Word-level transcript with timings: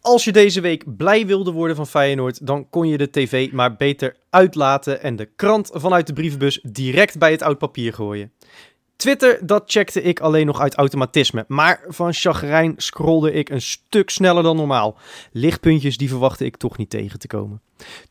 Als 0.00 0.24
je 0.24 0.32
deze 0.32 0.60
week 0.60 0.96
blij 0.96 1.26
wilde 1.26 1.50
worden 1.50 1.76
van 1.76 1.86
Feyenoord, 1.86 2.46
dan 2.46 2.70
kon 2.70 2.88
je 2.88 2.98
de 2.98 3.10
tv 3.10 3.52
maar 3.52 3.76
beter 3.76 4.16
uitlaten 4.30 5.02
en 5.02 5.16
de 5.16 5.24
krant 5.36 5.70
vanuit 5.72 6.06
de 6.06 6.12
brievenbus 6.12 6.60
direct 6.62 7.18
bij 7.18 7.30
het 7.30 7.42
oud 7.42 7.58
papier 7.58 7.92
gooien. 7.92 8.32
Twitter, 8.96 9.46
dat 9.46 9.62
checkte 9.66 10.02
ik 10.02 10.20
alleen 10.20 10.46
nog 10.46 10.60
uit 10.60 10.74
automatisme, 10.74 11.44
maar 11.48 11.84
van 11.88 12.12
chagrijn 12.12 12.74
scrolde 12.76 13.32
ik 13.32 13.48
een 13.48 13.62
stuk 13.62 14.10
sneller 14.10 14.42
dan 14.42 14.56
normaal. 14.56 14.96
Lichtpuntjes 15.32 15.96
die 15.96 16.08
verwachtte 16.08 16.44
ik 16.44 16.56
toch 16.56 16.76
niet 16.76 16.90
tegen 16.90 17.18
te 17.18 17.26
komen. 17.26 17.62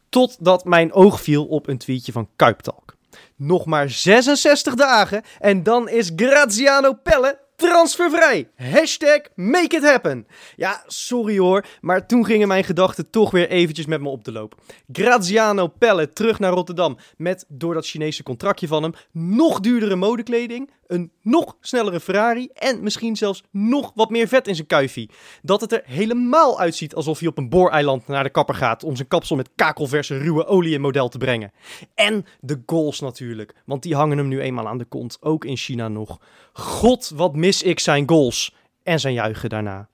Totdat 0.09 0.65
mijn 0.65 0.93
oog 0.93 1.21
viel 1.21 1.45
op 1.45 1.67
een 1.67 1.77
tweetje 1.77 2.11
van 2.11 2.29
Kuiptalk. 2.35 2.95
Nog 3.35 3.65
maar 3.65 3.89
66 3.89 4.75
dagen 4.75 5.23
en 5.39 5.63
dan 5.63 5.89
is 5.89 6.11
Graziano 6.15 6.93
Pelle 6.93 7.47
transfervrij. 7.59 8.49
Hashtag 8.55 9.21
make 9.35 9.75
it 9.75 9.83
happen. 9.83 10.27
Ja, 10.55 10.83
sorry 10.87 11.37
hoor, 11.37 11.65
maar 11.81 12.07
toen 12.07 12.25
gingen 12.25 12.47
mijn 12.47 12.63
gedachten 12.63 13.09
toch 13.09 13.31
weer 13.31 13.49
eventjes 13.49 13.85
met 13.85 14.01
me 14.01 14.09
op 14.09 14.23
de 14.23 14.31
loop. 14.31 14.55
Graziano 14.91 15.67
Pelle 15.67 16.09
terug 16.09 16.39
naar 16.39 16.51
Rotterdam 16.51 16.97
met, 17.17 17.45
door 17.47 17.73
dat 17.73 17.87
Chinese 17.87 18.23
contractje 18.23 18.67
van 18.67 18.83
hem, 18.83 18.93
nog 19.11 19.59
duurdere 19.59 19.95
modekleding, 19.95 20.71
een 20.89 21.11
nog 21.21 21.57
snellere 21.61 21.99
Ferrari 21.99 22.49
en 22.53 22.83
misschien 22.83 23.15
zelfs 23.15 23.43
nog 23.51 23.91
wat 23.95 24.09
meer 24.09 24.27
vet 24.27 24.47
in 24.47 24.55
zijn 24.55 24.67
kuifie. 24.67 25.09
Dat 25.41 25.61
het 25.61 25.71
er 25.71 25.81
helemaal 25.85 26.59
uitziet 26.59 26.95
alsof 26.95 27.19
hij 27.19 27.27
op 27.27 27.37
een 27.37 27.49
booreiland 27.49 28.07
naar 28.07 28.23
de 28.23 28.29
kapper 28.29 28.55
gaat 28.55 28.83
om 28.83 28.95
zijn 28.95 29.07
kapsel 29.07 29.35
met 29.35 29.49
kakelverse 29.55 30.17
ruwe 30.17 30.45
olie 30.45 30.73
in 30.73 30.81
model 30.81 31.09
te 31.09 31.17
brengen. 31.17 31.51
En 31.95 32.25
de 32.39 32.61
goals 32.65 32.99
natuurlijk, 32.99 33.53
want 33.65 33.83
die 33.83 33.95
hangen 33.95 34.17
hem 34.17 34.27
nu 34.27 34.41
eenmaal 34.41 34.67
aan 34.67 34.77
de 34.77 34.85
kont, 34.85 35.17
ook 35.21 35.45
in 35.45 35.57
China 35.57 35.87
nog. 35.87 36.19
God, 36.53 37.11
wat 37.15 37.35
mis 37.35 37.61
ik 37.61 37.79
zijn 37.79 38.09
goals 38.09 38.55
en 38.83 38.99
zijn 38.99 39.13
juichen 39.13 39.49
daarna. 39.49 39.87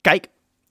Kijk, 0.00 0.28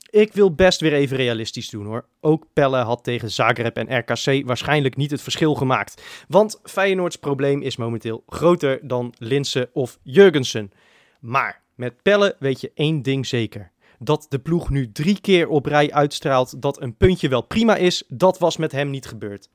ik 0.09 0.33
wil 0.33 0.53
best 0.55 0.79
weer 0.79 0.93
even 0.93 1.17
realistisch 1.17 1.69
doen 1.69 1.85
hoor. 1.85 2.05
Ook 2.21 2.45
Pelle 2.53 2.77
had 2.77 3.03
tegen 3.03 3.31
Zagreb 3.31 3.77
en 3.77 3.97
RKC 3.97 4.47
waarschijnlijk 4.47 4.95
niet 4.95 5.11
het 5.11 5.21
verschil 5.21 5.55
gemaakt. 5.55 6.03
Want 6.27 6.59
Feyenoords 6.63 7.15
probleem 7.15 7.61
is 7.61 7.75
momenteel 7.75 8.23
groter 8.27 8.79
dan 8.87 9.13
Linse 9.17 9.69
of 9.73 9.99
Jurgensen. 10.03 10.71
Maar 11.19 11.61
met 11.75 12.01
Pelle 12.01 12.35
weet 12.39 12.61
je 12.61 12.71
één 12.73 13.01
ding 13.01 13.27
zeker. 13.27 13.71
Dat 14.01 14.25
de 14.29 14.39
ploeg 14.39 14.69
nu 14.69 14.91
drie 14.91 15.21
keer 15.21 15.47
op 15.47 15.65
rij 15.65 15.91
uitstraalt 15.91 16.61
dat 16.61 16.81
een 16.81 16.97
puntje 16.97 17.29
wel 17.29 17.41
prima 17.41 17.75
is, 17.75 18.03
dat 18.07 18.39
was 18.39 18.57
met 18.57 18.71
hem 18.71 18.89
niet 18.89 19.05
gebeurd. 19.05 19.49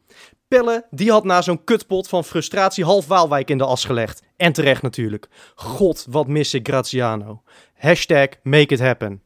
Pelle, 0.48 0.86
die 0.90 1.10
had 1.10 1.24
na 1.24 1.42
zo'n 1.42 1.64
kutpot 1.64 2.08
van 2.08 2.24
frustratie 2.24 2.84
half 2.84 3.06
Waalwijk 3.06 3.50
in 3.50 3.58
de 3.58 3.64
as 3.64 3.84
gelegd. 3.84 4.22
En 4.36 4.52
terecht 4.52 4.82
natuurlijk. 4.82 5.28
God, 5.54 6.06
wat 6.10 6.26
mis 6.26 6.54
ik 6.54 6.68
Graziano. 6.68 7.42
Hashtag 7.74 8.28
make 8.42 8.74
it 8.74 8.80
happen. 8.80 9.23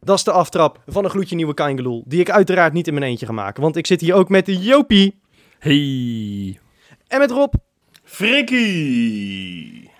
Dat 0.00 0.16
is 0.18 0.24
de 0.24 0.32
aftrap 0.32 0.80
van 0.86 1.04
een 1.04 1.10
gloedje 1.10 1.36
nieuwe 1.36 1.54
Kaingeloel, 1.54 2.02
die 2.06 2.20
ik 2.20 2.30
uiteraard 2.30 2.72
niet 2.72 2.86
in 2.86 2.94
mijn 2.94 3.06
eentje 3.06 3.26
ga 3.26 3.32
maken. 3.32 3.62
Want 3.62 3.76
ik 3.76 3.86
zit 3.86 4.00
hier 4.00 4.14
ook 4.14 4.28
met 4.28 4.46
de 4.46 4.56
Jopie 4.58 5.20
Hey. 5.58 6.60
en 7.08 7.18
met 7.18 7.30
Rob. 7.30 7.54
Frikkie! 8.68 9.90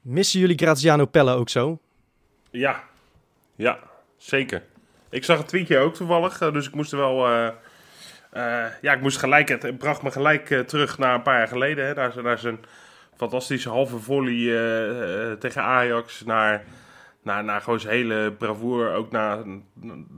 Missen 0.00 0.40
jullie 0.40 0.58
Graziano 0.58 1.06
Pelle 1.06 1.34
ook 1.34 1.48
zo? 1.48 1.78
Ja, 2.50 2.82
ja, 3.56 3.78
zeker. 4.16 4.62
Ik 5.10 5.24
zag 5.24 5.38
het 5.38 5.48
tweetje 5.48 5.78
ook 5.78 5.94
toevallig, 5.94 6.40
eh, 6.40 6.52
dus 6.52 6.66
ik 6.66 6.74
moest 6.74 6.92
er 6.92 6.98
wel... 6.98 7.26
eh, 7.26 7.46
eh, 8.30 8.72
ja, 8.82 8.92
ik 8.92 9.00
moest 9.00 9.16
gelijk, 9.18 9.48
het 9.48 9.78
bracht 9.78 10.02
me 10.02 10.10
gelijk 10.10 10.46
terug 10.66 10.98
naar 10.98 11.14
een 11.14 11.22
paar 11.22 11.38
jaar 11.38 11.48
geleden. 11.48 11.86
Hè, 11.86 11.94
naar, 11.94 12.12
zijn- 12.12 12.24
naar 12.24 12.38
zijn 12.38 12.58
fantastische 13.16 13.68
halve 13.68 13.98
volley 13.98 15.36
tegen 15.36 15.62
Ajax. 15.62 16.22
Naar, 16.24 16.64
naar, 17.22 17.44
naar 17.44 17.60
gewoon 17.60 17.80
zijn 17.80 17.94
hele 17.94 18.32
bravoure. 18.32 18.94
Ook 18.94 19.10
naar 19.10 19.38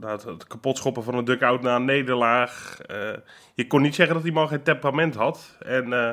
het, 0.01 0.23
het 0.23 0.47
kapotschoppen 0.47 1.03
van 1.03 1.15
een 1.15 1.25
duck-out 1.25 1.61
na 1.61 1.75
een 1.75 1.85
nederlaag. 1.85 2.81
Eh, 2.81 3.13
je 3.53 3.67
kon 3.67 3.81
niet 3.81 3.95
zeggen 3.95 4.15
dat 4.15 4.23
die 4.23 4.33
man 4.33 4.47
geen 4.47 4.63
temperament 4.63 5.15
had. 5.15 5.57
En 5.59 5.93
eh, 5.93 6.11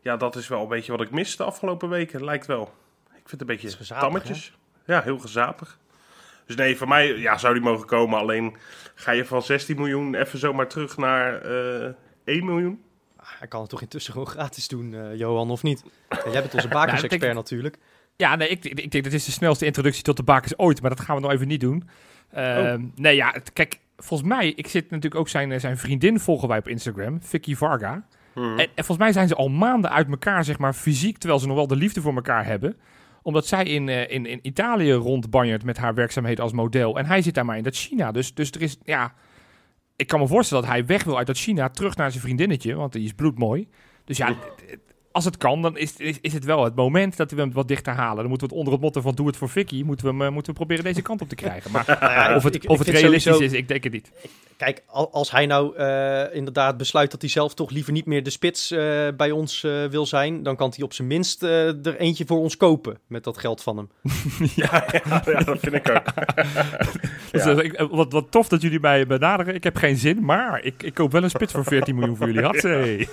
ja, 0.00 0.16
dat 0.16 0.36
is 0.36 0.48
wel 0.48 0.62
een 0.62 0.68
beetje 0.68 0.92
wat 0.92 1.00
ik 1.00 1.10
mis 1.10 1.36
de 1.36 1.44
afgelopen 1.44 1.88
weken. 1.88 2.24
Lijkt 2.24 2.46
wel. 2.46 2.62
Ik 3.06 3.28
vind 3.28 3.30
het 3.30 3.40
een 3.40 3.46
beetje 3.46 3.76
gezapig, 3.76 4.04
tammetjes. 4.04 4.56
Ja, 4.84 5.02
heel 5.02 5.18
gezapig. 5.18 5.78
Dus 6.46 6.56
nee, 6.56 6.76
voor 6.76 6.88
mij 6.88 7.18
ja, 7.18 7.38
zou 7.38 7.54
die 7.54 7.62
mogen 7.62 7.86
komen. 7.86 8.18
Alleen 8.18 8.56
ga 8.94 9.10
je 9.10 9.24
van 9.24 9.42
16 9.42 9.76
miljoen 9.76 10.14
even 10.14 10.38
zomaar 10.38 10.68
terug 10.68 10.96
naar 10.96 11.42
eh 11.42 11.92
1 12.24 12.44
miljoen. 12.44 12.82
Hij 13.16 13.48
kan 13.48 13.60
het 13.60 13.70
toch 13.70 13.80
intussen 13.80 14.12
gewoon 14.12 14.28
gratis 14.28 14.68
doen, 14.68 15.16
Johan, 15.16 15.50
of 15.50 15.62
niet? 15.62 15.84
Jij 16.24 16.40
bent 16.40 16.54
onze 16.54 16.68
denk 17.08 17.34
natuurlijk. 17.34 17.78
Ja, 18.20 18.36
nee, 18.36 18.48
ik, 18.48 18.64
ik 18.64 18.90
denk 18.90 19.04
dat 19.04 19.12
is 19.12 19.24
de 19.24 19.30
snelste 19.30 19.64
introductie 19.66 20.02
tot 20.02 20.16
de 20.16 20.22
bakers 20.22 20.58
ooit, 20.58 20.80
maar 20.80 20.90
dat 20.90 21.00
gaan 21.00 21.16
we 21.16 21.22
nog 21.22 21.30
even 21.32 21.48
niet 21.48 21.60
doen. 21.60 21.88
Ehm, 22.30 22.84
Nee, 22.94 23.16
ja, 23.16 23.30
het- 23.32 23.52
kijk, 23.52 23.80
volgens 23.96 24.28
mij, 24.28 24.48
ik 24.48 24.66
zit 24.66 24.84
natuurlijk 24.90 25.14
ook 25.20 25.28
zijn, 25.28 25.52
eh, 25.52 25.60
zijn 25.60 25.76
vriendin 25.78 26.20
volgen 26.20 26.48
wij 26.48 26.58
op 26.58 26.68
Instagram, 26.68 27.22
Vicky 27.22 27.54
Varga. 27.54 28.06
En, 28.34 28.58
en 28.58 28.84
volgens 28.84 28.98
mij 28.98 29.12
zijn 29.12 29.28
ze 29.28 29.34
al 29.34 29.48
maanden 29.48 29.90
uit 29.90 30.08
elkaar, 30.08 30.44
zeg 30.44 30.58
maar, 30.58 30.72
fysiek, 30.72 31.18
terwijl 31.18 31.40
ze 31.40 31.46
nog 31.46 31.56
wel 31.56 31.66
de 31.66 31.76
liefde 31.76 32.00
voor 32.00 32.14
elkaar 32.14 32.44
hebben. 32.46 32.76
Omdat 33.22 33.46
zij 33.46 33.64
in, 33.64 33.88
eh, 33.88 34.10
in, 34.10 34.26
in 34.26 34.38
Italië 34.42 34.92
rondbanjert 34.92 35.64
met 35.64 35.76
haar 35.78 35.94
werkzaamheden 35.94 36.44
als 36.44 36.52
model. 36.52 36.98
En 36.98 37.06
hij 37.06 37.22
zit 37.22 37.34
daar 37.34 37.44
maar 37.44 37.56
in 37.56 37.62
dat 37.62 37.76
China. 37.76 38.12
Dus, 38.12 38.34
dus 38.34 38.50
er 38.50 38.62
is, 38.62 38.76
ja... 38.84 39.12
Ik 39.96 40.06
kan 40.06 40.20
me 40.20 40.26
voorstellen 40.26 40.62
dat 40.64 40.72
hij 40.72 40.86
weg 40.86 41.04
wil 41.04 41.16
uit 41.18 41.26
dat 41.26 41.36
China, 41.38 41.68
terug 41.68 41.96
naar 41.96 42.10
zijn 42.10 42.22
vriendinnetje, 42.22 42.74
want 42.74 42.92
die 42.92 43.04
is 43.04 43.12
bloedmooi. 43.12 43.68
Dus 44.04 44.16
ja, 44.16 44.34
als 45.12 45.24
het 45.24 45.36
kan, 45.36 45.62
dan 45.62 45.76
is, 45.78 45.96
is, 45.96 46.18
is 46.20 46.32
het 46.32 46.44
wel 46.44 46.64
het 46.64 46.74
moment 46.74 47.16
dat 47.16 47.30
we 47.30 47.40
hem 47.40 47.52
wat 47.52 47.68
dichter 47.68 47.92
halen. 47.94 48.16
Dan 48.16 48.28
moeten 48.28 48.46
we 48.48 48.52
het 48.54 48.62
onder 48.62 48.72
het 48.72 48.82
motto 48.82 49.00
van 49.00 49.14
doe 49.14 49.26
het 49.26 49.36
voor 49.36 49.48
Vicky, 49.48 49.82
moeten 49.82 50.06
we, 50.06 50.12
hem, 50.12 50.22
eh, 50.22 50.30
moeten 50.32 50.52
we 50.52 50.58
proberen 50.58 50.84
deze 50.84 51.02
kant 51.02 51.20
op 51.22 51.28
te 51.28 51.34
krijgen. 51.34 51.70
Maar 51.70 51.84
ja, 52.00 52.36
of 52.36 52.42
het, 52.42 52.54
ik- 52.54 52.62
ik 52.64 52.70
of 52.70 52.78
het 52.78 52.88
realistisch 52.88 53.22
sowieso- 53.32 53.54
is, 53.54 53.60
ik 53.60 53.68
denk 53.68 53.84
het 53.84 53.92
niet. 53.92 54.10
Kijk, 54.60 54.82
al- 54.86 55.12
als 55.12 55.30
hij 55.30 55.46
nou 55.46 55.76
eh, 55.76 56.34
inderdaad 56.34 56.76
besluit 56.76 57.10
dat 57.10 57.20
hij 57.20 57.30
zelf 57.30 57.54
toch 57.54 57.70
liever 57.70 57.92
niet 57.92 58.06
meer 58.06 58.22
de 58.22 58.30
spits 58.30 58.70
eh, 58.70 59.08
bij 59.16 59.30
ons 59.30 59.64
eh, 59.64 59.84
wil 59.84 60.06
zijn, 60.06 60.42
dan 60.42 60.56
kan 60.56 60.72
hij 60.74 60.84
op 60.84 60.92
zijn 60.92 61.08
minst 61.08 61.42
eh, 61.42 61.66
er 61.86 61.96
eentje 61.96 62.24
voor 62.26 62.38
ons 62.38 62.56
kopen 62.56 62.98
met 63.06 63.24
dat 63.24 63.38
geld 63.38 63.62
van 63.62 63.76
hem. 63.76 63.90
Ja, 64.54 64.84
ja, 65.06 65.40
dat 65.40 65.58
vind 65.60 65.74
ik 65.74 65.90
ook. 65.90 66.04
Dus, 67.32 67.44
Ja. 67.44 67.60
ik- 67.62 67.86
wat, 67.90 68.12
wat 68.12 68.30
tof 68.30 68.48
dat 68.48 68.62
jullie 68.62 68.80
mij 68.80 69.06
benaderen. 69.06 69.54
Ik 69.54 69.64
heb 69.64 69.76
geen 69.76 69.96
zin, 69.96 70.24
maar 70.24 70.62
ik, 70.62 70.82
ik 70.82 70.94
koop 70.94 71.12
wel 71.12 71.22
een 71.22 71.30
spits 71.30 71.52
voor 71.52 71.64
14 71.64 71.94
miljoen 71.94 72.16
voor 72.16 72.26
jullie. 72.26 72.42
Hatsé. 72.50 73.06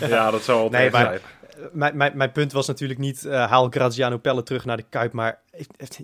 Ja, 0.00 0.30
dat 0.30 0.42
zou 0.42 0.60
altijd 0.60 0.82
Nee, 0.82 0.90
maar- 1.02 1.20
zijn. 1.56 1.70
mijn, 1.72 1.96
mijn, 1.96 2.16
mijn 2.16 2.32
punt 2.32 2.52
was 2.52 2.66
natuurlijk 2.66 2.98
niet 3.00 3.24
eh, 3.24 3.50
haal 3.50 3.68
Graziano 3.70 4.18
Pelle 4.18 4.42
terug 4.42 4.64
naar 4.64 4.76
de 4.76 4.84
Kuip, 4.90 5.12
maar 5.12 5.38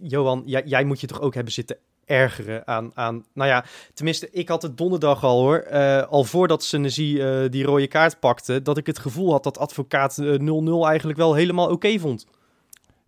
Johan, 0.02 0.42
jij, 0.46 0.62
jij 0.64 0.84
moet 0.84 1.00
je 1.00 1.06
toch 1.06 1.20
ook 1.20 1.34
hebben 1.34 1.52
zitten 1.52 1.76
ergeren 2.04 2.66
aan, 2.66 2.90
aan... 2.94 3.24
Nou 3.34 3.48
ja, 3.48 3.64
tenminste, 3.94 4.30
ik 4.30 4.48
had 4.48 4.62
het 4.62 4.76
donderdag 4.76 5.24
al 5.24 5.40
hoor, 5.40 5.58
eh, 5.58 6.02
al 6.02 6.24
voordat 6.24 6.64
Senesi 6.64 7.20
eh 7.20 7.50
die 7.50 7.64
rode 7.64 7.86
kaart 7.86 8.20
pakte, 8.20 8.62
dat 8.62 8.78
ik 8.78 8.86
het 8.86 8.98
gevoel 8.98 9.30
had 9.30 9.44
dat 9.44 9.58
advocaat 9.58 10.18
eh, 10.18 10.38
0-0 10.84 10.86
eigenlijk 10.86 11.18
wel 11.18 11.34
helemaal 11.34 11.70
oké 11.70 11.98
vond. 11.98 12.26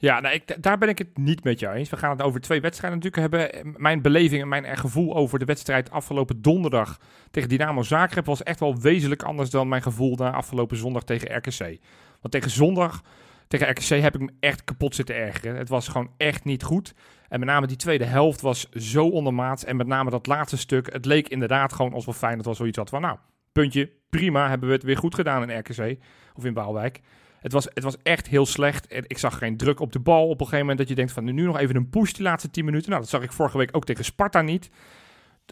Ja, 0.05 0.21
nou, 0.21 0.35
ik, 0.35 0.63
daar 0.63 0.79
ben 0.79 0.89
ik 0.89 0.99
het 0.99 1.19
niet 1.19 1.45
met 1.45 1.61
jou 1.61 1.77
eens. 1.77 1.91
We 1.91 1.97
gaan 1.97 2.11
het 2.11 2.23
over 2.23 2.41
twee 2.41 2.61
wedstrijden 2.61 2.99
natuurlijk 3.01 3.33
hebben. 3.33 3.75
Mijn 3.77 4.03
beleving 4.03 4.43
en 4.43 4.49
mijn 4.49 4.77
gevoel 4.77 5.15
over 5.15 5.39
de 5.39 5.45
wedstrijd 5.45 5.91
afgelopen 5.91 6.43
donderdag 6.43 7.01
tegen 7.31 7.49
Dynamo 7.49 7.83
Zagreb 7.83 8.27
was 8.27 8.43
echt 8.43 8.61
wel 8.61 8.81
wezenlijk 8.81 9.23
anders 9.23 9.51
dan 9.51 9.69
mijn 9.69 9.83
gevoel 9.83 10.17
na 10.17 10.33
afgelopen 10.33 10.77
zondag 10.77 11.05
tegen 11.05 11.37
RKC. 11.37 11.79
Want 12.21 12.31
tegen 12.31 12.51
zondag, 12.51 13.03
tegen 13.49 13.71
RKC 13.71 14.03
heb 14.03 14.15
ik 14.15 14.21
me 14.21 14.33
echt 14.41 14.65
kapot 14.65 14.95
zitten 14.95 15.17
ergeren. 15.17 15.57
Het 15.57 15.69
was 15.69 15.89
gewoon 15.89 16.11
echt 16.17 16.45
niet 16.45 16.63
goed. 16.63 16.95
En 17.35 17.41
met 17.41 17.49
name 17.49 17.67
die 17.67 17.77
tweede 17.77 18.05
helft 18.05 18.41
was 18.41 18.69
zo 18.71 19.09
ondermaats. 19.09 19.65
En 19.65 19.77
met 19.77 19.87
name 19.87 20.11
dat 20.11 20.27
laatste 20.27 20.57
stuk, 20.57 20.93
het 20.93 21.05
leek 21.05 21.29
inderdaad 21.29 21.73
gewoon 21.73 21.93
alsof 21.93 22.17
Feyenoord 22.17 22.45
wel 22.45 22.55
zoiets 22.55 22.77
had 22.79 22.89
van... 22.89 23.01
Nou, 23.01 23.19
puntje, 23.53 23.91
prima, 24.11 24.49
hebben 24.49 24.69
we 24.69 24.75
het 24.75 24.83
weer 24.83 24.97
goed 24.97 25.15
gedaan 25.15 25.51
in 25.51 25.59
RKC 25.59 25.99
of 26.35 26.45
in 26.45 26.55
Waalwijk. 26.55 27.01
Het 27.41 27.53
was, 27.53 27.65
het 27.65 27.83
was 27.83 27.97
echt 28.03 28.29
heel 28.29 28.47
slecht. 28.47 28.87
Ik 28.89 29.19
zag 29.19 29.39
geen 29.39 29.57
druk 29.57 29.81
op 29.81 29.93
de 29.93 29.99
bal 29.99 30.25
op 30.25 30.31
een 30.31 30.47
gegeven 30.47 30.59
moment 30.59 30.79
dat 30.79 30.89
je 30.89 30.95
denkt 30.95 31.13
van 31.13 31.25
nu 31.25 31.33
nog 31.33 31.59
even 31.59 31.77
een 31.77 31.91
push 31.91 32.13
die 32.13 32.23
laatste 32.23 32.51
10 32.51 32.65
minuten. 32.65 32.89
Nou, 32.89 33.01
dat 33.01 33.11
zag 33.11 33.23
ik 33.23 33.33
vorige 33.33 33.59
week 33.59 33.77
ook 33.77 33.85
tegen 33.85 34.05
Sparta 34.05 34.43
niet. 34.43 34.71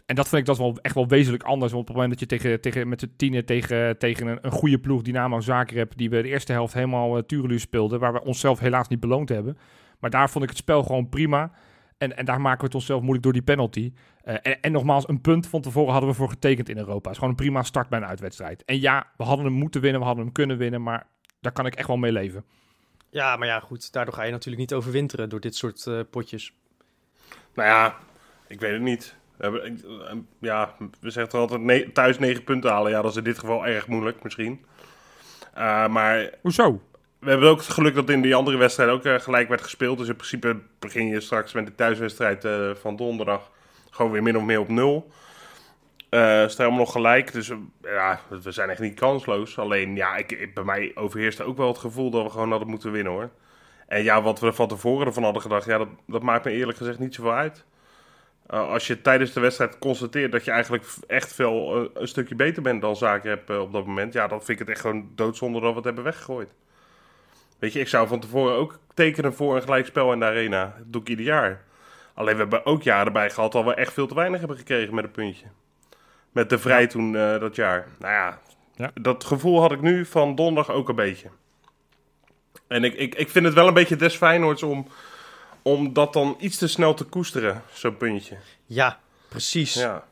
En 0.05 0.15
dat 0.15 0.27
vind 0.27 0.41
ik 0.41 0.47
dat 0.47 0.57
wel 0.57 0.77
echt 0.81 0.95
wel 0.95 1.07
wezenlijk 1.07 1.43
anders. 1.43 1.71
Want 1.71 1.81
op 1.81 1.87
het 1.87 1.95
moment 1.95 2.19
dat 2.19 2.29
je 2.29 2.37
tegen, 2.37 2.61
tegen, 2.61 2.89
met 2.89 2.99
de 2.99 3.15
tienen 3.15 3.45
tegen, 3.45 3.97
tegen 3.97 4.27
een, 4.27 4.39
een 4.41 4.51
goede 4.51 4.79
ploeg, 4.79 5.01
Dynamo 5.01 5.39
Zagreb, 5.39 5.91
die 5.95 6.09
we 6.09 6.21
de 6.21 6.27
eerste 6.27 6.51
helft 6.51 6.73
helemaal 6.73 7.17
uh, 7.17 7.23
Turelu 7.23 7.59
speelden, 7.59 7.99
waar 7.99 8.13
we 8.13 8.23
onszelf 8.23 8.59
helaas 8.59 8.87
niet 8.87 8.99
beloond 8.99 9.29
hebben. 9.29 9.57
Maar 9.99 10.09
daar 10.09 10.29
vond 10.29 10.43
ik 10.43 10.49
het 10.49 10.59
spel 10.59 10.83
gewoon 10.83 11.09
prima. 11.09 11.51
En, 12.03 12.17
en 12.17 12.25
daar 12.25 12.41
maken 12.41 12.59
we 12.59 12.65
het 12.65 12.75
onszelf 12.75 12.99
moeilijk 13.01 13.23
door 13.23 13.33
die 13.33 13.41
penalty. 13.41 13.93
Eh, 14.23 14.35
en, 14.41 14.61
en 14.61 14.71
nogmaals, 14.71 15.07
een 15.07 15.21
punt 15.21 15.47
van 15.47 15.61
tevoren 15.61 15.91
hadden 15.91 16.09
we 16.09 16.15
voor 16.15 16.29
getekend 16.29 16.69
in 16.69 16.77
Europa. 16.77 17.01
Het 17.01 17.11
is 17.11 17.15
gewoon 17.17 17.29
een 17.29 17.35
prima 17.35 17.63
start 17.63 17.89
bij 17.89 17.99
een 17.99 18.05
uitwedstrijd. 18.05 18.65
En 18.65 18.79
ja, 18.79 19.07
we 19.17 19.23
hadden 19.23 19.45
hem 19.45 19.53
moeten 19.55 19.81
winnen, 19.81 19.99
we 19.99 20.05
hadden 20.05 20.23
hem 20.23 20.33
kunnen 20.33 20.57
winnen. 20.57 20.83
Maar 20.83 21.07
daar 21.41 21.51
kan 21.51 21.65
ik 21.65 21.75
echt 21.75 21.87
wel 21.87 21.97
mee 21.97 22.11
leven. 22.11 22.45
Ja, 23.09 23.35
maar 23.35 23.47
ja, 23.47 23.59
goed. 23.59 23.91
Daardoor 23.93 24.13
ga 24.13 24.23
je 24.23 24.31
natuurlijk 24.31 24.61
niet 24.61 24.73
overwinteren 24.73 25.29
door 25.29 25.39
dit 25.39 25.55
soort 25.55 25.85
eh, 25.87 25.99
potjes. 26.09 26.53
Nou 27.53 27.69
ja, 27.69 27.95
ik 28.47 28.59
weet 28.59 28.71
het 28.73 28.81
niet. 28.81 29.15
We 29.37 29.43
hebben- 29.43 29.65
ik- 29.65 29.83
eh, 29.83 30.15
Ja, 30.39 30.75
we 30.99 31.09
zeggen 31.09 31.31
toch 31.31 31.41
altijd 31.41 31.61
ne- 31.61 31.91
thuis 31.91 32.19
negen 32.19 32.43
punten 32.43 32.71
halen. 32.71 32.91
Ja, 32.91 33.01
dat 33.01 33.11
is 33.11 33.17
in 33.17 33.23
dit 33.23 33.39
geval 33.39 33.65
erg 33.65 33.87
moeilijk 33.87 34.23
misschien. 34.23 34.65
Eh, 35.53 35.87
maar 35.87 36.29
Hoezo? 36.41 36.81
We 37.23 37.29
hebben 37.29 37.49
ook 37.49 37.57
het 37.57 37.69
geluk 37.69 37.95
dat 37.95 38.09
in 38.09 38.21
die 38.21 38.35
andere 38.35 38.57
wedstrijd 38.57 38.89
ook 38.89 39.03
eh, 39.03 39.19
gelijk 39.19 39.49
werd 39.49 39.61
gespeeld. 39.61 39.97
Dus 39.97 40.07
in 40.07 40.15
principe 40.15 40.57
begin 40.79 41.07
je 41.07 41.19
straks 41.19 41.53
met 41.53 41.65
de 41.65 41.75
thuiswedstrijd 41.75 42.45
eh, 42.45 42.71
van 42.75 42.95
donderdag 42.95 43.51
gewoon 43.89 44.11
weer 44.11 44.23
min 44.23 44.37
of 44.37 44.43
meer 44.43 44.59
op 44.59 44.69
nul. 44.69 45.11
Sta 46.09 46.53
helemaal 46.57 46.79
nog 46.79 46.91
gelijk. 46.91 47.31
Dus 47.31 47.51
ja, 47.81 48.19
we 48.43 48.51
zijn 48.51 48.69
echt 48.69 48.79
niet 48.79 48.99
kansloos. 48.99 49.57
Alleen 49.57 49.95
ja, 49.95 50.15
ik, 50.15 50.53
bij 50.53 50.63
mij 50.63 50.91
overheerste 50.95 51.43
ook 51.43 51.57
wel 51.57 51.67
het 51.67 51.77
gevoel 51.77 52.09
dat 52.09 52.23
we 52.23 52.29
gewoon 52.29 52.49
hadden 52.49 52.69
moeten 52.69 52.91
winnen 52.91 53.11
hoor. 53.11 53.29
En 53.87 54.03
ja, 54.03 54.21
wat 54.21 54.39
we 54.39 54.53
van 54.53 54.67
tevoren 54.67 55.07
ervan 55.07 55.23
hadden 55.23 55.41
gedacht, 55.41 55.65
ja, 55.65 55.77
dat, 55.77 55.87
dat 56.07 56.21
maakt 56.21 56.45
me 56.45 56.51
eerlijk 56.51 56.77
gezegd 56.77 56.99
niet 56.99 57.15
zoveel 57.15 57.33
uit. 57.33 57.65
Als 58.47 58.87
je 58.87 59.01
tijdens 59.01 59.33
de 59.33 59.39
wedstrijd 59.39 59.79
constateert 59.79 60.31
dat 60.31 60.45
je 60.45 60.51
eigenlijk 60.51 60.83
echt 61.07 61.33
veel 61.33 61.89
een 61.93 62.07
stukje 62.07 62.35
beter 62.35 62.61
bent 62.61 62.81
dan 62.81 62.95
Zagreb 62.95 63.49
eh, 63.49 63.59
op 63.59 63.71
dat 63.71 63.85
moment, 63.85 64.13
ja, 64.13 64.27
dan 64.27 64.37
vind 64.43 64.49
ik 64.49 64.59
het 64.59 64.69
echt 64.69 64.81
gewoon 64.81 65.11
doodzonde 65.15 65.59
dat 65.59 65.69
we 65.69 65.75
het 65.75 65.85
hebben 65.85 66.03
weggegooid. 66.03 66.49
Weet 67.63 67.73
je, 67.73 67.79
ik 67.79 67.87
zou 67.87 68.07
van 68.07 68.19
tevoren 68.19 68.55
ook 68.55 68.79
tekenen 68.93 69.33
voor 69.33 69.55
een 69.55 69.61
gelijkspel 69.61 70.13
in 70.13 70.19
de 70.19 70.25
arena. 70.25 70.63
Dat 70.77 70.91
doe 70.93 71.01
ik 71.01 71.07
ieder 71.09 71.25
jaar. 71.25 71.63
Alleen 72.13 72.33
we 72.33 72.39
hebben 72.41 72.65
ook 72.65 72.83
jaren 72.83 73.13
bij 73.13 73.29
gehad 73.29 73.51
dat 73.51 73.65
we 73.65 73.73
echt 73.73 73.93
veel 73.93 74.07
te 74.07 74.15
weinig 74.15 74.39
hebben 74.39 74.57
gekregen 74.57 74.95
met 74.95 75.03
een 75.03 75.11
puntje. 75.11 75.45
Met 76.31 76.49
de 76.49 76.57
vrij 76.57 76.87
toen 76.87 77.15
eh, 77.15 77.39
dat 77.39 77.55
jaar. 77.55 77.87
Nou 77.99 78.13
ja, 78.13 78.39
Ja. 78.75 78.91
dat 78.93 79.23
gevoel 79.23 79.61
had 79.61 79.71
ik 79.71 79.81
nu 79.81 80.05
van 80.05 80.35
donderdag 80.35 80.75
ook 80.75 80.89
een 80.89 80.95
beetje. 80.95 81.27
En 82.67 82.83
ik, 82.83 82.93
ik, 82.93 83.15
ik 83.15 83.29
vind 83.29 83.45
het 83.45 83.53
wel 83.53 83.67
een 83.67 83.73
beetje 83.73 83.95
des 83.95 84.15
Feyenoords 84.15 84.63
om, 84.63 84.87
om 85.61 85.93
dat 85.93 86.13
dan 86.13 86.35
iets 86.39 86.57
te 86.57 86.67
snel 86.67 86.93
te 86.93 87.03
koesteren, 87.03 87.63
zo'n 87.71 87.97
puntje. 87.97 88.37
Ja, 88.65 88.99
precies. 89.27 89.73
Ja. 89.73 90.03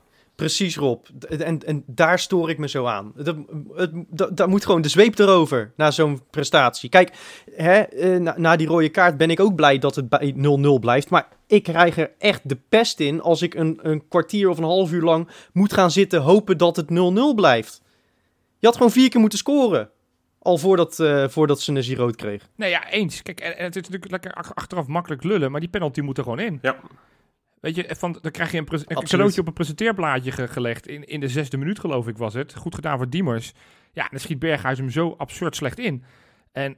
Precies, 0.41 0.75
Rob. 0.77 1.05
En, 1.29 1.65
en 1.65 1.83
daar 1.87 2.19
stoor 2.19 2.49
ik 2.49 2.57
me 2.57 2.69
zo 2.69 2.85
aan. 2.85 3.11
Dat, 3.15 3.35
het, 3.75 3.91
dat, 4.09 4.37
daar 4.37 4.49
moet 4.49 4.65
gewoon 4.65 4.81
de 4.81 4.89
zweep 4.89 5.19
erover 5.19 5.73
na 5.75 5.91
zo'n 5.91 6.21
prestatie. 6.29 6.89
Kijk, 6.89 7.11
hè, 7.55 7.79
eh, 7.79 8.19
na, 8.19 8.33
na 8.37 8.55
die 8.55 8.67
rode 8.67 8.89
kaart 8.89 9.17
ben 9.17 9.29
ik 9.29 9.39
ook 9.39 9.55
blij 9.55 9.79
dat 9.79 9.95
het 9.95 10.09
bij 10.09 10.33
0-0 10.37 10.79
blijft. 10.79 11.09
Maar 11.09 11.27
ik 11.47 11.63
krijg 11.63 11.97
er 11.97 12.11
echt 12.17 12.49
de 12.49 12.57
pest 12.69 12.99
in 12.99 13.21
als 13.21 13.41
ik 13.41 13.53
een, 13.53 13.79
een 13.81 14.07
kwartier 14.07 14.49
of 14.49 14.57
een 14.57 14.63
half 14.63 14.91
uur 14.91 15.01
lang 15.01 15.29
moet 15.53 15.73
gaan 15.73 15.91
zitten 15.91 16.21
hopen 16.21 16.57
dat 16.57 16.75
het 16.75 16.87
0-0 16.89 17.35
blijft. 17.35 17.81
Je 18.59 18.65
had 18.67 18.75
gewoon 18.75 18.91
vier 18.91 19.09
keer 19.09 19.19
moeten 19.21 19.39
scoren. 19.39 19.89
Al 20.39 20.57
voordat, 20.57 20.99
eh 20.99 21.27
voordat 21.27 21.61
Senesi 21.61 21.95
rood 21.95 22.15
kreeg. 22.15 22.47
Nee, 22.55 22.69
ja, 22.69 22.89
eens. 22.89 23.21
Kijk, 23.21 23.39
en, 23.39 23.57
en 23.57 23.63
het 23.63 23.75
is 23.75 23.81
natuurlijk 23.81 24.11
lekker 24.11 24.33
ach- 24.33 24.55
achteraf 24.55 24.87
makkelijk 24.87 25.23
lullen, 25.23 25.51
maar 25.51 25.59
die 25.59 25.69
penalty 25.69 26.01
moet 26.01 26.17
er 26.17 26.23
gewoon 26.23 26.39
in. 26.39 26.59
Ja. 26.61 26.75
Weet 27.61 27.75
je, 27.75 27.95
van, 27.97 28.17
dan 28.21 28.31
krijg 28.31 28.51
je 28.51 28.57
een, 28.57 28.67
een 28.71 29.03
cadeautje 29.03 29.41
op 29.41 29.47
een 29.47 29.53
presenteerblaadje 29.53 30.31
ge- 30.31 30.47
gelegd. 30.47 30.87
In, 30.87 31.03
in 31.03 31.19
de 31.19 31.27
zesde 31.27 31.57
minuut, 31.57 31.79
geloof 31.79 32.07
ik, 32.07 32.17
was 32.17 32.33
het. 32.33 32.55
Goed 32.55 32.75
gedaan 32.75 32.97
voor 32.97 33.09
Diemers. 33.09 33.53
Ja, 33.93 34.01
en 34.03 34.07
dan 34.11 34.19
schiet 34.19 34.39
Berghuis 34.39 34.77
hem 34.77 34.89
zo 34.89 35.13
absurd 35.17 35.55
slecht 35.55 35.79
in. 35.79 36.03
En, 36.51 36.77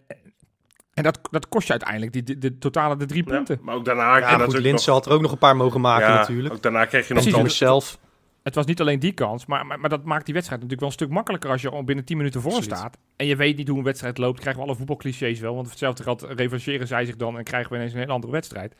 en 0.94 1.04
dat, 1.04 1.20
dat 1.32 1.48
kost 1.50 1.66
je 1.66 1.72
uiteindelijk 1.72 2.12
die, 2.14 2.24
de, 2.24 2.38
de 2.38 2.58
totale 2.58 2.96
de 2.98 3.06
drie 3.06 3.24
Ja, 3.26 3.32
punten. 3.32 3.60
maar 3.62 3.76
ook 3.76 3.86
daarna 3.86 4.18
Ja, 4.18 4.30
goed, 4.30 4.38
natuurlijk 4.38 4.66
Linse 4.66 4.90
nog... 4.90 4.98
had 4.98 5.06
er 5.06 5.12
ook 5.14 5.22
nog 5.22 5.32
een 5.32 5.38
paar 5.38 5.56
mogen 5.56 5.82
maken 5.82 6.08
ja, 6.08 6.16
natuurlijk. 6.16 6.54
Ook 6.54 6.62
daarna 6.62 6.86
kreeg 6.86 7.08
je 7.08 7.14
nog 7.14 7.24
Precies, 7.24 7.40
kans. 7.42 7.58
Diemers 7.58 7.58
zelf. 7.58 8.00
Het 8.44 8.56
was 8.56 8.66
niet 8.66 8.82
alleen 8.82 9.00
die 9.00 9.12
kans, 9.14 9.46
maar, 9.46 9.66
maar, 9.66 9.80
maar 9.80 9.90
dat 9.90 10.04
maakt 10.04 10.26
die 10.26 10.34
wedstrijd 10.34 10.62
natuurlijk 10.62 10.80
wel 10.80 10.90
een 11.00 11.06
stuk 11.06 11.16
makkelijker 11.16 11.50
als 11.50 11.62
je 11.62 11.70
al 11.70 11.84
binnen 11.84 12.06
10 12.06 12.18
minuten 12.18 12.42
voor 12.42 12.52
Absoluut. 12.52 12.78
staat. 12.78 12.98
En 13.16 13.26
je 13.26 13.36
weet 13.36 13.58
niet 13.58 13.68
hoe 13.68 13.78
een 13.78 13.84
wedstrijd 13.84 14.18
loopt, 14.18 14.40
krijgen 14.40 14.62
we 14.62 14.68
alle 14.68 14.78
voetbalclichés 14.78 15.40
wel. 15.40 15.56
Want 15.56 15.70
hetzelfde 15.70 16.04
geldt, 16.04 16.22
revancheren 16.22 16.88
zij 16.88 17.06
zich 17.06 17.16
dan 17.16 17.38
en 17.38 17.44
krijgen 17.44 17.70
we 17.72 17.76
ineens 17.78 17.94
een 17.94 18.00
hele 18.00 18.12
andere 18.12 18.32
wedstrijd. 18.34 18.76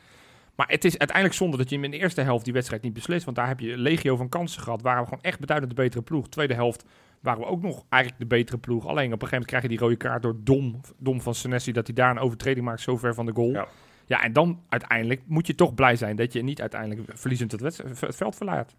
Maar 0.56 0.68
het 0.68 0.86
is 0.86 0.98
uiteindelijk 0.98 1.38
zonde 1.38 1.58
dat 1.58 1.70
je 1.70 1.76
hem 1.76 1.84
in 1.84 1.92
de 1.92 1.98
eerste 1.98 2.22
helft 2.22 2.44
die 2.44 2.54
wedstrijd 2.54 2.82
niet 2.82 2.94
beslist. 2.94 3.26
Want 3.26 3.38
daar 3.38 3.48
heb 3.48 3.60
je 3.60 3.78
legio 3.78 4.16
van 4.16 4.30
kansen 4.30 4.62
gehad. 4.62 4.82
Waren 4.82 5.02
we 5.02 5.08
gewoon 5.08 5.24
echt 5.24 5.40
beduidend 5.40 5.76
de 5.76 5.82
betere 5.82 6.02
ploeg. 6.04 6.30
Tweede 6.30 6.54
helft 6.54 6.86
waren 7.20 7.40
we 7.40 7.48
ook 7.48 7.62
nog 7.62 7.84
eigenlijk 7.90 8.22
de 8.22 8.36
betere 8.36 8.58
ploeg. 8.58 8.86
Alleen 8.88 9.14
op 9.14 9.22
een 9.22 9.28
gegeven 9.28 9.30
moment 9.32 9.46
krijg 9.50 9.64
je 9.64 9.70
die 9.70 9.80
rode 9.80 9.96
kaart 9.96 10.22
door 10.22 10.36
Dom, 10.44 10.82
Dom 10.98 11.22
van 11.22 11.36
Senesi. 11.36 11.72
Dat 11.72 11.88
hij 11.88 11.96
daar 11.96 12.12
een 12.12 12.20
overtreding 12.20 12.66
maakt 12.66 12.82
zo 12.82 12.98
ver 12.98 13.14
van 13.14 13.26
de 13.26 13.34
goal. 13.34 13.52
Ja. 13.52 13.68
Ja, 14.06 14.24
en 14.24 14.34
dan 14.34 14.60
uiteindelijk 14.70 15.22
moet 15.26 15.48
je 15.48 15.56
toch 15.56 15.74
blij 15.74 15.96
zijn 15.96 16.16
dat 16.16 16.34
je 16.34 16.44
niet 16.44 16.62
uiteindelijk 16.62 17.02
verliezend 17.14 17.52
het, 17.52 17.84
veld 17.94 18.36
verlaat. 18.36 18.76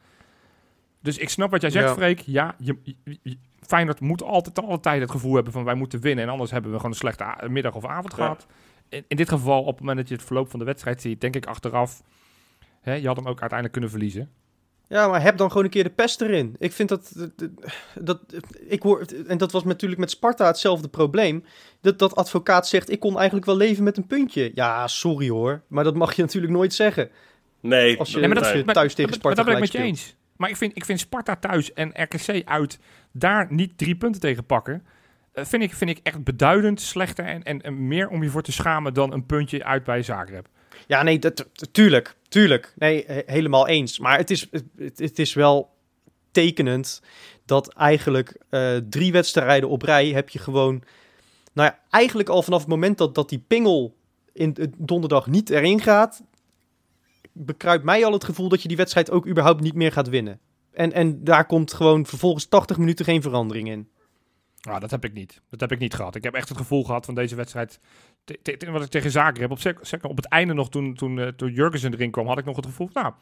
Dus 1.01 1.19
ik 1.19 1.29
snap 1.29 1.51
wat 1.51 1.61
jij 1.61 1.71
zegt, 1.71 1.89
Ja. 1.89 1.95
Freek. 1.95 2.21
Ja, 2.21 2.55
je, 2.59 2.77
Feyenoord 3.61 4.01
moet 4.01 4.23
altijd 4.23 4.63
alle 4.63 4.81
tijd 4.81 5.01
het 5.01 5.11
gevoel 5.11 5.35
hebben 5.35 5.53
van 5.53 5.65
wij 5.65 5.75
moeten 5.75 6.01
winnen. 6.01 6.25
En 6.25 6.31
anders 6.31 6.51
hebben 6.51 6.71
we 6.71 6.77
gewoon 6.77 6.93
een 6.93 6.97
slechte 6.99 7.25
middag 7.49 7.75
of 7.75 7.85
avond 7.85 8.11
Ja. 8.17 8.17
gehad. 8.17 8.47
In, 8.89 9.05
in 9.09 9.17
dit 9.17 9.29
geval, 9.29 9.61
op 9.61 9.67
het 9.67 9.79
moment 9.81 9.99
dat 9.99 10.09
je 10.09 10.15
het 10.15 10.25
verloop 10.25 10.51
van 10.51 10.59
de 10.59 10.65
wedstrijd 10.65 11.01
ziet, 11.01 11.21
denk 11.21 11.37
ik 11.37 11.47
achteraf... 11.47 12.03
Hè, 12.81 12.95
je 12.95 13.07
had 13.07 13.17
hem 13.17 13.27
ook 13.27 13.41
uiteindelijk 13.41 13.73
kunnen 13.73 13.91
verliezen. 13.91 14.31
Ja, 14.89 15.09
maar 15.09 15.23
heb 15.23 15.37
dan 15.37 15.49
gewoon 15.49 15.65
een 15.65 15.71
keer 15.71 15.83
de 15.85 15.91
pest 15.91 16.21
erin. 16.21 16.57
Ik 16.59 16.73
vind 16.73 16.89
dat, 16.89 17.13
dat, 17.37 17.51
dat 18.01 18.21
ik 18.67 18.83
hoor, 18.83 19.05
en 19.27 19.39
dat 19.39 19.53
was 19.53 19.65
natuurlijk 19.65 20.01
met 20.01 20.11
Sparta 20.11 20.47
hetzelfde 20.47 20.89
probleem. 20.89 21.45
Dat, 21.81 21.99
dat 21.99 22.17
advocaat 22.17 22.69
zegt, 22.69 22.91
ik 22.91 23.01
kon 23.01 23.17
eigenlijk 23.17 23.47
wel 23.47 23.57
leven 23.57 23.85
met 23.85 23.97
een 23.97 24.07
puntje. 24.07 24.51
Ja, 24.55 24.87
sorry 24.87 25.29
hoor, 25.29 25.63
maar 25.67 25.85
dat 25.85 25.95
mag 25.95 26.15
je 26.15 26.23
natuurlijk 26.27 26.53
nooit 26.53 26.75
zeggen. 26.75 27.11
Nee, 27.61 27.99
Als 27.99 28.11
je, 28.11 28.19
Nee, 28.19 28.27
maar 28.27 28.35
dat- 28.35 28.45
als 28.45 28.55
je 28.55 28.65
thuis 28.65 28.95
tegen 28.95 29.11
maar- 29.11 29.19
Sparta 29.19 29.43
maar 29.43 29.53
dat 29.53 29.61
ben 29.61 29.69
ik 29.69 29.73
met 29.73 29.83
je 29.83 29.89
eens. 29.89 30.17
Maar 30.37 30.51
ik 30.51 30.57
vind, 30.57 30.77
ik 30.77 30.85
vind 30.85 31.01
Sparta 31.01 31.37
thuis 31.37 31.73
en 31.73 31.93
RKC 32.03 32.43
uit 32.49 32.79
daar 33.13 33.47
niet 33.53 33.79
drie 33.79 33.97
punten 33.97 34.21
tegen 34.21 34.45
pakken... 34.47 34.87
eh, 35.35 35.45
vind, 35.45 35.63
ik, 35.63 35.75
vind 35.75 35.91
ik 35.91 36.01
echt 36.03 36.25
beduidend 36.25 36.81
slechter 36.81 37.25
en, 37.25 37.63
en, 37.63 37.87
meer 37.87 38.09
om 38.09 38.23
je 38.23 38.29
voor 38.29 38.43
te 38.43 38.53
schamen 38.53 38.95
dan 38.95 39.13
een 39.13 39.27
puntje 39.27 39.65
uit 39.65 39.85
bij 39.85 40.03
Zagreb. 40.03 40.49
Ja, 40.87 41.03
nee, 41.03 41.19
dat, 41.19 41.49
tuurlijk, 41.73 42.17
tuurlijk. 42.29 42.75
Nee, 42.77 43.05
he- 43.07 43.23
helemaal 43.27 43.69
eens. 43.69 43.99
Maar 43.99 44.19
het 44.19 44.31
is, 44.31 44.49
het, 44.97 45.19
is 45.19 45.35
wel 45.35 45.75
tekenend 46.31 47.03
dat 47.45 47.73
eigenlijk 47.73 48.37
eh, 48.49 48.77
drie 48.77 49.13
wedstrijden 49.13 49.69
op 49.69 49.83
rij 49.83 50.09
heb 50.09 50.29
je 50.29 50.39
gewoon... 50.39 50.83
Nou 51.53 51.69
ja, 51.69 51.79
eigenlijk 51.91 52.29
al 52.29 52.43
vanaf 52.43 52.61
het 52.61 52.69
moment 52.69 52.99
dat, 52.99 53.15
dat 53.15 53.29
die 53.29 53.45
pingel 53.47 53.97
in 54.33 54.55
eh, 54.55 54.67
donderdag 54.77 55.27
niet 55.27 55.51
erin 55.51 55.81
gaat... 55.81 56.23
bekruipt 57.33 57.85
mij 57.85 58.05
al 58.05 58.13
het 58.13 58.25
gevoel 58.25 58.49
dat 58.49 58.63
je 58.63 58.69
die 58.69 58.77
wedstrijd 58.77 59.11
ook 59.11 59.27
überhaupt 59.27 59.61
niet 59.61 59.75
meer 59.75 59.93
gaat 59.93 60.09
winnen. 60.09 60.41
En, 60.73 60.93
en 60.93 61.25
daar 61.25 61.47
komt 61.47 61.73
gewoon 61.73 62.07
vervolgens 62.07 62.47
80 62.47 62.79
minuten 62.79 63.05
geen 63.05 63.23
verandering 63.23 63.69
in. 63.69 63.89
Nou, 64.65 64.81
dat 64.81 64.91
heb 64.91 65.05
ik 65.05 65.13
niet. 65.13 65.41
Dat 65.51 65.61
heb 65.61 65.73
ik 65.73 65.79
niet 65.79 65.95
gehad. 65.95 66.15
Ik 66.15 66.23
heb 66.25 66.35
echt 66.35 66.49
het 66.49 66.59
gevoel 66.59 66.85
gehad 66.85 67.05
van 67.05 67.15
deze 67.15 67.35
wedstrijd. 67.35 67.81
te- 68.25 68.39
te- 68.43 68.57
te- 68.57 68.71
Wat 68.71 68.83
ik 68.83 68.89
tegen 68.91 69.11
Zaken 69.11 69.43
heb. 69.43 69.51
Op, 69.51 69.61
zek- 69.61 69.79
zeker 69.83 70.09
op 70.09 70.17
het 70.17 70.27
einde 70.29 70.55
nog, 70.55 70.71
toen, 70.71 70.95
toen, 70.95 71.19
eh, 71.19 71.27
toen 71.29 71.53
Jurgensen 71.53 71.93
erin 71.93 72.11
kwam, 72.11 72.27
had 72.27 72.39
ik 72.39 72.45
nog 72.45 72.57
het 72.57 72.67
gevoel. 72.67 72.91
Nou, 72.93 73.13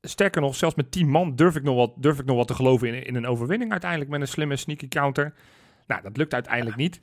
sterker 0.00 0.40
nog, 0.40 0.54
zelfs 0.54 0.74
met 0.74 0.90
10 0.92 1.08
man 1.08 1.36
durf 1.36 1.56
ik 1.56 1.62
nog 1.62 1.76
wat, 1.76 1.92
durf 1.96 2.18
ik 2.18 2.24
nog 2.24 2.36
wat 2.36 2.46
te 2.46 2.54
geloven 2.54 2.88
in, 2.88 3.04
in 3.06 3.14
een 3.14 3.26
overwinning 3.26 3.70
uiteindelijk. 3.70 4.10
Met 4.10 4.20
een 4.20 4.28
slimme 4.28 4.56
sneaky 4.56 4.88
counter. 4.88 5.34
Nou, 5.86 6.02
dat 6.02 6.16
lukt 6.16 6.34
uiteindelijk 6.34 6.76
niet. 6.76 7.00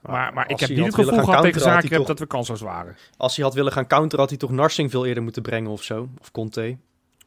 Maar, 0.00 0.32
maar 0.32 0.44
ik 0.50 0.60
heb 0.60 0.68
niet 0.68 0.78
het 0.86 0.94
gevoel 0.94 1.24
gehad 1.24 1.42
tegen 1.42 1.60
Zaken 1.82 1.88
dat 2.06 2.18
we 2.18 2.26
kansloos 2.26 2.60
waren. 2.60 2.96
Als 3.16 3.36
hij 3.36 3.44
had 3.44 3.54
willen 3.54 3.72
gaan 3.72 3.86
counteren, 3.86 4.18
had 4.20 4.28
hij 4.28 4.38
toch 4.38 4.50
Narsing 4.50 4.90
veel 4.90 5.06
eerder 5.06 5.22
moeten 5.22 5.42
brengen 5.42 5.70
of 5.70 5.82
zo. 5.82 6.08
Of 6.20 6.30
Conte. 6.30 6.76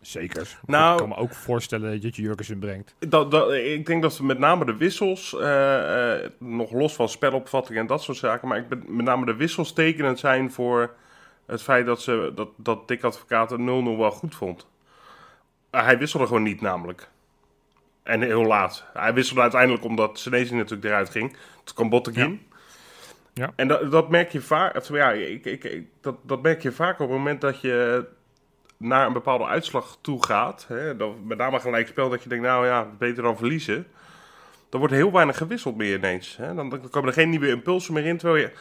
Zeker. 0.03 0.59
Nou- 0.65 0.91
ik 0.91 0.97
kan 0.97 1.09
me 1.09 1.15
ook 1.15 1.33
voorstellen 1.33 2.01
dat 2.01 2.15
je 2.15 2.21
Jurgensen 2.21 2.59
brengt. 2.59 2.95
Dat, 2.99 3.31
dat, 3.31 3.51
ik 3.53 3.85
denk 3.85 4.01
dat 4.01 4.17
we 4.17 4.23
met 4.23 4.39
name 4.39 4.65
de 4.65 4.77
wissels, 4.77 5.35
eh, 5.39 6.13
eh, 6.23 6.29
nog 6.37 6.71
los 6.71 6.95
van 6.95 7.09
spelopvatting 7.09 7.79
en 7.79 7.87
dat 7.87 8.03
soort 8.03 8.17
zaken, 8.17 8.47
maar 8.47 8.57
ik 8.57 8.69
ben, 8.69 8.83
met 8.87 9.05
name 9.05 9.25
de 9.25 9.35
wissels 9.35 9.73
tekenend 9.73 10.19
zijn 10.19 10.51
voor 10.51 10.93
het 11.45 11.61
feit 11.61 11.85
dat, 11.85 12.01
ze, 12.01 12.31
dat, 12.35 12.49
dat 12.55 12.87
Dick 12.87 13.03
Advocaat 13.03 13.51
een 13.51 13.95
0-0 13.95 13.97
wel 13.97 14.11
goed 14.11 14.35
vond. 14.35 14.67
Eh, 15.69 15.83
hij 15.83 15.97
wisselde 15.97 16.25
gewoon 16.27 16.43
niet 16.43 16.61
namelijk. 16.61 17.09
En 18.03 18.21
heel 18.21 18.45
laat. 18.45 18.85
Hij 18.93 19.13
wisselde 19.13 19.41
uiteindelijk 19.41 19.83
omdat 19.83 20.19
Senezi 20.19 20.55
natuurlijk 20.55 20.83
eruit 20.89 21.09
ging. 21.09 21.37
Toen 21.63 21.75
kwam 21.75 21.89
Botteguin. 21.89 22.41
Ja. 23.33 23.51
En 23.55 23.67
dat, 23.67 23.91
dat 23.91 24.09
merk 24.09 24.31
je 24.31 24.41
vaak. 24.41 24.85
Ja, 24.87 25.11
ik, 25.11 25.45
ik, 25.45 25.63
ik- 25.63 25.87
dat, 26.01 26.15
dat 26.21 26.41
merk 26.41 26.61
je 26.61 26.71
vaak 26.71 26.93
op 26.93 27.07
het 27.09 27.17
moment 27.17 27.41
dat 27.41 27.61
je 27.61 28.05
naar 28.83 29.07
een 29.07 29.13
bepaalde 29.13 29.45
uitslag 29.45 29.97
toe 30.01 30.25
gaat. 30.25 30.65
Hè, 30.67 30.95
dan, 30.95 31.27
met 31.27 31.37
name 31.37 31.59
gelijk 31.59 31.87
spel 31.87 32.09
dat 32.09 32.23
je 32.23 32.29
denkt, 32.29 32.45
nou 32.45 32.65
ja, 32.65 32.87
beter 32.97 33.23
dan 33.23 33.37
verliezen. 33.37 33.87
Dan 34.69 34.79
wordt 34.79 34.95
heel 34.95 35.11
weinig 35.11 35.37
gewisseld 35.37 35.75
meer 35.75 35.97
ineens. 35.97 36.37
Hè. 36.37 36.55
Dan, 36.55 36.89
komen 36.89 37.09
er 37.09 37.15
geen 37.15 37.29
nieuwe 37.29 37.47
impulsen 37.47 37.93
meer 37.93 38.05
in. 38.05 38.17
Terwijl 38.17 38.41
je, 38.41 38.51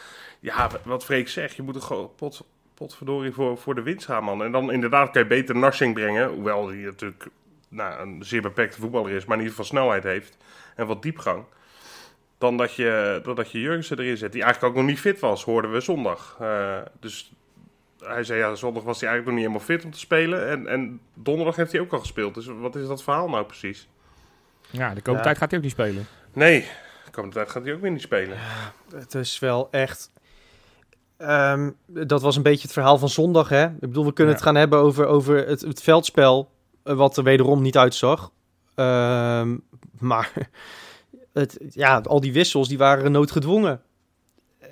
ja, 0.40 0.70
wat 0.82 1.04
Freek 1.04 1.28
zegt, 1.28 1.56
je 1.56 1.62
moet 1.62 1.82
gewoon 1.82 2.10
pot, 2.16 2.44
potverdorie 2.74 3.32
voor, 3.32 3.58
voor 3.58 3.74
de 3.74 3.82
winst 3.82 4.06
gaan, 4.06 4.24
man. 4.24 4.44
En 4.44 4.52
dan 4.52 4.72
inderdaad 4.72 5.10
kan 5.10 5.22
je 5.22 5.28
beter 5.28 5.56
Narsing 5.56 5.94
brengen. 5.94 6.28
Hoewel 6.28 6.68
hij 6.68 6.76
natuurlijk 6.76 7.28
nou, 7.68 8.00
een 8.00 8.24
zeer 8.24 8.42
beperkte 8.42 8.80
voetballer 8.80 9.10
is, 9.10 9.24
maar 9.24 9.36
in 9.36 9.42
ieder 9.42 9.56
geval 9.56 9.70
snelheid 9.70 10.02
heeft. 10.02 10.36
En 10.76 10.86
wat 10.86 11.02
diepgang. 11.02 11.44
Dan 12.38 12.56
dat 12.56 12.74
je, 12.74 13.20
dan 13.22 13.34
dat 13.34 13.50
je 13.50 13.60
Jurgensen 13.60 13.98
erin 13.98 14.16
zet, 14.16 14.32
die 14.32 14.42
eigenlijk 14.42 14.72
ook 14.72 14.80
nog 14.80 14.90
niet 14.90 15.00
fit 15.00 15.20
was, 15.20 15.44
hoorden 15.44 15.72
we 15.72 15.80
zondag. 15.80 16.36
Eh, 16.40 16.78
dus 17.00 17.32
hij 18.04 18.24
zei 18.24 18.38
ja, 18.38 18.54
zondag 18.54 18.82
was 18.82 19.00
hij 19.00 19.08
eigenlijk 19.08 19.24
nog 19.24 19.34
niet 19.34 19.56
helemaal 19.56 19.76
fit 19.76 19.84
om 19.84 19.90
te 19.90 19.98
spelen. 20.06 20.48
En, 20.48 20.66
en 20.66 21.00
donderdag 21.14 21.56
heeft 21.56 21.72
hij 21.72 21.80
ook 21.80 21.92
al 21.92 21.98
gespeeld. 21.98 22.34
Dus 22.34 22.46
wat 22.46 22.76
is 22.76 22.86
dat 22.86 23.02
verhaal 23.02 23.28
nou 23.28 23.44
precies? 23.44 23.88
Ja, 24.70 24.94
de 24.94 25.00
komende 25.02 25.16
Ja. 25.18 25.22
tijd 25.22 25.38
gaat 25.38 25.48
hij 25.50 25.58
ook 25.58 25.64
niet 25.64 25.72
spelen. 25.74 26.06
Nee, 26.32 26.60
de 27.04 27.10
komende 27.10 27.36
tijd 27.36 27.50
gaat 27.50 27.64
hij 27.64 27.74
ook 27.74 27.80
weer 27.80 27.90
niet 27.90 28.00
spelen. 28.00 28.36
Het 28.94 29.14
is 29.14 29.38
wel 29.38 29.68
echt. 29.70 30.10
Ehm, 31.16 31.70
dat 31.86 32.22
was 32.22 32.36
een 32.36 32.42
beetje 32.42 32.62
het 32.62 32.72
verhaal 32.72 32.98
van 32.98 33.08
zondag, 33.08 33.48
hè? 33.48 33.64
Ik 33.66 33.80
bedoel, 33.80 34.04
we 34.04 34.12
kunnen 34.12 34.32
Ja. 34.34 34.38
het 34.40 34.48
gaan 34.48 34.56
hebben 34.56 34.78
over, 34.78 35.06
over 35.06 35.46
het, 35.46 35.60
het 35.60 35.82
veldspel, 35.82 36.50
eh, 36.82 36.94
wat 36.94 37.16
er 37.16 37.24
wederom 37.24 37.62
niet 37.62 37.76
uitzag. 37.78 38.30
Ehm, 38.74 39.56
maar 39.98 40.32
het, 41.32 41.58
ja, 41.70 41.98
al 41.98 42.20
die 42.20 42.32
wissels, 42.32 42.68
die 42.68 42.78
waren 42.78 43.12
noodgedwongen. 43.12 43.82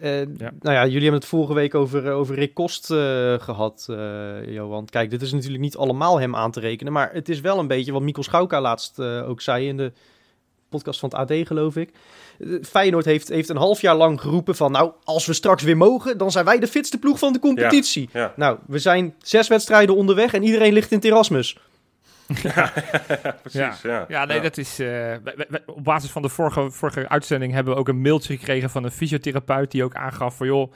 Eh, 0.01 0.19
Ja. 0.21 0.53
Nou 0.61 0.75
ja, 0.77 0.85
jullie 0.85 1.03
hebben 1.03 1.21
het 1.21 1.29
vorige 1.29 1.55
week 1.55 1.75
over, 1.75 2.07
eh, 2.07 2.17
over 2.17 2.35
Rick 2.35 2.55
Kost 2.55 2.91
eh, 2.91 3.35
gehad, 3.39 3.87
eh, 3.91 4.55
Johan. 4.55 4.85
Kijk, 4.85 5.11
dit 5.11 5.23
is 5.23 5.33
natuurlijk 5.33 5.63
niet 5.63 5.77
allemaal 5.77 6.21
hem 6.21 6.37
aan 6.37 6.51
te 6.51 6.61
rekenen, 6.61 6.93
maar 6.93 7.11
het 7.13 7.29
is 7.29 7.41
wel 7.41 7.59
een 7.59 7.67
beetje 7.67 7.93
wat 7.93 8.03
Mikkel 8.03 8.23
Schauka 8.23 8.61
laatst 8.61 9.01
ook 9.01 9.41
zei 9.41 9.69
in 9.69 9.77
de 9.77 9.93
podcast 10.69 11.01
van 11.01 11.09
het 11.09 11.19
AD, 11.19 11.47
geloof 11.47 11.77
ik. 11.77 11.91
Feyenoord 12.63 13.05
heeft, 13.05 13.29
heeft 13.29 13.49
een 13.49 13.57
half 13.57 13.81
jaar 13.81 13.97
lang 13.97 14.21
geroepen 14.21 14.57
van... 14.57 14.73
nou, 14.73 14.93
als 15.05 15.27
we 15.27 15.33
straks 15.33 15.63
weer 15.63 15.77
mogen, 15.77 16.19
dan 16.19 16.31
zijn 16.31 16.45
wij 16.45 16.59
de 16.59 16.67
fitste 16.67 16.99
ploeg 16.99 17.19
van 17.19 17.33
de 17.33 17.39
competitie. 17.39 18.09
Ja. 18.13 18.33
Nou, 18.37 18.59
we 18.67 18.79
zijn 18.79 19.15
zes 19.23 19.49
wedstrijden 19.49 19.97
onderweg 19.97 20.35
en 20.35 20.43
iedereen 20.43 20.73
ligt 20.73 20.91
in 20.91 20.97
het 20.97 21.07
Erasmus. 21.07 21.59
Precies, 23.43 23.83
ja. 23.83 24.05
Ja, 24.09 24.25
nee, 24.25 24.41
dat 24.41 24.57
is. 24.57 24.79
eh, 24.79 25.15
op 25.67 25.85
basis 25.85 26.11
van 26.11 26.23
de 26.23 26.29
vorige, 26.29 26.71
vorige 26.71 27.09
uitzending 27.09 27.53
hebben 27.53 27.73
we 27.75 27.79
ook 27.81 27.89
een 27.89 28.01
mailtje 28.01 28.37
gekregen 28.37 28.71
van 28.71 28.85
een 28.85 28.91
fysiotherapeut 28.91 29.71
die 29.71 29.85
ook 29.85 29.95
aangaf 29.95 30.37
van 30.37 30.47
joh, 30.47 30.73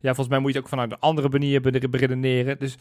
ja, 0.00 0.08
volgens 0.14 0.28
mij 0.28 0.38
moet 0.38 0.50
je 0.52 0.56
het 0.56 0.64
ook 0.64 0.70
vanuit 0.72 0.92
een 0.92 0.98
andere 1.00 1.28
manier 1.28 1.60
be- 1.60 1.88
beredeneren. 1.88 2.58
Dus 2.58 2.76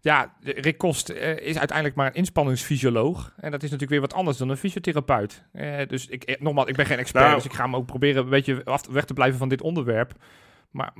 ja, 0.00 0.32
Rick 0.40 0.78
Kost 0.78 1.08
eh, 1.08 1.36
is 1.36 1.58
uiteindelijk 1.58 1.96
maar 1.96 2.06
een 2.06 2.14
inspanningsfysioloog. 2.14 3.32
En 3.36 3.50
dat 3.50 3.62
is 3.62 3.70
natuurlijk 3.70 3.90
weer 3.90 4.00
wat 4.00 4.14
anders 4.14 4.36
dan 4.36 4.48
een 4.48 4.56
fysiotherapeut. 4.56 5.44
Eh, 5.52 5.86
dus 5.88 6.06
ik, 6.06 6.24
eh, 6.24 6.40
nogmaals, 6.40 6.68
ik 6.68 6.76
ben 6.76 6.86
geen 6.86 6.98
expert, 6.98 7.24
Nou. 7.24 7.36
dus 7.36 7.44
ik 7.44 7.52
ga 7.52 7.62
hem 7.64 7.76
ook 7.76 7.86
proberen 7.86 8.22
een 8.24 8.30
beetje 8.30 8.64
af, 8.64 8.86
weg 8.90 9.04
te 9.04 9.14
blijven 9.14 9.38
van 9.38 9.48
dit 9.48 9.62
onderwerp. 9.62 10.12
Maar, 10.70 10.92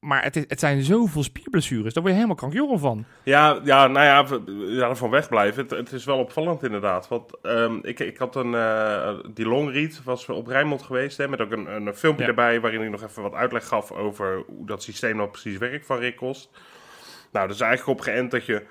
maar 0.00 0.22
het, 0.22 0.36
is, 0.36 0.44
het 0.48 0.60
zijn 0.60 0.82
zoveel 0.82 1.22
spierblessures, 1.22 1.92
daar 1.92 2.02
word 2.02 2.14
je 2.14 2.20
helemaal 2.20 2.36
krankjoren 2.36 2.78
van. 2.78 3.04
Ja, 3.22 3.60
ja, 3.64 3.86
nou 3.86 4.06
ja, 4.06 4.38
ja 4.80 4.88
ervan 4.88 5.10
wegblijven. 5.10 5.62
Het, 5.62 5.70
het 5.70 5.92
is 5.92 6.04
wel 6.04 6.18
opvallend 6.18 6.62
inderdaad. 6.62 7.08
Want 7.08 7.40
ehm, 7.42 7.78
ik, 7.82 7.98
ik 8.00 8.16
had 8.16 8.36
een, 8.36 8.54
eh, 8.54 9.14
die 9.34 9.46
longread 9.46 10.00
was 10.04 10.28
op 10.28 10.46
Rijnmond 10.46 10.82
geweest. 10.82 11.16
Hè, 11.16 11.28
met 11.28 11.40
ook 11.40 11.50
een, 11.52 11.74
een 11.74 11.94
filmpje 11.94 12.22
Ja. 12.22 12.28
erbij 12.28 12.60
waarin 12.60 12.82
ik 12.82 12.90
nog 12.90 13.02
even 13.02 13.22
wat 13.22 13.34
uitleg 13.34 13.66
gaf 13.66 13.92
over 13.92 14.42
hoe 14.46 14.66
dat 14.66 14.82
systeem 14.82 15.16
nou 15.16 15.28
precies 15.28 15.58
werkt 15.58 15.86
van 15.86 15.98
Rick 15.98 16.16
Kost. 16.16 16.50
Nou, 17.32 17.46
dat 17.46 17.54
is 17.56 17.62
eigenlijk 17.62 17.98
op 17.98 18.04
geënt 18.04 18.30
dat 18.30 18.46
je, 18.46 18.62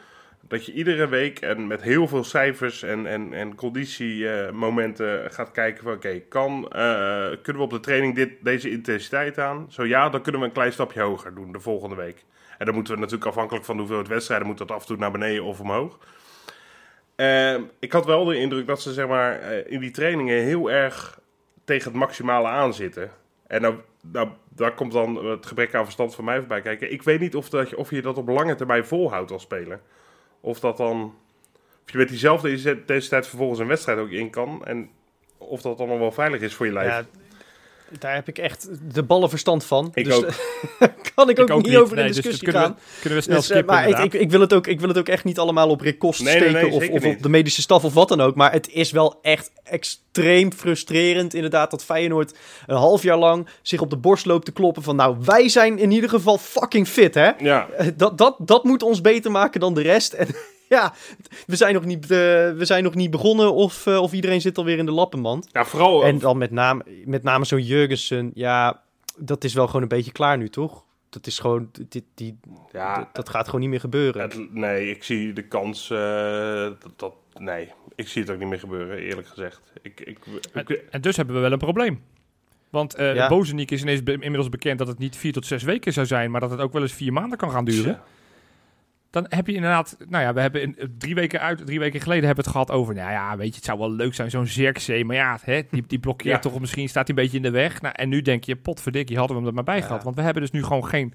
dat 0.41 0.65
je 0.65 0.73
iedere 0.73 1.07
week 1.07 1.39
en 1.39 1.67
met 1.67 1.81
heel 1.81 2.07
veel 2.07 2.23
cijfers 2.23 2.83
en, 2.83 3.05
en, 3.05 3.33
en 3.33 3.55
conditiemomenten 3.55 5.31
gaat 5.31 5.51
kijken 5.51 5.83
van 5.83 5.93
oké, 5.93 6.19
kan, 6.19 6.63
eh, 6.71 7.27
kunnen 7.41 7.61
we 7.61 7.67
op 7.67 7.69
de 7.69 7.79
training 7.79 8.15
dit, 8.15 8.31
deze 8.41 8.69
intensiteit 8.69 9.37
aan? 9.37 9.65
Zo 9.69 9.85
ja, 9.85 10.09
dan 10.09 10.21
kunnen 10.21 10.41
we 10.41 10.47
een 10.47 10.53
klein 10.53 10.71
stapje 10.71 11.01
hoger 11.01 11.35
doen 11.35 11.51
de 11.51 11.59
volgende 11.59 11.95
week. 11.95 12.25
En 12.57 12.65
dan 12.65 12.75
moeten 12.75 12.93
we 12.93 12.99
natuurlijk 12.99 13.29
afhankelijk 13.29 13.65
van 13.65 13.75
de 13.75 13.79
hoeveelheid 13.79 14.11
wedstrijden, 14.11 14.47
moet 14.47 14.57
dat 14.57 14.71
af 14.71 14.81
en 14.81 14.87
toe 14.87 14.97
naar 14.97 15.11
beneden 15.11 15.43
of 15.43 15.59
omhoog. 15.59 15.99
Ehm, 17.15 17.61
ik 17.79 17.91
had 17.91 18.05
wel 18.05 18.25
de 18.25 18.37
indruk 18.37 18.67
dat 18.67 18.81
ze 18.81 18.93
zeg 18.93 19.07
maar, 19.07 19.39
eh, 19.39 19.71
in 19.71 19.79
die 19.79 19.91
trainingen 19.91 20.43
heel 20.43 20.71
erg 20.71 21.19
tegen 21.63 21.91
het 21.91 21.99
maximale 21.99 22.47
aanzitten. 22.47 23.11
En 23.47 23.61
nou, 23.61 23.75
nou, 24.01 24.29
daar 24.49 24.73
komt 24.73 24.91
dan 24.91 25.25
het 25.25 25.45
gebrek 25.45 25.75
aan 25.75 25.83
verstand 25.83 26.15
van 26.15 26.23
mij 26.23 26.39
voorbij 26.39 26.61
kijken. 26.61 26.91
Ik 26.91 27.03
weet 27.03 27.19
niet 27.19 27.35
of, 27.35 27.49
dat 27.49 27.69
je, 27.69 27.77
of 27.77 27.89
je 27.89 28.01
dat 28.01 28.17
op 28.17 28.27
lange 28.27 28.55
termijn 28.55 28.85
volhoudt 28.85 29.31
als 29.31 29.41
speler. 29.41 29.81
Of 30.39 30.59
dat 30.59 30.77
dan. 30.77 31.15
Of 31.85 31.91
je 31.91 31.97
met 31.97 32.09
diezelfde 32.09 32.51
intensiteit 32.51 33.27
vervolgens 33.27 33.59
een 33.59 33.67
wedstrijd 33.67 33.99
ook 33.99 34.09
in 34.09 34.29
kan. 34.29 34.65
En 34.65 34.89
of 35.37 35.61
dat 35.61 35.77
dan 35.77 35.87
nog 35.87 35.99
wel 35.99 36.11
veilig 36.11 36.41
is 36.41 36.53
voor 36.53 36.65
je 36.65 36.71
lijf. 36.73 36.89
Ja, 36.89 37.05
daar 37.99 38.15
heb 38.15 38.27
ik 38.27 38.37
echt 38.37 38.69
de 38.93 39.03
ballen 39.03 39.29
verstand 39.29 39.65
van. 39.65 39.91
Ik 39.93 40.05
dus 40.05 40.13
ook. 40.13 40.29
daar 40.79 40.95
kan 41.15 41.29
ik 41.29 41.39
ook, 41.39 41.63
niet 41.63 41.77
over 41.77 41.95
Nee, 41.95 42.05
in 42.05 42.11
dus 42.11 42.15
discussie 42.15 42.43
kunnen 42.43 42.61
gaan. 42.61 42.75
We, 42.75 42.99
kunnen 43.01 43.19
we 43.19 43.23
snel 43.23 43.37
Dus, 43.37 43.49
eh, 43.49 43.55
skippen 43.55 43.75
maar 43.75 44.03
ik, 44.03 44.13
ik, 44.13 44.31
wil 44.31 44.39
het 44.39 44.53
ook, 44.53 44.67
ik 44.67 44.79
wil 44.79 44.87
het 44.87 44.97
ook 44.97 45.09
echt 45.09 45.23
niet 45.23 45.39
allemaal 45.39 45.69
op 45.69 45.81
Rick 45.81 45.99
Kost 45.99 46.21
Nee, 46.21 46.39
nee, 46.39 46.49
steken 46.49 46.69
nee, 46.79 46.89
of, 46.89 46.89
of 46.89 47.05
op 47.05 47.21
de 47.21 47.29
medische 47.29 47.61
staf 47.61 47.83
of 47.83 47.93
wat 47.93 48.07
dan 48.07 48.21
ook. 48.21 48.35
Maar 48.35 48.51
het 48.51 48.69
is 48.69 48.91
wel 48.91 49.19
echt 49.21 49.51
extreem 49.63 50.53
frustrerend 50.53 51.33
inderdaad 51.33 51.71
dat 51.71 51.83
Feyenoord 51.83 52.33
een 52.67 52.75
half 52.75 53.03
jaar 53.03 53.17
lang 53.17 53.47
zich 53.61 53.81
op 53.81 53.89
de 53.89 53.97
borst 53.97 54.25
loopt 54.25 54.45
te 54.45 54.51
kloppen 54.51 54.83
van 54.83 54.95
nou, 54.95 55.17
wij 55.25 55.49
zijn 55.49 55.77
in 55.77 55.91
ieder 55.91 56.09
geval 56.09 56.37
fucking 56.37 56.87
fit 56.87 57.13
hè. 57.13 57.31
Ja, 57.39 57.67
Eh, 57.77 57.87
Dat, 57.95 58.17
dat, 58.17 58.35
dat 58.39 58.63
moet 58.63 58.83
ons 58.83 59.01
beter 59.01 59.31
maken 59.31 59.59
dan 59.59 59.73
de 59.73 59.81
rest. 59.81 60.13
En 60.13 60.27
ja, 60.75 60.93
we 61.47 61.55
zijn 61.55 61.73
nog 61.73 61.85
niet, 61.85 62.03
eh, 62.03 62.09
we 62.09 62.61
zijn 62.61 62.83
nog 62.83 62.95
niet 62.95 63.11
begonnen 63.11 63.53
of, 63.53 63.85
eh, 63.85 64.01
of 64.01 64.11
iedereen 64.13 64.41
zit 64.41 64.57
alweer 64.57 64.77
in 64.77 64.85
de 64.85 64.91
lappenmand. 64.91 65.49
ja 65.51 65.65
vooral. 65.65 66.03
En 66.05 66.19
dan 66.19 66.37
met 66.37 66.51
name, 66.51 66.83
met 67.05 67.23
name 67.23 67.45
zo'n 67.45 67.63
Jurgensen, 67.63 68.31
ja, 68.33 68.81
dat 69.17 69.43
is 69.43 69.53
wel 69.53 69.65
gewoon 69.67 69.81
een 69.81 69.87
beetje 69.87 70.11
klaar 70.11 70.37
nu, 70.37 70.49
toch? 70.49 70.83
Dat 71.09 71.27
is 71.27 71.39
gewoon, 71.39 71.69
dit, 71.89 72.03
die, 72.15 72.37
ja, 72.71 73.09
dat, 73.13 73.29
gaat 73.29 73.45
gewoon 73.45 73.59
niet 73.61 73.69
meer 73.69 73.79
gebeuren. 73.79 74.21
het- 74.21 74.53
nee, 74.53 74.89
ik 74.89 75.03
zie 75.03 75.33
de 75.33 75.41
kans. 75.47 75.89
eh, 75.89 75.97
dat, 76.63 76.91
dat, 76.95 77.13
nee, 77.37 77.71
ik 77.95 78.07
zie 78.07 78.21
het 78.21 78.31
ook 78.31 78.37
niet 78.39 78.47
meer 78.47 78.59
gebeuren, 78.59 78.97
eerlijk 78.97 79.27
gezegd. 79.27 79.61
Ik, 79.81 79.99
ik, 80.01 80.17
ik- 80.53 80.83
En 80.89 81.01
dus 81.01 81.15
hebben 81.17 81.35
we 81.35 81.41
wel 81.41 81.51
een 81.51 81.57
probleem. 81.57 82.03
Want 82.69 82.93
eh 82.95 83.15
Ja. 83.15 83.27
Bozeniek 83.27 83.71
is 83.71 83.81
ineens 83.81 84.03
be- 84.03 84.11
inmiddels 84.11 84.49
bekend 84.49 84.77
dat 84.77 84.87
het 84.87 84.97
niet 84.97 85.15
vier 85.15 85.33
tot 85.33 85.45
zes 85.45 85.63
weken 85.63 85.93
zou 85.93 86.05
zijn, 86.05 86.31
maar 86.31 86.41
dat 86.41 86.51
het 86.51 86.59
ook 86.59 86.73
wel 86.73 86.81
eens 86.81 86.93
vier 86.93 87.13
maanden 87.13 87.37
kan 87.37 87.51
gaan 87.51 87.65
duren. 87.65 88.01
Dan 89.11 89.25
heb 89.29 89.47
je 89.47 89.53
inderdaad, 89.53 89.97
nou 90.09 90.23
ja, 90.23 90.33
we 90.33 90.41
hebben 90.41 90.61
in, 90.61 90.77
drie 90.97 91.15
weken 91.15 91.39
uit, 91.41 91.65
drie 91.65 91.79
weken 91.79 92.01
geleden 92.01 92.25
hebben 92.25 92.43
we 92.43 92.49
het 92.49 92.57
gehad 92.59 92.79
over, 92.79 92.93
nou 92.95 93.11
ja, 93.11 93.37
weet 93.37 93.47
je, 93.49 93.55
het 93.55 93.63
zou 93.65 93.79
wel 93.79 93.91
leuk 93.91 94.13
zijn, 94.13 94.29
zo'n 94.29 94.45
Zirkzee, 94.45 95.05
maar 95.05 95.15
ja, 95.15 95.39
hè, 95.41 95.61
die, 95.71 95.83
die 95.87 95.99
blokkeert 95.99 96.43
Ja. 96.43 96.51
toch, 96.51 96.59
misschien 96.59 96.89
staat 96.89 97.07
hij 97.07 97.17
een 97.17 97.23
beetje 97.23 97.37
in 97.37 97.43
de 97.43 97.49
weg. 97.49 97.81
Nou, 97.81 97.93
en 97.97 98.09
nu 98.09 98.21
denk 98.21 98.43
je, 98.43 98.55
potverdikkie, 98.55 99.17
hadden 99.17 99.35
we 99.35 99.41
hem 99.41 99.51
er 99.51 99.55
maar 99.55 99.73
bij 99.73 99.77
Ja. 99.77 99.85
gehad. 99.85 100.03
Want 100.03 100.15
we 100.15 100.21
hebben 100.21 100.41
dus 100.41 100.51
nu 100.51 100.63
gewoon 100.63 100.85
geen, 100.85 101.13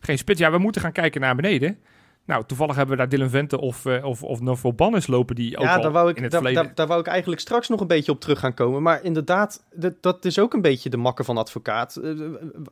geen 0.00 0.18
spits. 0.18 0.40
Ja, 0.40 0.50
we 0.50 0.58
moeten 0.58 0.80
gaan 0.80 0.92
kijken 0.92 1.20
naar 1.20 1.36
beneden. 1.36 1.78
Nou, 2.26 2.44
toevallig 2.46 2.76
hebben 2.76 2.96
we 2.96 3.00
daar 3.00 3.10
Dylan 3.10 3.30
Vente 3.30 3.60
of, 3.60 3.86
eh, 3.86 4.04
of, 4.04 4.22
of 4.22 4.40
Novo 4.40 4.72
Bannis 4.72 5.06
lopen, 5.06 5.34
die 5.34 5.56
ook 5.56 5.64
ja, 5.64 5.78
daar 5.78 5.90
wou, 5.90 6.08
in 6.10 6.16
ik, 6.16 6.22
het 6.22 6.30
daar, 6.30 6.52
daar, 6.52 6.74
daar 6.74 6.86
wou 6.86 7.00
ik 7.00 7.06
eigenlijk 7.06 7.40
straks 7.40 7.68
nog 7.68 7.80
een 7.80 7.86
beetje 7.86 8.12
op 8.12 8.20
terug 8.20 8.38
gaan 8.38 8.54
komen. 8.54 8.82
Maar 8.82 9.04
inderdaad, 9.04 9.64
dat, 9.74 9.94
dat 10.00 10.24
is 10.24 10.38
ook 10.38 10.52
een 10.54 10.60
beetje 10.60 10.90
de 10.90 10.96
makker 10.96 11.24
van 11.24 11.36
advocaat. 11.36 11.96
Eh, 11.96 12.10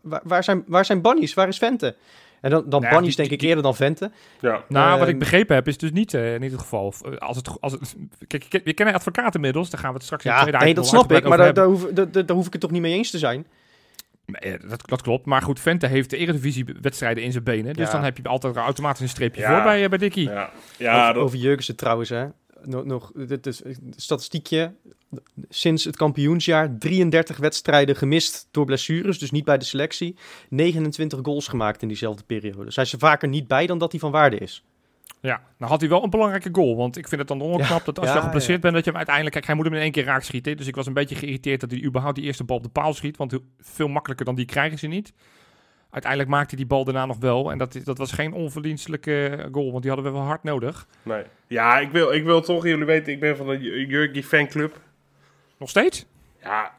waar, 0.03 0.21
waar, 0.25 0.45
zijn, 0.45 0.65
waar 0.67 0.85
zijn 0.85 1.01
Bannies? 1.01 1.35
Waar 1.35 1.49
is 1.49 1.59
Vente? 1.59 1.97
En 2.41 2.51
dan, 2.51 2.65
dan 2.69 2.83
Ja, 2.83 2.91
Bannies 2.91 3.17
die- 3.17 3.27
denk 3.29 3.41
ik 3.41 3.49
eerder 3.49 3.63
dan 3.63 3.75
Vente. 3.77 4.11
ja. 4.41 4.65
Nou, 4.69 4.91
wat 4.91 5.01
Ehm, 5.01 5.09
ik 5.09 5.19
begrepen 5.19 5.55
heb, 5.55 5.69
is 5.69 5.79
dus 5.79 5.91
niet, 5.93 6.15
eh, 6.15 6.39
niet 6.39 6.51
het 6.51 6.61
geval. 6.61 6.95
Eh, 7.05 7.17
Als 7.17 7.37
het, 7.37 7.61
als 7.61 7.73
het, 7.73 7.97
kijk, 8.27 8.43
je, 8.49 8.61
je 8.65 8.73
kent 8.75 8.89
een 8.89 8.95
advocaat 8.95 9.35
inmiddels, 9.35 9.71
daar 9.71 9.81
gaan 9.81 9.89
we 9.91 9.95
het 9.97 10.05
straks 10.05 10.25
in 10.25 10.31
de 10.31 10.37
Ja, 10.37 10.43
tweede 10.43 10.65
nee, 10.65 10.75
dat 10.75 10.87
snap 10.87 11.13
ik. 11.13 11.29
Maar 11.29 11.39
daar, 11.39 11.55
daar, 11.55 11.67
hoef, 11.67 11.87
daar, 11.93 12.11
daar 12.13 12.37
hoef 12.37 12.47
ik 12.47 12.53
het 12.53 12.61
toch 12.61 12.71
niet 12.71 12.83
mee 12.83 12.93
eens 12.95 13.11
te 13.11 13.19
zijn. 13.19 13.47
Nee, 14.27 14.59
dat, 14.69 14.89
dat 14.89 15.03
klopt. 15.03 15.27
Maar 15.27 15.43
goed, 15.43 15.61
Vente 15.61 15.87
heeft 15.87 16.11
de 16.11 16.17
Eredivisie-wedstrijden 16.17 17.23
in 17.25 17.33
zijn 17.33 17.45
benen. 17.45 17.75
Dus 17.75 17.87
Ja. 17.87 17.93
dan 17.93 18.05
heb 18.05 18.17
je 18.17 18.23
altijd 18.23 18.57
automatisch 18.57 19.01
een 19.03 19.09
streepje 19.09 19.41
Ja. 19.41 19.55
voor 19.55 19.63
bij, 19.63 19.83
eh, 19.83 19.89
bij 19.89 19.99
Dickie. 19.99 20.29
Ja, 20.29 20.51
ja 20.77 21.01
over, 21.03 21.15
dat, 21.15 21.23
over 21.23 21.39
Jurgensen 21.39 21.77
trouwens, 21.77 22.09
hè. 22.09 22.25
Nog, 22.65 22.85
nog 22.85 23.13
dit 23.13 23.47
is 23.47 23.65
een 23.65 23.93
statistiekje. 23.97 24.75
Sinds 25.49 25.85
het 25.85 25.97
kampioensjaar 25.97 26.79
33 26.79 27.37
wedstrijden 27.37 27.97
gemist 27.97 28.49
door 28.51 28.65
blessures, 28.65 29.19
dus 29.19 29.31
niet 29.31 29.45
bij 29.45 29.59
de 29.59 29.65
selectie. 29.65 30.17
29 30.49 31.19
goals 31.23 31.49
gemaakt 31.49 31.83
in 31.83 31.89
diezelfde 31.89 32.23
periode. 32.25 32.65
Dus 32.65 32.77
hij 32.77 32.85
is 32.85 32.93
er 32.93 32.99
vaker 32.99 33.29
niet 33.29 33.49
bij 33.49 33.67
dan 33.67 33.79
dat 33.79 33.91
hij 33.91 34.01
van 34.01 34.11
waarde 34.11 34.39
is. 34.39 34.65
Ja, 35.21 35.43
nou 35.59 35.71
had 35.71 35.81
hij 35.81 35.89
wel 35.91 36.05
een 36.05 36.11
belangrijke 36.11 36.49
goal. 36.53 36.77
Want 36.77 36.97
ik 36.97 37.09
vind 37.09 37.21
het 37.21 37.29
dan 37.29 37.41
onknap 37.41 37.85
dat 37.85 37.99
als 37.99 38.09
je 38.09 38.15
Ja, 38.15 38.59
bent, 38.59 38.75
dat 38.75 38.85
je 38.85 38.91
hem 38.91 38.97
uiteindelijk... 38.97 39.35
Kijk, 39.35 39.47
hij 39.47 39.55
moet 39.55 39.65
hem 39.65 39.75
in 39.75 39.81
één 39.81 39.93
keer 39.93 40.05
raak 40.05 40.23
schieten. 40.23 40.57
Dus 40.57 40.67
ik 40.67 40.75
was 40.75 40.87
een 40.87 40.93
beetje 40.93 41.15
geïrriteerd 41.15 41.61
dat 41.61 41.71
hij 41.71 41.83
überhaupt 41.83 42.17
die 42.17 42.25
eerste 42.25 42.45
bal 42.45 42.57
op 42.57 42.63
de 42.63 42.69
paal 42.69 42.95
schiet. 42.95 43.17
Want 43.17 43.39
veel 43.59 43.89
makkelijker 43.89 44.27
dan 44.27 44.35
die 44.35 44.45
krijgen 44.45 44.79
ze 44.79 44.87
niet. 44.87 45.13
Uiteindelijk 45.91 46.31
maakte 46.31 46.57
die 46.57 46.67
bal 46.67 46.85
daarna 46.85 47.07
nog 47.07 47.19
wel. 47.19 47.51
En 47.51 47.59
dat, 47.59 47.81
dat 47.85 47.99
was 47.99 48.13
geen 48.13 48.33
onverdienstelijke 48.33 49.49
goal, 49.53 49.71
want 49.71 49.83
die 49.83 49.93
hadden 49.93 50.13
we 50.13 50.19
wel 50.19 50.27
hard 50.27 50.43
nodig. 50.43 50.87
nee. 51.03 51.23
ja 51.47 51.79
ik, 51.79 51.91
wil, 51.91 52.13
ik 52.13 52.25
wil 52.25 52.41
toch, 52.41 52.65
jullie 52.65 52.85
weten, 52.85 53.13
ik 53.13 53.21
ben 53.21 53.37
van 53.37 53.47
de 53.47 53.59
J- 53.61 53.89
Jurgen 53.91 54.23
fanclub. 54.23 54.81
Nog 55.57 55.69
steeds? 55.69 56.07
Ja, 56.43 56.75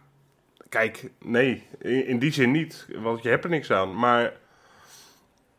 kijk, 0.70 1.10
nee, 1.24 1.64
in, 1.82 2.06
in 2.08 2.20
die 2.20 2.32
zin 2.32 2.52
niet, 2.52 2.88
want 2.96 3.24
je 3.24 3.30
hebt 3.30 3.44
er 3.44 3.50
niks 3.50 3.72
aan. 3.72 3.96
Maar 3.96 4.34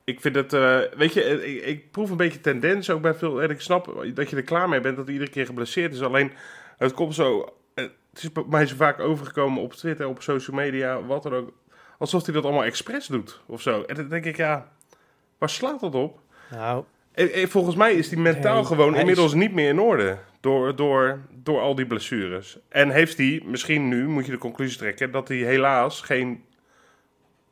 ik 0.04 0.20
vind 0.20 0.34
het, 0.34 0.52
eh, 0.52 0.78
weet 0.96 1.12
je, 1.12 1.22
eh, 1.24 1.54
ik, 1.54 1.64
ik 1.64 1.90
proef 1.90 2.10
een 2.10 2.16
beetje 2.16 2.40
tendens 2.40 2.90
ook 2.90 3.02
bij 3.02 3.14
veel. 3.14 3.42
En 3.42 3.50
ik 3.50 3.60
snap 3.60 4.02
dat 4.14 4.30
je 4.30 4.36
er 4.36 4.42
klaar 4.42 4.68
mee 4.68 4.80
bent 4.80 4.96
dat 4.96 5.04
hij 5.04 5.14
iedere 5.14 5.30
keer 5.32 5.46
geblesseerd 5.46 5.92
is. 5.92 6.00
Alleen, 6.02 6.32
het 6.78 6.92
komt 6.92 7.14
zo, 7.14 7.54
eh, 7.74 7.84
het 8.12 8.22
is 8.22 8.32
bij 8.32 8.44
mij 8.48 8.66
zo 8.66 8.76
vaak 8.76 9.00
overgekomen 9.00 9.62
op 9.62 9.72
Twitter, 9.72 10.08
op 10.08 10.22
social 10.22 10.56
media, 10.56 11.02
wat 11.02 11.22
dan 11.22 11.34
ook. 11.34 11.52
Alsof 12.02 12.24
hij 12.24 12.34
dat 12.34 12.44
allemaal 12.44 12.64
expres 12.64 13.06
doet 13.06 13.40
of 13.46 13.60
zo. 13.62 13.82
En 13.82 13.94
dan 13.94 14.08
denk 14.08 14.24
ik, 14.24 14.36
ja, 14.36 14.68
waar 15.38 15.50
slaat 15.50 15.80
dat 15.80 15.94
op? 15.94 16.18
Nou, 16.50 16.84
En, 17.12 17.32
en 17.32 17.48
volgens 17.48 17.76
mij 17.76 17.94
is 17.94 18.10
hij 18.10 18.18
mentaal 18.18 18.54
Nee, 18.54 18.64
gewoon 18.64 18.94
inmiddels 18.96 19.34
niet 19.34 19.52
meer 19.52 19.68
in 19.68 19.80
orde. 19.80 20.18
Door, 20.40 20.76
door, 20.76 21.20
door 21.42 21.60
al 21.60 21.74
die 21.74 21.86
blessures. 21.86 22.58
En 22.68 22.90
heeft 22.90 23.16
hij, 23.16 23.42
misschien 23.44 23.88
nu 23.88 24.08
moet 24.08 24.24
je 24.26 24.32
de 24.32 24.38
conclusie 24.38 24.78
trekken, 24.78 25.10
dat 25.10 25.28
hij 25.28 25.36
helaas 25.36 26.00
geen 26.00 26.44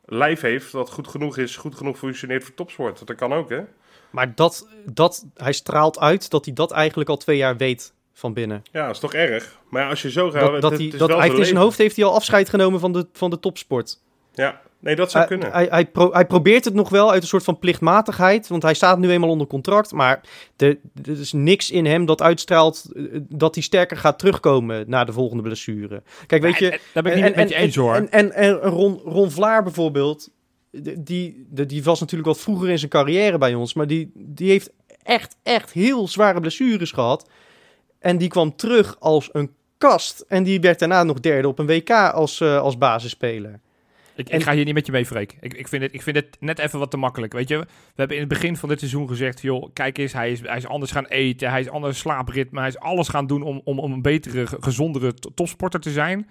lijf 0.05 0.41
heeft 0.41 0.71
dat 0.71 0.89
goed 0.89 1.07
genoeg 1.07 1.37
is, 1.37 1.55
goed 1.57 1.75
genoeg 1.75 1.97
functioneert 1.97 2.43
voor 2.43 2.53
topsport. 2.53 3.07
Dat 3.07 3.15
kan 3.15 3.33
ook, 3.33 3.49
hè? 3.49 3.61
Maar 4.09 4.35
dat, 4.35 4.67
dat, 4.85 5.25
hij 5.35 5.53
straalt 5.53 5.99
uit 5.99 6.29
dat 6.29 6.45
hij 6.45 6.53
dat 6.53 6.71
eigenlijk 6.71 7.09
al 7.09 7.17
twee 7.17 7.37
jaar 7.37 7.57
weet 7.57 7.93
van 8.13 8.33
binnen. 8.33 8.63
Ja, 8.71 8.85
dat 8.85 8.95
is 8.95 9.01
toch 9.01 9.13
erg. 9.13 9.59
Maar 9.69 9.81
ja, 9.83 9.89
als 9.89 10.01
je 10.01 10.11
zo 10.11 10.31
gaat... 10.31 10.41
Dat, 10.41 10.51
het- 10.51 10.61
dat 10.61 10.71
het 10.71 10.79
hij, 10.79 10.97
dat, 10.97 11.09
hij 11.17 11.29
in 11.29 11.45
zijn 11.45 11.57
hoofd 11.57 11.77
heeft 11.77 11.95
hij 11.95 12.05
al 12.05 12.13
afscheid 12.13 12.49
genomen 12.49 12.79
van 12.79 12.91
de, 12.93 13.07
van 13.13 13.29
de 13.29 13.39
topsport. 13.39 13.99
Ja, 14.33 14.61
nee, 14.79 14.95
dat 14.95 15.11
zou 15.11 15.25
Hij, 15.27 15.37
kunnen. 15.37 15.55
hij, 15.57 15.67
hij, 15.69 15.85
pro- 15.85 16.11
hij 16.11 16.25
probeert 16.25 16.65
het 16.65 16.73
nog 16.73 16.89
wel 16.89 17.11
uit 17.11 17.21
een 17.21 17.27
soort 17.27 17.43
van 17.43 17.59
plichtmatigheid, 17.59 18.47
want 18.47 18.63
hij 18.63 18.73
staat 18.73 18.99
nu 18.99 19.09
eenmaal 19.09 19.29
onder 19.29 19.47
contract. 19.47 19.91
Maar 19.91 20.21
er, 20.57 20.77
er 21.05 21.19
is 21.19 21.33
niks 21.33 21.71
in 21.71 21.85
hem 21.85 22.05
dat 22.05 22.21
uitstraalt 22.21 22.85
eh, 22.95 23.03
dat 23.29 23.55
hij 23.55 23.63
sterker 23.63 23.97
gaat 23.97 24.19
terugkomen 24.19 24.83
na 24.89 25.03
de 25.03 25.13
volgende 25.13 25.43
blessure. 25.43 26.03
Kijk, 26.27 26.41
weet 26.41 26.57
Ja, 26.57 26.65
je, 26.71 26.79
Daar 26.93 27.03
ben 27.03 27.17
ik 27.17 27.23
niet 27.23 27.35
met 27.35 27.49
je 27.49 27.55
eens 27.55 27.75
hoor. 27.75 27.95
En, 27.95 28.11
en, 28.11 28.31
en 28.33 28.53
Ron, 28.53 29.01
Ron 29.05 29.31
Vlaar 29.31 29.63
bijvoorbeeld, 29.63 30.29
die, 30.71 31.03
die, 31.03 31.45
die- 31.49 31.65
die 31.65 31.83
was 31.83 31.99
natuurlijk 31.99 32.29
wat 32.29 32.39
vroeger 32.39 32.69
in 32.69 32.77
zijn 32.79 32.91
carrière 32.91 33.37
bij 33.37 33.53
ons, 33.53 33.73
maar 33.73 33.87
die, 33.87 34.11
die 34.15 34.49
heeft 34.49 34.71
echt, 35.03 35.35
echt 35.43 35.71
heel 35.71 36.07
zware 36.07 36.39
blessures 36.39 36.91
gehad. 36.91 37.29
En 37.99 38.17
die 38.17 38.27
kwam 38.29 38.55
terug 38.55 38.95
als 38.99 39.29
een 39.31 39.51
kast. 39.77 40.25
En 40.27 40.43
die 40.43 40.59
werd 40.59 40.79
daarna 40.79 41.03
nog 41.03 41.19
derde 41.19 41.47
op 41.47 41.59
een 41.59 41.65
WK 41.67 41.89
als, 41.91 42.41
eh, 42.41 42.57
als 42.61 42.77
basisspeler. 42.77 43.59
Ik, 44.29 44.43
ga 44.43 44.53
hier 44.53 44.65
niet 44.65 44.73
met 44.73 44.85
je 44.85 44.91
mee, 44.91 45.05
Freek. 45.05 45.37
Ik, 45.39 45.53
ik, 45.53 45.67
vind 45.67 45.81
het, 45.83 45.93
ik 45.93 46.01
vind 46.01 46.15
het 46.15 46.37
net 46.39 46.59
even 46.59 46.79
wat 46.79 46.91
te 46.91 46.97
makkelijk. 46.97 47.33
Weet 47.33 47.47
je, 47.47 47.57
we 47.57 47.65
hebben 47.95 48.15
in 48.15 48.21
het 48.23 48.31
begin 48.31 48.57
van 48.57 48.69
dit 48.69 48.79
seizoen 48.79 49.07
gezegd: 49.07 49.41
joh, 49.41 49.69
kijk 49.73 49.97
eens, 49.97 50.13
hij 50.13 50.31
is, 50.31 50.41
hij 50.41 50.57
is 50.57 50.67
anders 50.67 50.91
gaan 50.91 51.05
eten, 51.05 51.49
hij 51.49 51.59
is 51.59 51.69
anders 51.69 51.99
slaapritme, 51.99 52.59
hij 52.59 52.67
is 52.67 52.79
alles 52.79 53.07
gaan 53.07 53.27
doen 53.27 53.41
om, 53.41 53.61
om, 53.63 53.79
om 53.79 53.91
een 53.91 54.01
betere, 54.01 54.47
ge- 54.47 54.57
gezondere 54.59 55.13
to- 55.13 55.31
topsporter 55.35 55.79
te 55.79 55.91
zijn. 55.91 56.29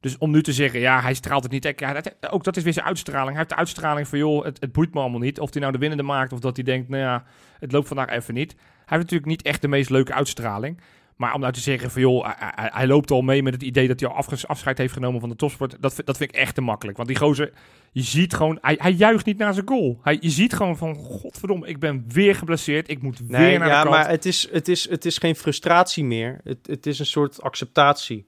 Dus 0.00 0.18
om 0.18 0.30
nu 0.30 0.42
te 0.42 0.52
zeggen, 0.52 0.80
ja, 0.80 1.00
hij 1.00 1.14
straalt 1.14 1.42
het 1.42 1.52
niet. 1.52 1.62
Kijk, 1.62 1.80
Ja, 1.80 1.92
dat, 1.92 2.14
ook 2.30 2.44
dat 2.44 2.56
is 2.56 2.62
weer 2.62 2.72
zijn 2.72 2.86
uitstraling. 2.86 3.28
Hij 3.28 3.36
heeft 3.38 3.48
de 3.48 3.56
uitstraling 3.56 4.08
van, 4.08 4.18
joh, 4.18 4.44
het, 4.44 4.60
het 4.60 4.72
boeit 4.72 4.94
me 4.94 5.00
allemaal 5.00 5.20
niet. 5.20 5.40
Of 5.40 5.52
hij 5.52 5.60
nou 5.60 5.72
de 5.72 5.78
winnende 5.78 6.02
maakt 6.04 6.32
of 6.32 6.40
dat 6.40 6.56
hij 6.56 6.64
denkt, 6.64 6.88
nou 6.88 7.02
ja, 7.02 7.24
het 7.58 7.72
loopt 7.72 7.88
vandaag 7.88 8.08
even 8.08 8.34
niet. 8.34 8.52
Hij 8.52 8.98
heeft 8.98 9.02
natuurlijk 9.02 9.26
niet 9.30 9.42
echt 9.42 9.60
de 9.60 9.68
meest 9.68 9.90
leuke 9.90 10.12
uitstraling. 10.14 10.80
Maar 11.22 11.34
om 11.34 11.40
nou 11.40 11.52
te 11.52 11.60
zeggen 11.60 11.90
van, 11.90 12.00
joh, 12.00 12.24
hij, 12.24 12.34
hij- 12.54 12.70
hij 12.72 12.86
loopt 12.86 13.10
al 13.10 13.22
mee 13.22 13.42
met 13.42 13.52
het 13.52 13.62
idee 13.62 13.88
dat 13.88 14.00
hij 14.00 14.08
al 14.08 14.24
afscheid 14.46 14.78
heeft 14.78 14.92
genomen 14.92 15.20
van 15.20 15.28
de 15.28 15.36
topsport. 15.36 15.76
Dat, 15.80 15.94
vind- 15.94 16.06
dat 16.06 16.16
vind 16.16 16.30
ik 16.30 16.36
echt 16.36 16.54
te 16.54 16.60
makkelijk. 16.60 16.96
Want 16.96 17.08
die 17.08 17.18
gozer, 17.18 17.52
je 17.92 18.02
ziet 18.02 18.34
gewoon, 18.34 18.58
hij, 18.60 18.76
hij 18.78 18.92
juicht 18.92 19.26
niet 19.26 19.38
naar 19.38 19.54
zijn 19.54 19.68
goal. 19.68 19.98
Hij, 20.02 20.18
je 20.20 20.30
ziet 20.30 20.52
gewoon 20.52 20.76
van, 20.76 20.94
godverdomme, 20.94 21.66
ik 21.66 21.78
ben 21.78 22.04
weer 22.08 22.34
geblesseerd. 22.34 22.90
Ik 22.90 23.02
moet 23.02 23.28
Nee, 23.28 23.48
weer 23.48 23.58
naar 23.58 23.68
ja, 23.68 23.82
de 23.82 23.88
kant. 23.88 24.00
maar 24.00 24.08
het 24.10 24.24
is, 24.26 24.48
het, 24.52 24.68
is, 24.68 24.88
het 24.90 25.04
is 25.04 25.18
geen 25.18 25.36
frustratie 25.36 26.04
meer. 26.04 26.40
Het, 26.44 26.58
het 26.66 26.86
is 26.86 26.98
een 26.98 27.06
soort 27.06 27.42
acceptatie. 27.42 28.26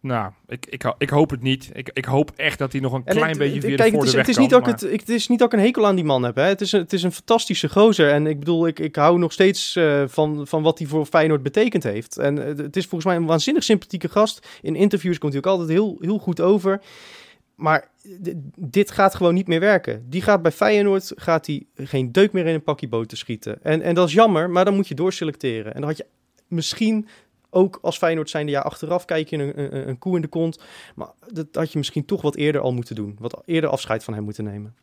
Nou, 0.00 0.30
ik, 0.46 0.66
ik, 0.66 0.94
ik 0.98 1.10
hoop 1.10 1.30
het 1.30 1.42
niet. 1.42 1.70
Ik, 1.72 1.90
ik 1.92 2.04
hoop 2.04 2.32
echt 2.36 2.58
dat 2.58 2.72
hij 2.72 2.80
nog 2.80 2.92
een 2.92 3.02
En 3.04 3.14
klein 3.14 3.28
het- 3.28 3.38
beetje 3.38 3.60
via 3.60 3.76
kijk, 3.76 3.78
de 3.78 3.82
het 3.84 3.92
is, 3.92 3.98
voordeur 4.12 4.18
het, 4.20 4.28
is 4.28 4.36
weg 4.36 4.44
niet 4.44 4.52
kan, 4.54 4.60
dat 4.62 4.68
ik 4.68 4.80
maar- 4.80 4.90
het, 4.90 5.00
ik- 5.00 5.06
het 5.06 5.16
is 5.16 5.28
niet 5.28 5.38
dat 5.38 5.52
ik 5.52 5.58
een 5.58 5.64
hekel 5.64 5.86
aan 5.86 5.94
die 5.94 6.04
man 6.04 6.22
heb. 6.22 6.34
Hè. 6.36 6.42
Het, 6.42 6.60
is 6.60 6.72
een, 6.72 6.80
het 6.80 6.92
is 6.92 7.02
een 7.02 7.12
fantastische 7.12 7.68
gozer. 7.68 8.10
En 8.10 8.26
ik 8.26 8.38
bedoel, 8.38 8.66
ik, 8.66 8.78
ik 8.78 8.96
hou 8.96 9.18
nog 9.18 9.32
steeds 9.32 9.76
eh, 9.76 10.02
van, 10.06 10.46
van 10.46 10.62
wat 10.62 10.78
hij 10.78 10.86
voor 10.88 11.06
Feyenoord 11.06 11.42
betekend 11.42 11.82
heeft. 11.82 12.18
En 12.18 12.36
het 12.36 12.76
is 12.76 12.82
volgens 12.86 13.04
mij 13.04 13.16
een 13.16 13.26
waanzinnig 13.26 13.62
sympathieke 13.64 14.08
gast. 14.08 14.48
In 14.62 14.76
interviews 14.76 15.18
komt 15.18 15.32
hij 15.32 15.42
ook 15.42 15.48
altijd 15.50 15.68
heel, 15.68 15.96
heel 16.00 16.18
goed 16.18 16.40
over. 16.40 16.80
Maar 17.54 17.88
dit 18.56 18.90
gaat 18.90 19.14
gewoon 19.14 19.34
niet 19.34 19.46
meer 19.46 19.60
werken. 19.60 20.06
Die 20.08 20.22
gaat 20.22 20.42
bij 20.42 20.52
Feyenoord 20.52 21.12
gaat 21.16 21.46
hij 21.46 21.66
geen 21.74 22.12
deuk 22.12 22.32
meer 22.32 22.46
in 22.46 22.54
een 22.54 22.62
pakje 22.62 22.88
boter 22.88 23.16
schieten. 23.18 23.62
En, 23.62 23.82
en 23.82 23.94
dat 23.94 24.08
is 24.08 24.14
jammer, 24.14 24.50
maar 24.50 24.64
dan 24.64 24.74
moet 24.74 24.88
je 24.88 24.94
doorselecteren. 24.94 25.74
En 25.74 25.80
dan 25.80 25.88
had 25.88 25.98
je 25.98 26.06
misschien 26.48 27.08
ook 27.50 27.78
als 27.82 27.98
Feyenoord 27.98 28.30
zijnde 28.30 28.52
jaar 28.52 28.62
achteraf 28.62 29.04
kijk 29.04 29.28
je 29.28 29.36
een, 29.36 29.60
een, 29.60 29.88
een 29.88 29.98
koe 29.98 30.16
in 30.16 30.22
de 30.22 30.28
kont. 30.28 30.60
Maar 30.94 31.08
dat 31.32 31.46
had 31.52 31.72
je 31.72 31.78
misschien 31.78 32.04
toch 32.04 32.22
wat 32.22 32.36
eerder 32.36 32.60
al 32.60 32.72
moeten 32.72 32.94
doen. 32.94 33.16
Wat 33.18 33.42
eerder 33.44 33.70
afscheid 33.70 34.04
van 34.04 34.14
hem 34.14 34.24
moeten 34.24 34.44
nemen. 34.44 34.74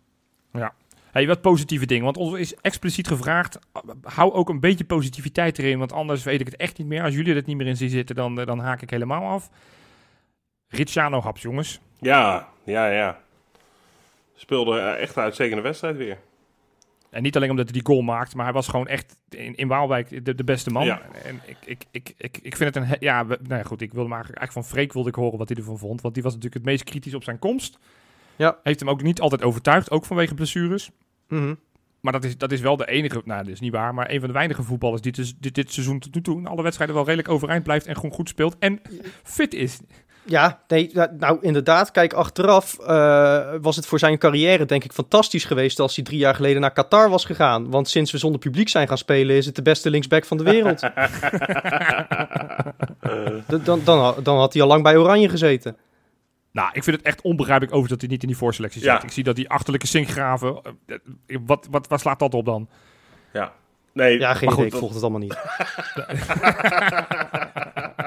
Hey, 1.12 1.28
wat 1.28 1.42
positieve 1.42 1.86
dingen. 1.86 2.04
Want 2.04 2.18
ons 2.18 2.40
is 2.40 2.56
expliciet 2.56 3.08
gevraagd. 3.08 3.60
Hou 4.02 4.34
ook 4.34 4.50
een 4.50 4.60
beetje 4.60 4.86
positiviteit 4.86 5.60
erin. 5.60 5.80
Want 5.80 5.94
anders 5.94 6.24
weet 6.24 6.40
ik 6.40 6.46
het 6.46 6.56
echt 6.56 6.78
niet 6.78 6.88
meer. 6.88 7.04
Als 7.04 7.14
jullie 7.14 7.36
er 7.36 7.44
niet 7.46 7.58
meer 7.58 7.68
in 7.68 7.78
zien 7.78 7.90
zitten, 7.90 8.16
dan, 8.16 8.40
eh, 8.40 8.46
dan 8.46 8.60
haak 8.60 8.82
ik 8.82 8.90
helemaal 8.90 9.32
af. 9.34 9.50
Ricciano 10.68 11.20
Haps, 11.22 11.42
jongens. 11.42 11.80
Ja, 12.00 12.48
ja, 12.64 12.88
ja. 12.88 13.20
Speelde 14.36 14.80
eh, 14.80 15.02
echt 15.02 15.16
een 15.16 15.24
uitstekende 15.24 15.62
wedstrijd 15.62 15.98
weer. 15.98 16.18
En 17.10 17.24
niet 17.24 17.36
alleen 17.36 17.50
omdat 17.50 17.66
hij 17.70 17.74
die 17.74 17.86
goal 17.86 18.02
maakt, 18.02 18.36
maar 18.36 18.46
hij 18.46 18.54
was 18.54 18.68
gewoon 18.68 18.88
echt 18.88 19.16
in, 19.30 19.56
in 19.56 19.68
Waalwijk 19.68 20.26
de, 20.26 20.36
de 20.36 20.44
beste 20.44 20.70
man. 20.70 20.86
Ja. 20.86 21.02
En 21.24 21.42
ik, 21.46 21.58
ik, 21.66 21.84
ik, 21.92 22.14
ik, 22.18 22.40
ik 22.42 22.56
vind 22.56 22.76
het 22.76 22.84
een... 22.84 22.96
Ja, 23.00 23.26
we- 23.26 23.40
nou 23.48 23.62
ja, 23.62 23.68
goed. 23.68 23.82
Ik 23.82 23.94
wilde 23.94 24.10
maar 24.10 24.18
eigenlijk, 24.18 24.42
eigenlijk 24.46 24.68
van 24.68 24.78
Freek 24.78 24.94
wilde 24.94 25.10
ik 25.10 25.16
horen 25.16 25.38
wat 25.38 25.48
hij 25.50 25.58
ervan 25.58 25.78
vond. 25.78 26.02
Want 26.02 26.14
die 26.14 26.24
was 26.24 26.34
natuurlijk 26.34 26.64
het 26.64 26.72
meest 26.72 26.84
kritisch 26.84 27.14
op 27.14 27.24
zijn 27.24 27.40
komst. 27.40 27.80
Ja. 28.36 28.58
Heeft 28.64 28.80
hem 28.80 28.90
ook 28.90 29.02
niet 29.02 29.20
altijd 29.22 29.44
overtuigd, 29.44 29.92
ook 29.92 30.06
vanwege 30.06 30.34
blessures. 30.34 30.92
Mhm. 31.28 31.54
Maar 32.02 32.12
dat 32.14 32.24
is, 32.24 32.38
dat 32.38 32.52
is 32.52 32.62
wel 32.62 32.78
de 32.78 32.88
enige, 32.88 33.22
nou 33.26 33.44
dat 33.44 33.54
is 33.54 33.60
niet 33.60 33.72
waar, 33.72 33.94
maar 33.94 34.10
een 34.10 34.20
van 34.20 34.28
de 34.28 34.34
weinige 34.34 34.64
voetballers 34.64 35.02
die 35.02 35.12
dus, 35.12 35.36
dit, 35.38 35.56
dit 35.56 35.72
seizoen 35.72 36.00
tot 36.00 36.16
nu 36.16 36.22
toe 36.22 36.38
in 36.40 36.48
alle 36.48 36.62
wedstrijden 36.62 36.96
wel 36.96 37.06
redelijk 37.06 37.30
overeind 37.30 37.64
blijft 37.64 37.86
en 37.86 37.96
gewoon 37.96 38.12
goed 38.12 38.30
speelt 38.30 38.56
en 38.60 38.82
fit 39.24 39.54
is. 39.54 39.80
Ja, 40.30 40.60
nee, 40.68 40.92
nou 41.20 41.38
inderdaad. 41.42 41.92
Kijk, 41.92 42.14
achteraf 42.14 42.80
eh, 42.80 43.50
was 43.62 43.76
het 43.76 43.86
voor 43.86 44.00
zijn 44.00 44.18
carrière 44.18 44.66
denk 44.66 44.84
ik 44.84 44.92
fantastisch 44.92 45.46
geweest 45.46 45.80
als 45.80 45.96
hij 45.96 46.04
drie 46.06 46.18
jaar 46.20 46.36
geleden 46.36 46.62
naar 46.62 46.72
Qatar 46.74 47.10
was 47.10 47.26
gegaan. 47.26 47.70
Want 47.70 47.90
sinds 47.90 48.12
we 48.12 48.18
zonder 48.18 48.40
publiek 48.40 48.70
zijn 48.70 48.88
gaan 48.88 48.98
spelen 48.98 49.36
is 49.36 49.46
het 49.46 49.56
de 49.56 49.62
beste 49.62 49.90
linksback 49.90 50.26
van 50.26 50.38
de 50.38 50.44
wereld. 50.44 50.82
Dan, 53.64 53.82
dan, 53.84 54.00
ha- 54.00 54.22
dan 54.24 54.38
had 54.38 54.54
hij 54.54 54.62
al 54.62 54.68
lang 54.68 54.84
bij 54.84 54.98
Oranje 54.98 55.30
gezeten. 55.30 55.78
Nou, 56.52 56.70
ik 56.74 56.84
vind 56.84 56.96
het 56.98 57.06
echt 57.06 57.22
onbegrijpelijk 57.22 57.76
over 57.76 57.90
dat 57.90 58.02
hij 58.02 58.10
niet 58.10 58.22
in 58.22 58.28
die 58.28 58.38
voorselectie 58.38 58.82
zit. 58.82 58.90
Ja. 58.92 59.04
Ik 59.04 59.12
zie 59.12 59.24
dat 59.24 59.36
die 59.36 59.50
achterlijke 59.50 59.88
zinkgraven, 59.88 60.62
eh, 60.86 61.38
wat, 61.46 61.68
wat, 61.72 61.88
wat 61.88 62.00
slaat 62.00 62.20
dat 62.20 62.34
op 62.34 62.46
dan? 62.46 62.70
Ja. 63.34 63.52
Nee, 63.94 64.20
Ja, 64.20 64.34
geen 64.34 64.50
Maar 64.50 64.58
idee. 64.58 64.72
goed, 64.72 64.74
Ik 64.74 64.80
volg 64.80 64.94
het 64.94 65.02
allemaal 65.02 65.20
niet. 65.20 65.38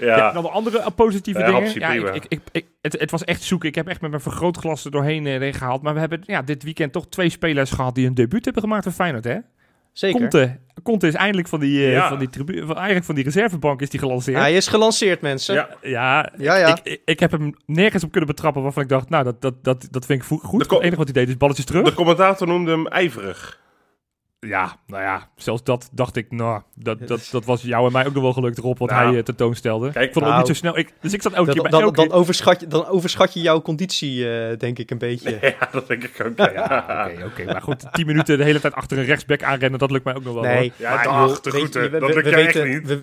ja. 0.00 0.32
Dan 0.32 0.42
de 0.42 0.48
andere 0.50 0.78
eh, 0.78 0.86
positieve 0.94 1.40
Ja, 1.40 1.46
dingen. 1.46 1.80
Ja, 1.80 1.90
ik, 1.92 2.14
ik, 2.14 2.24
ik, 2.28 2.40
ik- 2.52 2.66
het, 2.80 3.00
het 3.00 3.10
was 3.10 3.24
echt 3.24 3.42
zoeken. 3.42 3.68
Ik 3.68 3.74
heb 3.74 3.88
echt 3.88 4.00
met 4.00 4.10
mijn 4.10 4.22
vergrootglas 4.22 4.84
er 4.84 4.90
doorheen 4.90 5.26
eh, 5.26 5.32
erin 5.34 5.54
gehaald. 5.54 5.82
Maar 5.82 5.94
we 5.94 6.00
hebben 6.00 6.20
ja, 6.26 6.42
dit 6.42 6.62
weekend 6.62 6.92
toch 6.92 7.08
twee 7.08 7.28
spelers 7.28 7.70
gehad 7.70 7.94
die 7.94 8.06
een 8.06 8.14
debuut 8.14 8.44
hebben 8.44 8.62
gemaakt 8.62 8.82
voor 8.84 8.92
Feyenoord, 8.92 9.24
hè? 9.24 9.36
Zeker. 9.92 10.20
Conte. 10.20 10.58
Conte 10.82 11.06
is 11.06 11.14
eindelijk 11.14 11.48
van 11.48 11.60
die, 11.60 11.84
eh, 11.86 11.92
Ja. 11.92 12.08
van 12.08 12.18
die, 12.18 12.30
tribu- 12.30 12.66
van, 12.66 12.74
eigenlijk 12.76 13.04
van 13.04 13.14
die 13.14 13.24
reservebank 13.24 13.80
is 13.82 13.90
die 13.90 14.00
gelanceerd. 14.00 14.38
Hij 14.38 14.54
is 14.56 14.66
gelanceerd, 14.68 15.20
mensen. 15.20 15.54
Ja. 15.54 15.68
Ja, 15.82 16.30
Ja, 16.38 16.56
ja. 16.56 16.68
Ik, 16.68 16.80
ik, 16.82 17.00
ik 17.04 17.20
heb 17.20 17.30
hem 17.30 17.54
nergens 17.66 18.04
op 18.04 18.10
kunnen 18.10 18.28
betrappen 18.28 18.62
waarvan 18.62 18.82
ik 18.82 18.88
dacht, 18.88 19.08
nou, 19.08 19.24
dat, 19.24 19.42
dat, 19.42 19.64
dat, 19.64 19.88
dat 19.90 20.06
vind 20.06 20.22
ik 20.22 20.28
goed. 20.28 20.68
De 20.68 20.74
Het 20.74 20.82
enige 20.84 20.96
wat 20.96 21.04
hij 21.08 21.12
deed 21.22 21.28
is 21.28 21.36
balletjes 21.36 21.64
terug. 21.66 21.84
De 21.84 21.94
commentator 21.94 22.46
noemde 22.46 22.70
hem 22.70 22.86
ijverig. 22.86 23.60
Ja, 24.46 24.76
nou 24.86 25.02
ja, 25.02 25.28
zelfs 25.36 25.64
dat 25.64 25.88
dacht 25.92 26.16
ik, 26.16 26.30
nou, 26.30 26.62
dat, 26.74 27.08
dat, 27.08 27.28
dat 27.32 27.44
was 27.44 27.62
jou 27.62 27.86
en 27.86 27.92
mij 27.92 28.06
ook 28.06 28.12
nog 28.14 28.22
wel 28.22 28.32
gelukt 28.32 28.58
erop 28.58 28.78
wat 28.78 28.90
Nou. 28.90 29.06
hij 29.08 29.16
eh, 29.18 29.22
tentoonstelde. 29.24 29.90
Kijk, 29.92 30.06
ik 30.06 30.12
vond 30.12 30.24
het 30.24 30.34
ook 30.34 30.40
nou. 30.40 30.48
niet 30.48 30.56
zo 30.56 30.68
snel. 30.68 30.78
Ik, 30.78 30.92
dus 31.00 31.12
ik 31.12 31.22
zat 31.22 31.32
elke 31.32 31.52
keer 31.52 31.62
bij 31.62 31.70
dan, 31.70 31.82
elke... 31.82 31.96
dan, 32.08 32.10
overschat 32.12 32.60
je, 32.60 32.66
dan 32.66 32.86
overschat 32.86 33.34
je 33.34 33.40
jouw 33.40 33.62
conditie, 33.62 34.30
eh, 34.30 34.58
denk 34.58 34.78
ik, 34.78 34.90
een 34.90 34.98
beetje. 34.98 35.38
Ja, 35.60 35.68
dat 35.72 35.86
denk 35.88 36.02
ik 36.04 36.20
ook. 36.26 36.36
Ja, 36.38 36.52
Ja, 36.54 37.08
oké, 37.14 37.24
oké. 37.24 37.44
Maar 37.44 37.62
goed, 37.62 37.92
10 37.92 38.06
minuten 38.06 38.38
de 38.38 38.44
hele 38.44 38.60
tijd 38.60 38.74
achter 38.74 38.98
een 38.98 39.04
rechtsback 39.04 39.42
aanrennen, 39.42 39.78
dat 39.78 39.90
lukt 39.90 40.04
mij 40.04 40.14
ook 40.14 40.24
nog 40.24 40.34
wel. 40.34 40.44
hoor. 40.44 40.52
Nee, 40.54 40.72
Ja, 40.76 40.94
maar 40.94 41.28
weet 41.42 41.72
je, 41.72 41.78
we- 41.78 41.90
dat 41.90 42.00
we- 42.00 42.14
lukt 42.14 42.24
we 42.24 42.30
jou 42.30 42.42
echt 42.46 42.64
niet. 42.64 43.02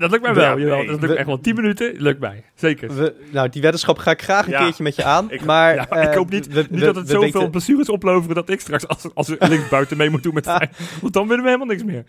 Dat 0.00 0.10
lukt 0.10 0.22
mij 0.22 0.34
wel, 0.34 0.58
jawel. 0.58 0.76
Dat 0.86 0.86
lukt 1.00 1.00
We- 1.12 1.16
echt 1.16 1.26
wel. 1.26 1.40
10 1.40 1.54
minuten, 1.54 1.94
lukt 1.98 2.20
mij. 2.20 2.44
Zeker. 2.54 2.94
we- 2.94 3.14
nou, 3.30 3.48
die 3.48 3.62
weddenschap 3.62 3.98
ga 3.98 4.10
ik 4.10 4.22
graag 4.22 4.44
een 4.46 4.52
Ja. 4.52 4.58
keertje 4.64 4.82
met 4.82 4.96
je 4.96 5.04
aan. 5.04 5.30
Ik- 5.30 5.44
maar 5.44 5.74
Ja, 5.74 5.82
ik 5.82 6.08
eh, 6.08 6.14
hoop 6.14 6.30
niet, 6.30 6.46
we- 6.46 6.66
niet 6.70 6.80
we- 6.80 6.86
dat 6.86 6.96
het 6.96 7.08
zoveel 7.08 7.50
blessures 7.50 7.88
opleveren 7.88 8.34
dat 8.34 8.48
ik 8.50 8.60
straks 8.60 8.88
als, 8.88 9.14
als 9.14 9.28
we 9.28 9.36
linksbuiten 9.38 9.96
mee 9.96 10.10
moet 10.10 10.22
doen 10.22 10.34
met. 10.34 10.44
Want 11.02 11.12
dan 11.12 11.26
winnen 11.28 11.42
we 11.44 11.50
helemaal 11.52 11.66
niks 11.66 11.84
meer. 11.84 12.04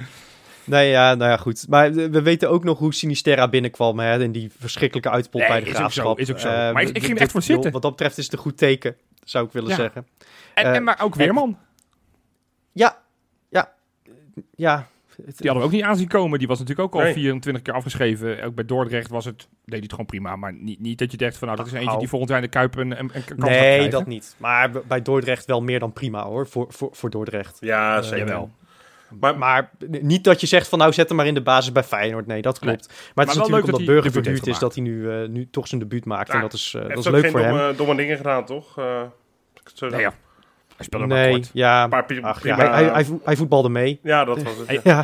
Nee, 0.63 0.89
ja, 0.89 1.15
nou 1.15 1.31
ja, 1.31 1.37
goed. 1.37 1.65
Maar 1.69 1.93
we 1.93 2.09
we 2.09 2.21
weten 2.21 2.49
ook 2.49 2.63
nog 2.63 2.79
hoe 2.79 2.93
Sinisterra 2.93 3.47
binnenkwam 3.47 3.99
hè, 3.99 4.19
in 4.23 4.31
die 4.31 4.51
verschrikkelijke 4.59 5.09
uitpot 5.09 5.41
Nee, 5.41 5.49
bij 5.49 5.59
de 5.59 5.65
is 5.65 5.69
ook 5.71 5.75
zo, 5.75 5.81
graafschap. 5.81 6.19
is 6.19 6.31
ook 6.31 6.39
zo. 6.39 6.47
Eh, 6.47 6.71
Maar 6.73 6.81
ik- 6.81 7.03
ging 7.03 7.15
er 7.15 7.21
echt 7.21 7.31
voor 7.31 7.41
zitten. 7.41 7.71
Wat 7.71 7.81
dat 7.81 7.91
betreft 7.91 8.17
is 8.17 8.23
het 8.23 8.33
een 8.33 8.39
goed 8.39 8.57
teken, 8.57 8.95
zou 9.23 9.45
ik 9.45 9.51
willen 9.51 9.69
Ja. 9.69 9.75
zeggen. 9.75 10.07
En, 10.53 10.65
Eh, 10.65 10.75
en 10.75 10.83
maar 10.83 10.99
ook 11.01 11.15
Weerman. 11.15 11.57
Ja, 12.71 12.97
ja, 13.49 13.71
ja. 14.55 14.87
Het- 15.25 15.37
Die 15.37 15.49
hadden 15.49 15.55
we 15.57 15.63
ook 15.63 15.71
niet 15.81 15.89
aanzien 15.89 16.07
komen. 16.07 16.39
Die 16.39 16.47
was 16.47 16.59
natuurlijk 16.59 16.87
ook 16.87 16.95
al 16.99 17.05
Nee. 17.05 17.13
24 17.13 17.61
keer 17.63 17.73
afgeschreven. 17.73 18.43
Ook 18.43 18.55
bij 18.55 18.65
Dordrecht 18.65 19.09
was 19.09 19.25
het, 19.25 19.37
deed 19.37 19.47
hij 19.65 19.79
het 19.79 19.91
gewoon 19.91 20.05
prima. 20.05 20.35
Maar 20.35 20.53
niet, 20.53 20.79
niet 20.79 20.97
dat 20.99 21.11
je 21.11 21.17
denkt 21.17 21.37
van 21.37 21.47
nou, 21.47 21.59
dat 21.59 21.67
is 21.67 21.73
eentje 21.73 21.87
Nou. 21.87 21.99
die 21.99 22.09
volgend 22.09 22.29
jaar 22.31 22.39
in 22.39 22.45
de 22.45 22.51
Kuip 22.51 22.75
een, 22.75 22.99
een, 22.99 23.09
een 23.13 23.23
kans 23.25 23.49
nee, 23.49 23.89
dat 23.89 24.05
niet. 24.05 24.35
Maar 24.37 24.71
bij 24.87 25.01
Dordrecht 25.01 25.45
wel 25.45 25.61
meer 25.61 25.79
dan 25.79 25.93
prima 25.93 26.23
hoor, 26.23 26.47
voor, 26.47 26.65
voor, 26.69 26.89
voor 26.91 27.09
Dordrecht. 27.09 27.57
Ja, 27.59 27.97
Eh, 27.97 28.03
zeker. 28.03 28.17
Jawel. 28.17 28.51
Maar, 29.19 29.37
Maar 29.37 29.69
niet 30.01 30.23
dat 30.23 30.41
je 30.41 30.47
zegt 30.47 30.67
van 30.67 30.79
nou 30.79 30.93
zet 30.93 31.07
hem 31.07 31.17
maar 31.17 31.27
in 31.27 31.33
de 31.33 31.41
basis 31.41 31.71
bij 31.71 31.83
Feyenoord. 31.83 32.27
Nee, 32.27 32.41
dat 32.41 32.59
klopt. 32.59 32.87
Maar 33.15 33.25
het 33.25 33.35
wel 33.35 33.45
is 33.45 33.51
leuk 33.51 33.61
natuurlijk 33.61 33.65
dat 33.65 33.79
omdat 33.79 33.93
Burger 33.95 34.11
verhuurd 34.23 34.47
is 34.47 34.59
dat 34.59 34.75
hij 34.75 34.83
nu, 34.83 35.09
eh, 35.11 35.27
nu 35.27 35.47
toch 35.51 35.67
zijn 35.67 35.81
debuut 35.81 36.05
maakt. 36.05 36.27
Ja, 36.27 36.33
en 36.33 36.41
dat 36.41 36.53
is, 36.53 36.73
eh, 36.75 36.81
hij 36.81 36.89
dat 36.89 36.99
is 36.99 37.07
ook 37.07 37.13
leuk 37.21 37.31
voor 37.31 37.39
hem. 37.39 37.49
domme, 37.57 37.75
domme 37.75 37.95
dingen 37.95 38.17
gedaan, 38.17 38.45
toch? 38.45 38.77
Eh, 38.77 39.01
zo 39.73 39.87
Nee, 39.89 39.99
zeg. 39.99 39.99
ja. 39.99 40.13
Hij 40.81 40.89
speelde 40.89 41.07
maar 41.07 41.17
Nee, 41.17 41.31
kort. 41.31 41.49
ja. 41.53 41.83
Een 41.83 41.89
paar 41.89 42.05
Ach, 42.21 42.43
ja, 42.43 42.55
hij, 42.55 42.67
hij, 42.67 42.83
hij, 42.93 43.05
vo- 43.05 43.21
hij 43.23 43.35
voetbalde 43.35 43.69
mee. 43.69 43.99
Ja, 44.03 44.25
dat 44.25 44.43
was 44.43 44.53
het. 44.67 44.79
Ja. 44.83 44.97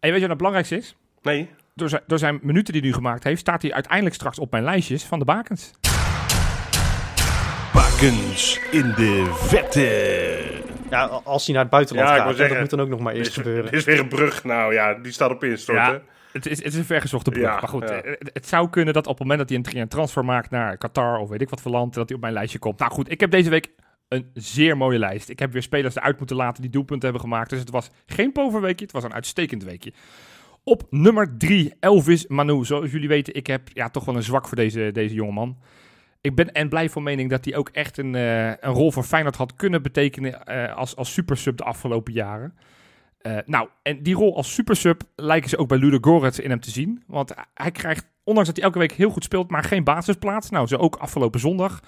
En 0.00 0.10
weet 0.10 0.14
je 0.14 0.20
wat 0.20 0.28
het 0.28 0.36
belangrijkste 0.36 0.76
is? 0.76 0.96
Nee. 1.22 1.50
Door 1.74 1.88
zijn, 1.88 2.02
door 2.06 2.18
zijn 2.18 2.38
minuten 2.42 2.72
die 2.72 2.82
hij 2.82 2.90
nu 2.90 2.96
gemaakt 2.96 3.24
heeft, 3.24 3.40
staat 3.40 3.62
hij 3.62 3.72
uiteindelijk 3.72 4.14
straks 4.14 4.38
op 4.38 4.50
mijn 4.50 4.64
lijstjes 4.64 5.04
van 5.04 5.18
de 5.18 5.24
bakens. 5.24 5.70
Bakens 7.72 8.60
in 8.70 8.92
de 8.96 9.30
vette. 9.34 10.62
Ja, 10.90 11.04
als 11.24 11.44
hij 11.44 11.54
naar 11.54 11.62
het 11.62 11.72
buitenland 11.72 12.08
Ja, 12.08 12.14
ik 12.16 12.20
gaat, 12.22 12.30
zeggen, 12.36 12.50
dat 12.50 12.60
moet 12.60 12.70
dan 12.70 12.80
ook 12.80 12.88
nog 12.88 13.00
maar 13.00 13.12
Er 13.12 13.18
eerst 13.18 13.30
is, 13.30 13.36
gebeuren. 13.36 13.66
er 13.70 13.74
is 13.76 13.84
weer 13.84 13.98
een 13.98 14.08
brug. 14.08 14.44
Nou 14.44 14.72
ja, 14.74 14.94
die 14.94 15.12
staat 15.12 15.30
op 15.30 15.44
instorten. 15.44 15.84
Ja. 15.84 16.00
Het 16.32 16.46
is, 16.46 16.56
het 16.58 16.66
is 16.72 16.74
een 16.78 16.84
vergezochte 16.84 17.30
brug. 17.30 17.42
Ja, 17.44 17.50
maar 17.60 17.68
goed, 17.68 17.88
ja. 17.88 17.94
eh, 18.02 18.12
het 18.32 18.48
zou 18.48 18.70
kunnen 18.70 18.94
dat 18.94 19.06
op 19.06 19.18
het 19.18 19.20
moment 19.28 19.38
dat 19.38 19.48
hij 19.48 19.58
een, 19.74 19.80
een 19.80 19.88
transfer 19.88 20.24
maakt 20.24 20.50
naar 20.50 20.76
Qatar 20.76 21.18
of 21.18 21.28
weet 21.28 21.40
ik 21.40 21.50
wat 21.50 21.60
voor 21.60 21.70
land, 21.70 21.94
dat 21.94 22.06
hij 22.08 22.16
op 22.16 22.22
mijn 22.22 22.34
lijstje 22.34 22.58
komt. 22.58 22.78
Nou 22.78 22.92
goed, 22.92 23.10
ik 23.10 23.20
heb 23.20 23.30
deze 23.30 23.50
week 23.50 23.68
een 24.08 24.30
zeer 24.34 24.76
mooie 24.76 24.98
lijst. 24.98 25.28
Ik 25.28 25.38
heb 25.38 25.52
weer 25.52 25.62
spelers 25.62 25.96
eruit 25.96 26.18
moeten 26.18 26.36
laten 26.36 26.62
die 26.62 26.70
doelpunten 26.70 27.10
hebben 27.10 27.28
gemaakt. 27.28 27.50
Dus 27.50 27.58
het 27.58 27.70
was 27.70 27.90
geen 28.06 28.32
poverweekje, 28.32 28.84
het 28.84 28.94
was 28.94 29.04
een 29.04 29.14
uitstekend 29.14 29.64
weekje. 29.64 29.92
Op 30.64 30.86
nummer 30.90 31.36
3, 31.38 31.72
Elvis 31.80 32.26
Manu. 32.26 32.64
Zoals 32.64 32.90
jullie 32.90 33.08
weten, 33.08 33.34
ik 33.34 33.46
heb 33.46 33.68
ja, 33.72 33.90
toch 33.90 34.04
wel 34.04 34.16
een 34.16 34.22
zwak 34.22 34.48
voor 34.48 34.56
deze, 34.56 34.90
deze 34.92 35.14
jongeman. 35.14 35.58
Ik 36.20 36.34
ben 36.34 36.52
en 36.52 36.68
blij 36.68 36.90
van 36.90 37.02
mening 37.02 37.30
dat 37.30 37.44
hij 37.44 37.56
ook 37.56 37.68
echt 37.68 37.98
een, 37.98 38.14
eh, 38.14 38.48
een 38.48 38.72
rol 38.72 38.92
voor 38.92 39.02
Feyenoord 39.02 39.36
had 39.36 39.54
kunnen 39.54 39.82
betekenen 39.82 40.44
eh, 40.44 40.76
als, 40.76 40.96
als 40.96 41.12
supersub 41.12 41.56
de 41.56 41.64
afgelopen 41.64 42.12
jaren. 42.12 42.54
Eh, 43.18 43.38
nou, 43.46 43.68
en 43.82 44.02
die 44.02 44.14
rol 44.14 44.36
als 44.36 44.54
supersub 44.54 45.02
lijken 45.16 45.50
ze 45.50 45.56
ook 45.56 45.68
bij 45.68 45.78
Ludo 45.78 45.98
Goretz 46.00 46.38
in 46.38 46.50
hem 46.50 46.60
te 46.60 46.70
zien. 46.70 47.02
Want 47.06 47.34
hij 47.54 47.70
krijgt, 47.70 48.06
ondanks 48.24 48.48
dat 48.48 48.56
hij 48.58 48.66
elke 48.66 48.78
week 48.78 48.92
heel 48.92 49.10
goed 49.10 49.24
speelt, 49.24 49.50
maar 49.50 49.64
geen 49.64 49.84
basisplaats. 49.84 50.50
Nou, 50.50 50.66
zo 50.66 50.76
ook 50.76 50.96
afgelopen 50.96 51.40
zondag. 51.40 51.80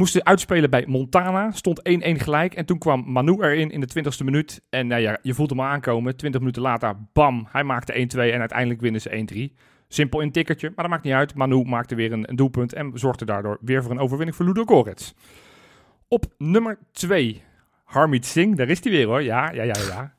Moest 0.00 0.12
hij 0.12 0.24
uitspelen 0.24 0.70
bij 0.70 0.84
Montana, 0.86 1.50
stond 1.50 1.80
1-1 1.88 1.92
gelijk. 2.00 2.54
En 2.54 2.64
toen 2.64 2.78
kwam 2.78 3.04
Manu 3.06 3.36
erin 3.40 3.70
in 3.70 3.80
de 3.80 3.88
20ste 3.98 4.24
minuut. 4.24 4.62
En 4.70 4.86
nou 4.86 5.00
ja, 5.00 5.18
je 5.22 5.34
voelt 5.34 5.50
hem 5.50 5.60
al 5.60 5.66
aankomen. 5.66 6.16
20 6.16 6.40
minuten 6.40 6.62
later, 6.62 6.96
bam, 7.12 7.46
hij 7.50 7.64
maakte 7.64 7.92
1-2 7.92 7.96
en 8.18 8.40
uiteindelijk 8.40 8.80
winnen 8.80 9.00
ze 9.00 9.50
1-3. 9.54 9.56
Simpel 9.88 10.20
in 10.20 10.32
tikkertje, 10.32 10.66
maar 10.68 10.84
dat 10.84 10.88
maakt 10.88 11.04
niet 11.04 11.12
uit. 11.12 11.34
Manu 11.34 11.64
maakte 11.64 11.94
weer 11.94 12.12
een, 12.12 12.28
een 12.28 12.36
doelpunt 12.36 12.72
en 12.72 12.90
zorgde 12.94 13.24
daardoor 13.24 13.58
weer 13.60 13.82
voor 13.82 13.90
een 13.90 13.98
overwinning 13.98 14.36
voor 14.36 14.46
Ludo 14.46 14.64
Goretz. 14.64 15.12
Op 16.08 16.24
nummer 16.38 16.78
2, 16.92 17.42
Harmeet 17.84 18.26
Singh, 18.26 18.56
daar 18.56 18.68
is 18.68 18.82
hij 18.82 18.92
weer 18.92 19.06
hoor. 19.06 19.22
Ja, 19.22 19.50
ja, 19.50 19.62
ja, 19.62 19.74
ja. 19.88 20.14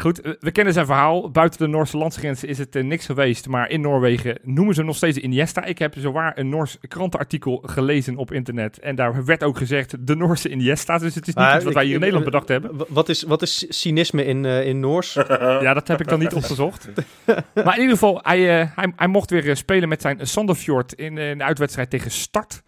Goed, 0.00 0.20
we- 0.20 0.36
we 0.40 0.50
kennen 0.50 0.72
zijn 0.72 0.86
verhaal. 0.86 1.30
Buiten 1.30 1.58
de 1.60 1.66
Noorse 1.66 1.96
landsgrenzen 1.96 2.48
is 2.48 2.58
het 2.58 2.76
eh, 2.76 2.84
niks 2.84 3.06
geweest. 3.06 3.48
Maar 3.48 3.70
in 3.70 3.80
Noorwegen 3.80 4.38
noemen 4.42 4.72
ze 4.74 4.78
hem 4.80 4.88
nog 4.88 4.96
steeds 4.96 5.18
Iniesta. 5.18 5.64
Ik 5.64 5.78
heb 5.78 5.94
zowaar 5.98 6.38
een 6.38 6.48
Noors 6.48 6.78
krantenartikel 6.88 7.62
gelezen 7.66 8.16
op 8.16 8.32
internet. 8.32 8.78
En 8.78 8.94
daar 8.96 9.24
werd 9.24 9.42
ook 9.44 9.56
gezegd 9.58 10.06
de 10.06 10.16
Noorse 10.16 10.48
Iniesta. 10.48 10.98
Dus 10.98 11.14
het 11.14 11.28
is 11.28 11.34
niet 11.34 11.54
iets 11.54 11.64
wat 11.64 11.74
wij 11.74 11.84
hier 11.84 11.94
in 11.94 11.98
Nederland 12.00 12.24
bedacht 12.24 12.48
hebben. 12.48 12.70
Wat 12.88 13.08
is, 13.08 13.22
wat 13.22 13.42
is 13.42 13.66
cynisme 13.68 14.24
in, 14.24 14.44
eh, 14.44 14.66
in 14.66 14.80
Noors? 14.80 15.12
Ja, 15.38 15.74
dat 15.74 15.88
heb 15.88 16.00
ik 16.00 16.08
dan 16.08 16.18
niet 16.18 16.34
opgezocht. 16.34 16.88
Maar 17.64 17.74
in 17.74 17.80
ieder 17.80 17.96
geval, 17.96 18.20
hij, 18.22 18.60
eh, 18.60 18.68
hij, 18.74 18.92
hij 18.96 19.06
mocht 19.08 19.30
weer 19.30 19.48
eh, 19.48 19.54
spelen 19.54 19.88
met 19.88 20.00
zijn 20.00 20.18
Sandefjord 20.26 20.92
in 20.92 21.18
eh, 21.18 21.28
een 21.28 21.42
uitwedstrijd 21.42 21.90
tegen 21.90 22.10
Start. 22.10 22.62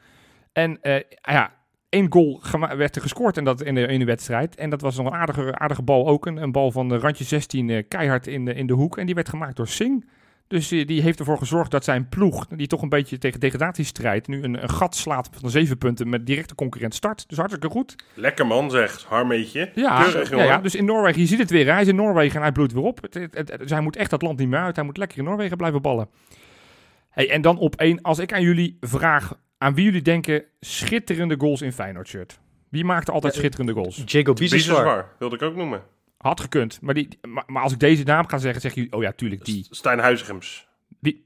En 0.53 0.79
eh, 0.83 1.01
ja, 1.23 1.53
één 1.91 2.13
goal 2.13 2.41
werd 2.77 2.97
er 2.97 3.03
gescoord 3.03 3.37
in, 3.37 3.45
dat, 3.45 3.63
in, 3.63 3.75
de, 3.75 3.87
in 3.87 3.99
de 3.99 4.05
wedstrijd. 4.05 4.57
En 4.57 4.71
dat 4.71 4.81
was 4.81 4.97
nog 4.97 5.07
een 5.07 5.13
aardige, 5.19 5.59
aardige 5.59 5.83
bal 5.83 6.09
ook. 6.09 6.27
Een, 6.27 6.37
een 6.37 6.53
bal 6.53 6.71
van 6.71 6.89
de 6.89 6.99
randje 6.99 7.25
16 7.25 7.71
eh, 7.71 7.83
keihard 7.89 8.27
in 8.27 8.45
de, 8.45 8.55
in 8.55 8.67
de 8.67 8.73
hoek. 8.73 8.99
En 8.99 9.07
die 9.07 9.15
werd 9.15 9.29
gemaakt 9.29 9.57
door 9.57 9.69
Singh. 9.69 10.07
Dus 10.47 10.71
eh, 10.71 10.87
die 10.87 11.03
heeft 11.03 11.19
ervoor 11.19 11.39
gezorgd 11.39 11.71
dat 11.71 11.85
zijn 11.85 12.09
ploeg, 12.09 12.47
die 12.47 12.67
toch 12.67 12.83
een 12.83 12.89
beetje 12.89 13.19
tegen 13.19 13.41
degradatie 13.41 13.85
strijdt, 13.85 14.29
nu 14.29 14.43
een, 14.43 14.63
een 14.63 14.71
gat 14.71 14.97
slaat 14.97 15.29
van 15.41 15.51
zeven 15.51 15.79
punten 15.79 16.09
met 16.09 16.27
directe 16.27 16.55
concurrent 16.55 16.95
start. 16.95 17.29
Dus 17.29 17.39
hartstikke 17.39 17.69
goed. 17.69 17.97
Lekker 18.15 18.47
man, 18.47 18.71
zegt 18.71 19.05
Harmeetje. 19.05 19.71
Ja, 19.75 20.03
Keurig, 20.03 20.31
ja, 20.31 20.59
dus 20.59 20.75
in 20.75 20.85
Noorwegen, 20.85 21.21
je 21.21 21.27
ziet 21.27 21.39
het 21.39 21.51
weer. 21.51 21.73
Hij 21.73 21.81
is 21.83 21.89
in 21.89 21.95
Noorwegen 21.97 22.37
en 22.37 22.43
hij 22.43 22.53
bloedt 22.53 22.73
weer 22.73 22.83
op. 22.83 23.03
Het, 23.03 23.15
het, 23.15 23.35
het- 23.35 23.59
dus 23.59 23.71
hij 23.71 23.81
moet 23.81 23.97
echt 23.97 24.11
dat 24.11 24.23
land 24.23 24.39
niet 24.39 24.49
meer 24.49 24.59
uit. 24.61 24.77
Hij 24.77 24.85
moet 24.85 24.97
lekker 24.97 25.19
in 25.19 25.25
Noorwegen 25.25 25.57
blijven 25.57 25.83
ballen. 25.83 26.09
Hey, 27.11 27.31
en 27.31 27.41
dan 27.43 27.59
op 27.59 27.75
één, 27.77 28.03
als 28.03 28.19
ik 28.19 28.33
aan 28.33 28.43
jullie 28.43 28.77
vraag, 28.81 29.35
aan 29.63 29.75
wie 29.75 29.85
jullie 29.85 30.03
denken 30.03 30.45
schitterende 30.61 31.35
goals 31.39 31.63
in 31.63 31.73
Feyenoord 31.73 32.09
shirt? 32.09 32.41
Wie 32.69 32.85
maakte 32.85 33.13
altijd 33.13 33.35
Ja, 33.35 33.39
schitterende 33.41 33.73
goals? 33.73 34.03
Jago 34.07 34.33
Biseswar. 34.33 34.77
Biseswar, 34.77 35.09
wilde 35.19 35.37
ik 35.37 35.43
ook 35.43 35.57
noemen. 35.57 35.83
Had 36.19 36.41
gekund. 36.41 36.81
Maar, 36.81 36.95
die, 36.95 37.09
maar, 37.29 37.45
maar 37.47 37.63
als 37.63 37.73
ik 37.73 37.79
deze 37.79 38.03
naam 38.03 38.27
ga 38.29 38.39
zeggen, 38.39 38.61
zeg 38.61 38.75
je, 38.75 38.87
oh 38.91 39.03
ja, 39.03 39.13
tuurlijk, 39.13 39.45
die. 39.45 39.67
Stijn 39.71 39.99
Huizigems. 39.99 40.69
Die, 41.01 41.23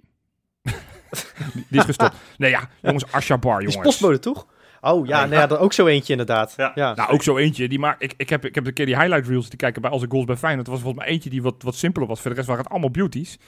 die 1.71 1.79
is 1.81 1.85
gestopt. 1.85 2.17
Nee 2.37 2.51
ja, 2.51 2.69
jongens, 2.83 3.13
Ashabar, 3.13 3.59
Die 3.59 3.69
is 3.69 3.75
jongens. 3.75 3.91
postbode, 3.93 4.19
toch? 4.19 4.47
Oh 4.81 5.07
ja, 5.07 5.21
nou 5.21 5.41
ja, 5.41 5.47
dat 5.47 5.59
ook 5.59 5.73
zo 5.73 5.87
eentje 5.87 6.13
inderdaad. 6.13 6.55
Ja. 6.57 6.73
Ja. 6.75 6.95
Nou, 6.95 7.11
ook 7.11 7.23
zo 7.23 7.37
eentje. 7.37 7.69
Die 7.69 7.79
maak, 7.79 8.01
ik, 8.01 8.15
ik, 8.17 8.29
heb, 8.29 8.45
ik 8.45 8.55
heb 8.55 8.67
een 8.67 8.73
keer 8.73 8.87
die 8.87 8.97
highlight 8.99 9.27
reels 9.29 9.49
te 9.49 9.57
kijken 9.57 9.83
bij 9.83 9.91
als 9.91 10.05
goals 10.09 10.25
bij 10.25 10.37
Feyenoord. 10.37 10.67
Er 10.67 10.73
was 10.73 10.83
volgens 10.83 11.05
mij 11.05 11.13
eentje 11.13 11.31
die 11.31 11.43
wat, 11.43 11.63
wat 11.63 11.75
simpeler 11.75 12.09
was. 12.09 12.21
Voor 12.21 12.31
de 12.31 12.37
rest 12.37 12.49
waren 12.49 12.63
het 12.63 12.73
allemaal 12.73 12.91
beauties. 12.91 13.39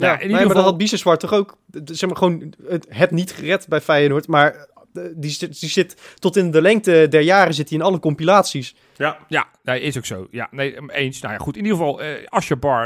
Ja, 0.00 0.06
Nou, 0.06 0.12
in 0.12 0.18
nee, 0.18 0.28
ieder 0.28 0.30
maar 0.30 0.40
dat 0.40 0.48
geval, 0.56 0.70
had 0.70 0.78
Biseswar 0.78 1.16
toch 1.18 1.32
ook, 1.32 1.56
zeg 1.84 2.08
maar 2.08 2.18
gewoon 2.18 2.52
het, 2.68 2.86
het 2.88 3.10
niet 3.10 3.32
gered 3.32 3.68
bij 3.68 3.80
Feyenoord, 3.80 4.26
maar 4.28 4.66
eh, 4.94 5.02
die, 5.14 5.30
zit- 5.30 5.60
die 5.60 5.68
zit 5.70 5.96
tot 6.18 6.36
in 6.36 6.50
de 6.50 6.60
lengte 6.62 7.06
der 7.10 7.20
jaren 7.20 7.54
zit 7.54 7.68
hij 7.68 7.78
in 7.78 7.84
alle 7.84 7.98
compilaties. 7.98 8.74
Ja, 8.96 9.18
Ja, 9.28 9.48
nee, 9.62 9.80
is 9.80 9.96
ook 9.96 10.04
zo. 10.04 10.26
Ja, 10.30 10.48
nee, 10.50 10.76
eens. 10.90 11.20
Nou 11.20 11.34
ja, 11.34 11.38
goed. 11.40 11.56
In 11.56 11.62
ieder 11.64 11.78
geval, 11.78 12.00
eh 12.02 12.26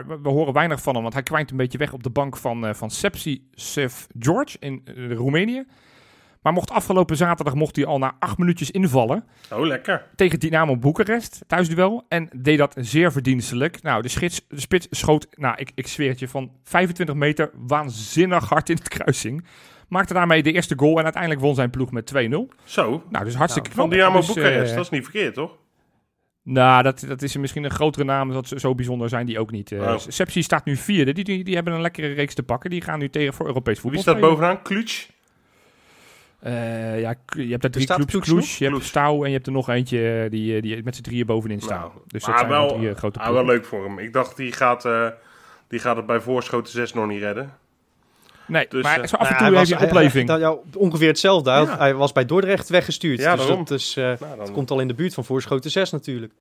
we, 0.06 0.18
we 0.22 0.28
horen 0.28 0.52
weinig 0.52 0.82
van 0.82 0.92
hem, 0.94 1.02
want 1.02 1.14
hij 1.14 1.22
kwijnt 1.22 1.50
een 1.50 1.56
beetje 1.56 1.78
weg 1.78 1.92
op 1.92 2.02
de 2.02 2.10
bank 2.10 2.36
van, 2.36 2.66
eh 2.66 2.74
van 2.74 2.90
Sepsi 2.90 3.48
Sev 3.54 3.94
George 4.18 4.56
in 4.60 4.82
eh, 4.84 5.12
Roemenië. 5.12 5.64
Maar 6.44 6.52
mocht 6.52 6.70
afgelopen 6.70 7.16
zaterdag 7.16 7.54
mocht 7.54 7.76
hij 7.76 7.86
al 7.86 7.98
na 7.98 8.16
acht 8.18 8.38
minuutjes 8.38 8.70
invallen 8.70 9.24
oh 9.52 9.66
lekker. 9.66 10.06
tegen 10.16 10.40
Dynamo 10.40 10.76
Boekarest, 10.76 11.44
thuisduel. 11.46 12.04
En 12.08 12.28
deed 12.36 12.58
dat 12.58 12.74
zeer 12.78 13.12
verdienstelijk. 13.12 13.82
Nou, 13.82 14.02
de, 14.02 14.08
schits, 14.08 14.46
de 14.48 14.60
spits 14.60 14.86
schoot, 14.90 15.26
nou, 15.30 15.54
ik, 15.58 15.70
ik 15.74 15.86
zweer 15.86 16.08
het 16.08 16.18
je, 16.18 16.28
van 16.28 16.50
25 16.64 17.14
meter 17.14 17.50
waanzinnig 17.54 18.48
hard 18.48 18.68
in 18.68 18.76
het 18.76 18.88
kruising. 18.88 19.46
Maakte 19.88 20.14
daarmee 20.14 20.42
de 20.42 20.52
eerste 20.52 20.74
goal 20.76 20.98
en 20.98 21.04
uiteindelijk 21.04 21.42
won 21.42 21.54
zijn 21.54 21.70
ploeg 21.70 21.90
met 21.90 22.12
2-0. 22.14 22.18
Zo, 22.64 23.02
Nou, 23.10 23.24
dus 23.24 23.34
hartstikke 23.34 23.70
van 23.70 23.88
knap. 23.88 23.98
Dynamo 23.98 24.18
Dus, 24.18 24.28
eh, 24.28 24.34
Boekarest, 24.34 24.74
dat 24.74 24.84
is 24.84 24.90
niet 24.90 25.02
verkeerd, 25.02 25.34
toch? 25.34 25.56
nou, 26.42 26.82
dat, 26.82 27.04
dat 27.08 27.22
is 27.22 27.36
misschien 27.36 27.64
een 27.64 27.70
grotere 27.70 28.04
naam. 28.04 28.32
Dat 28.32 28.48
ze 28.48 28.60
zo 28.60 28.74
bijzonder 28.74 29.08
zijn 29.08 29.26
die 29.26 29.38
ook 29.38 29.50
niet. 29.50 29.72
Oh. 29.72 29.96
Sepsi 30.08 30.42
staat 30.42 30.64
nu 30.64 30.76
vierde. 30.76 31.12
Die, 31.12 31.24
die, 31.24 31.44
die 31.44 31.54
hebben 31.54 31.72
een 31.72 31.80
lekkere 31.80 32.12
reeks 32.12 32.34
te 32.34 32.42
pakken. 32.42 32.70
Die 32.70 32.80
gaan 32.80 32.98
nu 32.98 33.10
tegen 33.10 33.34
voor 33.34 33.46
Europees 33.46 33.78
voetbal. 33.78 34.02
Wie 34.02 34.10
staat 34.10 34.30
bovenaan? 34.30 34.62
Klutsch? 34.62 35.12
Eh, 36.44 37.00
ja, 37.00 37.14
je 37.36 37.48
hebt 37.48 37.62
daar 37.62 37.70
drie 37.70 37.86
clubs. 37.86 38.18
Kloes 38.18 38.58
je 38.58 38.68
hebt. 38.68 38.84
Stouw 38.84 39.22
en 39.22 39.28
je 39.28 39.34
hebt 39.34 39.46
er 39.46 39.52
nog 39.52 39.68
eentje 39.68 40.22
eh, 40.24 40.30
die, 40.30 40.56
eh, 40.56 40.62
die 40.62 40.82
met 40.82 40.96
z'n 40.96 41.02
drieën 41.02 41.26
bovenin 41.26 41.60
staan. 41.60 41.78
Nou, 41.80 41.92
dus 42.06 42.24
dat 42.24 42.38
zijn 42.38 42.50
wel, 42.50 42.76
drie 42.76 42.94
grote 42.94 43.18
ah, 43.18 43.32
wel 43.32 43.44
leuk 43.44 43.64
voor 43.64 43.84
hem. 43.84 43.98
Ik 43.98 44.12
dacht, 44.12 44.36
die 44.36 44.52
gaat, 44.52 44.84
eh, 44.84 45.06
die 45.68 45.78
gaat 45.78 45.96
het 45.96 46.06
bij 46.06 46.20
voorschoten 46.20 46.72
6 46.72 46.92
nog 46.92 47.06
niet 47.06 47.20
redden. 47.22 47.52
Nee, 48.46 48.66
Dus, 48.68 48.82
maar 48.82 49.08
zo 49.08 49.16
af 49.16 49.28
en 49.28 49.34
Nou, 49.34 49.46
toe 49.48 49.56
heeft 49.58 49.70
hij 49.70 49.80
een 49.80 49.86
opleving. 49.86 50.28
hij- 50.28 50.38
hij- 50.38 50.48
ja, 50.48 50.56
ongeveer 50.78 51.08
hetzelfde. 51.08 51.50
Hij, 51.50 51.62
Ja. 51.62 51.78
hij 51.78 51.94
was 51.94 52.12
bij 52.12 52.24
Dordrecht 52.24 52.68
weggestuurd. 52.68 53.18
Ja, 53.20 53.34
dus 53.36 53.46
daarom. 53.46 53.64
dat 53.64 53.78
is, 53.78 53.96
eh, 53.96 54.04
Nou, 54.04 54.16
dan... 54.18 54.38
het 54.38 54.50
komt 54.52 54.70
al 54.70 54.80
in 54.80 54.88
de 54.88 54.94
buurt 54.94 55.14
van 55.14 55.24
Voorschoten 55.24 55.70
6 55.70 55.90
natuurlijk. 55.90 56.32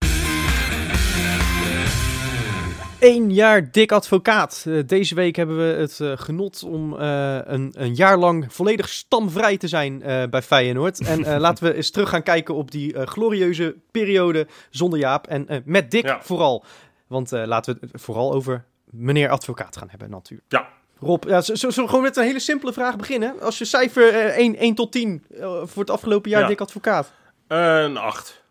Eén 3.06 3.34
jaar 3.34 3.72
dik 3.72 3.92
advocaat. 3.92 4.64
Eh, 4.68 4.80
deze 4.86 5.16
week 5.16 5.36
hebben 5.36 5.58
we 5.58 5.64
het 5.80 6.00
eh, 6.00 6.12
genot 6.16 6.64
om 6.64 7.00
eh, 7.00 7.38
een, 7.44 7.74
een 7.78 7.94
jaar 7.96 8.18
lang 8.18 8.54
volledig 8.54 8.90
stamvrij 8.90 9.58
te 9.58 9.68
zijn 9.68 10.02
eh, 10.04 10.24
bij 10.30 10.42
Feyenoord. 10.42 11.00
En 11.08 11.40
laten 11.40 11.64
we 11.64 11.74
eens 11.74 11.92
terug 11.92 12.10
gaan 12.10 12.24
kijken 12.24 12.56
op 12.56 12.72
die 12.72 13.06
glorieuze 13.08 13.76
periode 13.92 14.48
zonder 14.70 15.00
Jaap. 15.00 15.28
En 15.28 15.62
met 15.66 15.92
Dick 15.92 16.06
Ja. 16.06 16.20
vooral. 16.22 16.64
Want 17.08 17.32
eh, 17.32 17.44
laten 17.46 17.74
we 17.80 17.88
het 17.92 18.02
vooral 18.02 18.34
over 18.34 18.66
meneer 18.86 19.30
advocaat 19.30 19.78
gaan 19.78 19.90
hebben 19.90 20.10
natuurlijk. 20.10 20.52
Ja. 20.52 20.68
Rob, 21.00 21.24
ja, 21.28 21.42
zullen 21.42 21.76
we 21.76 21.88
gewoon 21.88 22.02
met 22.04 22.18
een 22.18 22.24
hele 22.24 22.40
simpele 22.40 22.74
vraag 22.74 22.96
beginnen? 22.96 23.40
Als 23.42 23.58
je 23.58 23.66
cijfer 23.66 24.08
eh, 24.14 24.38
1, 24.38 24.56
1 24.56 24.76
tot 24.76 24.92
10 24.92 25.24
eh, 25.40 25.62
voor 25.64 25.82
het 25.82 25.92
afgelopen 25.92 26.30
jaar 26.30 26.42
Ja. 26.42 26.48
dik 26.48 26.62
advocaat. 26.62 27.12
Een 27.48 27.98
8. 27.98 28.44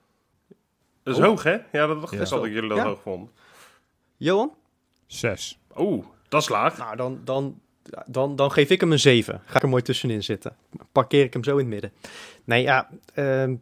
Dat 1.02 1.14
is 1.14 1.20
Oh. 1.20 1.26
hoog, 1.26 1.42
hè? 1.42 1.56
Ja, 1.72 1.86
dat 1.86 2.00
dacht 2.00 2.12
Ja. 2.14 2.20
ik 2.20 2.28
dat 2.28 2.44
ik 2.44 2.52
jullie 2.52 2.68
dat 2.68 2.78
Ja. 2.78 2.84
hoog 2.84 3.00
vond. 3.02 3.30
Johan? 4.22 4.52
Zes. 5.06 5.58
Oeh, 5.76 6.04
dat 6.28 6.42
is 6.42 6.48
laag. 6.48 6.78
Nou, 6.78 6.96
dan, 6.96 7.20
dan, 7.24 7.60
dan, 8.06 8.36
dan 8.36 8.52
geef 8.52 8.70
ik 8.70 8.80
hem 8.80 8.92
een 8.92 8.98
7. 8.98 9.40
Ga 9.44 9.56
ik 9.56 9.62
er 9.62 9.68
mooi 9.68 9.82
tussenin 9.82 10.22
zitten. 10.22 10.56
Parkeer 10.92 11.24
ik 11.24 11.32
hem 11.32 11.44
zo 11.44 11.50
in 11.50 11.58
het 11.58 11.66
midden. 11.66 11.92
Nee, 12.44 12.62
ja. 12.62 12.88
ehm, 13.14 13.54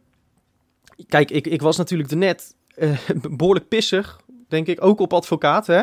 kijk, 1.07 1.31
ik, 1.31 1.47
ik 1.47 1.61
was 1.61 1.77
natuurlijk 1.77 2.15
net 2.15 2.55
behoorlijk 3.37 3.67
pissig. 3.67 4.21
Denk 4.47 4.67
ik 4.67 4.83
ook 4.83 4.99
op 4.99 5.13
advocaat. 5.13 5.67
Hè? 5.67 5.81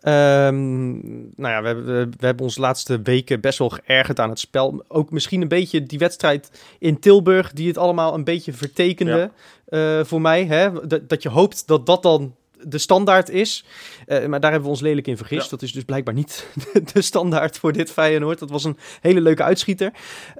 Ehm, 0.00 0.90
nou 1.36 1.54
ja, 1.54 1.60
we, 1.60 1.66
hebben- 1.66 1.84
we, 1.86 2.08
we 2.18 2.26
hebben 2.26 2.44
ons 2.44 2.54
de 2.54 2.60
laatste 2.60 3.02
weken 3.02 3.40
best 3.40 3.58
wel 3.58 3.68
geërgerd 3.70 4.20
aan 4.20 4.30
het 4.30 4.38
spel. 4.38 4.84
Ook 4.88 5.10
misschien 5.10 5.42
een 5.42 5.48
beetje 5.48 5.82
die 5.82 5.98
wedstrijd 5.98 6.62
in 6.78 6.98
Tilburg, 6.98 7.52
die 7.52 7.68
het 7.68 7.78
allemaal 7.78 8.14
een 8.14 8.24
beetje 8.24 8.52
vertekende 8.52 9.30
eh, 9.66 10.04
voor 10.04 10.20
mij. 10.20 10.44
Hè? 10.44 10.86
Dat, 10.86 11.08
dat 11.08 11.22
je 11.22 11.28
hoopt 11.28 11.66
dat 11.66 11.86
dat 11.86 12.02
dan 12.02 12.34
de 12.62 12.78
standaard 12.78 13.28
is. 13.28 13.64
Eh, 14.06 14.26
maar 14.26 14.40
daar 14.40 14.50
hebben 14.50 14.68
we 14.68 14.74
ons 14.74 14.84
lelijk 14.84 15.06
in 15.06 15.16
vergist. 15.16 15.44
Ja. 15.44 15.50
Dat 15.50 15.62
is 15.62 15.72
dus 15.72 15.84
blijkbaar 15.84 16.14
niet 16.14 16.46
de 16.92 17.02
standaard 17.02 17.58
voor 17.58 17.72
dit 17.72 17.90
Feyenoord. 17.90 18.38
Dat 18.38 18.50
was 18.50 18.64
een 18.64 18.76
hele 19.00 19.20
leuke 19.20 19.42
uitschieter. 19.42 19.92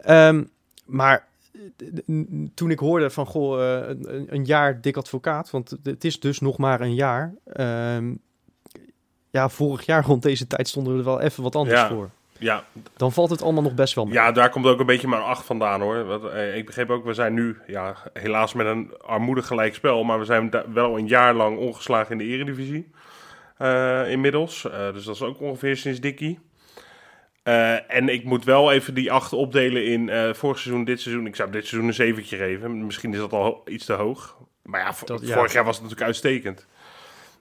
Ehm, 0.02 0.44
maar 0.84 1.28
eh, 1.52 2.16
toen 2.54 2.70
ik 2.70 2.78
hoorde 2.78 3.10
van, 3.10 3.26
goh, 3.26 3.60
eh, 3.60 3.88
een, 3.88 4.26
een 4.34 4.44
jaar 4.44 4.80
dik 4.80 4.96
advocaat, 4.96 5.50
want 5.50 5.76
het 5.82 6.04
is 6.04 6.20
dus 6.20 6.40
nog 6.40 6.58
maar 6.58 6.80
een 6.80 6.94
jaar. 6.94 7.34
Ehm, 7.44 8.14
ja, 9.30 9.48
vorig 9.48 9.86
jaar 9.86 10.04
rond 10.04 10.22
deze 10.22 10.46
tijd 10.46 10.68
stonden 10.68 10.92
we 10.92 10.98
er 10.98 11.04
wel 11.04 11.20
even 11.20 11.42
wat 11.42 11.56
anders 11.56 11.80
Ja. 11.80 11.88
voor. 11.88 12.10
Ja, 12.40 12.64
dan 12.96 13.12
valt 13.12 13.30
het 13.30 13.42
allemaal 13.42 13.62
nog 13.62 13.74
best 13.74 13.94
wel 13.94 14.04
mee. 14.04 14.14
ja, 14.14 14.32
daar 14.32 14.50
komt 14.50 14.66
ook 14.66 14.80
een 14.80 14.86
beetje 14.86 15.08
mijn 15.08 15.22
acht 15.22 15.44
vandaan 15.44 15.80
hoor. 15.80 16.30
Eh, 16.30 16.56
ik 16.56 16.66
begreep 16.66 16.90
ook, 16.90 17.04
we 17.04 17.14
zijn 17.14 17.34
nu 17.34 17.56
ja, 17.66 17.96
helaas 18.12 18.52
met 18.52 18.66
een 18.66 18.92
armoedig 18.98 19.46
gelijkspel. 19.46 20.04
Maar 20.04 20.18
we 20.18 20.24
zijn 20.24 20.50
wel 20.72 20.98
een 20.98 21.06
jaar 21.06 21.34
lang 21.34 21.58
ongeslagen 21.58 22.12
in 22.12 22.18
de 22.18 22.34
eredivisie. 22.34 22.90
eh, 23.56 24.10
inmiddels. 24.10 24.70
Eh, 24.70 24.92
dus 24.92 25.04
dat 25.04 25.14
is 25.14 25.22
ook 25.22 25.40
ongeveer 25.40 25.76
sinds 25.76 26.00
Dikkie. 26.00 26.38
En 27.88 28.08
ik 28.08 28.24
moet 28.24 28.44
wel 28.44 28.72
even 28.72 28.94
die 28.94 29.12
acht 29.12 29.32
opdelen 29.32 29.86
in 29.86 30.34
vorig 30.34 30.58
seizoen, 30.58 30.84
dit 30.84 31.00
seizoen. 31.00 31.26
Ik 31.26 31.36
zou 31.36 31.50
dit 31.50 31.66
seizoen 31.66 31.88
een 31.88 31.94
zeventje 31.94 32.36
geven. 32.36 32.86
Misschien 32.86 33.12
is 33.12 33.18
dat 33.18 33.32
al 33.32 33.62
iets 33.66 33.84
te 33.84 33.92
hoog. 33.92 34.36
Maar 34.62 34.80
ja. 34.80 34.92
vorig 34.92 35.52
jaar 35.52 35.64
was 35.64 35.74
het 35.74 35.82
natuurlijk 35.82 36.02
uitstekend. 36.02 36.66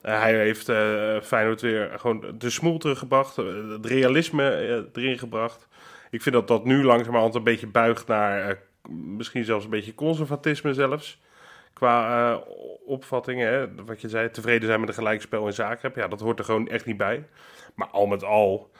Eh, 0.02 0.22
hij 0.22 0.36
heeft 0.36 0.70
eh 0.70 1.22
Feyenoord 1.22 1.62
weer 1.62 1.92
gewoon 2.00 2.26
de 2.38 2.50
smoel 2.50 2.78
teruggebracht. 2.78 3.38
eh, 3.38 3.46
het 3.70 3.86
realisme 3.86 4.88
erin 4.94 5.18
gebracht. 5.18 5.68
Ik 6.10 6.22
vind 6.22 6.36
dat 6.36 6.48
dat 6.48 6.66
nu 6.66 6.84
langzamerhand 6.84 7.36
een 7.36 7.44
beetje 7.44 7.68
buigt 7.68 8.08
naar... 8.08 8.60
misschien 8.90 9.44
zelfs 9.44 9.64
een 9.64 9.72
beetje 9.72 9.96
conservatisme 9.96 10.74
zelfs. 10.74 11.22
Qua 11.74 12.36
opvattingen, 12.86 13.86
wat 13.86 14.02
je 14.02 14.10
zei, 14.10 14.32
tevreden 14.32 14.68
zijn 14.68 14.80
met 14.80 14.90
een 14.90 14.96
gelijkspel 14.96 15.46
in 15.46 15.54
Zagreb. 15.54 15.96
Ja, 15.96 16.08
dat 16.08 16.20
hoort 16.20 16.40
er 16.40 16.46
gewoon 16.46 16.68
echt 16.68 16.86
niet 16.86 16.98
bij. 16.98 17.28
Maar 17.76 17.88
al 17.88 18.06
met 18.06 18.24
al... 18.24 18.72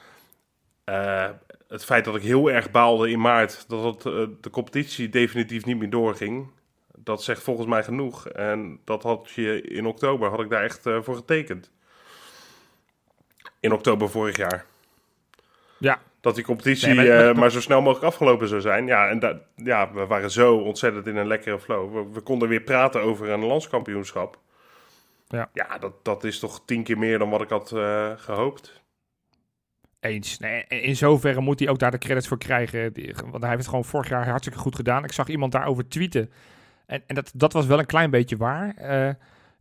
het 1.68 1.84
feit 1.84 2.04
dat 2.04 2.16
ik 2.16 2.22
heel 2.22 2.50
erg 2.50 2.70
baalde 2.70 3.10
in 3.10 3.20
maart 3.20 3.68
dat 3.68 4.02
de 4.02 4.50
competitie 4.50 5.08
definitief 5.08 5.64
niet 5.64 5.78
meer 5.78 5.90
doorging, 5.90 6.50
dat 7.04 7.22
zegt 7.22 7.42
volgens 7.42 7.66
mij 7.66 7.82
genoeg. 7.84 8.28
En 8.28 8.80
dat 8.84 9.02
had 9.02 9.30
je 9.30 9.62
in 9.62 9.86
oktober, 9.86 10.30
had 10.30 10.40
ik 10.40 10.50
daar 10.50 10.62
echt 10.62 10.86
eh, 10.86 10.98
voor 11.02 11.14
getekend. 11.16 11.70
In 13.60 13.72
oktober 13.72 14.10
vorig 14.10 14.36
jaar. 14.36 14.64
Ja, 15.78 16.00
Dat 16.20 16.34
die 16.34 16.44
competitie 16.44 16.94
Nee, 16.94 17.34
maar- 17.34 17.50
zo 17.50 17.60
snel 17.60 17.80
mogelijk 17.82 18.06
afgelopen 18.06 18.48
zou 18.48 18.60
zijn. 18.60 18.86
Ja, 18.86 19.08
en 19.08 19.18
da- 19.18 19.40
ja, 19.56 19.92
we 19.92 20.06
waren 20.06 20.30
zo 20.30 20.56
ontzettend 20.56 21.06
in 21.06 21.16
een 21.16 21.26
lekkere 21.26 21.60
flow. 21.60 21.92
We, 21.94 22.12
we 22.12 22.20
konden 22.20 22.48
weer 22.48 22.60
praten 22.60 23.00
over 23.02 23.28
een 23.28 23.44
landskampioenschap. 23.44 24.38
Ja. 25.28 25.50
ja 25.52 25.78
dat, 25.78 26.04
dat 26.04 26.24
is 26.24 26.38
toch 26.38 26.62
tien 26.64 26.82
keer 26.82 26.98
meer 26.98 27.18
dan 27.18 27.30
wat 27.30 27.40
ik 27.42 27.48
had 27.48 27.72
eh, 27.72 28.10
gehoopt. 28.16 28.82
Eens. 30.00 30.38
Nee, 30.38 30.64
in 30.68 30.96
zoverre 30.96 31.40
moet 31.40 31.58
hij 31.60 31.68
ook 31.68 31.78
daar 31.78 31.90
de 31.90 31.98
credits 31.98 32.28
voor 32.28 32.38
krijgen. 32.38 32.92
Want 33.30 33.40
hij 33.40 33.48
heeft 33.48 33.58
het 33.60 33.68
gewoon 33.68 33.84
vorig 33.84 34.08
jaar 34.08 34.28
hartstikke 34.28 34.58
goed 34.58 34.76
gedaan. 34.76 35.04
Ik 35.04 35.12
zag 35.12 35.28
iemand 35.28 35.52
daarover 35.52 35.88
tweeten. 35.88 36.32
En, 36.90 37.02
en 37.06 37.14
dat, 37.14 37.30
dat 37.34 37.52
was 37.52 37.66
wel 37.66 37.78
een 37.78 37.86
klein 37.86 38.10
beetje 38.10 38.36
waar. 38.36 38.74
Eh, 38.76 39.14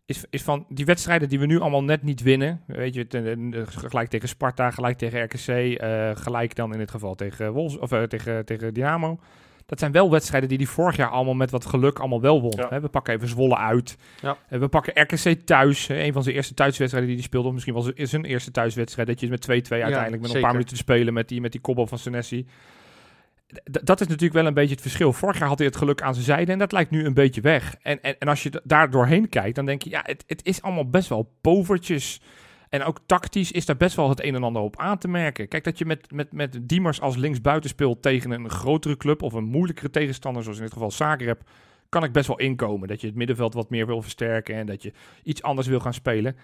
is, 0.06 0.26
is 0.30 0.42
van 0.44 0.66
die 0.70 0.86
wedstrijden 0.86 1.30
die 1.30 1.40
we 1.40 1.46
nu 1.46 1.60
allemaal 1.60 1.84
net 1.84 2.04
niet 2.04 2.22
winnen. 2.22 2.62
Weet 2.66 2.94
je, 2.94 3.08
ten- 3.08 3.24
ten- 3.52 3.68
gelijk 3.68 4.10
tegen 4.10 4.28
Sparta, 4.28 4.72
gelijk 4.72 4.98
tegen 4.98 5.24
RKC. 5.24 5.48
eh, 5.48 6.10
gelijk 6.14 6.56
dan 6.56 6.72
in 6.74 6.78
dit 6.80 6.92
geval 6.92 7.16
tegen, 7.16 7.52
Wolfs, 7.52 7.78
of, 7.78 7.92
eh, 7.92 8.04
tegen, 8.04 8.46
tegen 8.46 8.74
Dynamo. 8.74 9.20
Dat 9.66 9.80
zijn 9.80 9.92
wel 9.92 10.12
wedstrijden 10.12 10.50
die 10.50 10.58
hij 10.58 10.68
vorig 10.68 10.96
jaar 10.96 11.10
allemaal 11.10 11.34
met 11.34 11.52
wat 11.52 11.66
geluk 11.66 12.00
allemaal 12.00 12.22
wel 12.22 12.42
won. 12.42 12.54
Ja. 12.70 12.82
We 12.82 12.88
pakken 12.88 13.14
even 13.14 13.28
Zwolle 13.28 13.58
uit. 13.58 13.98
Ja. 14.22 14.38
Eh, 14.50 14.60
we 14.60 14.68
pakken 14.68 15.02
RKC 15.02 15.34
thuis. 15.46 15.88
een 15.90 16.14
van 16.14 16.24
zijn 16.24 16.36
eerste 16.36 16.54
thuiswedstrijden 16.54 17.10
die 17.10 17.18
hij 17.20 17.28
speelde. 17.28 17.48
Of 17.48 17.54
misschien 17.54 17.74
was 17.74 17.86
het 17.86 18.10
zijn 18.10 18.26
eerste 18.26 18.52
thuiswedstrijd. 18.52 19.08
Dat 19.08 19.20
je 19.20 19.30
met 19.30 19.42
2-2 19.42 19.52
uiteindelijk 19.84 20.22
met 20.22 20.34
een 20.36 20.42
paar 20.42 20.52
minuten 20.52 20.74
te 20.74 20.82
spelen 20.82 21.14
met 21.14 21.28
die, 21.28 21.42
met 21.42 21.52
die 21.52 21.62
kobbel 21.62 21.88
van 21.88 21.98
Senesi. 21.98 22.46
Dat 23.64 24.02
is 24.02 24.08
natuurlijk 24.08 24.34
wel 24.34 24.46
een 24.46 24.54
beetje 24.54 24.74
het 24.74 24.82
verschil. 24.82 25.14
Vorig 25.14 25.40
jaar 25.40 25.48
had 25.48 25.58
hij 25.58 25.68
het 25.68 25.76
geluk 25.76 26.02
aan 26.02 26.14
zijn 26.14 26.26
zijde 26.26 26.52
en 26.52 26.60
dat 26.60 26.72
lijkt 26.72 26.92
nu 26.92 27.06
een 27.06 27.14
beetje 27.14 27.42
weg. 27.42 27.76
En, 27.82 28.02
en, 28.02 28.18
en 28.20 28.28
als 28.28 28.44
je 28.44 28.62
daar 28.64 28.90
doorheen 28.92 29.30
kijkt, 29.30 29.56
dan 29.56 29.66
denk 29.66 29.82
je, 29.82 29.90
ja, 29.90 30.02
het, 30.04 30.24
het 30.28 30.46
is 30.46 30.62
allemaal 30.62 30.90
best 30.90 31.10
wel 31.10 31.32
povertjes. 31.42 32.22
En 32.70 32.84
ook 32.84 33.00
tactisch 33.06 33.52
is 33.52 33.66
daar 33.66 33.78
best 33.78 33.96
wel 33.96 34.10
het 34.10 34.24
een 34.24 34.36
en 34.36 34.44
ander 34.44 34.62
op 34.62 34.78
aan 34.78 34.98
te 34.98 35.08
merken. 35.08 35.48
Kijk, 35.48 35.64
dat 35.64 35.78
je 35.78 35.86
met, 35.86 36.12
met, 36.12 36.32
met 36.32 36.60
Diemers 36.62 37.02
als 37.02 37.16
linksbuiten 37.16 37.70
speelt 37.70 38.02
tegen 38.02 38.32
een 38.32 38.50
grotere 38.50 38.98
club 38.98 39.22
of 39.22 39.34
een 39.34 39.44
moeilijkere 39.44 39.90
tegenstander, 39.90 40.44
zoals 40.44 40.58
in 40.58 40.64
dit 40.64 40.74
geval 40.74 40.92
Zagreb, 40.92 41.42
kan 41.90 42.04
ik 42.04 42.12
best 42.12 42.28
wel 42.28 42.40
inkomen. 42.40 42.88
Dat 42.88 43.02
je 43.02 43.08
het 43.08 43.16
middenveld 43.16 43.54
wat 43.54 43.70
meer 43.70 43.86
wil 43.86 44.02
versterken 44.02 44.56
en 44.56 44.66
dat 44.66 44.84
je 44.84 44.94
iets 45.24 45.42
anders 45.42 45.68
wil 45.68 45.80
gaan 45.80 45.94
spelen. 45.94 46.36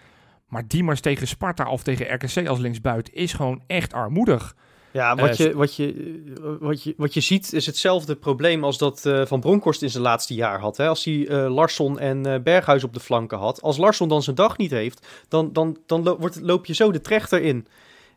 Maar 0.48 0.68
Diemers 0.68 1.02
tegen 1.02 1.28
Sparta 1.28 1.70
of 1.70 1.84
tegen 1.84 2.14
RKC 2.14 2.48
als 2.48 2.60
linksbuiten 2.60 3.14
is 3.14 3.34
gewoon 3.34 3.64
echt 3.68 3.94
armoedig. 3.94 4.56
Ja, 4.96 5.16
wat, 5.16 5.30
Eh, 5.30 5.36
je, 5.36 5.56
wat, 5.56 5.76
je, 5.76 6.24
wat, 6.60 6.84
je, 6.84 6.94
wat 6.98 7.14
je 7.14 7.20
ziet 7.22 7.54
is 7.54 7.66
hetzelfde 7.66 8.16
probleem 8.16 8.64
als 8.64 8.78
dat 8.78 9.06
eh, 9.06 9.26
Van 9.26 9.40
Bronckhorst 9.40 9.82
in 9.82 9.90
zijn 9.90 10.04
laatste 10.04 10.34
jaar 10.34 10.60
had. 10.60 10.78
Hè? 10.78 10.88
Als 10.88 11.04
hij 11.06 11.28
eh, 11.28 11.54
Larsson 11.54 12.00
en 12.00 12.26
eh, 12.26 12.40
Berghuis 12.40 12.84
op 12.84 12.94
de 12.94 13.00
flanken 13.00 13.38
had. 13.38 13.62
Als 13.62 13.78
Larsson 13.78 14.08
dan 14.10 14.24
zijn 14.24 14.36
dag 14.36 14.58
niet 14.58 14.72
heeft, 14.72 15.08
dan, 15.28 15.54
dan, 15.54 15.78
dan 15.86 16.04
lo- 16.04 16.18
wordt, 16.18 16.40
loop 16.42 16.66
je 16.66 16.74
zo 16.74 16.92
de 16.92 17.02
trechter 17.02 17.42
in. 17.42 17.68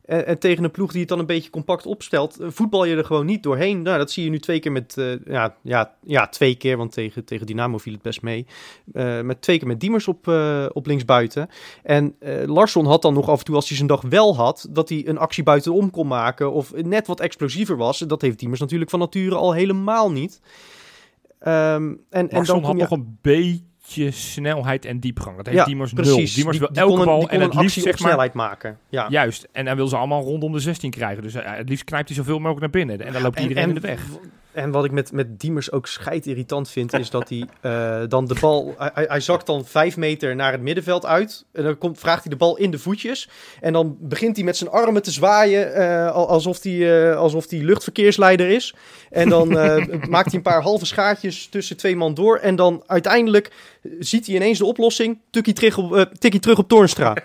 En, 0.09 0.27
en 0.27 0.39
tegen 0.39 0.65
een 0.65 0.71
ploeg 0.71 0.91
die 0.91 1.01
het 1.01 1.09
dan 1.09 1.19
een 1.19 1.27
beetje 1.27 1.51
compact 1.51 1.87
opstelt, 1.87 2.41
eh, 2.41 2.49
voetbal 2.51 2.85
je 2.85 2.97
er 2.97 3.05
gewoon 3.05 3.27
niet 3.27 3.43
doorheen. 3.43 3.83
Nou, 3.83 3.99
dat 3.99 4.11
zie 4.11 4.25
je 4.25 4.31
nu 4.31 4.39
twee 4.39 4.61
keer 4.61 4.73
met, 4.73 4.97
eh, 4.97 5.25
ja, 5.25 5.57
ja, 5.63 5.95
ja, 6.03 6.27
twee 6.29 6.55
keer, 6.55 6.77
want 6.77 6.93
tegen, 6.93 7.25
tegen 7.25 7.47
Dynamo 7.47 7.79
viel 7.79 7.93
het 7.93 8.03
best 8.03 8.23
mee. 8.23 8.47
Eh, 8.93 9.21
met 9.21 9.43
twee 9.43 9.59
keer 9.59 9.67
met 9.67 9.81
Diemers 9.81 10.09
op, 10.09 10.29
eh, 10.29 10.67
op 10.73 10.87
linksbuiten. 10.87 11.49
En 11.83 12.17
Larsson 12.47 12.87
had 12.87 13.03
dan 13.03 13.15
nog 13.15 13.29
af 13.29 13.39
en 13.39 13.45
toe, 13.45 13.55
als 13.55 13.69
hij 13.69 13.77
zijn 13.77 13.89
dag 13.89 14.03
wel 14.03 14.37
had, 14.37 14.67
dat 14.71 14.89
hij 14.89 15.03
een 15.07 15.19
actie 15.19 15.43
buitenom 15.43 15.91
kon 15.91 16.07
maken 16.07 16.53
of 16.53 16.73
net 16.75 17.07
wat 17.07 17.21
explosiever 17.21 17.77
was. 17.77 17.99
Dat 17.99 18.23
heeft 18.23 18.39
Diemers 18.39 18.61
natuurlijk 18.61 18.91
van 18.91 18.99
nature 18.99 19.35
al 19.35 19.53
helemaal 19.53 20.11
niet. 20.11 20.41
Ehm, 21.39 21.83
en, 21.83 21.99
en 22.11 22.29
Larsson 22.31 22.55
dan 22.55 22.65
had 22.65 22.77
je... 22.77 22.83
nog 22.83 22.91
een 22.91 23.19
beetje 23.21 23.68
snelheid 24.11 24.85
en 24.85 25.01
diepgang. 25.01 25.37
Dat 25.37 25.47
heeft 25.47 25.59
Ja, 25.59 25.65
Diemers 25.65 25.93
nul. 25.93 26.03
precies. 26.05 26.35
Diemers 26.35 26.59
Die- 26.59 26.69
wil 26.73 26.83
elke 26.83 26.99
een- 27.01 27.05
bal 27.07 27.29
en 27.29 27.41
het 27.41 27.55
liefst 27.55 27.75
zeg 27.75 27.85
maar... 27.85 27.97
snelheid 28.09 28.33
maken. 28.33 28.79
Ja. 28.89 29.07
Juist. 29.11 29.49
En 29.53 29.67
hij 29.67 29.77
wil 29.77 29.89
ze 29.89 29.97
allemaal 29.97 30.23
rondom 30.23 30.53
de 30.53 30.59
16 30.59 30.91
krijgen. 30.91 31.23
Dus 31.23 31.35
eh, 31.35 31.53
het 31.57 31.69
liefst 31.69 31.85
knijpt 31.85 32.09
hij 32.09 32.17
zoveel 32.17 32.39
mogelijk 32.39 32.61
naar 32.61 32.71
binnen. 32.71 33.07
En 33.07 33.13
dan 33.13 33.23
loopt 33.23 33.41
iedereen 33.41 33.69
in 33.69 33.75
de 33.75 33.81
weg. 33.81 34.03
En 34.59 34.71
wat 34.71 34.85
ik 34.85 34.91
met, 34.91 35.13
met 35.13 35.41
Diemers 35.41 35.73
ook 35.73 35.87
scheidirritant 35.87 36.71
vind, 36.71 36.93
is 36.93 37.11
dat 37.11 37.29
hij 37.29 37.45
eh, 37.61 38.01
dan 38.09 38.27
de 38.27 38.37
bal... 38.41 38.75
Hij, 38.79 39.05
hij- 39.09 39.21
zakt 39.21 39.47
dan 39.47 39.65
vijf 39.65 39.97
meter 39.97 40.37
naar 40.37 40.53
het 40.53 40.61
middenveld 40.61 41.07
uit. 41.07 41.45
En 41.53 41.63
dan 41.63 41.79
komt, 41.79 41.99
vraagt 41.99 42.23
hij 42.23 42.31
de 42.33 42.37
bal 42.39 42.57
in 42.57 42.71
de 42.71 42.79
voetjes. 42.79 43.29
En 43.61 43.73
dan 43.73 43.97
begint 44.01 44.37
hij 44.37 44.45
met 44.45 44.57
zijn 44.57 44.71
armen 44.71 45.03
te 45.03 45.11
zwaaien, 45.11 45.75
eh, 45.75 46.13
al- 46.13 46.29
alsof 46.29 46.63
hij, 46.63 47.11
eh, 47.11 47.17
alsof 47.17 47.51
hij 47.51 47.59
luchtverkeersleider 47.59 48.49
is. 48.49 48.75
En 49.11 49.29
dan 49.29 49.49
maakt 50.15 50.27
hij 50.27 50.35
een 50.35 50.43
paar 50.43 50.63
halve 50.63 50.87
schaartjes 50.87 51.47
tussen 51.47 51.77
twee 51.77 51.97
man 51.97 52.15
door. 52.15 52.37
En 52.37 52.57
dan 52.57 52.83
uiteindelijk 52.87 53.53
ziet 53.99 54.27
hij 54.27 54.35
ineens 54.35 54.59
de 54.59 54.65
oplossing. 54.65 55.19
Tikkie 55.31 55.55
terug 55.55 55.79
op, 55.79 56.09
tikkie 56.19 56.41
terug 56.41 56.59
op 56.59 56.69
Toornstra. 56.69 57.17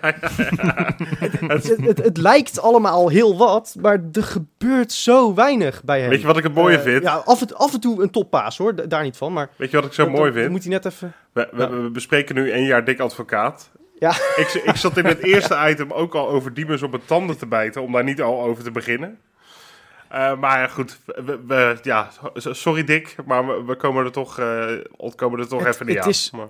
het, 1.46 1.76
het, 1.80 1.98
het 2.04 2.16
lijkt 2.16 2.60
allemaal 2.60 3.08
heel 3.08 3.36
wat, 3.36 3.74
maar 3.80 4.04
er 4.12 4.22
gebeurt 4.22 4.92
zo 4.92 5.34
weinig 5.34 5.82
bij 5.84 6.00
hem. 6.00 6.08
Weet 6.08 6.20
je 6.20 6.26
wat 6.26 6.36
ik 6.36 6.42
het 6.42 6.54
mooie 6.54 6.80
vind? 6.80 7.02
Ja, 7.02 7.22
af 7.24 7.40
en, 7.40 7.56
af 7.56 7.74
en 7.74 7.80
toe 7.80 8.02
een 8.02 8.10
toppaas 8.10 8.58
hoor, 8.58 8.88
daar 8.88 9.02
niet 9.02 9.16
van. 9.16 9.32
Maar 9.32 9.48
Weet 9.56 9.70
je 9.70 9.76
wat 9.76 9.86
ik 9.86 9.92
zo 9.92 10.10
mooi 10.10 10.32
vind? 10.32 10.50
moet 10.50 10.62
hij 10.62 10.72
net 10.72 10.84
even... 10.84 11.12
We, 11.32 11.48
we, 11.52 11.62
Ja. 11.62 11.70
we 11.70 11.90
bespreken 11.90 12.34
nu 12.34 12.52
een 12.52 12.64
jaar 12.64 12.84
dik 12.84 13.00
advocaat. 13.00 13.70
Ja. 13.98 14.10
Ik, 14.36 14.60
ik 14.64 14.76
zat 14.76 14.96
in 14.96 15.04
het 15.04 15.18
eerste 15.32 15.58
item 15.68 15.92
ook 15.92 16.14
al 16.14 16.28
over 16.28 16.54
Diemers 16.54 16.82
op 16.82 16.92
het 16.92 17.06
tanden 17.06 17.38
te 17.38 17.46
bijten, 17.46 17.82
om 17.82 17.92
daar 17.92 18.04
niet 18.04 18.22
al 18.22 18.42
over 18.42 18.64
te 18.64 18.70
beginnen. 18.70 19.18
Eh, 20.08 20.36
maar 20.38 20.68
goed, 20.68 20.98
we, 21.06 21.40
we- 21.46 21.78
ja, 21.82 22.08
sorry 22.34 22.84
Dick, 22.84 23.16
maar 23.26 23.46
we, 23.46 23.64
we 23.64 23.74
komen 23.76 24.04
er 24.04 24.12
toch, 24.12 24.38
eh, 24.38 24.66
ontkomen 24.96 25.38
er 25.40 25.48
toch 25.48 25.64
Het- 25.64 25.74
even 25.74 25.86
niet 25.86 25.94
het 25.94 26.04
aan. 26.04 26.10
is- 26.10 26.30
Maar- 26.30 26.48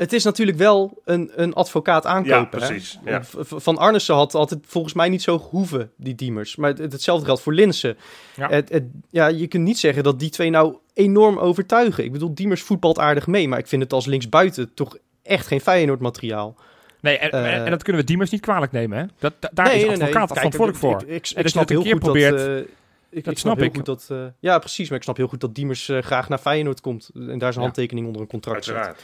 Het 0.00 0.12
is 0.12 0.24
natuurlijk 0.24 0.58
wel 0.58 1.00
een, 1.04 1.30
een 1.34 1.52
advocaat 1.54 2.06
aankopen. 2.06 2.36
ja, 2.36 2.42
hè? 2.42 2.66
precies. 2.66 2.98
Ja. 3.04 3.20
Van 3.40 3.78
Arnissen 3.78 4.14
had 4.14 4.34
altijd 4.34 4.60
volgens 4.66 4.94
mij 4.94 5.08
niet 5.08 5.22
zo 5.22 5.38
gehoeven, 5.38 5.90
die 5.96 6.14
Diemers. 6.14 6.56
Maar 6.56 6.70
het, 6.70 6.92
hetzelfde 6.92 7.24
geldt 7.26 7.40
voor 7.42 7.52
Linsen. 7.54 7.96
Ja. 8.36 8.48
Het, 8.48 8.68
het- 8.68 8.84
ja, 9.10 9.26
je 9.26 9.46
kunt 9.46 9.64
niet 9.64 9.78
zeggen 9.78 10.02
dat 10.02 10.18
die 10.18 10.30
twee 10.30 10.50
nou 10.50 10.76
enorm 10.94 11.38
overtuigen. 11.38 12.04
Ik 12.04 12.12
bedoel, 12.12 12.34
Diemers 12.34 12.62
voetbalt 12.62 12.98
aardig 12.98 13.26
mee, 13.26 13.48
maar 13.48 13.58
ik 13.58 13.66
vind 13.66 13.82
het 13.82 13.92
als 13.92 14.06
linksbuiten 14.06 14.74
toch 14.74 14.96
echt 15.22 15.46
geen 15.46 15.60
Feyenoord 15.60 16.00
materiaal. 16.00 16.56
Nee, 17.00 17.18
en, 17.18 17.30
Eh, 17.30 17.54
en, 17.64 17.70
dat 17.70 17.82
kunnen 17.82 18.00
we 18.02 18.06
Diemers 18.08 18.30
niet 18.30 18.40
kwalijk 18.40 18.72
nemen. 18.72 18.98
Hè? 18.98 19.04
Dat, 19.18 19.32
da- 19.38 19.50
daar 19.52 19.66
Nee, 19.66 19.74
is 19.74 19.80
nee, 19.82 19.90
de 19.92 19.96
nee. 19.98 20.06
advocaat 20.06 20.32
verantwoordelijk 20.36 20.78
voor. 20.78 21.02
Ik, 21.02 21.08
ik, 21.16 21.30
ik, 21.30 21.36
En 21.44 21.50
snap 21.50 21.68
heel 21.68 21.82
keer 21.82 21.92
goed 21.92 22.00
probeert- 22.00 22.38
dat... 22.38 22.46
eh, 22.64 22.70
ik, 23.10 23.24
dat 23.24 23.32
ik 23.32 23.38
snap 23.38 23.54
snap 23.56 23.66
ik. 23.68 23.76
goed 23.76 23.86
dat... 23.86 24.06
eh, 24.10 24.24
ja, 24.38 24.58
precies. 24.58 24.88
Maar 24.88 24.96
ik 24.98 25.02
snap 25.04 25.16
heel 25.16 25.26
goed 25.28 25.40
dat 25.40 25.54
Diemers 25.54 25.88
eh, 25.88 26.02
graag 26.02 26.28
naar 26.28 26.38
Feyenoord 26.38 26.80
komt. 26.80 27.10
En 27.14 27.26
daar 27.26 27.38
zijn 27.38 27.54
Ja. 27.54 27.60
handtekening 27.60 28.06
onder 28.06 28.22
een 28.22 28.28
contract 28.28 28.64
zet. 28.64 28.74
Uiteraard. 28.74 29.02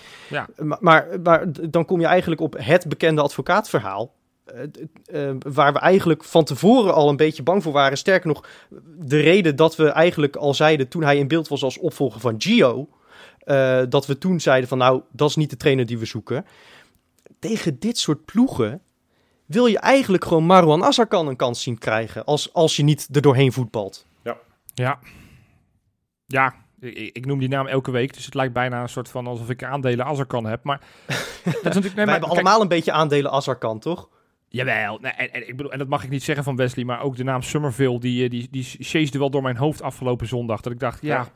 Maar, 0.59 0.79
maar, 0.81 1.21
maar 1.23 1.47
dan 1.71 1.85
kom 1.85 2.01
je 2.01 2.07
eigenlijk 2.07 2.41
op 2.41 2.55
het 2.59 2.89
bekende 2.89 3.21
advocaatverhaal. 3.23 4.15
eh, 5.05 5.31
waar 5.39 5.73
we 5.73 5.79
eigenlijk 5.79 6.25
van 6.25 6.45
tevoren 6.45 6.95
al 6.95 7.09
een 7.09 7.17
beetje 7.17 7.43
bang 7.43 7.63
voor 7.63 7.73
waren. 7.73 7.99
Sterker 7.99 8.29
nog, 8.29 8.45
de 8.99 9.21
reden 9.21 9.57
dat 9.57 9.77
we 9.77 9.89
eigenlijk 9.89 10.37
al 10.37 10.55
zeiden 10.55 10.89
toen 10.89 11.03
hij 11.03 11.19
in 11.19 11.29
beeld 11.29 11.49
was 11.49 11.63
als 11.63 11.79
opvolger 11.79 12.21
van 12.21 12.35
Gio. 12.39 12.89
eh, 13.39 13.83
dat 13.89 14.07
we 14.07 14.19
toen 14.19 14.41
zeiden 14.41 14.69
van 14.69 14.79
nou, 14.79 15.03
dat 15.13 15.29
is 15.29 15.37
niet 15.37 15.51
de 15.51 15.57
trainer 15.57 15.87
die 15.87 15.99
we 15.99 16.05
zoeken. 16.05 16.45
Tegen 17.39 17.79
dit 17.79 17.99
soort 17.99 18.25
ploegen 18.25 18.81
wil 19.47 19.67
je 19.67 19.79
eigenlijk 19.79 20.25
gewoon 20.25 20.45
Marwan 20.45 20.85
Azarkan 20.85 21.29
een 21.29 21.37
kans 21.37 21.63
zien 21.63 21.79
krijgen. 21.79 22.25
Als, 22.25 22.53
als 22.53 22.77
je 22.77 22.83
niet 22.83 23.09
er 23.13 23.23
doorheen 23.23 23.53
voetbalt. 23.53 24.07
Ja. 24.75 24.99
Ja, 26.25 26.55
ik, 26.81 27.17
ik 27.17 27.27
noem 27.27 27.39
die 27.39 27.49
naam 27.49 27.67
elke 27.67 27.91
week. 27.91 28.15
Dus 28.15 28.25
het 28.25 28.35
lijkt 28.35 28.53
bijna 28.53 28.83
een 28.83 28.89
soort 28.89 29.09
van 29.09 29.27
alsof 29.27 29.51
ik 29.51 29.65
aandelen 29.65 30.07
Azarkan 30.07 30.47
heb. 30.47 30.65
Maar 30.65 30.81
dat 31.07 31.17
is 31.47 31.53
natuurlijk... 31.63 31.75
Nee, 31.75 31.95
Wij 31.95 32.05
maar, 32.05 32.13
hebben 32.13 32.29
kijk, 32.29 32.41
allemaal 32.41 32.61
een 32.61 32.69
beetje 32.69 32.93
aandelen 32.93 33.31
Azarkan, 33.31 33.79
toch? 33.79 34.09
Jawel, 34.49 34.99
nee, 34.99 35.13
en, 35.13 35.33
en, 35.33 35.49
ik 35.49 35.57
bedoel, 35.57 35.73
en 35.73 35.79
dat 35.79 35.89
mag 35.89 36.05
ik 36.05 36.11
niet 36.11 36.23
zeggen 36.23 36.45
van 36.45 36.57
Wesley, 36.57 36.85
maar 36.85 37.01
ook 37.01 37.17
de 37.17 37.25
naam 37.25 37.43
Summerville, 37.43 38.01
die, 38.01 38.25
eh, 38.25 38.31
die, 38.31 38.49
die 38.51 38.65
chasede 38.65 39.19
wel 39.19 39.31
door 39.31 39.43
mijn 39.43 39.57
hoofd 39.57 39.83
afgelopen 39.83 40.27
zondag. 40.27 40.61
Dat 40.61 40.73
ik 40.73 40.81
dacht, 40.81 41.03
ja, 41.03 41.17
Ja. 41.17 41.29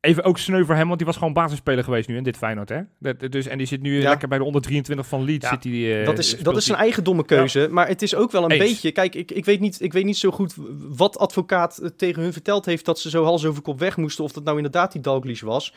Even 0.00 0.24
ook 0.24 0.38
sneu 0.38 0.64
voor 0.64 0.74
hem, 0.74 0.86
want 0.86 0.98
die 0.98 1.06
was 1.06 1.16
gewoon 1.16 1.32
basisspeler 1.32 1.84
geweest 1.84 2.08
nu 2.08 2.16
in 2.16 2.22
dit 2.22 2.36
Feyenoord, 2.36 2.68
hè? 2.68 2.80
Dat, 2.98 3.32
dus, 3.32 3.46
en 3.46 3.58
die 3.58 3.66
zit 3.66 3.82
nu 3.82 4.00
Ja. 4.00 4.08
lekker 4.08 4.28
bij 4.28 4.38
de 4.38 4.44
onder 4.44 4.62
23 4.62 5.06
van 5.06 5.24
Leeds. 5.24 5.44
Ja, 5.44 5.50
zit 5.50 5.62
die, 5.62 5.98
eh, 5.98 6.06
dat 6.06 6.18
is, 6.18 6.38
dat 6.38 6.56
is 6.56 6.68
een 6.68 6.74
eigen 6.74 7.04
domme 7.04 7.24
keuze. 7.24 7.68
Maar 7.70 7.88
het 7.88 8.02
is 8.02 8.14
ook 8.14 8.30
wel 8.30 8.44
een 8.44 8.50
Eens. 8.50 8.64
beetje. 8.64 8.92
Kijk, 8.92 9.14
ik, 9.14 9.30
ik, 9.30 9.44
weet 9.44 9.60
niet, 9.60 9.80
ik 9.82 9.92
weet 9.92 10.04
niet 10.04 10.16
zo 10.16 10.30
goed 10.30 10.54
wat 10.88 11.18
advocaat 11.18 11.78
eh, 11.78 11.88
tegen 11.96 12.22
hun 12.22 12.32
verteld 12.32 12.64
heeft 12.64 12.84
dat 12.84 12.98
ze 12.98 13.10
zo 13.10 13.24
hals 13.24 13.44
over 13.44 13.62
kop 13.62 13.78
weg 13.78 13.96
moesten. 13.96 14.24
Of 14.24 14.32
dat 14.32 14.44
nou 14.44 14.56
inderdaad 14.56 14.92
die 14.92 15.00
Dalglish 15.00 15.40
was. 15.42 15.74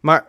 Maar 0.00 0.26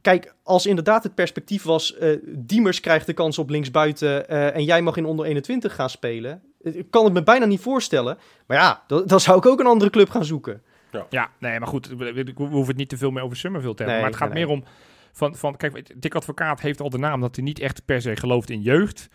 kijk, 0.00 0.34
als 0.42 0.66
inderdaad 0.66 1.02
het 1.02 1.14
perspectief 1.14 1.62
was. 1.62 1.96
eh 1.96 2.16
Diemers 2.24 2.80
krijgt 2.80 3.06
de 3.06 3.12
kans 3.12 3.38
op 3.38 3.50
linksbuiten. 3.50 4.28
en 4.54 4.64
jij 4.64 4.82
mag 4.82 4.96
in 4.96 5.04
onder 5.04 5.26
21 5.26 5.74
gaan 5.74 5.90
spelen. 5.90 6.42
Ik 6.62 6.86
kan 6.90 7.04
het 7.04 7.12
me 7.12 7.22
bijna 7.22 7.44
niet 7.46 7.60
voorstellen. 7.60 8.18
Maar 8.46 8.56
ja, 8.56 8.82
dan, 8.86 9.02
dan 9.06 9.20
zou 9.20 9.38
ik 9.38 9.46
ook 9.46 9.60
een 9.60 9.66
andere 9.66 9.90
club 9.90 10.10
gaan 10.10 10.24
zoeken. 10.24 10.62
Ja, 11.10 11.30
nee, 11.38 11.58
maar 11.58 11.68
goed, 11.68 11.86
we, 11.86 12.32
hoeven 12.36 12.66
het 12.66 12.76
niet 12.76 12.88
te 12.88 12.96
veel 12.96 13.10
meer 13.10 13.22
over 13.22 13.36
Summerville 13.36 13.74
te 13.74 13.82
hebben. 13.82 14.02
Nee, 14.02 14.10
maar 14.10 14.20
het 14.20 14.22
gaat 14.22 14.34
nee, 14.34 14.44
meer 14.44 14.54
om, 14.54 14.64
van, 15.12 15.36
van, 15.36 15.56
kijk, 15.56 16.02
Dick 16.02 16.14
Advocaat 16.14 16.60
heeft 16.60 16.80
al 16.80 16.90
de 16.90 16.98
naam 16.98 17.20
dat 17.20 17.36
hij 17.36 17.44
niet 17.44 17.58
echt 17.58 17.84
per 17.84 18.00
se 18.00 18.16
gelooft 18.16 18.50
in 18.50 18.62
jeugd. 18.62 19.08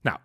Nou, 0.00 0.18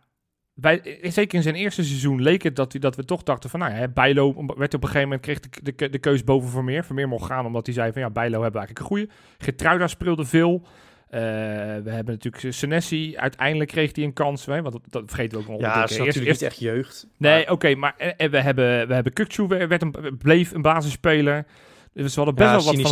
bij, 0.53 0.99
zeker 1.01 1.37
in 1.37 1.43
zijn 1.43 1.55
eerste 1.55 1.83
seizoen 1.83 2.21
leek 2.21 2.43
het 2.43 2.55
dat, 2.55 2.71
hij, 2.71 2.81
dat 2.81 2.95
we 2.95 3.05
toch 3.05 3.23
dachten 3.23 3.49
van, 3.49 3.59
nou 3.59 3.73
ja, 3.75 3.87
Bijlo 3.87 4.33
werd 4.57 4.73
op 4.73 4.83
een 4.83 4.89
gegeven 4.89 5.01
moment, 5.01 5.21
kreeg 5.21 5.39
de, 5.39 5.73
de, 5.75 5.89
de 5.89 5.99
keus 5.99 6.23
boven 6.23 6.49
Vermeer. 6.49 6.83
Vermeer 6.83 7.07
mocht 7.07 7.25
gaan 7.25 7.45
omdat 7.45 7.65
hij 7.65 7.75
zei 7.75 7.91
van, 7.91 8.01
ja, 8.01 8.09
Bijlo 8.09 8.41
hebben 8.41 8.61
we 8.61 8.67
eigenlijk 8.67 8.79
een 8.79 8.97
goeie. 8.97 9.09
Getruida 9.37 9.87
speelde 9.87 10.25
veel. 10.25 10.67
Eh, 11.11 11.19
we 11.83 11.89
hebben 11.91 12.13
natuurlijk 12.13 12.53
Senesi. 12.53 13.17
Uiteindelijk 13.17 13.69
kreeg 13.69 13.95
hij 13.95 14.03
een 14.03 14.13
kans, 14.13 14.45
hè, 14.45 14.61
want 14.61 14.73
dat, 14.73 14.81
dat 14.89 15.03
vergeten 15.05 15.37
we 15.37 15.43
ook 15.43 15.49
nog. 15.49 15.59
Ja, 15.59 15.79
dat 15.79 15.89
is 15.89 15.97
Eerst- 15.97 15.97
natuurlijk 15.99 16.27
eerst- 16.27 16.41
niet 16.41 16.49
echt 16.49 16.59
jeugd. 16.59 17.07
Nee, 17.17 17.51
oké, 17.51 17.75
maar 17.75 17.93
en, 17.97 18.17
en 18.17 18.31
we 18.31 18.39
hebben, 18.41 18.87
we 18.87 18.93
hebben 18.93 19.13
werd 19.67 19.81
een, 19.81 20.17
bleef 20.17 20.51
een 20.51 20.61
basisspeler. 20.61 21.45
Dus 21.93 22.15
we 22.15 22.21
hadden 22.21 22.35
best 22.35 22.49
Ja, 22.49 22.55
wel 22.55 22.65
wat 22.65 22.73
van 22.73 22.83
dat... 22.83 22.91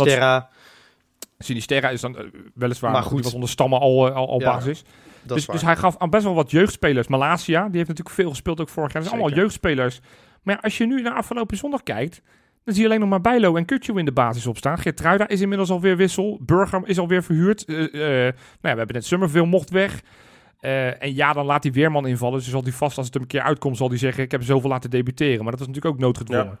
Sinisterra, 1.38 1.88
is 1.90 2.00
dan 2.00 2.18
eh, 2.18 2.24
weliswaar, 2.54 2.90
Maar 2.90 3.00
maar 3.00 3.08
goed. 3.08 3.14
die 3.16 3.24
was 3.24 3.34
onder 3.34 3.48
stammen 3.48 3.80
al, 3.80 4.08
eh, 4.08 4.14
al, 4.14 4.28
al 4.28 4.40
Ja, 4.40 4.52
basis. 4.52 4.82
dat 5.22 5.36
Dus, 5.36 5.46
dus 5.46 5.62
hij 5.62 5.76
gaf 5.76 5.98
aan 5.98 6.10
best 6.10 6.24
wel 6.24 6.34
wat 6.34 6.50
jeugdspelers. 6.50 7.08
Malasia, 7.08 7.60
die 7.68 7.76
heeft 7.76 7.88
natuurlijk 7.88 8.16
veel 8.16 8.28
gespeeld 8.30 8.60
ook 8.60 8.68
vorig 8.68 8.92
jaar. 8.92 9.02
Dat 9.02 9.10
zijn 9.10 9.22
allemaal 9.22 9.38
jeugdspelers. 9.42 10.00
Maar 10.42 10.54
ja, 10.54 10.60
als 10.60 10.78
je 10.78 10.86
nu 10.86 11.02
naar 11.02 11.14
afgelopen 11.14 11.56
zondag 11.56 11.82
kijkt, 11.82 12.22
dan 12.70 12.78
zie 12.78 12.88
je 12.88 12.94
alleen 12.94 13.08
nog 13.08 13.20
maar 13.20 13.32
Bijlo 13.32 13.56
en 13.56 13.64
Kutju 13.64 13.98
in 13.98 14.04
de 14.04 14.12
basis 14.12 14.46
opstaan. 14.46 14.78
Geertruida 14.78 15.28
is 15.28 15.40
inmiddels 15.40 15.70
alweer 15.70 15.96
wissel. 15.96 16.38
Burger 16.42 16.82
is 16.84 16.98
alweer 16.98 17.22
verhuurd. 17.22 17.64
Eh, 17.64 17.76
eh, 17.76 17.90
nou 17.92 18.34
ja, 18.34 18.34
we 18.60 18.68
hebben 18.68 18.94
net 18.94 19.04
Summerville 19.04 19.46
mocht 19.46 19.70
weg. 19.70 20.02
Eh, 20.60 21.02
en 21.02 21.14
ja, 21.14 21.32
dan 21.32 21.46
laat 21.46 21.62
hij 21.62 21.72
Weerman 21.72 22.06
invallen. 22.06 22.38
Dus 22.38 22.48
zal 22.48 22.62
hij 22.62 22.72
vast, 22.72 22.96
als 22.96 23.06
het 23.06 23.14
er 23.14 23.20
een 23.20 23.26
keer 23.26 23.40
uitkomt, 23.42 23.76
zal 23.76 23.88
hij 23.88 23.98
zeggen... 23.98 24.22
ik 24.22 24.30
heb 24.30 24.42
zoveel 24.42 24.70
laten 24.70 24.90
debuteren. 24.90 25.42
Maar 25.42 25.50
dat 25.50 25.58
was 25.58 25.68
natuurlijk 25.68 25.94
ook 25.94 26.00
noodgedwongen. 26.00 26.58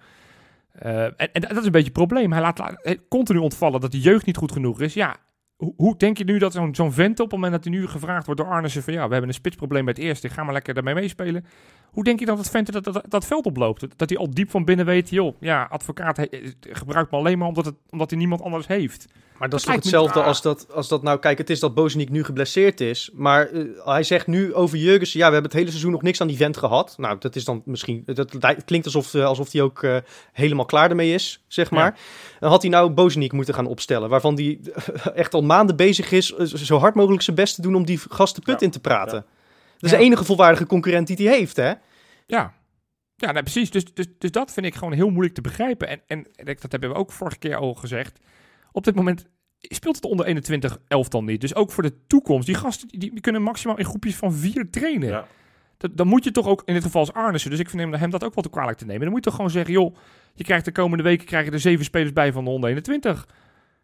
Eh, 0.72 1.04
en, 1.04 1.14
en 1.16 1.40
dat 1.40 1.50
is 1.50 1.64
een 1.64 1.72
beetje 1.72 1.82
het 1.82 1.92
probleem. 1.92 2.32
Hij 2.32 2.40
laat 2.40 2.58
la- 2.58 2.96
continu 3.08 3.38
ontvallen 3.38 3.80
dat 3.80 3.92
de 3.92 4.00
jeugd 4.00 4.26
niet 4.26 4.36
goed 4.36 4.52
genoeg 4.52 4.80
is. 4.80 4.94
Ja, 4.94 5.16
hoe, 5.56 5.74
hoe 5.76 5.96
denk 5.96 6.18
je 6.18 6.24
nu 6.24 6.38
dat 6.38 6.52
zo'n 6.52 6.74
zo'n 6.74 6.92
vent 6.92 7.20
op 7.20 7.30
het 7.30 7.34
moment 7.34 7.52
dat 7.52 7.64
hij 7.64 7.72
nu 7.72 7.86
gevraagd 7.86 8.26
wordt 8.26 8.40
door 8.40 8.50
Arnissen... 8.50 8.82
van 8.82 8.92
ja, 8.92 9.04
we 9.04 9.10
hebben 9.12 9.28
een 9.28 9.34
spitsprobleem 9.34 9.84
bij 9.84 9.94
het 9.96 10.02
eerste, 10.02 10.28
ga 10.28 10.42
maar 10.44 10.52
lekker 10.52 10.74
daarmee 10.74 10.94
meespelen. 10.94 11.44
Hoe 11.90 12.04
denk 12.04 12.18
je 12.18 12.26
dat 12.26 12.36
dat 12.36 12.50
vent 12.50 12.72
dat, 12.72 12.84
dat, 12.84 13.02
dat 13.08 13.26
veld 13.26 13.46
oploopt? 13.46 13.86
Dat 13.96 14.08
hij 14.08 14.18
al 14.18 14.30
diep 14.30 14.50
van 14.50 14.64
binnen 14.64 14.86
weet, 14.86 15.10
joh, 15.10 15.36
ja, 15.40 15.66
advocaat 15.70 16.16
he- 16.16 16.22
eh, 16.24 16.50
gebruikt 16.60 17.10
me 17.10 17.16
alleen 17.16 17.38
maar 17.38 17.48
omdat, 17.48 17.64
het, 17.64 17.74
omdat 17.90 18.10
hij 18.10 18.18
niemand 18.18 18.42
anders 18.42 18.66
heeft. 18.66 19.06
Maar 19.38 19.48
dat 19.48 19.58
is 19.58 19.64
toch 19.64 19.74
hetzelfde 19.74 20.22
als 20.22 20.42
dat, 20.42 20.72
als 20.72 20.88
dat 20.88 21.02
nou... 21.02 21.18
Kijk, 21.18 21.38
het 21.38 21.50
is 21.50 21.60
dat 21.60 21.74
Bozeniek 21.74 22.10
nu 22.10 22.24
geblesseerd 22.24 22.80
is. 22.80 23.10
Maar 23.14 23.46
eh, 23.46 23.64
hij 23.84 24.02
zegt 24.02 24.26
nu 24.26 24.54
over 24.54 24.78
Jurgensen... 24.78 25.18
Ja, 25.18 25.26
we 25.26 25.32
hebben 25.32 25.50
het 25.50 25.58
hele 25.60 25.70
seizoen 25.70 25.90
nog 25.92 26.02
niks 26.02 26.20
aan 26.20 26.26
die 26.26 26.36
vent 26.36 26.56
gehad. 26.56 26.94
Nou, 26.98 27.16
dat 27.18 27.36
is 27.36 27.44
dan 27.44 27.62
misschien... 27.64 28.02
Dat, 28.06 28.36
klinkt 28.64 28.86
alsof, 28.86 29.14
eh, 29.14 29.24
alsof 29.24 29.52
hij 29.52 29.62
ook 29.62 29.86
helemaal 30.32 30.64
klaar 30.64 30.90
ermee 30.90 31.14
is, 31.14 31.44
zeg 31.48 31.70
maar. 31.70 31.98
Dan 32.40 32.50
had 32.50 32.62
hij 32.62 32.70
nou 32.70 32.90
Bozeniek 32.90 33.32
moeten 33.32 33.54
gaan 33.54 33.66
opstellen. 33.66 34.08
Waarvan 34.08 34.34
hij 34.34 34.60
echt 35.14 35.34
al 35.34 35.42
maanden 35.42 35.76
bezig 35.76 36.12
is... 36.12 36.26
zo 36.42 36.78
hard 36.78 36.94
mogelijk 36.94 37.22
zijn 37.22 37.36
best 37.36 37.54
te 37.54 37.62
doen 37.62 37.74
om 37.74 37.84
die 37.84 38.00
gast 38.08 38.34
de 38.34 38.40
put 38.40 38.60
Ja, 38.60 38.66
in 38.66 38.72
te 38.72 38.80
praten. 38.80 39.16
ja. 39.16 39.38
Dat 39.80 39.90
is 39.90 39.90
Ja. 39.90 39.96
de 39.96 40.04
enige 40.04 40.24
volwaardige 40.24 40.66
concurrent 40.66 41.06
die 41.06 41.28
hij 41.28 41.36
heeft, 41.36 41.56
hè? 41.56 41.72
Ja, 42.26 42.54
ja 43.16 43.32
nee, 43.32 43.42
precies. 43.42 43.70
Dus, 43.70 43.94
dus, 43.94 44.06
dus 44.18 44.30
dat 44.30 44.52
vind 44.52 44.66
ik 44.66 44.74
gewoon 44.74 44.92
heel 44.92 45.10
moeilijk 45.10 45.34
te 45.34 45.40
begrijpen. 45.40 45.88
En, 45.88 46.00
en 46.06 46.26
dat 46.44 46.60
dat 46.60 46.70
hebben 46.72 46.90
we 46.90 46.96
ook 46.96 47.12
vorige 47.12 47.38
keer 47.38 47.56
al 47.56 47.74
gezegd. 47.74 48.18
Op 48.72 48.84
dit 48.84 48.94
moment 48.94 49.26
speelt 49.58 49.96
het 49.96 50.04
onder 50.04 50.26
21 50.26 50.78
elftal 50.88 51.24
niet. 51.24 51.40
Dus 51.40 51.54
ook 51.54 51.72
voor 51.72 51.82
de 51.82 52.06
toekomst. 52.06 52.46
Die 52.46 52.54
gasten 52.54 52.88
die, 52.88 52.98
die 53.10 53.20
kunnen 53.20 53.42
maximaal 53.42 53.78
in 53.78 53.84
groepjes 53.84 54.16
van 54.16 54.32
vier 54.32 54.70
trainen. 54.70 55.08
Ja. 55.08 55.26
Dat, 55.76 55.96
dan 55.96 56.06
moet 56.06 56.24
je 56.24 56.30
toch 56.30 56.46
ook, 56.46 56.62
in 56.64 56.74
dit 56.74 56.82
geval 56.82 57.00
als 57.00 57.12
Arnissen, 57.12 57.50
dus 57.50 57.60
ik 57.60 57.70
vind 57.70 57.82
hem, 57.82 57.94
hem 57.94 58.10
dat 58.10 58.24
ook 58.24 58.34
wel 58.34 58.44
te 58.44 58.50
kwalijk 58.50 58.78
te 58.78 58.84
nemen. 58.84 59.00
Dan 59.00 59.10
moet 59.10 59.18
je 59.18 59.24
toch 59.24 59.34
gewoon 59.34 59.50
zeggen, 59.50 59.72
joh, 59.72 59.96
je 60.34 60.44
krijgt 60.44 60.64
de 60.64 60.72
komende 60.72 61.04
weken 61.04 61.26
krijgen 61.26 61.52
er 61.52 61.60
zeven 61.60 61.84
spelers 61.84 62.12
bij 62.12 62.32
van 62.32 62.44
de 62.44 62.50
onder 62.50 62.68
21. 62.70 63.28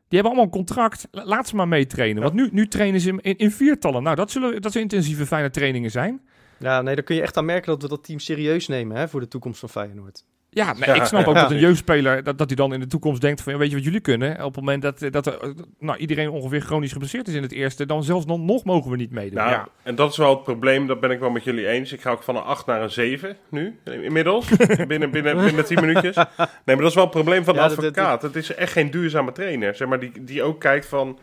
Die 0.08 0.18
hebben 0.20 0.24
allemaal 0.24 0.44
een 0.44 0.66
contract. 0.66 1.08
La- 1.10 1.24
Laat 1.24 1.48
ze 1.48 1.56
maar 1.56 1.68
meetrainen. 1.68 2.22
Want 2.22 2.34
nu, 2.34 2.48
nu 2.52 2.68
trainen 2.68 3.00
ze 3.00 3.18
in, 3.20 3.36
in 3.36 3.50
viertallen. 3.50 4.02
Nou, 4.02 4.16
dat 4.16 4.30
zullen, 4.30 4.62
dat 4.62 4.72
zullen 4.72 4.88
intensieve, 4.90 5.26
fijne 5.26 5.50
trainingen 5.50 5.90
zijn. 5.90 6.20
Ja, 6.58 6.82
nee, 6.82 6.94
daar 6.94 7.04
kun 7.04 7.16
je 7.16 7.22
echt 7.22 7.36
aan 7.36 7.44
merken 7.44 7.66
dat 7.72 7.82
we 7.82 7.88
dat 7.88 8.04
team 8.04 8.18
serieus 8.18 8.68
nemen, 8.68 8.96
hè? 8.96 9.08
Voor 9.08 9.20
de 9.20 9.28
toekomst 9.28 9.60
van 9.60 9.68
Feyenoord. 9.68 10.24
Ja, 10.56 10.72
nee, 10.72 10.88
Ja, 10.88 10.94
ik 10.94 11.04
snap 11.04 11.26
ook 11.26 11.34
ja. 11.34 11.40
dat 11.42 11.50
een 11.50 11.58
jeugdspeler, 11.58 12.22
dat, 12.22 12.38
dat 12.38 12.46
hij 12.46 12.56
dan 12.56 12.72
in 12.72 12.80
de 12.80 12.86
toekomst 12.86 13.20
denkt 13.20 13.40
van, 13.42 13.52
ja, 13.52 13.58
weet 13.58 13.68
je 13.68 13.74
wat 13.74 13.84
jullie 13.84 14.00
kunnen? 14.00 14.30
Op 14.44 14.54
het 14.54 14.64
moment 14.64 14.82
dat, 14.82 15.12
dat 15.12 15.26
er, 15.26 15.54
nou, 15.78 15.98
iedereen 15.98 16.30
ongeveer 16.30 16.60
chronisch 16.60 16.92
geblesseerd 16.92 17.28
is 17.28 17.34
in 17.34 17.42
het 17.42 17.52
eerste, 17.52 17.86
dan 17.86 18.02
zelfs 18.04 18.26
dan 18.26 18.44
nog 18.44 18.64
mogen 18.64 18.90
we 18.90 18.96
niet 18.96 19.10
meedoen. 19.10 19.38
Nou, 19.38 19.50
ja. 19.50 19.68
en 19.82 19.94
dat 19.94 20.10
is 20.10 20.16
wel 20.16 20.30
het 20.30 20.42
probleem, 20.42 20.86
dat 20.86 21.00
ben 21.00 21.10
ik 21.10 21.20
wel 21.20 21.30
met 21.30 21.44
jullie 21.44 21.66
eens. 21.68 21.92
Ik 21.92 22.00
ga 22.00 22.10
ook 22.10 22.22
van 22.22 22.36
een 22.36 22.42
8 22.42 22.66
naar 22.66 22.82
een 22.82 22.90
7 22.90 23.36
nu, 23.48 23.78
inmiddels. 23.84 24.48
binnen, 24.88 25.10
binnen, 25.10 25.36
binnen 25.44 25.64
10 25.64 25.80
minuutjes. 25.80 26.16
Nee, 26.16 26.26
maar 26.64 26.76
dat 26.76 26.86
is 26.88 26.94
wel 26.94 27.04
het 27.04 27.12
probleem 27.12 27.44
van 27.44 27.54
de 27.54 27.60
Ja, 27.60 27.66
advocaat. 27.66 28.22
Het 28.22 28.36
is 28.36 28.54
echt 28.54 28.72
geen 28.72 28.90
duurzame 28.90 29.32
trainer, 29.32 29.74
zeg 29.74 29.88
maar, 29.88 30.00
die, 30.00 30.12
die 30.24 30.42
ook 30.42 30.60
kijkt 30.60 30.86
van... 30.86 31.18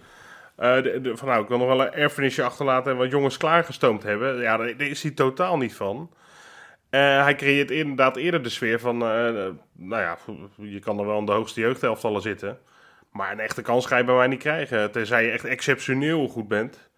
eh, 0.55 0.75
de, 0.75 0.99
de- 1.01 1.17
van 1.17 1.27
nou, 1.27 1.41
ik 1.41 1.47
wil 1.47 1.57
nog 1.57 1.67
wel 1.67 1.81
een 1.81 1.93
erfenisje 1.93 2.43
achterlaten 2.43 2.91
en 2.91 2.97
wat 2.97 3.11
jongens 3.11 3.37
klaargestoomd 3.37 4.03
hebben. 4.03 4.41
Ja, 4.41 4.57
daar, 4.57 4.77
daar 4.77 4.87
is 4.87 5.03
hij 5.03 5.11
totaal 5.11 5.57
niet 5.57 5.73
van. 5.75 6.09
Eh, 6.93 7.23
hij 7.23 7.35
creëert 7.35 7.71
inderdaad 7.71 8.15
eerder 8.17 8.43
de 8.43 8.49
sfeer 8.49 8.79
van, 8.79 9.01
eh, 9.01 9.49
nou 9.73 10.01
ja, 10.01 10.17
je 10.57 10.79
kan 10.79 10.99
er 10.99 11.05
wel 11.05 11.19
in 11.19 11.25
de 11.25 11.31
hoogste 11.31 11.59
jeugdelftallen 11.59 12.21
zitten. 12.21 12.59
Maar 13.11 13.31
een 13.31 13.39
echte 13.39 13.61
kans 13.61 13.85
ga 13.85 13.97
je 13.97 14.03
bij 14.03 14.15
mij 14.15 14.27
niet 14.27 14.39
krijgen. 14.39 14.91
Tenzij 14.91 15.25
je 15.25 15.31
echt 15.31 15.45
exceptioneel 15.45 16.27
goed 16.27 16.47
bent. 16.47 16.89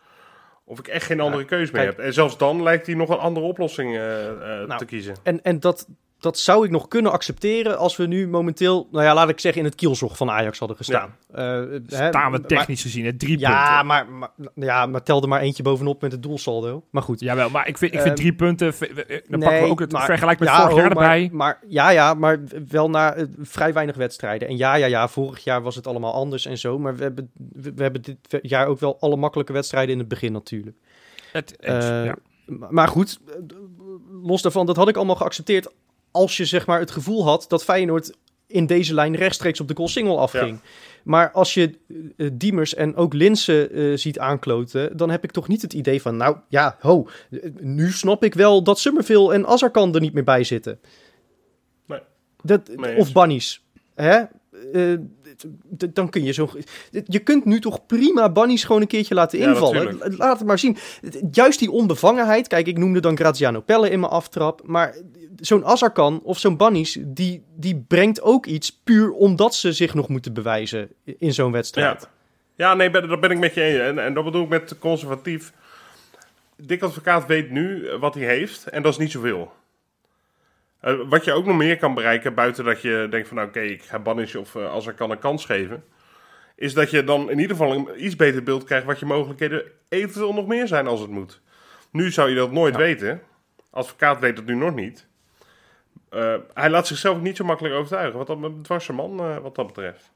Of 0.64 0.80
ik 0.80 0.88
echt 0.88 1.06
geen 1.06 1.20
andere 1.20 1.46
keus 1.46 1.72
meer 1.72 1.84
kijk. 1.84 1.96
heb. 1.96 2.06
En 2.06 2.14
zelfs 2.14 2.38
dan 2.38 2.64
lijkt 2.64 2.86
hij 2.86 2.96
nog 2.96 3.10
een 3.10 3.18
andere 3.18 3.46
oplossing 3.46 3.96
eh, 3.96 4.02
Nou, 4.02 4.78
te 4.78 4.86
kiezen. 4.86 5.16
En, 5.24 5.44
en 5.44 5.60
dat, 5.60 5.88
dat 6.20 6.40
zou 6.40 6.66
ik 6.66 6.72
nog 6.72 6.88
kunnen 6.88 7.12
accepteren 7.12 7.78
als 7.78 7.96
we 7.98 8.06
nu 8.08 8.28
momenteel, 8.28 8.88
nou 8.92 9.04
ja, 9.06 9.14
laat 9.14 9.30
ik 9.30 9.40
zeggen, 9.40 9.62
in 9.62 9.68
het 9.68 9.76
kielzog 9.78 10.18
van 10.18 10.30
Ajax 10.30 10.60
hadden 10.60 10.78
gestaan. 10.78 11.16
Eh, 11.32 11.44
hè, 11.44 11.80
Staan 11.88 12.12
we 12.32 12.38
maar- 12.38 12.42
technisch 12.48 12.82
gezien, 12.82 13.06
hè, 13.06 13.14
drie 13.18 13.40
ja, 13.40 13.68
punten. 13.68 13.86
maar, 13.86 14.08
maar, 14.10 14.30
ja, 14.56 14.86
maar 14.86 15.04
tel 15.04 15.22
er 15.22 15.28
maar 15.28 15.42
eentje 15.42 15.64
bovenop 15.64 16.02
met 16.02 16.12
het 16.12 16.24
doelsaldo. 16.24 16.84
Maar 16.90 17.04
goed. 17.04 17.20
Jawel, 17.20 17.50
maar 17.50 17.68
ik 17.68 17.78
vind, 17.78 17.94
ik 17.94 17.98
vind 18.00 18.14
Ehm, 18.14 18.22
drie 18.22 18.34
punten, 18.36 18.74
v- 18.74 18.80
dan 18.80 18.88
nee, 19.40 19.40
pakken 19.40 19.62
we 19.64 19.70
ook 19.70 19.80
het 19.80 19.92
maar- 19.92 20.06
vergelijk 20.06 20.40
met 20.40 20.48
ja, 20.48 20.56
vorig 20.62 20.76
jaar 20.76 20.86
oh, 20.86 20.92
erbij. 20.92 21.30
Maar, 21.32 21.60
ja, 21.68 21.90
ja, 21.90 22.14
maar 22.14 22.42
wel 22.70 22.90
na 22.90 23.14
eh, 23.14 23.26
vrij 23.42 23.74
weinig 23.74 23.96
wedstrijden. 23.96 24.48
En 24.48 24.58
ja, 24.58 24.76
ja, 24.76 24.86
ja, 24.86 25.08
vorig 25.08 25.44
jaar 25.44 25.62
was 25.62 25.76
het 25.76 25.88
allemaal 25.88 26.14
anders 26.14 26.46
en 26.46 26.58
zo. 26.58 26.80
Maar 26.80 26.96
we 26.96 27.04
hebben, 27.04 27.32
we, 27.54 27.74
we 27.74 27.82
hebben 27.84 28.02
dit 28.02 28.18
jaar 28.42 28.68
ook 28.68 28.80
wel 28.80 28.98
alle 29.00 29.16
makkelijke 29.16 29.54
wedstrijden 29.54 29.94
in 29.94 30.00
het 30.00 30.08
begin 30.08 30.32
natuurlijk. 30.32 30.78
Het, 31.32 31.56
Eh, 31.56 32.06
ja. 32.06 32.16
Maar 32.70 32.88
goed, 32.88 33.20
eh, 33.28 33.34
los 34.24 34.42
daarvan, 34.42 34.66
dat 34.66 34.76
had 34.76 34.88
ik 34.88 34.96
allemaal 34.96 35.16
geaccepteerd 35.16 35.72
als 36.16 36.38
je 36.38 36.46
zeg 36.46 36.66
maar 36.66 36.80
het 36.80 36.92
gevoel 36.92 37.24
had 37.24 37.46
dat 37.48 37.64
Feyenoord 37.64 38.14
in 38.48 38.66
deze 38.66 38.94
lijn 38.94 39.16
rechtstreeks 39.16 39.60
op 39.60 39.68
de 39.68 39.76
goal 39.76 39.88
single 39.88 40.18
afging. 40.18 40.60
Maar 41.04 41.32
als 41.32 41.54
je 41.54 41.78
eh, 42.18 42.30
Diemers 42.34 42.74
en 42.74 42.96
ook 42.96 43.14
Linsen 43.14 43.72
eh, 43.72 43.98
ziet 43.98 44.20
aankloten, 44.20 44.98
dan 44.98 45.10
heb 45.10 45.24
ik 45.24 45.32
toch 45.32 45.48
niet 45.48 45.62
het 45.62 45.74
idee 45.74 46.02
van, 46.02 46.18
nou 46.18 46.38
ja, 46.50 46.78
ho, 46.80 47.08
eh, 47.32 47.40
nu 47.60 47.92
snap 47.92 48.24
ik 48.24 48.34
wel 48.34 48.64
dat 48.64 48.80
Summerville 48.80 49.34
en 49.34 49.46
Azarkan 49.46 49.96
er 49.96 50.02
niet 50.02 50.14
meer 50.14 50.24
bij 50.24 50.44
zitten. 50.44 50.80
Nee. 51.86 52.00
Dat, 52.42 52.70
of. 52.98 53.12
Bunnies. 53.12 53.64
Hè? 53.96 54.24
Eh, 54.74 54.94
dan 55.94 56.10
kun 56.10 56.24
je 56.24 56.32
zo. 56.32 56.50
Je 57.06 57.20
kunt 57.20 57.46
nu 57.46 57.60
toch 57.60 57.86
prima 57.86 58.32
Bunnies 58.32 58.64
gewoon 58.64 58.82
een 58.82 58.88
keertje 58.88 59.14
laten 59.14 59.40
invallen. 59.40 59.98
Laat 60.18 60.38
het 60.38 60.48
maar 60.48 60.60
zien. 60.60 60.78
Juist 61.32 61.60
die 61.60 61.72
onbevangenheid. 61.72 62.48
Kijk, 62.48 62.68
ik 62.68 62.78
noemde 62.78 63.00
dan 63.00 63.18
Graziano 63.18 63.62
Pelle 63.62 63.90
in 63.90 64.00
mijn 64.00 64.12
aftrap. 64.12 64.62
Maar 64.66 64.96
zo'n 65.40 65.66
Azarkan 65.66 66.22
of 66.24 66.40
zo'n 66.40 66.58
Bunnies, 66.58 66.98
die, 67.02 67.44
die 67.56 67.86
brengt 67.88 68.22
ook 68.22 68.46
iets 68.46 68.82
puur 68.84 69.12
omdat 69.12 69.56
ze 69.56 69.74
zich 69.74 69.94
nog 69.94 70.08
moeten 70.08 70.34
bewijzen 70.34 70.90
in 71.04 71.34
zo'n 71.34 71.52
wedstrijd. 71.52 72.02
Ja. 72.02 72.14
Ja, 72.58 72.74
nee, 72.74 72.90
ben- 72.90 73.08
dat 73.08 73.20
ben 73.20 73.32
ik 73.32 73.40
met 73.40 73.54
je 73.54 73.62
eens. 73.62 73.80
En, 73.80 74.00
en 74.00 74.14
dat 74.14 74.24
bedoel 74.24 74.44
ik 74.44 74.50
met 74.50 74.78
conservatief. 74.80 75.54
Dick 76.58 76.82
Advocaat 76.82 77.26
weet 77.26 77.50
nu 77.50 77.90
wat 78.00 78.14
hij 78.16 78.24
heeft 78.24 78.68
en 78.68 78.82
dat 78.82 78.92
is 78.92 78.98
niet 78.98 79.12
zoveel. 79.12 79.54
Eh, 80.80 80.94
wat 81.10 81.26
je 81.26 81.32
ook 81.32 81.46
nog 81.46 81.58
meer 81.58 81.78
kan 81.78 81.94
bereiken, 81.94 82.34
buiten 82.34 82.66
dat 82.66 82.82
je 82.82 83.08
denkt 83.10 83.28
van... 83.28 83.38
nou, 83.38 83.50
oké, 83.50 83.60
ik 83.60 83.84
ga 83.84 84.00
Banish 84.00 84.36
of 84.36 84.56
eh, 84.56 84.72
als 84.72 84.88
er 84.88 84.94
kan 84.94 85.12
een 85.12 85.20
kans 85.20 85.46
geven... 85.46 85.84
is 86.56 86.74
dat 86.74 86.90
je 86.90 87.04
dan 87.04 87.30
in 87.30 87.40
ieder 87.40 87.56
geval 87.56 87.74
een 87.74 88.06
iets 88.06 88.16
beter 88.16 88.44
beeld 88.44 88.64
krijgt... 88.64 88.86
wat 88.86 89.00
je 89.00 89.06
mogelijkheden 89.06 89.64
eventueel 89.90 90.34
nog 90.34 90.48
meer 90.48 90.68
zijn 90.68 90.88
als 90.88 91.00
het 91.00 91.10
moet. 91.10 91.42
Nu 91.92 92.12
zou 92.12 92.30
je 92.30 92.36
dat 92.36 92.52
nooit 92.52 92.74
Ja. 92.74 92.80
weten. 92.80 93.22
Advocaat 93.70 94.20
weet 94.20 94.38
het 94.38 94.46
nu 94.46 94.56
nog 94.56 94.76
niet. 94.76 95.08
Eh, 96.16 96.36
hij 96.54 96.70
laat 96.70 96.88
zichzelf 96.88 97.22
niet 97.22 97.38
zo 97.38 97.46
makkelijk 97.46 97.76
overtuigen. 97.76 98.18
Wat 98.18 98.28
dat 98.28 98.38
een 98.88 98.96
man, 98.96 99.20
eh, 99.20 99.38
wat 99.38 99.56
dat 99.56 99.68
betreft. 99.68 100.12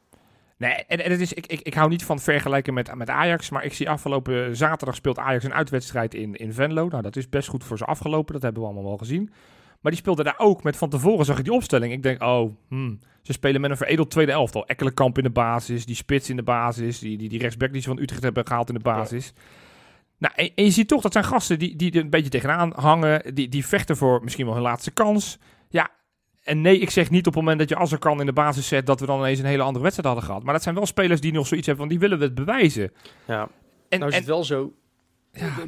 Nee, 0.57 0.73
en, 0.87 1.03
en 1.03 1.11
het 1.11 1.19
is, 1.19 1.33
ik, 1.33 1.47
ik, 1.47 1.61
ik 1.61 1.73
hou 1.73 1.89
niet 1.89 2.05
van 2.05 2.19
vergelijken 2.19 2.73
met, 2.73 2.95
met 2.95 3.09
Ajax. 3.09 3.49
Maar 3.49 3.63
ik 3.63 3.73
zie 3.73 3.89
afgelopen 3.89 4.55
zaterdag 4.55 4.95
speelt 4.95 5.17
Ajax 5.17 5.43
een 5.43 5.53
uitwedstrijd 5.53 6.13
in, 6.13 6.35
in 6.35 6.53
Venlo. 6.53 6.87
Nou, 6.87 7.01
dat 7.01 7.15
is 7.15 7.29
best 7.29 7.49
goed 7.49 7.63
voor 7.63 7.77
ze 7.77 7.85
afgelopen. 7.85 8.33
Dat 8.33 8.41
hebben 8.41 8.61
we 8.61 8.67
allemaal 8.67 8.87
wel 8.87 8.97
gezien. 8.97 9.31
Maar 9.79 9.91
die 9.91 10.01
speelde 10.01 10.23
daar 10.23 10.35
ook 10.37 10.63
met 10.63 10.77
van 10.77 10.89
tevoren 10.89 11.25
zag 11.25 11.37
ik 11.37 11.43
die 11.43 11.53
opstelling. 11.53 11.93
Ik 11.93 12.03
denk, 12.03 12.23
oh, 12.23 12.51
hmm, 12.67 12.99
ze 13.21 13.33
spelen 13.33 13.61
met 13.61 13.71
een 13.71 13.77
veredeld 13.77 14.11
tweede 14.11 14.31
elftal. 14.31 14.67
Ekkelenkamp 14.67 15.17
in 15.17 15.23
de 15.23 15.29
basis, 15.29 15.85
die 15.85 15.95
spits 15.95 16.29
in 16.29 16.35
de 16.35 16.43
basis, 16.43 16.99
die, 16.99 17.17
die, 17.17 17.29
die 17.29 17.39
rechtsback 17.39 17.71
die 17.71 17.81
ze 17.81 17.87
van 17.87 17.99
Utrecht 17.99 18.23
hebben 18.23 18.47
gehaald 18.47 18.69
in 18.69 18.75
de 18.75 18.81
basis. 18.81 19.33
Nou, 20.17 20.33
en, 20.35 20.51
en 20.55 20.63
je 20.63 20.71
ziet 20.71 20.87
toch 20.87 21.01
dat 21.01 21.13
zijn 21.13 21.25
gasten 21.25 21.59
die, 21.59 21.75
die 21.75 21.91
er 21.91 21.99
een 21.99 22.09
beetje 22.09 22.29
tegenaan 22.29 22.71
hangen. 22.75 23.35
Die, 23.35 23.49
die 23.49 23.65
vechten 23.65 23.97
voor 23.97 24.23
misschien 24.23 24.45
wel 24.45 24.53
hun 24.53 24.63
laatste 24.63 24.91
kans. 24.91 25.37
Ja, 25.69 25.89
en 26.43 26.61
nee, 26.61 26.79
ik 26.79 26.89
zeg 26.89 27.09
niet 27.09 27.27
op 27.27 27.33
het 27.33 27.41
moment 27.43 27.59
dat 27.59 27.69
je 27.69 27.75
als 27.75 27.91
er 27.91 27.97
kan 27.99 28.19
in 28.19 28.25
de 28.25 28.33
basis 28.33 28.67
zet... 28.67 28.85
dat 28.85 28.99
we 28.99 29.05
dan 29.05 29.19
ineens 29.19 29.39
een 29.39 29.45
hele 29.45 29.63
andere 29.63 29.83
wedstrijd 29.83 30.07
hadden 30.13 30.29
gehad. 30.29 30.43
Maar 30.43 30.53
dat 30.53 30.63
zijn 30.63 30.75
wel 30.75 30.85
spelers 30.85 31.21
die 31.21 31.31
nog 31.31 31.47
zoiets 31.47 31.67
hebben 31.67 31.85
van... 31.85 31.97
die 31.97 32.07
willen 32.07 32.19
we 32.19 32.25
het 32.25 32.35
bewijzen. 32.45 32.91
Ja. 33.27 33.49
En, 33.89 33.99
Nou 33.99 34.11
is 34.11 34.17
en- 34.17 34.21
het 34.21 34.29
wel 34.29 34.43
zo. 34.43 34.73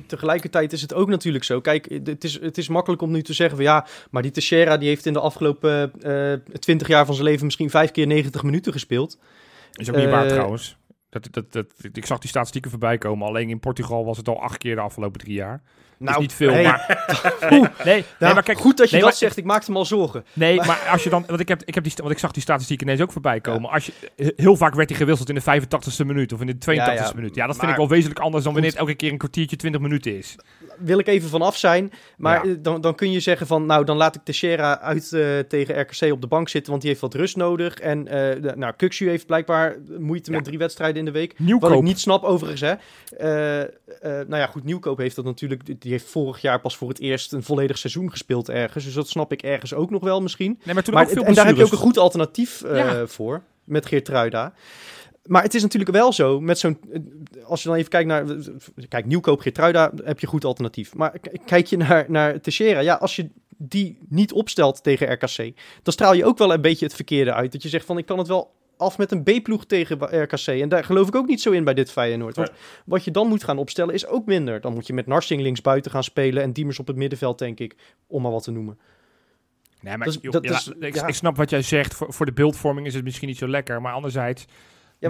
Tegelijkertijd 0.08 0.74
is 0.74 0.82
het 0.82 0.94
ook 0.94 1.10
natuurlijk 1.10 1.44
zo. 1.44 1.62
Kijk, 1.62 1.90
het 2.04 2.24
is, 2.24 2.42
het 2.42 2.58
is 2.58 2.68
makkelijk 2.68 3.02
om 3.02 3.12
nu 3.12 3.22
te 3.22 3.34
zeggen 3.34 3.56
van 3.56 3.66
ja, 3.66 3.86
maar 4.12 4.22
die 4.22 4.32
Teixeira 4.32 4.78
die 4.78 4.88
heeft 4.88 5.06
in 5.06 5.14
de 5.14 5.20
afgelopen 5.20 5.94
eh 6.02 6.34
20 6.60 6.88
jaar 6.88 7.06
van 7.06 7.16
zijn 7.16 7.28
leven 7.28 7.46
misschien 7.46 7.70
vijf 7.70 7.92
keer 7.92 8.08
90 8.08 8.44
minuten 8.44 8.72
gespeeld. 8.72 9.20
is 9.74 9.90
ook 9.90 9.96
niet 9.96 10.10
waar 10.10 10.26
eh, 10.26 10.32
trouwens. 10.32 10.78
Dat, 11.10 11.28
dat, 11.32 11.52
dat, 11.52 11.66
ik 11.94 12.06
zag 12.06 12.20
die 12.20 12.30
statistieken 12.30 12.70
voorbij 12.72 12.98
komen. 12.98 13.28
Alleen 13.28 13.50
in 13.50 13.60
Portugal 13.60 14.06
was 14.06 14.18
het 14.18 14.28
al 14.28 14.42
acht 14.42 14.58
keer 14.58 14.76
de 14.76 14.82
afgelopen 14.82 15.20
drie 15.20 15.36
jaar. 15.36 15.62
Nou, 16.02 16.16
is 16.16 16.22
niet 16.22 16.34
veel, 16.34 16.52
hey, 16.52 16.64
maar... 16.68 17.08
Nee, 17.50 17.62
nee, 17.86 18.04
nou, 18.20 18.34
maar 18.34 18.44
kijk, 18.44 18.58
goed 18.60 18.78
dat 18.78 18.86
je 18.90 18.92
nee, 18.96 19.02
dat 19.02 19.10
maar- 19.10 19.20
zegt. 19.20 19.38
Ik 19.38 19.44
maakte 19.46 19.72
me 19.72 19.78
al 19.78 19.86
zorgen. 19.86 20.26
Nee, 20.34 20.56
maar 20.56 20.88
als 20.92 21.04
je 21.04 21.10
dan, 21.10 21.24
want 21.28 21.40
ik 21.40 21.48
heb, 21.48 21.62
ik 21.66 21.76
heb 21.76 21.84
die, 21.84 21.94
want 21.96 22.12
ik 22.12 22.20
zag 22.20 22.32
die 22.32 22.42
statistieken 22.42 22.86
ineens 22.88 23.02
ook 23.02 23.12
voorbij 23.12 23.40
komen. 23.42 23.70
Als 23.70 23.86
je, 23.86 24.34
heel 24.36 24.56
vaak 24.56 24.76
werd 24.76 24.90
hij 24.90 24.98
gewisseld 24.98 25.30
in 25.30 25.36
de 25.36 25.42
85ste 25.66 26.06
minuut 26.06 26.34
of 26.34 26.42
in 26.42 26.48
de 26.48 26.54
82ste 26.54 26.74
Ja, 26.74 26.92
ja. 26.94 27.12
minuut. 27.16 27.36
Ja, 27.36 27.48
dat 27.48 27.58
vind 27.58 27.72
ik 27.72 27.78
wel 27.78 27.88
wezenlijk 27.90 28.20
anders 28.20 28.44
dan 28.44 28.54
wanneer 28.54 28.72
het 28.72 28.80
elke 28.80 28.94
keer 28.96 29.12
een 29.12 29.18
kwartiertje 29.18 29.56
20 29.56 29.82
minuten 29.82 30.18
is. 30.18 30.36
Wil 30.78 31.00
ik 31.00 31.08
even 31.08 31.30
vanaf 31.30 31.58
zijn. 31.58 31.92
Maar 32.18 32.44
dan, 32.60 32.82
dan 32.82 32.96
kun 32.96 33.12
je 33.12 33.20
zeggen 33.20 33.48
van 33.48 33.66
nou, 33.66 33.86
dan 33.86 33.98
laat 33.98 34.16
ik 34.16 34.22
Teixeira 34.24 34.80
uit 34.80 35.14
eh, 35.14 35.40
tegen 35.40 35.80
RKC 35.82 36.12
op 36.12 36.22
de 36.22 36.28
bank 36.28 36.50
zitten, 36.50 36.70
want 36.70 36.82
die 36.82 36.90
heeft 36.92 37.02
wat 37.04 37.14
rust 37.14 37.36
nodig. 37.36 37.80
En 37.80 38.04
de- 38.06 38.54
nou, 38.56 38.74
Kuxu 38.78 39.10
heeft 39.10 39.26
blijkbaar 39.26 39.76
moeite 40.00 40.32
met 40.32 40.44
drie 40.44 40.58
wedstrijden 40.58 41.00
in 41.00 41.06
de 41.06 41.12
week. 41.12 41.40
Nieuwkoop. 41.40 41.70
Wat 41.70 41.78
ik 41.80 41.84
niet 41.86 42.00
snap 42.00 42.24
overigens, 42.24 42.62
hè. 42.62 42.74
Eh, 43.18 43.70
nou 44.02 44.36
ja, 44.42 44.46
goed, 44.46 44.64
Nieuwkoop 44.64 44.98
heeft 44.98 45.16
dat 45.16 45.26
natuurlijk... 45.26 45.82
Die 45.82 45.91
die 45.92 46.00
heeft 46.00 46.12
vorig 46.12 46.42
jaar 46.42 46.62
pas 46.62 46.78
voor 46.78 46.90
het 46.90 47.00
eerst 47.00 47.34
een 47.34 47.44
volledig 47.44 47.78
seizoen 47.78 48.10
gespeeld 48.10 48.50
ergens. 48.50 48.84
Dus 48.84 48.94
dat 48.94 49.10
snap 49.10 49.32
ik 49.32 49.42
ergens 49.42 49.74
ook 49.74 49.90
nog 49.90 50.04
wel 50.04 50.22
misschien. 50.22 50.60
Nee, 50.64 50.74
maar 50.74 50.84
toen 50.84 50.94
Maar, 50.94 51.04
ook 51.04 51.10
veel 51.10 51.24
en 51.24 51.34
daar 51.34 51.46
heb 51.46 51.56
je 51.56 51.64
ook 51.64 51.72
een 51.72 51.78
goed 51.78 51.98
alternatief 51.98 52.62
eh, 52.62 52.78
Ja. 52.78 53.08
voor, 53.08 53.44
met 53.64 53.86
Geertruida. 53.86 54.54
Maar 55.26 55.44
het 55.44 55.54
is 55.54 55.62
natuurlijk 55.62 55.92
wel 55.92 56.14
zo, 56.14 56.40
met 56.40 56.60
zo'n... 56.60 56.80
Als 57.44 57.62
je 57.62 57.68
dan 57.68 57.78
even 57.78 57.90
kijkt 57.90 58.08
naar... 58.08 58.26
Kijk, 58.90 59.06
Nieuwkoop, 59.06 59.40
Geertruida, 59.40 59.92
heb 60.04 60.20
je 60.20 60.26
een 60.26 60.32
goed 60.32 60.46
alternatief. 60.46 60.94
Maar 60.94 61.20
kijk 61.46 61.68
je 61.68 61.78
naar, 61.78 62.06
naar 62.08 62.42
Teixeira, 62.42 62.80
ja, 62.80 62.96
als 62.96 63.16
je 63.16 63.30
die 63.58 63.98
niet 64.10 64.32
opstelt 64.32 64.84
tegen 64.84 65.12
RKC... 65.12 65.54
dan 65.84 65.94
straal 65.94 66.14
je 66.14 66.26
ook 66.26 66.38
wel 66.38 66.54
een 66.54 66.62
beetje 66.62 66.86
het 66.86 66.96
verkeerde 66.96 67.34
uit. 67.34 67.52
Dat 67.52 67.64
je 67.64 67.70
zegt 67.70 67.86
van, 67.86 67.98
ik 67.98 68.06
kan 68.06 68.18
het 68.18 68.28
wel 68.28 68.52
af 68.82 68.98
met 68.98 69.12
een 69.12 69.24
B-ploeg 69.24 69.66
tegen 69.66 70.22
RKC. 70.24 70.48
En 70.48 70.70
daar 70.70 70.84
geloof 70.84 71.08
ik 71.08 71.16
ook 71.16 71.28
niet 71.28 71.42
zo 71.42 71.52
in 71.52 71.64
bij 71.64 71.74
dit 71.74 71.92
Feyenoord. 71.92 72.36
Want 72.36 72.52
wat 72.86 73.04
je 73.04 73.12
dan 73.12 73.28
moet 73.28 73.44
gaan 73.44 73.58
opstellen 73.58 73.94
is 73.94 74.08
ook 74.08 74.26
minder. 74.26 74.62
Dan 74.62 74.74
moet 74.74 74.88
je 74.88 74.94
met 74.94 75.08
Narsing 75.08 75.42
links 75.42 75.62
buiten 75.62 75.92
gaan 75.92 76.04
spelen... 76.04 76.44
en 76.44 76.54
Diemers 76.54 76.80
op 76.80 76.88
het 76.88 76.96
middenveld, 76.96 77.40
denk 77.40 77.60
ik, 77.60 77.76
om 78.08 78.22
maar 78.22 78.32
wat 78.32 78.44
te 78.44 78.52
noemen. 78.52 78.80
Nee, 79.82 79.98
maar 79.98 80.06
Dat 80.08 80.16
is- 80.16 80.22
joh, 80.22 80.32
dat 80.34 80.44
ja, 80.44 80.52
is- 80.54 80.68
ik, 80.80 80.96
ja. 80.96 81.08
ik 81.08 81.14
snap 81.16 81.38
wat 81.38 81.50
jij 81.50 81.62
zegt. 81.62 81.94
Voor, 81.94 82.14
voor 82.14 82.26
de 82.26 82.34
beeldvorming 82.34 82.88
is 82.88 82.94
het 82.94 83.04
misschien 83.04 83.28
niet 83.28 83.38
zo 83.38 83.48
lekker. 83.48 83.82
Maar 83.82 83.94
anderzijds... 83.94 84.46
Ja, 84.46 84.50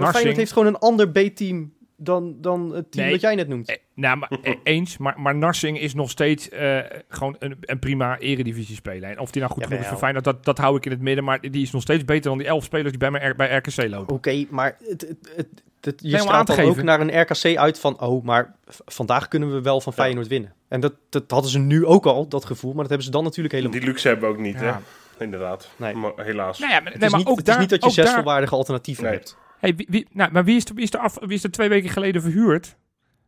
Narsing- 0.00 0.12
Feyenoord 0.12 0.36
heeft 0.36 0.52
gewoon 0.52 0.68
een 0.68 0.78
ander 0.78 1.08
B-team 1.10 1.72
dan, 2.04 2.34
dan 2.40 2.74
het 2.74 2.90
team 2.92 3.04
Nee. 3.04 3.12
dat 3.12 3.20
jij 3.20 3.34
net 3.34 3.48
noemt. 3.48 3.68
Eh, 3.68 3.76
nou, 3.94 4.16
maar, 4.18 4.30
eh, 4.42 4.54
eens. 4.74 4.98
Maar, 4.98 5.20
maar 5.20 5.34
Narsing 5.34 5.80
is 5.80 5.94
nog 5.94 6.10
steeds 6.10 6.48
eh, 6.48 6.78
gewoon 7.08 7.36
een, 7.38 7.56
een 7.60 7.78
prima 7.78 8.18
eredivisie 8.18 8.76
speler. 8.76 9.10
En 9.10 9.18
of 9.18 9.30
die 9.30 9.40
nou 9.42 9.52
goed 9.54 9.64
genoeg 9.64 9.80
is 9.80 9.86
voor. 9.86 9.96
Feyenoord, 9.98 10.24
dat, 10.24 10.44
dat 10.44 10.58
hou 10.58 10.76
ik 10.76 10.84
in 10.84 10.90
het 10.90 11.00
midden. 11.00 11.24
Maar 11.24 11.40
die 11.40 11.62
is 11.62 11.70
nog 11.70 11.82
steeds 11.82 12.04
beter 12.04 12.22
dan 12.30 12.38
die 12.38 12.46
elf 12.46 12.64
spelers 12.64 12.90
die 12.90 12.98
bij, 12.98 13.10
mij, 13.10 13.34
bij 13.36 13.56
RKC 13.56 13.88
lopen. 13.88 14.14
Oké, 14.14 14.44
maar 14.50 14.76
het, 14.88 15.00
het, 15.00 15.32
het, 15.36 15.48
het- 15.80 16.00
je 16.02 16.14
aan 16.16 16.22
straalt 16.22 16.46
dan 16.46 16.60
ook 16.60 16.82
naar 16.82 17.00
een 17.00 17.20
RKC 17.20 17.56
uit 17.56 17.80
van... 17.80 18.00
oh, 18.00 18.24
maar 18.24 18.54
v- 18.66 18.78
vandaag 18.84 19.28
kunnen 19.28 19.52
we 19.54 19.60
wel 19.62 19.80
van 19.80 19.92
Feyenoord 19.92 20.26
winnen. 20.28 20.52
En 20.68 20.80
dat, 20.80 20.92
dat 21.08 21.30
hadden 21.30 21.50
ze 21.50 21.58
nu 21.58 21.86
ook 21.86 22.06
al, 22.06 22.28
dat 22.28 22.44
gevoel. 22.44 22.70
Maar 22.70 22.80
dat 22.80 22.88
hebben 22.88 23.06
ze 23.06 23.12
dan 23.12 23.24
natuurlijk 23.24 23.54
helemaal... 23.54 23.78
Die 23.78 23.88
luxe 23.88 24.08
hebben 24.08 24.28
we 24.28 24.34
ook 24.34 24.40
niet, 24.40 24.60
Ja. 24.60 24.80
hè? 25.18 25.24
Inderdaad. 25.24 25.70
Nee. 25.76 25.94
Maar 25.94 26.12
helaas. 26.16 26.58
Nou 26.58 26.72
ja, 26.72 26.80
maar, 26.80 26.90
Het, 26.92 27.00
nee, 27.00 27.04
is, 27.06 27.10
maar 27.10 27.20
niet, 27.20 27.28
ook 27.28 27.36
het 27.36 27.46
daar, 27.46 27.54
is 27.54 27.60
niet 27.60 27.70
dat 27.70 27.84
je 27.84 27.90
zes 27.90 28.04
daar- 28.04 28.14
volwaardige 28.14 28.54
alternatieven 28.54 29.04
Nee. 29.04 29.12
hebt. 29.12 29.36
Hey, 29.62 29.74
wie, 29.76 29.86
wie, 29.90 30.06
nou, 30.12 30.32
maar 30.32 30.44
wie 30.44 30.56
is, 30.56 30.64
er- 30.64 30.74
wie, 30.74 30.84
is 30.84 30.92
er 30.92 30.98
af, 31.00 31.16
wie 31.20 31.36
is 31.36 31.44
er 31.44 31.50
twee 31.50 31.68
weken 31.68 31.90
geleden 31.90 32.22
verhuurd? 32.22 32.76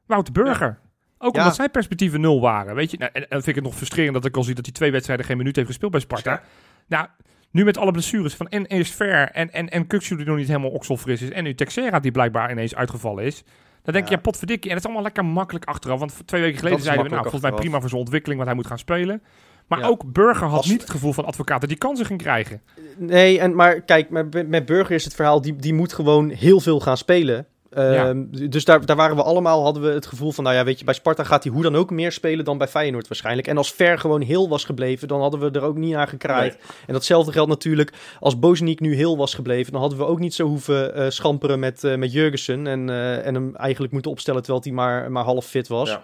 Wouter 0.06 0.32
Burger. 0.32 0.78
Ook 1.18 1.34
Ja. 1.34 1.40
omdat 1.40 1.54
zijn 1.56 1.70
perspectieven 1.70 2.20
nul 2.20 2.40
waren. 2.40 2.74
Weet 2.74 2.90
je? 2.90 2.96
Nou, 2.98 3.10
en, 3.12 3.26
vind 3.28 3.46
ik 3.46 3.54
het 3.54 3.64
nog 3.64 3.74
frustrerend 3.74 4.14
dat 4.14 4.24
ik 4.24 4.36
al 4.36 4.42
zie 4.42 4.54
dat 4.54 4.64
hij 4.64 4.74
twee 4.74 4.90
wedstrijden 4.90 5.26
geen 5.26 5.36
minuut 5.36 5.56
heeft 5.56 5.68
gespeeld 5.68 5.90
bij 5.90 6.00
Sparta. 6.00 6.30
Ja. 6.30 6.42
Nou, 6.88 7.06
nu 7.50 7.64
met 7.64 7.76
alle 7.78 7.90
blessures 7.90 8.34
van 8.34 8.48
en 8.48 8.66
eerst 8.66 8.94
Ver 8.94 9.30
en, 9.30 9.52
en, 9.52 9.68
en 9.68 9.86
Kuksu 9.86 10.16
die 10.16 10.26
nog 10.26 10.36
niet 10.36 10.46
helemaal 10.46 10.70
okselfris 10.70 11.22
is. 11.22 11.30
En 11.30 11.44
nu 11.44 11.54
Texera 11.54 12.00
die 12.00 12.10
blijkbaar 12.10 12.50
ineens 12.50 12.74
uitgevallen 12.74 13.24
is. 13.24 13.42
Dan 13.82 13.94
denk 13.94 14.08
je, 14.08 14.14
Ja. 14.14 14.20
potverdikkie. 14.20 14.70
En 14.70 14.76
het 14.76 14.78
is 14.78 14.84
allemaal 14.84 15.04
lekker 15.04 15.24
makkelijk 15.24 15.64
achteraf. 15.64 15.98
Want 15.98 16.22
twee 16.26 16.40
weken 16.40 16.58
geleden 16.58 16.78
Dat 16.78 16.86
zeiden 16.86 17.04
we, 17.06 17.10
nou, 17.10 17.22
volgens 17.22 17.42
mij 17.42 17.50
achteraf. 17.52 17.70
prima 17.70 17.80
voor 17.80 17.88
zijn 17.88 18.00
ontwikkeling, 18.00 18.38
want 18.40 18.50
hij 18.52 18.60
moet 18.60 18.68
gaan 18.70 18.78
spelen. 18.78 19.22
Maar 19.66 19.78
Ja. 19.78 19.86
ook 19.86 20.12
Burger 20.12 20.46
had 20.46 20.56
Als- 20.56 20.66
niet 20.66 20.80
het 20.80 20.90
gevoel 20.90 21.12
van 21.12 21.24
advocaat 21.24 21.60
dat 21.60 21.70
hij 21.70 21.78
kansen 21.78 22.06
ging 22.06 22.20
krijgen. 22.22 22.62
Nee, 22.96 23.38
en, 23.40 23.54
maar 23.54 23.80
kijk, 23.80 24.10
met, 24.10 24.48
met 24.48 24.66
Burger 24.66 24.94
is 24.94 25.04
het 25.04 25.14
verhaal... 25.14 25.40
Die, 25.40 25.56
die 25.56 25.74
moet 25.74 25.92
gewoon 25.92 26.28
heel 26.30 26.60
veel 26.60 26.80
gaan 26.80 26.96
spelen... 26.96 27.46
Ehm, 27.70 28.24
Dus 28.30 28.64
daar, 28.64 28.86
daar 28.86 28.96
waren 28.96 29.16
we 29.16 29.22
allemaal, 29.22 29.62
hadden 29.62 29.82
we 29.82 29.88
het 29.88 30.06
gevoel 30.06 30.32
van, 30.32 30.44
nou 30.44 30.56
ja, 30.56 30.64
weet 30.64 30.78
je, 30.78 30.84
bij 30.84 30.94
Sparta 30.94 31.24
gaat 31.24 31.44
hij 31.44 31.52
hoe 31.52 31.62
dan 31.62 31.76
ook 31.76 31.90
meer 31.90 32.12
spelen 32.12 32.44
dan 32.44 32.58
bij 32.58 32.68
Feyenoord 32.68 33.08
waarschijnlijk. 33.08 33.46
En 33.46 33.56
als 33.56 33.72
Ver 33.72 33.98
gewoon 33.98 34.20
heel 34.20 34.48
was 34.48 34.64
gebleven, 34.64 35.08
dan 35.08 35.20
hadden 35.20 35.40
we 35.40 35.50
er 35.50 35.62
ook 35.64 35.76
niet 35.76 35.94
aan 35.94 36.08
gekraaid. 36.08 36.58
En 36.86 36.92
datzelfde 36.92 37.32
geldt 37.32 37.48
natuurlijk, 37.50 37.92
als 38.20 38.38
Bozeniek 38.38 38.80
nu 38.80 38.94
heel 38.94 39.16
was 39.16 39.34
gebleven, 39.34 39.72
dan 39.72 39.80
hadden 39.80 39.98
we 39.98 40.04
ook 40.06 40.18
niet 40.18 40.34
zo 40.34 40.46
hoeven 40.46 40.94
eh, 40.94 41.10
schamperen 41.10 41.58
met, 41.58 41.84
eh 41.84 41.96
met 41.96 42.12
Jurgensen. 42.12 42.66
En, 42.66 42.90
eh, 42.90 43.26
en 43.26 43.34
hem 43.34 43.56
eigenlijk 43.56 43.92
moeten 43.92 44.10
opstellen 44.10 44.42
terwijl 44.42 44.62
hij 44.64 44.72
maar, 44.72 45.10
maar 45.12 45.24
half 45.24 45.46
fit 45.46 45.68
was. 45.68 45.88
Ja. 45.88 46.02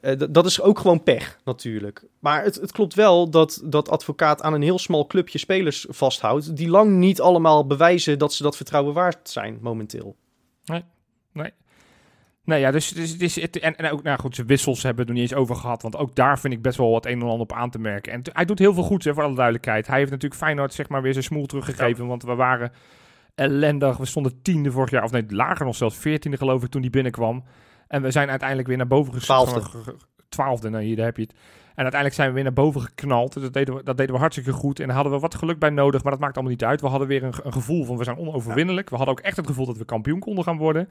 Eh, 0.00 0.18
dat 0.30 0.46
is 0.46 0.60
ook 0.60 0.78
gewoon 0.78 1.02
pech, 1.02 1.40
natuurlijk. 1.44 2.04
Maar 2.18 2.44
het, 2.44 2.54
het 2.54 2.72
klopt 2.72 2.94
wel 2.94 3.30
dat, 3.30 3.62
dat 3.64 3.88
advocaat 3.88 4.42
aan 4.42 4.54
een 4.54 4.62
heel 4.62 4.78
smal 4.78 5.06
clubje 5.06 5.38
spelers 5.38 5.86
vasthoudt, 5.88 6.56
die 6.56 6.68
lang 6.68 6.90
niet 6.90 7.20
allemaal 7.20 7.66
bewijzen 7.66 8.18
dat 8.18 8.34
ze 8.34 8.42
dat 8.42 8.56
vertrouwen 8.56 8.94
waard 8.94 9.28
zijn, 9.28 9.58
momenteel. 9.60 10.16
Nee, 12.50 12.60
ja, 12.60 12.70
dus, 12.70 12.88
dus 13.18 13.34
het 13.34 13.58
en, 13.58 13.76
en 13.76 13.90
ook, 13.90 14.02
nou 14.02 14.18
goed, 14.18 14.34
zijn 14.34 14.46
wissels 14.46 14.82
hebben 14.82 15.06
we 15.06 15.12
nog 15.12 15.20
niet 15.20 15.30
eens 15.30 15.40
over 15.40 15.56
gehad. 15.56 15.82
Want 15.82 15.96
ook 15.96 16.14
daar 16.14 16.38
vind 16.38 16.52
ik 16.52 16.62
best 16.62 16.78
wel 16.78 16.90
wat 16.90 17.06
een 17.06 17.12
en 17.12 17.22
ander 17.22 17.40
op 17.40 17.52
aan 17.52 17.70
te 17.70 17.78
merken. 17.78 18.12
En 18.12 18.22
hij 18.32 18.44
doet 18.44 18.58
heel 18.58 18.74
veel 18.74 18.82
goeds, 18.82 19.04
hè, 19.04 19.14
voor 19.14 19.22
alle 19.22 19.34
duidelijkheid. 19.34 19.86
Hij 19.86 19.98
heeft 19.98 20.10
natuurlijk 20.10 20.40
Feyenoord 20.40 20.74
zeg 20.74 20.88
maar 20.88 21.02
weer 21.02 21.12
zijn 21.12 21.24
smoel 21.24 21.46
teruggegeven. 21.46 22.06
Want 22.06 22.22
we 22.22 22.34
waren 22.34 22.72
ellendig. 23.34 23.96
We 23.96 24.06
stonden 24.06 24.42
tiende 24.42 24.70
vorig 24.70 24.90
jaar. 24.90 25.02
Of 25.02 25.10
nee, 25.10 25.24
lager 25.28 25.64
nog 25.64 25.76
zelfs. 25.76 25.96
Veertiende 25.96 26.36
geloof 26.36 26.62
ik 26.62 26.70
toen 26.70 26.80
hij 26.80 26.90
binnenkwam. 26.90 27.44
En 27.90 28.02
we 28.02 28.10
zijn 28.10 28.28
uiteindelijk 28.28 28.68
weer 28.68 28.76
naar 28.76 28.86
boven 28.86 29.14
geschoten. 29.14 29.62
Twaalfde. 30.28 30.70
Nou 30.70 30.84
hier 30.84 30.96
daar 30.96 31.04
heb 31.04 31.16
je 31.16 31.22
het. 31.22 31.32
En 31.74 31.82
uiteindelijk 31.82 32.14
zijn 32.14 32.28
we 32.28 32.34
weer 32.34 32.44
naar 32.44 32.52
boven 32.52 32.80
geknald. 32.80 33.32
Dus 33.32 33.42
dat 33.42 33.52
deden, 33.52 33.74
we, 33.74 33.82
dat 33.82 33.96
deden 33.96 34.14
we 34.14 34.20
hartstikke 34.20 34.52
goed. 34.52 34.80
En 34.80 34.86
daar 34.86 34.94
hadden 34.94 35.12
we 35.12 35.18
wat 35.18 35.34
geluk 35.34 35.58
bij 35.58 35.70
nodig. 35.70 36.02
Maar 36.02 36.12
dat 36.12 36.20
maakt 36.20 36.34
allemaal 36.34 36.52
niet 36.52 36.64
uit. 36.64 36.80
We 36.80 36.86
hadden 36.86 37.08
weer 37.08 37.22
een, 37.22 37.34
een 37.42 37.52
gevoel 37.52 37.84
van 37.84 37.96
we 37.96 38.04
zijn 38.04 38.16
onoverwinnelijk. 38.16 38.90
We 38.90 38.96
hadden 38.96 39.14
ook 39.14 39.20
echt 39.20 39.36
het 39.36 39.46
gevoel 39.46 39.66
dat 39.66 39.76
we 39.76 39.84
kampioen 39.84 40.18
konden 40.18 40.44
gaan 40.44 40.56
worden. 40.56 40.88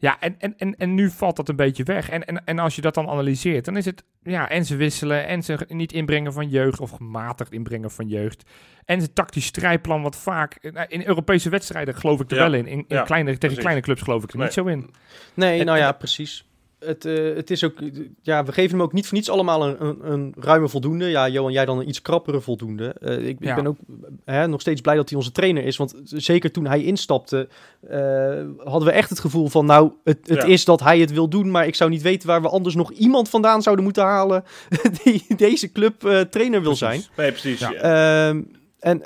Ja, 0.00 0.20
en, 0.20 0.34
en, 0.38 0.54
en, 0.58 0.76
en 0.76 0.94
nu 0.94 1.10
valt 1.10 1.36
dat 1.36 1.48
een 1.48 1.56
beetje 1.56 1.82
weg. 1.84 2.08
En, 2.10 2.24
en, 2.26 2.44
en 2.44 2.58
als 2.58 2.76
je 2.76 2.82
dat 2.82 2.94
dan 2.94 3.08
analyseert, 3.08 3.64
dan 3.64 3.76
is 3.76 3.84
het... 3.84 4.04
Ja, 4.22 4.48
en 4.48 4.64
ze 4.64 4.76
wisselen, 4.76 5.26
en 5.26 5.42
ze 5.42 5.58
niet 5.68 5.92
inbrengen 5.92 6.32
van 6.32 6.48
jeugd... 6.48 6.80
of 6.80 6.90
gematigd 6.90 7.52
inbrengen 7.52 7.90
van 7.90 8.08
jeugd. 8.08 8.50
En 8.84 9.00
ze 9.00 9.12
tactisch 9.12 9.44
strijdplan, 9.46 10.02
wat 10.02 10.16
vaak... 10.16 10.58
nou, 10.72 10.86
In 10.88 11.06
Europese 11.06 11.50
wedstrijden 11.50 11.94
geloof 11.94 12.20
ik 12.20 12.30
er 12.30 12.36
Ja, 12.36 12.42
wel 12.42 12.54
in. 12.54 12.66
In, 12.66 12.78
in 12.78 12.84
ja, 12.88 13.02
kleine, 13.02 13.26
tegen 13.26 13.38
precies. 13.40 13.58
kleine 13.62 13.80
clubs 13.80 14.02
geloof 14.02 14.22
ik 14.22 14.30
er 14.30 14.36
Nee. 14.36 14.44
niet 14.44 14.54
zo 14.54 14.66
in. 14.66 14.90
Nee, 15.34 15.60
En- 15.60 15.66
nou 15.66 15.78
ja, 15.78 15.92
precies. 15.92 16.44
Het, 16.80 17.04
eh, 17.04 17.34
het 17.34 17.50
is 17.50 17.64
ook, 17.64 17.74
ja, 18.22 18.44
we 18.44 18.52
geven 18.52 18.70
hem 18.70 18.82
ook 18.82 18.92
niet 18.92 19.06
voor 19.06 19.16
niets 19.16 19.30
allemaal 19.30 19.66
een, 19.66 19.84
een, 19.84 20.12
een 20.12 20.34
ruime 20.38 20.68
voldoende. 20.68 21.06
Ja, 21.06 21.28
Johan, 21.28 21.52
jij 21.52 21.64
dan 21.64 21.78
een 21.78 21.88
iets 21.88 22.02
krappere 22.02 22.40
voldoende. 22.40 22.94
Eh, 23.00 23.18
ik, 23.18 23.40
ik 23.40 23.54
ben 23.54 23.66
ook 23.66 23.76
hè, 24.24 24.48
nog 24.48 24.60
steeds 24.60 24.80
blij 24.80 24.96
dat 24.96 25.08
hij 25.08 25.18
onze 25.18 25.32
trainer 25.32 25.64
is. 25.64 25.76
Want 25.76 25.94
zeker 26.04 26.50
toen 26.50 26.66
hij 26.66 26.82
instapte, 26.82 27.48
eh, 27.88 28.44
hadden 28.58 28.88
we 28.88 28.94
echt 28.94 29.10
het 29.10 29.20
gevoel 29.20 29.48
van, 29.48 29.66
nou, 29.66 29.92
het, 30.04 30.18
het 30.28 30.38
Ja. 30.38 30.44
is 30.44 30.64
dat 30.64 30.80
hij 30.80 30.98
het 30.98 31.12
wil 31.12 31.28
doen. 31.28 31.50
Maar 31.50 31.66
ik 31.66 31.74
zou 31.74 31.90
niet 31.90 32.02
weten 32.02 32.28
waar 32.28 32.42
we 32.42 32.48
anders 32.48 32.74
nog 32.74 32.92
iemand 32.92 33.28
vandaan 33.28 33.62
zouden 33.62 33.84
moeten 33.84 34.02
halen 34.04 34.44
die 35.04 35.24
deze 35.36 35.72
club 35.72 36.04
eh, 36.04 36.20
trainer 36.20 36.62
wil 36.62 36.76
zijn. 36.76 37.02
Nee, 37.16 37.30
precies. 37.30 37.58
Ja. 37.60 37.72
Ehm, 37.72 38.42
en 38.78 39.02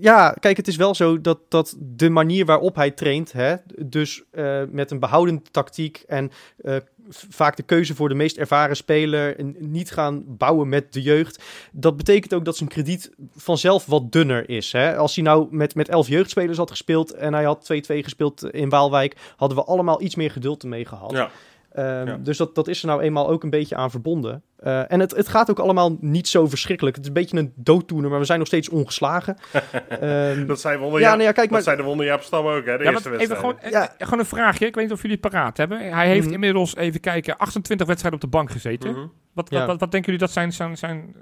ja, 0.00 0.34
kijk, 0.40 0.56
het 0.56 0.68
is 0.68 0.76
wel 0.76 0.94
zo 0.94 1.20
dat, 1.20 1.38
dat 1.48 1.76
de 1.78 2.08
manier 2.08 2.44
waarop 2.44 2.74
hij 2.74 2.90
traint, 2.90 3.32
hè, 3.32 3.54
dus 3.86 4.22
eh, 4.30 4.62
met 4.70 4.90
een 4.90 4.98
behoudende 4.98 5.42
tactiek 5.50 6.04
en 6.06 6.30
eh, 6.56 6.76
vaak 7.08 7.56
de 7.56 7.62
keuze 7.62 7.94
voor 7.94 8.08
de 8.08 8.14
meest 8.14 8.36
ervaren 8.36 8.76
speler 8.76 9.38
en 9.38 9.56
niet 9.58 9.90
gaan 9.90 10.24
bouwen 10.26 10.68
met 10.68 10.92
de 10.92 11.02
jeugd, 11.02 11.42
dat 11.72 11.96
betekent 11.96 12.34
ook 12.34 12.44
dat 12.44 12.56
zijn 12.56 12.68
krediet 12.68 13.10
vanzelf 13.36 13.86
wat 13.86 14.12
dunner 14.12 14.48
is. 14.48 14.72
Hè? 14.72 14.96
Als 14.96 15.14
hij 15.14 15.24
nou 15.24 15.46
met, 15.50 15.74
met 15.74 15.88
elf 15.88 16.08
jeugdspelers 16.08 16.58
had 16.58 16.70
gespeeld 16.70 17.12
en 17.12 17.34
hij 17.34 17.44
had 17.44 17.72
2-2 17.72 17.76
gespeeld 17.78 18.44
in 18.44 18.68
Waalwijk, 18.68 19.16
hadden 19.36 19.58
we 19.58 19.64
allemaal 19.64 20.02
iets 20.02 20.14
meer 20.14 20.30
geduld 20.30 20.62
ermee 20.62 20.84
gehad. 20.84 21.10
Ja. 21.10 21.30
Ehm, 21.70 22.06
Ja. 22.06 22.16
Dus 22.16 22.36
dat, 22.36 22.54
dat 22.54 22.68
is 22.68 22.80
er 22.80 22.86
nou 22.86 23.00
eenmaal 23.02 23.28
ook 23.28 23.42
een 23.42 23.50
beetje 23.50 23.76
aan 23.76 23.90
verbonden. 23.90 24.42
Eh, 24.56 24.92
en 24.92 25.00
het, 25.00 25.16
het 25.16 25.28
gaat 25.28 25.50
ook 25.50 25.58
allemaal 25.58 25.96
niet 26.00 26.28
zo 26.28 26.46
verschrikkelijk. 26.46 26.96
Het 26.96 27.04
is 27.04 27.10
een 27.10 27.16
beetje 27.20 27.38
een 27.38 27.52
dooddoener, 27.56 28.10
maar 28.10 28.18
we 28.18 28.24
zijn 28.24 28.38
nog 28.38 28.46
steeds 28.46 28.68
ongeslagen. 28.68 29.36
Ehm, 29.88 30.46
Dat 30.46 30.60
zijn 30.60 30.78
wonder, 30.78 31.00
ja, 31.00 31.06
ja, 31.06 31.12
nou 31.12 31.22
ja, 31.26 31.32
kijk, 31.32 31.36
dat 31.46 31.50
maar 31.50 31.62
zijn 31.62 31.76
de 31.76 31.82
wonder 31.82 32.18
Stam 32.22 32.46
ook, 32.46 32.64
hè, 32.64 32.78
de 32.78 32.84
Ja, 32.84 32.90
eerste 32.90 33.08
wedstrijd. 33.10 33.40
gewoon, 33.40 33.56
Ja. 33.70 33.88
eh, 33.88 34.04
gewoon 34.04 34.18
een 34.18 34.24
vraagje. 34.26 34.66
Ik 34.66 34.74
weet 34.74 34.84
niet 34.84 34.92
of 34.92 35.02
jullie 35.02 35.18
het 35.22 35.30
paraat 35.30 35.56
hebben. 35.56 35.78
Hij 35.94 36.08
heeft 36.08 36.24
Mhm. 36.24 36.34
inmiddels, 36.34 36.76
even 36.76 37.00
kijken, 37.00 37.36
28 37.36 37.86
wedstrijden 37.86 38.20
op 38.24 38.30
de 38.30 38.36
bank 38.36 38.50
gezeten. 38.50 38.90
Mhm. 38.90 39.06
Wat, 39.32 39.50
Ja. 39.50 39.58
wat, 39.58 39.66
wat, 39.66 39.80
wat 39.80 39.90
denken 39.92 40.12
jullie 40.12 40.26
dat 40.26 40.34
zijn... 40.34 40.52
zijn, 40.52 40.76
zijn 40.76 41.14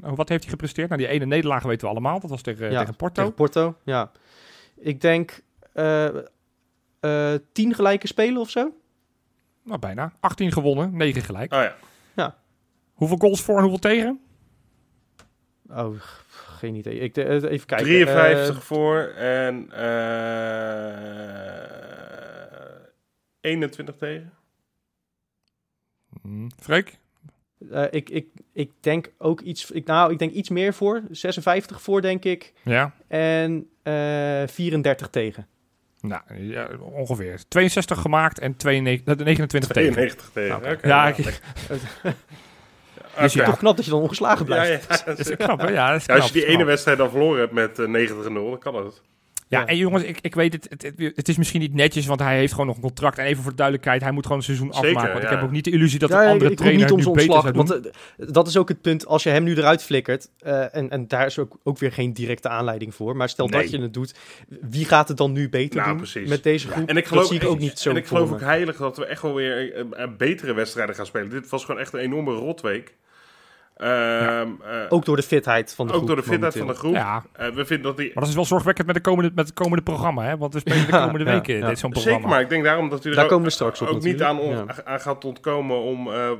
nou, 0.00 0.14
wat 0.14 0.28
heeft 0.28 0.42
hij 0.42 0.50
gepresteerd? 0.50 0.88
Nou, 0.88 1.00
die 1.00 1.10
ene 1.10 1.26
nederlaag 1.26 1.62
weten 1.62 1.86
we 1.86 1.92
allemaal. 1.92 2.20
Dat 2.20 2.30
was 2.30 2.42
tegen, 2.42 2.70
ja, 2.70 2.78
tegen 2.78 2.96
Porto. 2.96 3.20
Tegen 3.22 3.34
Porto, 3.34 3.74
ja. 3.84 4.10
Ik 4.76 5.00
denk 5.00 5.40
eh, 5.72 6.06
eh, 7.00 7.34
tien 7.52 7.74
gelijke 7.74 8.06
spelen 8.06 8.40
of 8.40 8.50
zo. 8.50 8.72
Nou, 9.66 9.78
bijna. 9.78 10.12
18 10.20 10.52
gewonnen, 10.52 10.96
9 10.96 11.22
gelijk. 11.22 11.52
Oh 11.52 11.62
ja. 12.14 12.36
Hoeveel 12.92 13.16
goals 13.16 13.42
voor 13.42 13.54
en 13.56 13.60
hoeveel 13.60 13.78
tegen? 13.78 14.20
Oh, 15.68 15.94
geen 16.30 16.74
idee. 16.74 16.98
Ik, 16.98 17.16
eh, 17.16 17.42
even 17.42 17.66
kijken. 17.66 17.86
53 17.86 18.56
Eh, 18.56 18.62
voor 18.62 18.98
en 19.16 19.72
eh 19.72 21.06
21 23.40 23.96
tegen. 23.96 24.32
Hmm. 26.22 26.50
Freek? 26.58 26.98
eh, 27.70 27.84
ik, 27.90 28.10
ik, 28.10 28.26
ik 28.52 28.70
denk 28.80 29.12
ook 29.18 29.40
iets... 29.40 29.70
Ik, 29.70 29.86
nou, 29.86 30.12
ik 30.12 30.18
denk 30.18 30.32
iets 30.32 30.48
meer 30.48 30.74
voor. 30.74 31.02
56 31.10 31.82
voor, 31.82 32.02
denk 32.02 32.24
ik. 32.24 32.52
Ja. 32.64 32.94
En 33.08 33.70
eh 33.82 34.42
34 34.46 35.08
tegen. 35.08 35.46
Nou, 36.08 36.22
ja, 36.38 36.68
ongeveer. 36.80 37.40
62 37.48 38.00
gemaakt 38.00 38.38
en 38.38 38.56
92, 38.56 39.14
eh, 39.18 39.24
29 39.24 39.70
tegen. 39.70 39.92
92 39.92 40.30
tegen. 40.32 40.60
Nou, 40.60 40.74
Oké, 40.74 40.88
Ja, 40.88 40.96
nou, 40.96 41.08
ik- 41.08 41.24
lekker. 41.24 41.40
Dus 43.20 43.32
Oké. 43.34 43.42
ja. 43.42 43.44
Toch 43.50 43.58
knap 43.58 43.76
dat 43.76 43.84
je 43.84 43.90
dan 43.90 44.00
ongeslagen 44.00 44.38
Ja, 44.38 44.44
blijft. 44.44 44.88
ja, 44.88 45.02
Dat 45.04 45.18
is 45.28 45.36
knap, 45.36 45.60
hè? 45.60 45.68
Ja, 45.68 45.90
dat 45.90 46.00
is 46.00 46.06
Ja, 46.06 46.14
als 46.14 46.26
je 46.26 46.32
die 46.32 46.46
ene 46.46 46.64
wedstrijd 46.64 46.98
dan 46.98 47.10
verloren 47.10 47.40
hebt 47.40 47.52
met 47.52 47.78
eh, 47.78 47.86
90-0, 47.86 48.32
dan 48.50 48.58
kan 48.58 48.72
dat. 48.72 49.02
Ja, 49.48 49.60
Ja. 49.60 49.66
en 49.66 49.76
jongens, 49.76 50.02
ik, 50.04 50.18
ik 50.20 50.34
weet 50.34 50.52
het, 50.52 50.66
het, 50.68 50.92
het, 51.16 51.28
is 51.28 51.36
misschien 51.36 51.60
niet 51.60 51.74
netjes, 51.74 52.06
want 52.06 52.20
hij 52.20 52.36
heeft 52.38 52.52
gewoon 52.52 52.66
nog 52.66 52.76
een 52.76 52.82
contract. 52.82 53.18
En 53.18 53.24
even 53.24 53.42
voor 53.42 53.50
de 53.50 53.56
duidelijkheid, 53.56 54.02
hij 54.02 54.10
moet 54.10 54.22
gewoon 54.22 54.38
een 54.38 54.44
seizoen 54.44 54.72
Zeker, 54.72 54.88
afmaken. 54.88 55.10
Want 55.12 55.22
ja. 55.22 55.28
ik 55.30 55.34
heb 55.36 55.44
ook 55.44 55.50
niet 55.50 55.64
de 55.64 55.70
illusie 55.70 55.98
dat 55.98 56.08
Ja, 56.08 56.22
een 56.22 56.28
andere 56.30 56.42
ik 56.44 56.48
roep 56.48 56.56
trainer 56.56 56.82
niet 56.82 56.90
om 56.90 56.96
nu 56.96 57.02
zijn 57.02 57.14
beter 57.14 57.34
ontslag. 57.34 57.54
Want 57.66 57.86
eh, 58.18 58.26
dat 58.32 58.46
is 58.48 58.56
ook 58.56 58.68
het 58.68 58.80
punt. 58.80 59.06
Als 59.06 59.22
je 59.22 59.28
hem 59.30 59.42
nu 59.44 59.56
eruit 59.56 59.82
flikkert. 59.82 60.28
eh, 60.38 60.74
en, 60.74 60.90
en 60.90 61.08
daar 61.08 61.26
is 61.26 61.38
ook, 61.38 61.56
ook 61.62 61.78
weer 61.78 61.92
geen 61.92 62.12
directe 62.12 62.48
aanleiding 62.48 62.94
voor. 62.94 63.16
Maar 63.16 63.28
stel 63.28 63.46
Nee. 63.46 63.60
dat 63.60 63.70
je 63.70 63.80
het 63.80 63.94
doet. 63.94 64.14
Wie 64.60 64.84
gaat 64.84 65.08
het 65.08 65.16
dan 65.16 65.32
nu 65.32 65.48
beter 65.48 65.76
Nou, 65.76 65.88
doen 65.88 65.98
precies. 65.98 66.28
met 66.28 66.42
deze 66.42 66.68
groep? 66.68 66.88
En 66.88 66.96
ik 66.96 67.06
geloof, 67.06 67.22
dat 67.22 67.32
zie 67.32 67.40
ik 67.40 67.48
ook 67.48 67.58
niet 67.58 67.78
zo 67.78 67.90
en 67.90 67.96
ik 67.96 68.06
geloof 68.06 68.28
me. 68.28 68.34
ook 68.34 68.40
heilig 68.40 68.76
dat 68.76 68.96
we 68.96 69.06
echt 69.06 69.22
wel 69.22 69.34
weer 69.34 69.74
eh, 69.92 70.06
betere 70.16 70.52
wedstrijden 70.54 70.94
gaan 70.94 71.06
spelen. 71.06 71.30
Dit 71.30 71.48
was 71.48 71.64
gewoon 71.64 71.80
echt 71.80 71.92
een 71.92 72.00
enorme 72.00 72.32
rotweek. 72.32 72.94
Ehm, 73.76 74.48
eh, 74.64 74.80
Ook 74.88 75.04
door 75.04 75.16
de 75.16 75.22
fitheid 75.22 75.74
van 75.74 75.86
de 75.86 75.92
ook 75.92 75.96
groep. 75.98 76.08
door 76.08 76.24
de 76.24 76.30
fitheid 76.30 76.56
van 76.58 76.66
de 76.66 76.74
groep. 76.74 76.94
Ja, 76.94 77.22
Eh, 77.32 77.48
we 77.48 77.64
vinden 77.66 77.82
dat 77.86 77.96
die... 77.96 78.06
maar 78.06 78.14
dat 78.22 78.28
is 78.28 78.34
wel 78.34 78.44
zorgwekkend 78.44 78.86
met, 78.86 78.96
de 78.96 79.02
komende, 79.02 79.30
met 79.34 79.46
het 79.46 79.54
komende 79.54 79.82
programma, 79.82 80.22
hè? 80.24 80.36
Want 80.36 80.52
we 80.54 80.58
spelen 80.60 80.86
de 80.86 80.92
komende 81.06 81.24
ja, 81.24 81.32
weken 81.32 81.56
ja. 81.56 81.68
dit 81.68 81.78
zo'n 81.78 81.90
programma. 81.90 82.16
Zeker, 82.18 82.30
maar 82.34 82.40
ik 82.42 82.48
denk 82.48 82.64
daarom 82.64 82.88
dat 82.88 83.04
u 83.04 83.08
er 83.08 83.14
Daar 83.14 83.24
ook, 83.24 83.30
komen 83.30 83.44
we 83.46 83.50
straks 83.52 83.80
op 83.82 83.88
ook 83.88 84.02
niet 84.02 84.22
aan, 84.22 84.36
natuurlijk. 84.36 84.70
on- 84.78 84.86
aan 84.86 85.00
gaat 85.00 85.24
ontkomen 85.24 85.80
om 85.80 86.12
eh, 86.12 86.30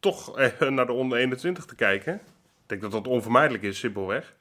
toch 0.00 0.36
naar 0.68 0.86
de 0.86 0.92
onder 0.92 1.18
21 1.18 1.64
te 1.64 1.74
kijken. 1.74 2.14
Ik 2.14 2.20
denk 2.66 2.80
dat 2.80 2.92
dat 2.92 3.06
onvermijdelijk 3.06 3.62
is, 3.62 3.78
simpelweg. 3.78 4.34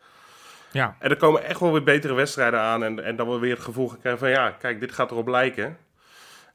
Ja, 0.71 0.95
En 0.99 1.09
er 1.09 1.17
komen 1.17 1.43
echt 1.43 1.59
wel 1.59 1.71
weer 1.71 1.83
betere 1.83 2.13
wedstrijden 2.13 2.59
aan. 2.59 2.83
En, 2.83 3.03
en 3.05 3.15
dan 3.15 3.29
we 3.29 3.39
weer 3.39 3.53
het 3.55 3.63
gevoel 3.63 3.87
gaan 3.87 3.99
krijgen 3.99 4.19
van 4.21 4.29
ja, 4.29 4.49
kijk, 4.51 4.79
dit 4.79 4.91
gaat 4.91 5.11
erop 5.11 5.27
lijken. 5.27 5.77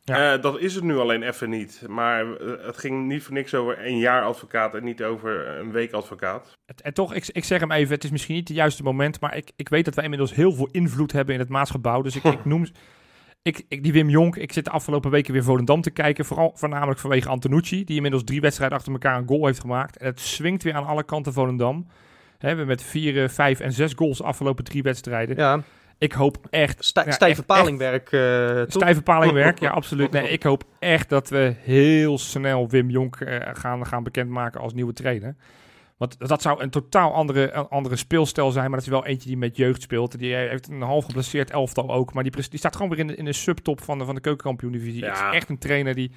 Ja. 0.04 0.34
Eh, 0.34 0.42
dat 0.42 0.58
is 0.58 0.74
het 0.74 0.84
nu 0.84 0.96
alleen 0.96 1.22
even 1.22 1.50
niet. 1.50 1.82
Maar 1.88 2.36
eh, 2.36 2.66
het 2.66 2.78
ging 2.78 3.06
niet 3.06 3.22
voor 3.22 3.34
niks 3.34 3.54
over 3.54 3.86
een 3.86 3.98
jaar 3.98 4.22
advocaat 4.22 4.74
en 4.74 4.84
niet 4.84 5.02
over 5.02 5.46
een 5.58 5.72
week 5.72 5.92
advocaat. 5.92 6.52
Het- 6.66 6.80
en 6.82 6.94
toch, 6.94 7.14
ik, 7.14 7.28
ik 7.32 7.44
zeg 7.44 7.60
hem 7.60 7.72
even, 7.72 7.94
het 7.94 8.04
is 8.04 8.10
misschien 8.10 8.34
niet 8.34 8.48
het 8.48 8.56
juiste 8.56 8.82
moment, 8.82 9.20
maar 9.20 9.36
ik, 9.36 9.52
ik 9.56 9.68
weet 9.68 9.84
dat 9.84 9.94
wij 9.94 10.04
inmiddels 10.04 10.34
heel 10.34 10.52
veel 10.52 10.68
invloed 10.70 11.12
hebben 11.12 11.34
in 11.34 11.40
het 11.40 11.48
Maasgebouw. 11.48 12.02
Dus 12.02 12.16
ik, 12.16 12.24
ik 12.24 12.44
noem... 12.54 12.66
Ik, 13.42 13.64
ik, 13.68 13.82
die 13.82 13.92
Wim 13.92 14.08
Jonk, 14.10 14.36
ik 14.36 14.52
zit 14.52 14.64
de 14.64 14.70
afgelopen 14.70 15.10
weken 15.10 15.32
weer 15.32 15.42
Volendam 15.44 15.80
te 15.80 15.90
kijken. 15.90 16.24
Vooral 16.24 16.52
voornamelijk 16.54 16.98
vanwege 17.00 17.28
Antonucci, 17.28 17.84
die 17.84 17.96
inmiddels 17.96 18.24
drie 18.24 18.40
wedstrijden 18.40 18.76
achter 18.78 18.92
elkaar 18.92 19.18
een 19.18 19.28
goal 19.28 19.46
heeft 19.46 19.60
gemaakt. 19.60 19.96
En 19.96 20.06
het 20.06 20.20
swingt 20.20 20.62
weer 20.62 20.74
aan 20.74 20.86
alle 20.86 21.04
kanten 21.04 21.32
Volendam. 21.32 21.86
Hè, 21.86 22.38
we 22.38 22.46
hebben 22.46 22.66
met 22.66 22.82
vier, 22.82 23.22
eh, 23.22 23.28
vijf 23.28 23.60
en 23.60 23.72
zes 23.72 23.92
goals 23.96 24.18
de 24.18 24.24
afgelopen 24.24 24.64
drie 24.64 24.82
wedstrijden. 24.82 25.36
Ja, 25.36 25.62
Ik 25.98 26.12
hoop 26.12 26.36
echt... 26.50 26.84
stij- 26.84 27.04
ja, 27.04 27.10
stijve 27.10 27.42
palingwerk. 27.42 28.12
eh? 28.12 28.62
Stijve 28.66 29.02
palingwerk, 29.02 29.60
ja, 29.60 29.70
absoluut. 29.70 30.10
Nee, 30.10 30.28
ik 30.28 30.42
hoop 30.42 30.64
echt 30.78 31.08
dat 31.08 31.28
we 31.28 31.54
heel 31.62 32.18
snel 32.18 32.68
Wim 32.68 32.90
Jonk 32.90 33.20
eh, 33.20 33.48
gaan, 33.52 33.86
gaan 33.86 34.02
bekendmaken 34.02 34.60
als 34.60 34.72
nieuwe 34.74 34.92
trainer. 34.92 35.36
Want 35.96 36.28
dat 36.28 36.42
zou 36.42 36.62
een 36.62 36.70
totaal 36.70 37.12
andere, 37.12 37.52
een 37.52 37.68
andere 37.68 37.96
speelstijl 37.96 38.50
zijn. 38.50 38.64
Maar 38.64 38.78
dat 38.78 38.86
is 38.86 38.92
wel 38.92 39.06
eentje 39.06 39.28
die 39.28 39.36
met 39.38 39.56
jeugd 39.56 39.82
speelt. 39.82 40.18
Die 40.18 40.34
heeft 40.34 40.68
een 40.68 40.82
half 40.82 41.04
geblesseerd 41.04 41.50
elftal 41.50 41.92
ook. 41.92 42.12
Maar 42.12 42.22
die, 42.22 42.32
die 42.50 42.58
staat 42.58 42.74
gewoon 42.76 42.90
weer 42.90 42.98
in 42.98 43.06
de, 43.06 43.16
in 43.16 43.24
de 43.24 43.32
subtop 43.32 43.80
van 43.80 43.98
de, 43.98 44.04
van 44.04 44.14
de 44.14 44.20
keukenkampioen-divisie. 44.20 45.00
Ja. 45.02 45.08
Het 45.08 45.16
is 45.16 45.36
echt 45.36 45.48
een 45.48 45.58
trainer 45.58 45.94
die... 45.94 46.10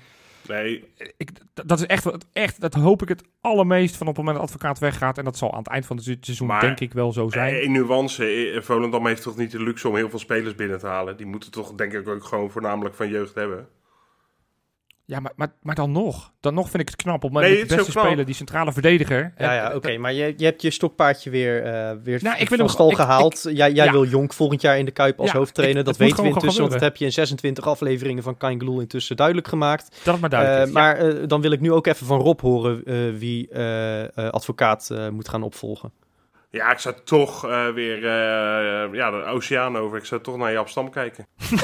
Nee, 0.48 0.84
Ik, 1.18 1.30
dat- 1.66 1.80
is 1.80 1.86
echt, 1.86 2.08
echt, 2.34 2.62
dat 2.62 2.74
hoop 2.74 3.02
ik 3.02 3.08
het 3.10 3.24
allermeest 3.42 3.96
van 3.98 4.08
op 4.08 4.16
het 4.16 4.26
moment 4.26 4.44
dat 4.44 4.54
advocaat 4.54 4.80
weggaat. 4.80 5.18
En 5.18 5.24
dat 5.24 5.38
zal 5.38 5.52
aan 5.52 5.58
het 5.58 5.68
eind 5.68 5.86
van 5.86 5.96
het 5.96 6.06
se- 6.06 6.18
seizoen 6.22 6.48
Maar- 6.48 6.62
denk 6.62 6.80
ik 6.80 6.94
wel 6.94 7.14
zo 7.14 7.30
zijn. 7.30 7.64
een 7.64 7.72
nuance. 7.72 8.26
eh, 8.26 8.62
Volendam 8.62 9.06
heeft 9.08 9.22
toch 9.22 9.38
niet 9.38 9.52
de 9.52 9.64
luxe 9.64 9.88
om 9.88 9.96
heel 9.96 10.10
veel 10.10 10.20
spelers 10.20 10.56
binnen 10.56 10.80
te 10.80 10.88
halen. 10.88 11.18
Die 11.18 11.26
moeten 11.26 11.52
toch 11.52 11.74
denk 11.76 11.94
ik 11.94 12.08
ook 12.08 12.24
gewoon 12.24 12.52
voornamelijk 12.52 12.96
van 12.96 13.10
jeugd 13.10 13.36
hebben. 13.36 13.68
Ja, 15.10 15.20
maar, 15.20 15.32
maar, 15.36 15.48
maar 15.62 15.76
dan 15.76 15.92
nog. 15.92 16.32
Dan 16.40 16.54
nog 16.54 16.70
vind 16.70 16.82
ik 16.82 16.88
het 16.90 16.96
knap. 16.96 17.24
Moment 17.24 17.46
Nee, 17.46 17.66
de 17.66 17.76
beste 17.76 17.92
speler, 17.92 18.26
die 18.26 18.36
centrale 18.36 18.72
verdediger... 18.74 19.34
Ja, 19.38 19.50
eh, 19.50 19.56
ja 19.56 19.76
oké. 19.76 19.98
maar 19.98 20.14
je, 20.14 20.34
je 20.38 20.46
hebt 20.46 20.62
je 20.62 20.72
stokpaardje 20.72 21.30
weer, 21.30 21.64
eh 21.64 21.92
weer 22.04 22.20
Nou, 22.24 22.38
ik 22.38 22.48
van 22.48 22.58
hem- 22.60 22.68
stal 22.68 22.90
ik- 22.90 22.96
gehaald. 22.96 23.42
jij 23.44 23.72
jij 23.72 23.86
ja. 23.86 23.92
wil 23.92 24.06
Jonk 24.06 24.34
volgend 24.34 24.62
jaar 24.62 24.78
in 24.78 24.86
de 24.86 24.92
Kuip 24.92 25.20
als 25.20 25.32
Ja, 25.32 25.38
hoofdtrainer. 25.38 25.80
ik- 25.80 25.86
dat 25.86 25.98
weten 25.98 26.24
we 26.24 26.30
intussen, 26.30 26.60
want 26.62 26.72
dat 26.74 26.82
heb 26.82 26.98
je 26.98 27.06
in 27.06 27.12
26 27.12 27.68
afleveringen 27.68 28.24
van 28.24 28.38
Kain 28.38 28.60
Geloel 28.60 28.80
intussen 28.80 29.16
duidelijk 29.16 29.48
gemaakt. 29.48 30.02
Dat 30.04 30.20
maar 30.20 30.30
duidelijk 30.30 30.68
Eh, 30.68 30.74
maar 30.74 30.98
eh, 30.98 31.28
dan 31.28 31.42
wil 31.42 31.52
ik 31.52 31.60
nu 31.62 31.72
ook 31.72 31.88
even 31.88 32.06
van 32.06 32.20
Rob 32.20 32.40
horen 32.40 32.84
eh, 32.86 32.96
wie 33.18 33.50
eh, 33.50 34.04
eh, 34.04 34.10
advocaat 34.30 34.90
eh, 34.90 35.10
moet 35.10 35.30
gaan 35.30 35.44
opvolgen. 35.44 35.92
Ja, 36.50 36.72
ik 36.72 36.80
zou 36.80 36.96
toch 37.04 37.46
eh, 37.50 37.68
weer 37.70 37.96
eh, 37.98 38.94
ja, 38.94 39.12
de 39.12 39.24
oceaan 39.26 39.78
over. 39.78 39.98
Ik 39.98 40.06
zou 40.06 40.22
toch 40.22 40.38
naar 40.38 40.52
Jap 40.52 40.70
Stam 40.70 40.90
kijken. 40.90 41.28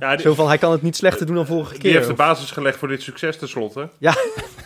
ja, 0.00 0.10
die, 0.16 0.20
Zo 0.20 0.34
van, 0.34 0.46
hij 0.48 0.58
kan 0.58 0.72
het 0.72 0.82
niet 0.82 0.96
slechter 0.96 1.26
doen 1.26 1.34
dan 1.34 1.46
vorige 1.46 1.72
die 1.72 1.80
keer. 1.80 1.92
heeft 1.94 2.06
de 2.06 2.14
basis 2.14 2.50
gelegd 2.50 2.78
voor 2.78 2.88
dit 2.88 3.02
succes 3.02 3.36
tenslotte. 3.38 3.88
Ja. 3.98 4.14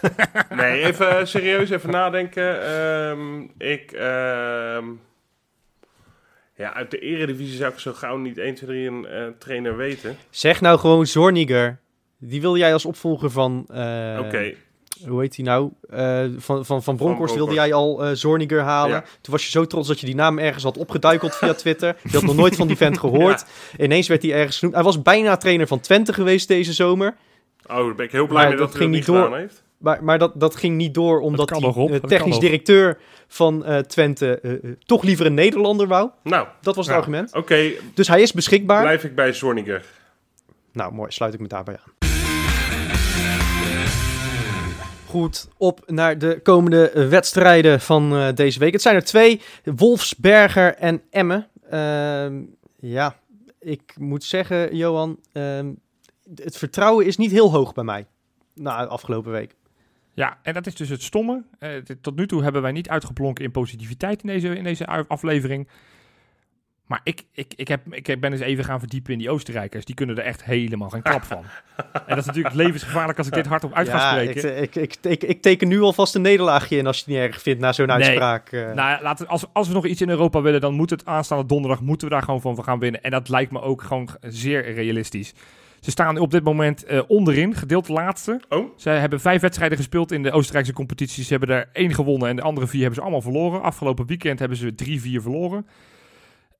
nee, 0.57 0.83
even 0.85 1.19
eh, 1.19 1.25
serieus, 1.25 1.71
even 1.71 1.91
nadenken. 1.91 2.63
Ehm, 2.67 3.41
ik... 3.59 3.93
ehm, 3.93 4.85
ja, 6.55 6.73
uit 6.75 6.91
de 6.91 6.99
eredivisie 6.99 7.57
zou 7.57 7.73
ik 7.73 7.79
zo 7.79 7.93
gauw 7.93 8.17
niet 8.17 8.39
1, 8.39 8.55
2, 8.55 8.69
3 8.69 8.89
een 8.89 9.07
eh, 9.07 9.27
trainer 9.39 9.77
weten. 9.77 10.17
Zeg 10.31 10.61
nou 10.61 10.79
gewoon 10.79 11.07
Zorniger. 11.07 11.79
Die 12.19 12.41
wil 12.41 12.57
jij 12.57 12.73
als 12.73 12.85
opvolger 12.85 13.31
van... 13.31 13.65
eh, 13.71 14.19
Oké, 14.27 14.55
Hoe 15.09 15.21
heet 15.21 15.37
hij 15.37 15.45
nou? 15.45 15.71
Eh, 15.91 16.25
van, 16.39 16.65
van, 16.67 16.83
van 16.83 16.97
Bronkhorst 16.97 17.35
wilde 17.35 17.55
jij 17.55 17.73
al 17.73 18.05
eh 18.05 18.11
Zorniger 18.15 18.61
halen. 18.61 18.95
Ja. 18.97 19.01
Toen 19.21 19.33
was 19.33 19.45
je 19.45 19.51
zo 19.51 19.67
trots 19.67 19.89
dat 19.89 20.01
je 20.01 20.07
die 20.07 20.15
naam 20.15 20.39
ergens 20.39 20.65
had 20.65 20.79
opgeduikeld 20.79 21.35
via 21.35 21.53
Twitter. 21.65 21.97
Je 22.03 22.11
had 22.13 22.23
nog 22.23 22.37
nooit 22.37 22.57
van 22.57 22.67
die 22.67 22.77
vent 22.77 22.99
gehoord. 22.99 23.45
Ineens 23.79 24.09
werd 24.09 24.23
hij 24.23 24.33
ergens 24.33 24.59
genoemd. 24.59 24.75
Hij 24.77 24.85
was 24.85 25.03
bijna 25.03 25.37
trainer 25.37 25.67
van 25.67 25.81
Twente 25.81 26.13
geweest 26.13 26.49
deze 26.49 26.73
zomer. 26.73 27.17
oh, 27.67 27.77
daar 27.77 27.95
ben 27.95 28.07
ik 28.07 28.13
heel 28.13 28.27
blij 28.27 28.41
Maar 28.41 28.49
mee 28.49 28.59
dat 28.59 28.67
dat, 28.67 28.77
hij 28.77 28.87
dat 28.87 28.95
niet 28.97 29.07
door. 29.07 29.23
gedaan 29.25 29.39
heeft. 29.39 29.65
Maar, 29.79 30.05
maar 30.05 30.19
dat, 30.19 30.33
dat 30.35 30.57
ging 30.57 30.77
niet 30.77 30.95
door 30.95 31.21
omdat 31.21 31.51
Rob. 31.51 31.91
eh, 31.93 32.01
technisch 32.01 32.39
directeur 32.39 32.99
van 33.29 33.65
eh, 33.65 33.79
Twente 33.79 34.61
toch 34.87 35.03
liever 35.03 35.27
een 35.27 35.35
Nederlander 35.35 35.87
wou. 35.87 36.11
Nou, 36.23 36.47
Dat 36.61 36.77
was 36.77 36.87
het 36.87 36.97
argument. 36.97 37.35
oké, 37.35 37.71
Dus 37.95 38.09
hij 38.09 38.23
is 38.23 38.33
beschikbaar. 38.33 38.83
blijf 38.83 39.05
ik 39.05 39.15
bij 39.15 39.33
Zorniger. 39.33 39.85
Nou, 40.73 40.93
mooi. 40.93 41.11
Sluit 41.13 41.35
ik 41.35 41.41
me 41.41 41.47
daarbij 41.49 41.75
aan. 41.85 42.16
Goed, 45.07 45.49
op 45.57 45.83
naar 45.87 46.19
de 46.19 46.41
komende 46.43 47.09
wedstrijden 47.09 47.81
van 47.81 48.17
eh, 48.17 48.35
deze 48.35 48.59
week. 48.59 48.73
Het 48.73 48.83
zijn 48.83 48.95
er 48.95 49.05
twee. 49.05 49.41
Wolfsberger 49.65 50.75
en 50.75 51.03
Emmen. 51.11 51.47
Ehm, 51.71 52.43
ja, 52.81 53.17
ik 53.59 53.95
moet 53.99 54.25
zeggen, 54.25 54.77
Johan, 54.77 55.19
ehm, 55.33 55.73
het 56.35 56.57
vertrouwen 56.57 57.07
is 57.07 57.17
niet 57.17 57.31
heel 57.31 57.51
hoog 57.51 57.73
bij 57.75 57.85
mij. 57.85 58.07
Na 58.55 58.83
de 58.83 58.89
afgelopen 58.89 59.33
week. 59.33 59.55
Ja, 60.15 60.39
en 60.43 60.55
dat 60.55 60.67
is 60.67 60.75
dus 60.75 60.89
het 60.89 61.03
stomme. 61.03 61.43
Eh, 61.59 61.71
tot 62.01 62.17
nu 62.17 62.27
toe 62.27 62.43
hebben 62.43 62.63
wij 62.63 62.73
niet 62.73 62.89
uitgeblonken 62.89 63.45
in 63.45 63.51
positiviteit 63.51 64.23
in 64.23 64.29
deze, 64.29 64.57
in 64.57 64.65
deze 64.65 64.87
aflevering. 64.87 65.69
Maar 66.87 67.01
ik, 67.05 67.23
ik, 67.33 67.53
ik, 67.57 67.69
heb, 67.69 67.81
ik 67.91 68.21
ben 68.21 68.33
eens 68.33 68.41
even 68.41 68.65
gaan 68.65 68.79
verdiepen 68.79 69.13
in 69.13 69.19
die 69.19 69.31
Oostenrijkers. 69.31 69.85
Die 69.85 69.95
kunnen 69.95 70.17
er 70.19 70.25
echt 70.25 70.45
helemaal 70.45 70.89
geen 70.89 71.03
klap 71.03 71.23
van. 71.23 71.43
en 71.93 72.03
dat 72.07 72.19
is 72.19 72.25
natuurlijk 72.25 72.55
levensgevaarlijk 72.55 73.19
als 73.19 73.27
ik 73.27 73.33
dit 73.33 73.47
hardop 73.47 73.73
uit 73.75 73.89
ga 73.89 73.97
ja, 73.97 74.11
spreken. 74.11 74.63
ik, 74.63 74.75
ik, 74.75 74.97
ik, 74.97 74.97
ik, 75.13 75.23
ik 75.25 75.43
teken 75.43 75.69
nu 75.69 75.81
alvast 75.81 76.15
een 76.15 76.23
nederlaagje 76.23 76.77
in 76.77 76.87
als 76.87 76.97
je 76.97 77.03
het 77.05 77.13
niet 77.13 77.23
erg 77.33 77.43
vindt 77.43 77.61
na 77.61 77.73
zo'n 77.73 77.87
Nee. 77.87 77.97
uitspraak. 77.97 78.53
eh. 78.53 78.73
Nou, 78.73 79.03
laten, 79.03 79.27
als, 79.29 79.45
als 79.53 79.69
we 79.69 79.75
nog 79.75 79.87
iets 79.87 80.01
in 80.01 80.09
Europa 80.09 80.41
willen, 80.43 80.61
dan 80.61 80.75
moet 80.75 80.91
het 80.91 81.07
aanstaande 81.07 81.47
donderdag 81.47 81.81
moeten 81.81 82.09
we 82.09 82.15
daar 82.15 82.23
gewoon 82.23 82.41
van 82.41 82.65
gaan 82.65 82.79
winnen. 82.79 83.03
En 83.03 83.11
dat 83.11 83.29
lijkt 83.29 83.53
me 83.53 83.61
ook 83.61 83.83
gewoon 83.83 84.09
zeer 84.21 84.75
realistisch. 84.75 85.35
Ze 85.81 85.91
staan 85.91 86.19
op 86.19 86.31
dit 86.31 86.45
moment 86.45 86.85
eh, 86.85 87.01
onderin, 87.07 87.55
gedeeld 87.55 87.89
laatste. 87.89 88.41
Oh, 88.49 88.67
Ze 88.77 88.91
hebben 88.91 89.21
vijf 89.21 89.41
wedstrijden 89.41 89.77
gespeeld 89.79 90.13
in 90.13 90.23
de 90.23 90.33
Oostenrijkse 90.33 90.73
competitie. 90.73 91.25
Ze 91.25 91.31
hebben 91.31 91.57
er 91.57 91.69
één 91.73 91.95
gewonnen 91.95 92.29
en 92.29 92.37
de 92.37 92.43
andere 92.43 92.67
vier 92.67 92.79
hebben 92.81 92.97
ze 92.99 93.03
allemaal 93.03 93.23
verloren. 93.23 93.63
Afgelopen 93.63 94.07
weekend 94.07 94.39
hebben 94.39 94.59
ze 94.59 94.75
drie, 94.75 95.01
vier 95.01 95.21
verloren. 95.23 95.67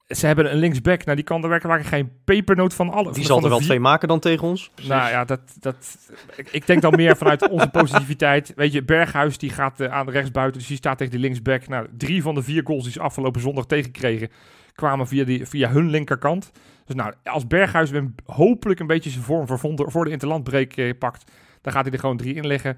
Ze 0.07 0.27
hebben 0.27 0.53
een 0.53 0.59
linksback, 0.59 1.05
nou 1.05 1.17
die 1.17 1.25
kan 1.25 1.43
er 1.43 1.49
werkelijk 1.49 1.85
geen 1.85 2.13
pepernoot 2.25 2.75
van 2.75 2.91
alle. 2.91 3.13
die 3.13 3.25
zal 3.25 3.43
er 3.43 3.49
wel 3.49 3.59
twee 3.59 3.81
maken 3.81 4.09
dan 4.09 4.21
tegen 4.21 4.47
ons. 4.49 4.71
Nou 4.89 5.11
ja, 5.11 5.25
dat, 5.25 5.41
dat, 5.61 5.97
ik, 6.37 6.49
ik 6.51 6.67
denk 6.67 6.83
dan 6.83 6.97
meer 6.97 7.17
vanuit 7.17 7.49
onze 7.51 7.69
positiviteit. 7.69 8.53
Weet 8.57 8.73
je, 8.73 8.83
Berghuis 8.85 9.39
die 9.39 9.51
gaat 9.51 9.81
eh, 9.81 9.93
aan 9.93 10.07
de 10.07 10.13
rechtsbuiten, 10.13 10.59
dus 10.59 10.69
die 10.69 10.77
staat 10.77 10.99
tegen 10.99 11.13
de 11.13 11.19
linksback. 11.19 11.69
Nou, 11.69 11.87
drie 11.97 12.23
van 12.23 12.35
de 12.35 12.43
vier 12.43 12.63
goals 12.65 12.83
die 12.83 12.93
ze 12.93 13.01
afgelopen 13.01 13.41
zondag 13.41 13.67
tegenkregen, 13.67 14.29
kwamen 14.75 15.09
via, 15.09 15.25
die, 15.25 15.47
via 15.47 15.71
hun 15.71 15.91
linkerkant. 15.91 16.51
Dus 16.85 16.95
nou, 16.95 17.13
als 17.25 17.47
Berghuis 17.47 17.91
weer 17.91 18.11
hopelijk 18.25 18.81
een 18.81 18.87
beetje 18.87 19.11
zijn 19.11 19.25
vorm 19.25 19.47
voor, 19.47 19.91
voor- 19.91 20.05
de 20.05 20.11
interlandbreek 20.11 20.77
eh, 20.77 20.99
pakt, 20.99 21.31
dan 21.61 21.73
gaat 21.73 21.85
hij 21.85 21.93
er 21.93 22.01
gewoon 22.01 22.17
drie 22.17 22.35
in 22.35 22.47
leggen. 22.47 22.77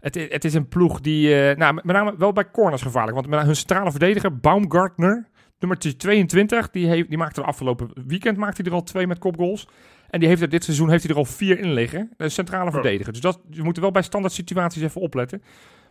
Het, 0.00 0.14
het 0.28 0.44
is 0.44 0.54
een 0.54 0.68
ploeg 0.68 1.00
die, 1.00 1.42
eh, 1.42 1.56
nou, 1.56 1.74
met 1.74 1.84
name 1.84 2.14
wel 2.18 2.32
bij 2.32 2.50
corners 2.50 2.82
gevaarlijk. 2.82 3.14
Want 3.16 3.28
met 3.28 3.42
hun 3.42 3.56
centrale 3.56 3.90
verdediger, 3.90 4.38
Baumgartner, 4.38 5.26
nummer 5.58 5.78
22, 5.78 6.70
die, 6.70 6.86
heeft, 6.86 7.08
die 7.08 7.18
maakte 7.18 7.40
er 7.40 7.46
afgelopen 7.46 7.90
weekend 8.06 8.36
maakte 8.36 8.62
hij 8.62 8.70
er 8.70 8.76
al 8.76 8.84
twee 8.84 9.06
met 9.06 9.18
kopgoals. 9.18 9.68
En 10.10 10.20
die 10.20 10.28
heeft 10.28 10.42
er 10.42 10.48
dit 10.48 10.64
seizoen 10.64 10.90
heeft 10.90 11.02
hij 11.02 11.12
er 11.12 11.18
al 11.18 11.24
vier 11.24 11.58
in 11.58 11.72
liggen. 11.72 12.10
De 12.16 12.28
centrale 12.28 12.70
verdediger. 12.70 13.12
Dus 13.12 13.20
dat, 13.22 13.40
je 13.50 13.62
moet 13.62 13.76
er 13.76 13.82
wel 13.82 13.90
bij 13.90 14.02
standaard 14.02 14.34
situaties 14.34 14.82
even 14.82 15.00
opletten. 15.00 15.42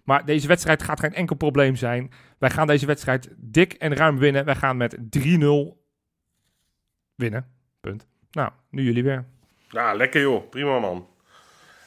Maar 0.04 0.26
deze 0.26 0.48
wedstrijd 0.48 0.84
gaat 0.84 1.00
geen 1.00 1.14
enkel 1.14 1.36
probleem 1.36 1.76
zijn. 1.76 2.12
Wij 2.38 2.50
gaan 2.50 2.68
deze 2.68 2.86
wedstrijd 2.86 3.34
dik 3.38 3.74
en 3.74 3.96
ruim 3.96 4.18
winnen. 4.18 4.46
Wij 4.46 4.56
gaan 4.56 4.78
met 4.78 4.98
3-0 4.98 5.00
winnen. 7.16 7.48
Punt. 7.82 8.08
Nou, 8.32 8.52
nu 8.70 8.84
jullie 8.84 9.04
weer. 9.04 9.26
ja, 9.70 9.94
lekker 9.94 10.22
joh. 10.22 10.50
Prima 10.50 10.80
man. 10.80 11.08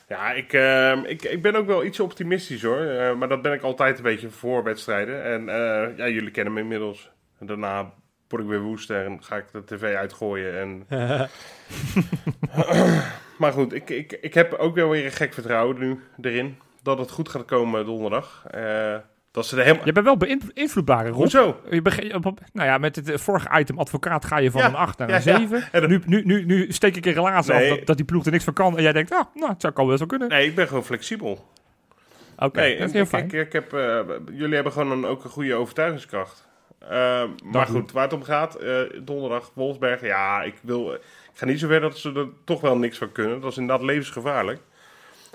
Ja, 0.08 0.32
ik, 0.32 0.52
ehm, 0.52 1.04
ik, 1.04 1.22
ik 1.22 1.42
ben 1.42 1.54
ook 1.54 1.66
wel 1.66 1.84
iets 1.84 2.00
optimistisch 2.00 2.62
hoor. 2.62 2.80
Eh, 2.80 3.14
maar 3.16 3.28
dat 3.28 3.42
ben 3.42 3.52
ik 3.52 3.62
altijd 3.62 3.96
een 3.96 4.02
beetje 4.02 4.30
voor 4.30 4.62
wedstrijden. 4.62 5.24
En 5.24 5.48
eh, 5.48 5.96
ja, 5.96 6.08
jullie 6.08 6.30
kennen 6.30 6.52
me 6.52 6.60
inmiddels. 6.60 7.10
En 7.40 7.46
daarna 7.46 7.92
word 8.28 8.42
ik 8.42 8.48
weer 8.48 8.60
woest 8.60 8.90
en 8.90 9.24
ga 9.24 9.36
ik 9.36 9.44
de 9.52 9.64
tv 9.64 9.94
uitgooien. 9.94 10.58
En... 10.60 10.86
maar 13.38 13.52
goed, 13.52 13.72
ik, 13.72 13.90
ik, 13.90 14.18
ik 14.20 14.34
heb 14.34 14.52
ook 14.52 14.74
wel 14.74 14.88
weer 14.88 15.04
een 15.04 15.12
gek 15.12 15.32
vertrouwen 15.34 15.78
nu 15.78 16.00
erin. 16.20 16.58
Dat 16.82 16.98
het 16.98 17.10
goed 17.10 17.28
gaat 17.28 17.44
komen 17.44 17.84
donderdag. 17.84 18.44
Eh, 18.50 18.96
dat 19.30 19.46
ze 19.46 19.56
er 19.56 19.62
helemaal... 19.62 19.84
Je 19.86 19.92
bent 19.92 20.06
wel 20.06 20.16
beïnvloedbaar, 20.16 21.06
Rob. 21.06 21.14
Hoezo? 21.14 21.60
Je 21.70 21.80
nou 22.52 22.68
ja, 22.68 22.78
met 22.78 22.96
het 22.96 23.08
eh, 23.08 23.18
vorige 23.18 23.58
item 23.58 23.78
advocaat 23.78 24.24
ga 24.24 24.38
je 24.38 24.50
van 24.50 24.60
Ja, 24.60 24.66
een 24.66 24.74
8 24.74 24.98
naar 24.98 25.08
een 25.08 25.14
ja. 25.14 25.20
7. 25.20 25.68
En 25.72 25.80
dan- 25.80 25.90
Nu, 25.90 26.02
nu, 26.06 26.22
nu, 26.24 26.44
nu 26.44 26.72
steek 26.72 26.96
ik 26.96 27.06
een 27.06 27.12
relatie 27.12 27.52
Nee. 27.52 27.70
af 27.70 27.76
dat, 27.76 27.86
dat 27.86 27.96
die 27.96 28.06
ploeg 28.06 28.24
er 28.24 28.30
niks 28.32 28.44
van 28.44 28.52
kan. 28.52 28.76
En 28.76 28.82
jij 28.82 28.92
denkt, 28.92 29.12
ah, 29.12 29.24
nou, 29.34 29.52
het 29.52 29.60
zou 29.60 29.72
kan 29.72 29.86
wel 29.86 29.96
zo 29.96 30.06
kunnen. 30.06 30.28
Nee, 30.28 30.46
ik 30.46 30.54
ben 30.54 30.68
gewoon 30.68 30.84
flexibel. 30.84 31.48
Oké, 32.36 32.60
Nee, 32.60 32.78
dat 32.78 32.86
is 32.86 32.92
heel 32.92 33.02
ik, 33.02 33.08
fijn. 33.08 33.24
ik, 33.24 33.32
ik 33.32 33.52
heb, 33.52 33.72
eh, 33.72 34.00
jullie 34.32 34.54
hebben 34.54 34.72
gewoon 34.72 34.90
een, 34.90 35.04
ook 35.04 35.24
een 35.24 35.30
goede 35.30 35.54
overtuigingskracht. 35.54 36.48
Eh, 36.88 37.24
maar 37.44 37.66
goed. 37.66 37.92
waar 37.92 38.02
het 38.02 38.12
om 38.12 38.22
gaat, 38.22 38.54
eh, 38.54 38.80
donderdag 39.02 39.50
Wolfsberg. 39.54 40.00
Ja, 40.00 40.42
ik, 40.42 40.54
wil, 40.62 40.94
ik 40.94 41.00
ga 41.32 41.44
niet 41.44 41.60
zover 41.60 41.80
dat 41.80 41.98
ze 41.98 42.12
er 42.12 42.28
toch 42.44 42.60
wel 42.60 42.76
niks 42.76 42.98
van 42.98 43.12
kunnen. 43.12 43.40
Dat 43.40 43.50
is 43.50 43.58
inderdaad 43.58 43.86
levensgevaarlijk. 43.86 44.60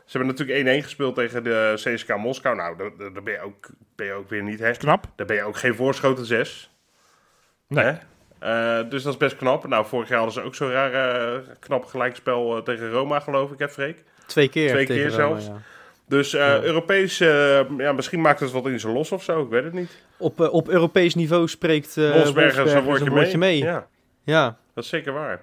Ze 0.05 0.17
hebben 0.17 0.35
natuurlijk 0.35 0.81
1-1 0.81 0.83
gespeeld 0.83 1.15
tegen 1.15 1.43
de 1.43 1.71
CSK 1.75 2.17
Moskou. 2.17 2.55
Nou, 2.55 2.77
daar, 2.77 3.13
daar 3.13 3.23
ben, 3.23 3.33
je 3.33 3.41
ook, 3.41 3.69
ben 3.95 4.05
je 4.05 4.13
ook 4.13 4.29
weer 4.29 4.43
niet, 4.43 4.59
hè? 4.59 4.71
Knap. 4.71 5.05
Daar 5.15 5.25
ben 5.25 5.35
je 5.35 5.43
ook 5.43 5.57
geen 5.57 5.75
voorschoten 5.75 6.25
6. 6.25 6.69
Nee. 7.67 7.97
Eh, 8.39 8.79
dus 8.89 9.03
dat 9.03 9.13
is 9.13 9.19
best 9.19 9.35
knap. 9.35 9.67
Nou, 9.67 9.85
vorig 9.85 10.09
jaar 10.09 10.17
hadden 10.17 10.35
ze 10.35 10.41
ook 10.41 10.55
zo'n 10.55 10.71
raar 10.71 10.93
eh, 10.93 11.39
knap 11.59 11.85
gelijkspel 11.85 12.63
tegen 12.63 12.89
Roma, 12.89 13.19
geloof 13.19 13.51
ik, 13.51 13.59
hè 13.59 13.69
Freek? 13.69 14.03
Twee 14.25 14.49
keer. 14.49 14.69
Twee 14.69 14.85
tegen 14.85 15.09
keer 15.09 15.11
Roma, 15.19 15.39
zelfs. 15.39 15.45
ja. 15.45 15.61
Dus 16.07 16.33
eh, 16.33 16.63
Europees, 16.63 17.19
eh, 17.19 17.59
ja, 17.77 17.91
misschien 17.91 18.21
maakt 18.21 18.39
het 18.39 18.51
wat 18.51 18.67
in 18.67 18.79
ze 18.79 18.89
los 18.89 19.11
of 19.11 19.23
zo, 19.23 19.41
ik 19.43 19.49
weet 19.49 19.63
het 19.63 19.73
niet. 19.73 20.03
Op, 20.17 20.41
eh, 20.41 20.53
op 20.53 20.67
Europees 20.69 21.15
niveau 21.15 21.47
spreekt 21.47 21.97
eh 21.97 22.11
Wolfsberger 22.11 22.67
zo'n 22.69 23.09
woordje, 23.09 23.37
mee. 23.37 23.57
Ja, 23.57 23.87
Ja. 24.23 24.57
dat 24.73 24.83
is 24.83 24.89
zeker 24.89 25.13
waar. 25.13 25.41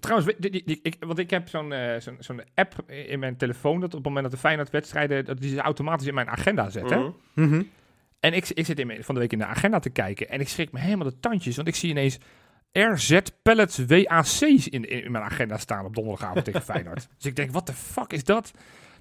Trouwens, 0.00 0.32
die, 0.38 0.50
die, 0.50 0.62
die- 0.66 0.80
ik, 0.82 0.96
want 1.00 1.18
ik 1.18 1.30
heb 1.30 1.48
zo'n 1.48 1.74
zo'n 1.98 2.16
zo'n 2.18 2.42
app 2.54 2.74
in 2.86 3.18
mijn 3.18 3.36
telefoon... 3.36 3.80
dat 3.80 3.88
op 3.88 3.94
het 3.94 4.04
moment 4.04 4.22
dat 4.24 4.32
de 4.32 4.38
Feyenoord-wedstrijden... 4.38 5.24
dat 5.24 5.40
die 5.40 5.50
ze 5.50 5.60
automatisch 5.60 6.06
in 6.06 6.14
mijn 6.14 6.28
agenda 6.28 6.70
zet, 6.70 6.90
hè? 6.90 6.96
Mhm. 6.98 7.10
Mhm. 7.34 7.62
En 8.20 8.32
ik, 8.32 8.48
ik 8.48 8.66
zit 8.66 8.78
in, 8.78 8.86
mijn- 8.86 9.04
van 9.04 9.14
de 9.14 9.20
week 9.20 9.32
in 9.32 9.38
de 9.38 9.44
agenda 9.46 9.78
te 9.78 9.90
kijken... 9.90 10.28
en 10.28 10.40
ik 10.40 10.48
schrik 10.48 10.72
me 10.72 10.80
helemaal 10.80 11.08
de 11.08 11.18
tandjes... 11.20 11.56
want 11.56 11.68
ik 11.68 11.74
zie 11.74 11.90
ineens 11.90 12.18
RZ 12.72 13.18
Pellets 13.42 13.78
WAC's 13.86 14.42
in, 14.42 14.64
in, 14.68 15.04
in 15.04 15.12
mijn 15.12 15.24
agenda 15.24 15.58
staan... 15.58 15.84
op 15.84 15.94
donderdagavond 15.94 16.44
tegen 16.44 16.62
Feyenoord. 16.72 17.08
Dus 17.16 17.26
ik 17.26 17.36
denk, 17.36 17.50
wat 17.52 17.66
de 17.66 17.72
fuck 17.72 18.12
is 18.12 18.24
dat? 18.24 18.52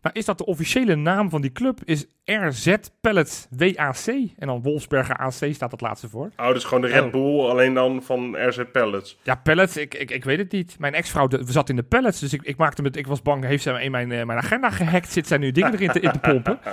Nou, 0.02 0.16
is 0.20 0.26
dat 0.26 0.38
de 0.38 0.46
officiële 0.46 0.96
naam 0.96 1.30
van 1.30 1.42
die 1.42 1.52
club? 1.52 1.80
Is 1.84 2.06
RZ 2.26 2.76
Pellets 3.02 3.48
WAC? 3.50 4.06
En 4.38 4.48
dan 4.48 4.62
Wolfsberger 4.62 5.16
AC 5.16 5.32
staat 5.54 5.70
dat 5.70 5.82
laatste 5.82 6.10
voor. 6.10 6.32
Oh, 6.38 6.54
dus 6.54 6.64
gewoon 6.64 6.82
de 6.82 6.88
Red 6.88 7.04
Oh. 7.04 7.12
Bull, 7.12 7.40
alleen 7.50 7.74
dan 7.74 8.04
van 8.04 8.48
RZ 8.48 8.60
Pellets. 8.72 9.18
Ja, 9.24 9.36
pellets, 9.36 9.78
ik, 9.78 9.94
ik, 9.94 10.12
ik 10.12 10.24
weet 10.24 10.38
het 10.38 10.52
niet. 10.52 10.80
Mijn 10.80 10.94
ex-vrouw 10.94 11.28
zat 11.46 11.70
in 11.70 11.76
de 11.76 11.84
pellets, 11.84 12.20
dus 12.20 12.34
ik, 12.34 12.42
ik 12.44 12.58
maakte 12.58 12.82
me, 12.82 12.90
ik 12.92 13.08
was 13.08 13.22
bang, 13.22 13.44
heeft 13.44 13.64
zij 13.64 13.84
in 13.84 13.92
mijn, 13.92 14.12
eh, 14.12 14.26
mijn 14.26 14.40
agenda 14.40 14.70
gehackt? 14.70 15.12
Zit 15.12 15.28
zij 15.28 15.38
nu 15.38 15.52
dingen 15.52 15.74
erin 15.74 15.90
te, 15.92 16.00
in 16.00 16.12
te 16.12 16.20
pompen? 16.20 16.60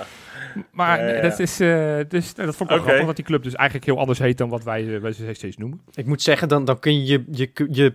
Maar 0.71 0.99
Ja, 1.07 1.15
ja, 1.15 1.21
dat 1.21 1.39
is, 1.39 1.59
eh, 1.59 1.97
dus, 2.07 2.33
dat 2.33 2.55
vond 2.55 2.59
ik 2.59 2.67
wel 2.69 2.77
Oké. 2.77 2.85
grappig, 2.87 3.05
dat 3.05 3.15
die 3.15 3.25
club 3.25 3.43
dus 3.43 3.53
eigenlijk 3.55 3.85
heel 3.89 3.99
anders 3.99 4.19
heet 4.19 4.37
dan 4.37 4.49
wat 4.49 4.63
wij, 4.63 4.95
eh, 4.95 5.01
wij 5.01 5.11
ze 5.11 5.29
steeds 5.33 5.57
noemen. 5.57 5.81
Ik 5.93 6.05
moet 6.05 6.21
zeggen, 6.21 6.47
dan, 6.47 6.65
dan 6.65 6.79
kun 6.79 7.05
je 7.05 7.23
je, 7.31 7.51
je 7.51 7.67
je 7.71 7.93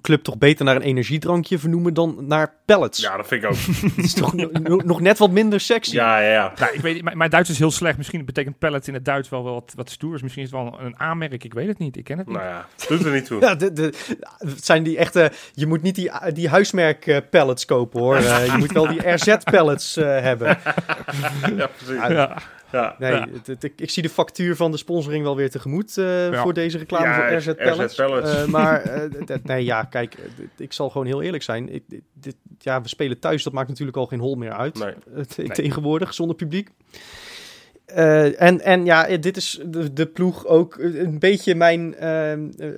club 0.00 0.22
toch 0.22 0.38
beter 0.38 0.64
naar 0.64 0.76
een 0.76 0.82
energiedrankje 0.82 1.58
vernoemen 1.58 1.94
dan 1.94 2.16
naar 2.26 2.54
pellets. 2.64 3.00
Ja, 3.00 3.16
dat 3.16 3.26
vind 3.26 3.42
ik 3.42 3.48
ook. 3.50 3.56
Het 3.96 4.04
is 4.04 4.12
toch 4.14 4.34
nog- 4.34 4.84
nog 4.84 5.00
net 5.00 5.18
wat 5.18 5.30
minder 5.30 5.60
sexy. 5.60 5.94
ja, 5.94 6.20
ja, 6.20 6.30
ja. 6.32 6.52
Nou, 6.58 6.72
ik 6.74 6.80
weet, 6.80 7.02
mijn, 7.02 7.16
mijn 7.18 7.30
Duits 7.30 7.50
is 7.50 7.58
heel 7.58 7.70
slecht. 7.70 7.96
Misschien 7.96 8.24
betekent 8.24 8.58
pellets 8.58 8.88
in 8.88 8.94
het 8.94 9.04
Duits 9.04 9.28
wel 9.28 9.42
wat, 9.42 9.72
wat 9.76 9.90
stoers. 9.90 10.22
Misschien 10.22 10.42
is 10.44 10.50
het 10.50 10.60
wel 10.60 10.80
een 10.80 10.98
aanmerk. 10.98 11.44
Ik 11.44 11.54
weet 11.54 11.68
het 11.68 11.78
niet. 11.78 11.96
Ik 11.96 12.04
ken 12.04 12.18
het 12.18 12.26
niet. 12.26 12.36
Nou 12.36 12.48
ja, 12.48 12.66
doet 12.88 13.04
er 13.04 13.12
niet 13.12 13.24
toe. 13.24 13.40
Ja, 13.46 13.54
de, 13.54 13.72
de, 13.72 13.92
het 14.38 14.64
zijn 14.64 14.82
die 14.82 14.96
echte. 14.96 15.30
Je 15.52 15.66
moet 15.66 15.82
niet 15.82 15.94
die, 15.94 16.10
die 16.32 16.48
huismerk 16.48 17.22
pallets 17.30 17.64
kopen 17.64 18.00
hoor. 18.00 18.16
Eh, 18.32 18.46
je 18.46 18.56
moet 18.58 18.72
wel 18.72 18.86
die 18.88 19.08
RZ 19.10 19.36
pallets 19.50 19.96
eh, 19.96 20.04
hebben. 20.20 20.58
Ja, 21.56 21.68
precies. 21.76 21.94
Ja, 22.08 22.42
Ja. 22.72 22.96
Nee, 22.98 23.12
Ja. 23.12 23.28
het- 23.32 23.46
het- 23.46 23.64
ik, 23.64 23.72
ik 23.76 23.90
zie 23.90 24.02
de 24.02 24.08
factuur 24.08 24.56
van 24.56 24.70
de 24.70 24.76
sponsoring 24.76 25.24
wel 25.24 25.36
weer 25.36 25.50
tegemoet 25.50 25.98
eh, 25.98 26.30
Ja. 26.32 26.42
voor 26.42 26.52
deze 26.54 26.78
reclame 26.78 27.06
Ja, 27.06 27.28
voor 27.28 27.36
RZ 27.36 27.54
Pellets. 27.54 27.96
Eh, 27.98 28.44
maar 28.44 28.82
eh, 28.82 29.02
d- 29.24 29.44
nee, 29.44 29.64
ja, 29.64 29.82
kijk, 29.82 30.14
d- 30.56 30.60
ik 30.60 30.72
zal 30.72 30.90
gewoon 30.90 31.06
heel 31.06 31.22
eerlijk 31.22 31.42
zijn. 31.42 31.68
Ik, 31.74 31.82
dit- 32.12 32.36
ja, 32.58 32.82
we 32.82 32.88
spelen 32.88 33.18
thuis, 33.18 33.42
dat 33.42 33.52
maakt 33.52 33.68
natuurlijk 33.68 33.96
al 33.96 34.06
geen 34.06 34.18
hol 34.20 34.34
meer 34.34 34.52
uit. 34.52 34.78
Nee. 34.78 35.48
Tegenwoordig, 35.48 36.14
zonder 36.14 36.36
publiek. 36.36 36.68
Eh, 37.94 38.40
en, 38.42 38.60
en 38.60 38.84
ja, 38.84 39.16
dit 39.16 39.36
is 39.36 39.60
de, 39.66 39.92
de 39.92 40.06
ploeg 40.06 40.46
ook 40.46 40.76
een 40.78 41.18
beetje 41.18 41.54
mijn, 41.54 41.94
eh, 41.94 42.32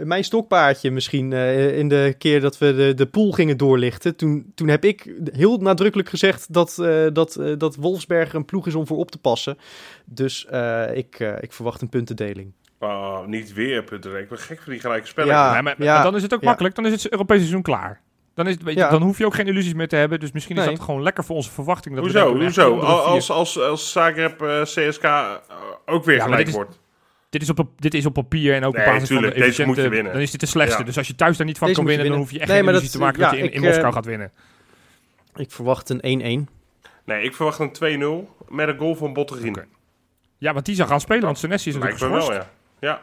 mijn 0.04 0.24
stokpaardje 0.24 0.90
misschien. 0.90 1.32
eh, 1.32 1.78
in 1.78 1.88
de 1.88 2.14
keer 2.18 2.40
dat 2.40 2.58
we 2.58 2.74
de, 2.74 2.94
de 2.94 3.06
pool 3.06 3.32
gingen 3.32 3.56
doorlichten. 3.56 4.16
Toen, 4.16 4.52
toen 4.54 4.68
heb 4.68 4.84
ik 4.84 5.14
heel 5.32 5.56
nadrukkelijk 5.56 6.08
gezegd 6.08 6.52
dat, 6.52 6.78
eh, 6.78 7.06
dat, 7.12 7.40
dat 7.58 7.76
Wolfsberger 7.76 8.34
een 8.34 8.44
ploeg 8.44 8.66
is 8.66 8.74
om 8.74 8.86
voor 8.86 8.96
op 8.98 9.10
te 9.10 9.18
passen. 9.18 9.58
Dus 10.04 10.46
eh, 10.46 10.96
ik, 10.96 11.18
ik 11.40 11.52
verwacht 11.52 11.82
een 11.82 11.88
puntendeling. 11.88 12.52
Oh, 12.78 13.26
niet 13.26 13.52
weer 13.52 13.84
punten. 13.84 14.20
Ik 14.20 14.28
ben 14.28 14.38
gek 14.38 14.60
voor 14.62 14.72
die 14.72 14.80
gelijke 14.80 15.06
spellen. 15.06 15.34
Ja. 15.34 15.52
Nee, 15.52 15.62
maar, 15.62 15.74
ja, 15.78 15.94
maar 15.94 16.02
dan 16.02 16.16
is 16.16 16.22
het 16.22 16.34
ook 16.34 16.40
ja. 16.40 16.46
makkelijk. 16.46 16.74
Dan 16.74 16.86
is 16.86 17.02
het 17.02 17.12
Europese 17.12 17.40
seizoen 17.40 17.62
klaar. 17.62 18.00
Dan, 18.34 18.46
is 18.46 18.54
het, 18.64 18.74
Ja. 18.74 18.90
dan 18.90 19.02
hoef 19.02 19.18
je 19.18 19.26
ook 19.26 19.34
geen 19.34 19.46
illusies 19.46 19.74
meer 19.74 19.88
te 19.88 19.96
hebben. 19.96 20.20
Dus 20.20 20.32
misschien 20.32 20.56
is 20.56 20.64
dat 20.64 20.80
gewoon 20.80 21.02
lekker 21.02 21.24
voor 21.24 21.36
onze 21.36 21.50
verwachting. 21.50 21.94
Dat 21.94 22.04
we 22.12 22.20
Hoezo? 22.20 22.36
Hoezo? 22.40 22.78
Als, 22.80 23.30
als, 23.30 23.58
als 23.58 23.92
Zagreb 23.92 24.42
eh, 24.42 24.62
CSK 24.62 25.02
eh, 25.02 25.30
ook 25.86 26.04
weer 26.04 26.16
Ja, 26.16 26.22
gelijk 26.22 26.38
dit 26.38 26.48
is- 26.48 26.54
wordt. 26.54 26.82
Dit 27.30 27.42
is, 27.42 27.50
op, 27.50 27.68
dit 27.76 27.94
is 27.94 28.06
op 28.06 28.12
papier 28.12 28.54
en 28.54 28.64
ook 28.64 28.74
Nee, 28.76 28.86
op 28.86 28.92
basis 28.92 29.08
tuurlijk, 29.08 29.32
van 29.32 29.40
de 29.42 29.46
deze 29.48 29.64
moet 29.66 29.76
je 29.76 29.88
winnen. 29.88 30.12
Dan 30.12 30.20
is 30.22 30.30
dit 30.30 30.40
de 30.40 30.46
slechtste. 30.46 30.78
Ja. 30.78 30.84
Dus 30.84 30.96
als 30.98 31.06
je 31.06 31.14
thuis 31.14 31.36
daar 31.36 31.46
niet 31.46 31.58
van 31.58 31.66
Deze 31.66 31.78
kan 31.80 31.88
winnen, 31.88 32.08
dan 32.08 32.18
hoef 32.18 32.30
je 32.30 32.38
echt 32.38 32.48
Nee, 32.48 32.56
geen 32.58 32.66
illusie 32.68 32.82
dat- 32.90 32.92
te 32.98 33.04
maken 33.04 33.20
dat 33.20 33.30
je 33.30 33.50
in, 33.50 33.60
Moskou 33.62 33.86
eh, 33.86 33.92
gaat 33.92 34.04
winnen. 34.04 34.32
Ik 35.36 35.50
verwacht 35.50 35.88
een 35.90 36.00
1-1. 36.48 36.48
Nee, 37.04 37.22
ik 37.24 37.34
verwacht 37.34 37.58
een 37.58 37.72
2-0 37.72 38.28
met 38.48 38.68
een 38.68 38.78
goal 38.78 38.94
van 38.94 39.12
Botterien. 39.12 39.48
Oké. 39.56 39.64
Ja, 40.38 40.52
want 40.52 40.66
die 40.66 40.74
zou 40.74 40.88
gaan 40.88 41.00
spelen, 41.00 41.22
want 41.24 41.38
Senesi 41.38 41.68
is 41.68 41.74
natuurlijk 41.74 42.00
geschorst. 42.02 42.28
wel, 42.28 42.36
ja. 42.36 42.50
Ja, 42.80 43.02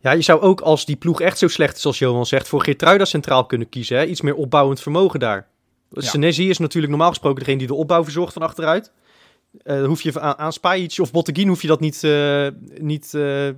Ja, 0.00 0.10
je 0.10 0.22
zou 0.22 0.40
ook 0.40 0.60
als 0.60 0.84
die 0.84 0.96
ploeg 0.96 1.20
echt 1.20 1.38
zo 1.38 1.48
slecht 1.48 1.76
is 1.76 1.86
als 1.86 1.98
Johan 1.98 2.26
zegt, 2.26 2.48
voor 2.48 2.62
Geertruida 2.62 3.04
centraal 3.04 3.46
kunnen 3.46 3.68
kiezen. 3.68 3.96
Hè? 3.96 4.04
Iets 4.04 4.20
meer 4.20 4.34
opbouwend 4.34 4.80
vermogen 4.80 5.20
daar. 5.20 5.46
Ja. 5.90 6.00
Senesi 6.00 6.48
is 6.48 6.58
natuurlijk 6.58 6.92
normaal 6.92 7.08
gesproken 7.08 7.38
degene 7.38 7.58
die 7.58 7.66
de 7.66 7.74
opbouw 7.74 8.02
verzorgt 8.04 8.32
van 8.32 8.42
achteruit. 8.42 8.92
Eh, 9.62 9.84
hoef 9.84 10.02
je 10.02 10.20
aan, 10.20 10.38
aan 10.38 10.52
Spajic 10.52 10.98
of 11.00 11.12
Botteguin 11.12 11.48
hoef 11.48 11.62
je 11.62 11.68
dat 11.68 11.80
niet, 11.80 12.04
eh, 12.04 12.46
niet 12.78 13.14
eh, 13.14 13.48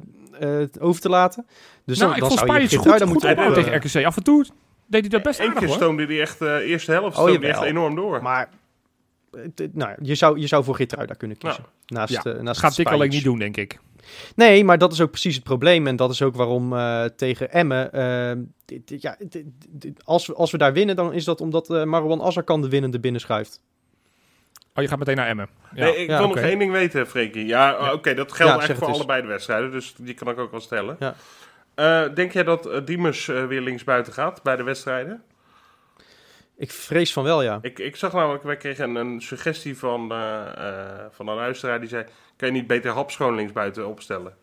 over 0.79 1.01
te 1.01 1.09
laten. 1.09 1.47
Dus 1.85 1.99
nou, 1.99 2.09
dan, 2.09 2.15
ik 2.15 2.29
dan 2.29 2.39
vond 2.39 2.49
zou 2.49 2.61
je 2.61 2.69
Geertruida 2.69 3.07
goed, 3.07 3.25
goed 3.25 3.37
moeten 3.37 3.55
tegen 3.55 3.77
RKC. 3.77 4.07
Af 4.07 4.17
en 4.17 4.23
toe 4.23 4.47
deed 4.87 5.01
hij 5.01 5.11
dat 5.11 5.23
best 5.23 5.41
Eén 5.41 5.47
aardig 5.47 5.65
keer 5.65 5.73
stoomde 5.73 6.07
hij 6.07 6.21
echt, 6.21 6.39
de 6.39 6.63
eerste 6.65 6.93
helft 6.93 7.19
Oh, 7.19 7.29
stoomde 7.29 7.47
echt 7.47 7.63
enorm 7.63 7.95
door. 7.95 8.23
Maar 8.23 8.49
nou, 9.73 9.95
je, 10.03 10.15
zou, 10.15 10.41
je 10.41 10.47
zou 10.47 10.65
voor 10.65 10.75
Geertruida 10.75 11.15
kunnen 11.15 11.39
kiezen. 11.39 11.65
Naast, 11.87 12.13
Ja, 12.25 12.33
naast 12.33 12.61
gaat 12.61 12.77
Dick 12.77 12.87
alleen 12.87 12.99
Spajic. 12.99 13.13
niet 13.13 13.25
doen, 13.25 13.39
denk 13.39 13.57
ik. 13.57 13.79
Nee, 14.35 14.65
maar 14.65 14.79
dat 14.79 14.93
is 14.93 15.01
ook 15.01 15.11
precies 15.11 15.35
het 15.35 15.45
probleem. 15.45 15.87
En 15.87 15.97
dat 15.97 16.11
is 16.11 16.23
ook 16.23 16.37
waarom 16.37 16.73
eh, 16.73 17.05
tegen 17.05 17.51
Emmen... 17.53 17.93
eh, 17.93 18.79
ja, 18.85 19.17
als, 20.05 20.27
we, 20.27 20.35
als 20.35 20.51
we 20.51 20.59
daar 20.59 20.73
winnen, 20.73 20.97
dan 20.97 21.13
is 21.13 21.25
dat 21.25 21.41
omdat 21.41 21.71
eh 21.71 21.85
Marwan 21.85 22.23
Azarkan 22.23 22.63
de 22.63 22.69
winnende 22.69 23.01
binnenschuift. 23.01 23.63
Oh, 24.75 24.83
je 24.83 24.89
gaat 24.89 24.99
meteen 24.99 25.17
naar 25.17 25.27
Emmen. 25.29 25.49
Ja. 25.75 25.85
Nee, 25.85 25.97
ik 25.97 26.09
Ja, 26.09 26.19
wil 26.19 26.27
nog 26.29 26.37
één 26.37 26.59
ding 26.59 26.73
weten, 26.73 27.07
Freekie. 27.07 27.47
Ja, 27.47 27.93
oké, 27.93 28.15
dat 28.15 28.33
geldt 28.33 28.53
eigenlijk 28.53 28.85
voor 28.85 28.95
allebei 28.95 29.23
de 29.23 29.29
wedstrijden, 29.29 29.71
dus 29.71 29.95
die 29.99 30.15
kan 30.15 30.29
ik 30.29 30.39
ook 30.39 30.51
wel 30.51 30.61
stellen. 30.61 30.97
Ja. 30.99 31.15
Eh, 31.75 32.15
denk 32.15 32.33
jij 32.33 32.45
dat 32.45 32.81
Diemers 32.85 33.27
weer 33.27 33.61
linksbuiten 33.61 34.13
gaat 34.13 34.43
bij 34.43 34.57
de 34.57 34.63
wedstrijden? 34.63 35.23
Ik 36.61 36.71
vrees 36.71 37.13
van 37.13 37.25
wel, 37.25 37.43
ja. 37.43 37.59
Ik, 37.63 37.79
ik 37.79 37.97
zag 37.97 38.13
namelijk, 38.13 38.43
wij 38.43 38.57
kregen 38.57 38.85
een, 38.89 38.95
een 38.97 39.23
suggestie 39.23 39.79
van, 39.79 40.13
eh, 40.13 40.47
eh, 40.47 41.07
van 41.11 41.29
een 41.29 41.35
luisteraar 41.35 41.81
die 41.81 41.89
zei... 41.89 42.05
Kan 42.37 42.49
je 42.49 42.55
niet 42.55 42.67
beter 42.67 42.91
Haps 42.91 43.17
gewoon 43.17 43.35
linksbuiten 43.35 43.87
opstellen? 43.87 44.35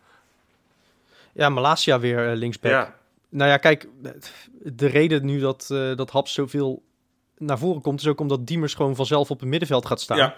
Ja, 1.32 1.48
Malasia 1.48 2.00
weer 2.00 2.30
eh, 2.30 2.36
linksback. 2.36 2.70
Ja, 2.70 2.94
Nou 3.28 3.50
ja, 3.50 3.56
kijk, 3.56 3.88
de 4.62 4.86
reden 4.86 5.24
nu 5.24 5.40
dat, 5.40 5.66
dat 5.96 6.10
Haps 6.10 6.32
zoveel 6.32 6.82
naar 7.36 7.58
voren 7.58 7.82
komt... 7.82 8.00
is 8.00 8.06
ook 8.06 8.20
omdat 8.20 8.46
Diemers 8.46 8.74
gewoon 8.74 8.96
vanzelf 8.96 9.30
op 9.30 9.40
het 9.40 9.48
middenveld 9.48 9.86
gaat 9.86 10.00
staan. 10.00 10.16
ja, 10.16 10.36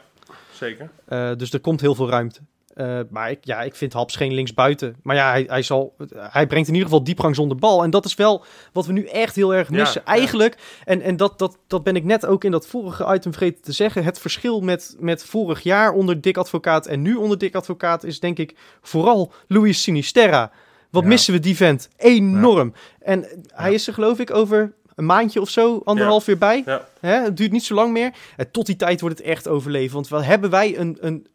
zeker. 0.52 0.90
Dus 1.36 1.52
er 1.52 1.60
komt 1.60 1.80
heel 1.80 1.94
veel 1.94 2.08
ruimte. 2.08 2.40
Eh, 2.74 3.00
maar 3.10 3.30
ik, 3.30 3.38
ja, 3.42 3.60
ik 3.62 3.74
vind 3.74 3.92
Haps 3.92 4.16
geen 4.16 4.32
linksbuiten. 4.34 4.96
Maar 5.02 5.16
ja, 5.16 5.30
hij, 5.30 5.44
hij, 5.48 5.62
zal, 5.62 5.94
hij 6.14 6.46
brengt 6.46 6.68
in 6.68 6.74
ieder 6.74 6.88
geval 6.88 7.04
diepgang 7.04 7.34
zonder 7.34 7.56
bal. 7.56 7.82
En 7.82 7.90
dat 7.90 8.04
is 8.04 8.14
wel 8.14 8.44
wat 8.72 8.86
we 8.86 8.92
nu 8.92 9.04
echt 9.04 9.36
heel 9.36 9.54
erg 9.54 9.70
missen. 9.70 10.02
ja. 10.04 10.12
Eigenlijk, 10.12 10.56
en, 10.84 11.00
en 11.00 11.16
dat, 11.16 11.38
dat, 11.38 11.58
dat 11.66 11.82
ben 11.82 11.96
ik 11.96 12.04
net 12.04 12.26
ook 12.26 12.44
in 12.44 12.50
dat 12.50 12.66
vorige 12.66 13.14
item 13.14 13.32
vergeten 13.32 13.62
te 13.62 13.72
zeggen. 13.72 14.04
Het 14.04 14.18
verschil 14.18 14.60
met, 14.60 14.96
met 14.98 15.24
vorig 15.24 15.60
jaar 15.60 15.92
onder 15.92 16.20
Dick 16.20 16.36
Advocaat 16.36 16.86
en 16.86 17.02
nu 17.02 17.14
onder 17.14 17.38
Dick 17.38 17.54
Advocaat 17.54 18.04
is 18.04 18.20
denk 18.20 18.38
ik 18.38 18.54
vooral 18.82 19.32
Luis 19.46 19.82
Sinisterra. 19.82 20.50
Wat 20.90 21.02
Ja. 21.02 21.08
missen 21.08 21.32
we 21.32 21.40
die 21.40 21.56
vent? 21.56 21.88
Enorm. 21.96 22.72
En 23.00 23.26
hij 23.54 23.74
is 23.74 23.86
er 23.86 23.94
geloof 23.94 24.18
ik 24.18 24.34
over 24.34 24.72
een 24.94 25.06
maandje 25.06 25.40
of 25.40 25.48
zo, 25.50 25.80
anderhalf 25.84 26.24
weer 26.24 26.38
bij. 26.38 26.62
Ja. 26.66 26.88
Hè? 27.00 27.14
Het 27.22 27.36
duurt 27.36 27.52
niet 27.52 27.64
zo 27.64 27.74
lang 27.74 27.92
meer. 27.92 28.12
En 28.36 28.50
tot 28.50 28.66
die 28.66 28.76
tijd 28.76 29.00
wordt 29.00 29.18
het 29.18 29.26
echt 29.26 29.48
overleven. 29.48 29.94
Want 29.94 30.08
wat 30.08 30.24
hebben 30.24 30.50
wij 30.50 30.78
een, 30.78 30.96
een... 31.00 31.26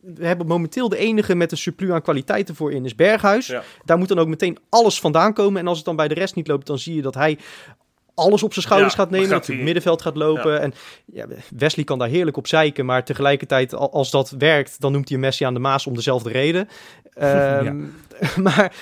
We 0.00 0.26
hebben 0.26 0.46
momenteel 0.46 0.88
de 0.88 0.96
enige 0.96 1.34
met 1.34 1.50
een 1.50 1.56
surplus 1.56 1.90
aan 1.90 2.02
kwaliteiten 2.02 2.54
voor 2.54 2.72
in 2.72 2.84
is 2.84 2.94
Berghuis. 2.94 3.46
Ja. 3.46 3.62
Daar 3.84 3.98
moet 3.98 4.08
dan 4.08 4.18
ook 4.18 4.28
meteen 4.28 4.58
alles 4.68 5.00
vandaan 5.00 5.32
komen. 5.32 5.60
En 5.60 5.66
als 5.66 5.76
het 5.76 5.86
dan 5.86 5.96
bij 5.96 6.08
de 6.08 6.14
rest 6.14 6.34
niet 6.34 6.48
loopt, 6.48 6.66
dan 6.66 6.78
zie 6.78 6.94
je 6.94 7.02
dat 7.02 7.14
hij 7.14 7.38
alles 8.14 8.42
op 8.42 8.52
zijn 8.52 8.64
schouders 8.64 8.94
Ja, 8.94 8.98
gaat 8.98 9.10
nemen. 9.10 9.28
dat 9.28 9.46
hij 9.46 9.54
het 9.56 9.64
middenveld 9.64 10.02
gaat 10.02 10.16
lopen. 10.16 10.60
En 10.60 10.72
ja, 11.12 11.26
Wesley 11.56 11.84
kan 11.84 11.98
daar 11.98 12.08
heerlijk 12.08 12.36
op 12.36 12.46
zeiken. 12.46 12.84
Maar 12.86 13.04
tegelijkertijd, 13.04 13.74
al- 13.74 13.92
als 13.92 14.10
dat 14.10 14.30
werkt, 14.38 14.80
dan 14.80 14.92
noemt 14.92 15.08
hij 15.08 15.18
Messi 15.18 15.44
aan 15.44 15.54
de 15.54 15.60
Maas 15.60 15.86
om 15.86 15.94
dezelfde 15.94 16.30
reden. 16.30 16.68
Ehm, 17.14 17.82
Maar 18.42 18.74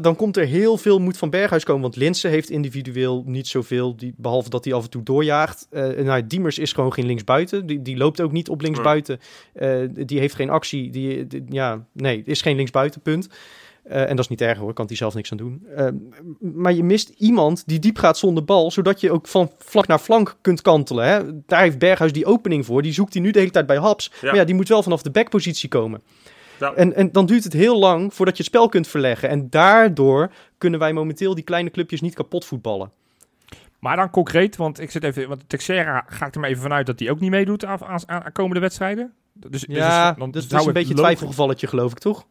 dan 0.00 0.16
komt 0.16 0.36
er 0.36 0.46
heel 0.46 0.76
veel 0.76 0.98
moet 0.98 1.16
van 1.16 1.30
Berghuis 1.30 1.64
komen. 1.64 1.82
Want 1.82 1.96
Linsen 1.96 2.30
heeft 2.30 2.50
individueel 2.50 3.22
niet 3.26 3.46
zoveel. 3.48 3.96
Die, 3.96 4.14
behalve 4.16 4.50
dat 4.50 4.64
hij 4.64 4.74
af 4.74 4.84
en 4.84 4.90
toe 4.90 5.02
doorjaagt. 5.02 5.66
Nou, 5.96 6.26
Diemers 6.26 6.58
is 6.58 6.72
gewoon 6.72 6.92
geen 6.92 7.06
linksbuiten. 7.06 7.66
Die, 7.66 7.82
die 7.82 7.96
loopt 7.96 8.20
ook 8.20 8.32
niet 8.32 8.48
op 8.48 8.60
linksbuiten. 8.60 9.20
Eh, 9.52 9.78
die 9.92 10.18
heeft 10.18 10.34
geen 10.34 10.50
actie. 10.50 10.90
Die, 10.90 11.26
die- 11.26 11.44
ja, 11.48 11.84
nee, 11.92 12.22
is 12.24 12.42
geen 12.42 12.56
linksbuiten, 12.56 13.00
punt. 13.00 13.28
Eh, 13.82 14.00
en 14.00 14.08
dat 14.08 14.18
is 14.18 14.28
niet 14.28 14.40
erg 14.40 14.58
hoor, 14.58 14.72
kan 14.72 14.86
hij 14.86 14.96
zelf 14.96 15.14
niks 15.14 15.30
aan 15.30 15.36
doen. 15.36 15.66
Eh, 15.76 15.86
maar 16.38 16.72
je 16.72 16.84
mist 16.84 17.08
iemand 17.08 17.62
die 17.66 17.78
diep 17.78 17.98
gaat 17.98 18.18
zonder 18.18 18.44
bal, 18.44 18.70
zodat 18.70 19.00
je 19.00 19.10
ook 19.10 19.26
van 19.26 19.50
flank 19.58 19.86
naar 19.86 19.98
flank 19.98 20.36
kunt 20.40 20.62
kantelen. 20.62 21.06
Hè? 21.06 21.20
Daar 21.46 21.62
heeft 21.62 21.78
Berghuis 21.78 22.12
die 22.12 22.26
opening 22.26 22.66
voor. 22.66 22.82
Die 22.82 22.92
zoekt 22.92 23.12
hij 23.12 23.22
nu 23.22 23.30
de 23.30 23.38
hele 23.38 23.50
tijd 23.50 23.66
bij 23.66 23.78
Haps. 23.78 24.10
Ja. 24.20 24.26
Maar 24.26 24.36
ja, 24.36 24.44
die 24.44 24.54
moet 24.54 24.68
wel 24.68 24.82
vanaf 24.82 25.02
de 25.02 25.10
backpositie 25.10 25.68
komen. 25.68 26.02
Ja. 26.60 26.72
En, 26.72 26.94
en 26.94 27.12
dan 27.12 27.26
duurt 27.26 27.44
het 27.44 27.52
heel 27.52 27.78
lang 27.78 28.14
voordat 28.14 28.36
je 28.36 28.42
het 28.42 28.52
spel 28.52 28.68
kunt 28.68 28.88
verleggen. 28.88 29.28
En 29.28 29.50
daardoor 29.50 30.32
kunnen 30.58 30.80
wij 30.80 30.92
momenteel 30.92 31.34
die 31.34 31.44
kleine 31.44 31.70
clubjes 31.70 32.00
niet 32.00 32.14
kapot 32.14 32.44
voetballen. 32.44 32.90
Maar 33.78 33.96
dan 33.96 34.10
concreet, 34.10 34.56
want 34.56 34.80
ik 34.80 34.90
zit 34.90 35.04
even, 35.04 35.28
want 35.28 35.42
Texera 35.46 36.04
ga 36.06 36.26
ik 36.26 36.34
er 36.34 36.40
maar 36.40 36.50
even 36.50 36.62
vanuit 36.62 36.86
dat 36.86 36.98
hij 36.98 37.10
ook 37.10 37.20
niet 37.20 37.30
meedoet 37.30 37.64
aan, 37.64 37.84
aan, 37.84 38.00
aan 38.06 38.32
komende 38.32 38.60
wedstrijden. 38.60 39.12
Dus, 39.32 39.50
dus 39.50 39.76
Ja, 39.76 40.12
dan 40.12 40.30
dat, 40.30 40.42
is 40.42 40.50
een 40.50 40.72
beetje 40.72 40.90
een 40.90 40.96
twijfelgevalletje, 40.96 41.66
geloof 41.66 41.90
ik, 41.90 41.98
toch? 41.98 42.26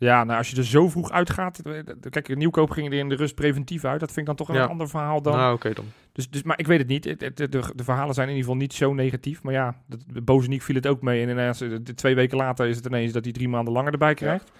Ja, 0.00 0.24
nou 0.24 0.38
als 0.38 0.50
je 0.50 0.56
er 0.56 0.64
zo 0.64 0.88
vroeg 0.88 1.10
uitgaat, 1.10 1.58
eh, 1.58 1.72
kijk, 2.10 2.36
Nieuwkoop 2.36 2.70
ging 2.70 2.86
er 2.86 2.98
in 2.98 3.08
de 3.08 3.14
rust 3.14 3.34
preventief 3.34 3.84
uit. 3.84 4.00
Dat 4.00 4.08
vind 4.12 4.28
ik 4.28 4.36
dan 4.36 4.46
toch 4.46 4.56
een 4.56 4.68
ander 4.68 4.88
verhaal 4.88 5.22
dan. 5.22 5.36
Nou, 5.36 5.54
oké 5.54 5.72
dan. 5.72 5.84
Dus, 6.12 6.30
dus, 6.30 6.42
maar 6.42 6.58
ik 6.58 6.66
weet 6.66 6.78
het 6.78 6.88
niet. 6.88 7.02
De, 7.02 7.32
de, 7.34 7.48
de 7.48 7.84
verhalen 7.84 8.14
zijn 8.14 8.28
in 8.28 8.34
ieder 8.34 8.48
geval 8.50 8.66
niet 8.66 8.74
zo 8.74 8.94
negatief. 8.94 9.42
Maar 9.42 9.52
ja, 9.52 9.74
de, 9.86 9.98
de 10.06 10.20
Bozeniek 10.20 10.62
viel 10.62 10.74
het 10.74 10.86
ook 10.86 11.02
mee. 11.02 11.22
En 11.22 11.28
ineens, 11.28 11.60
eh, 11.60 11.68
de, 11.82 11.94
twee 11.94 12.14
weken 12.14 12.36
later 12.36 12.66
is 12.66 12.76
het 12.76 12.86
ineens 12.86 13.12
dat 13.12 13.24
hij 13.24 13.32
drie 13.32 13.48
maanden 13.48 13.72
langer 13.72 13.92
erbij 13.92 14.14
krijgt. 14.14 14.52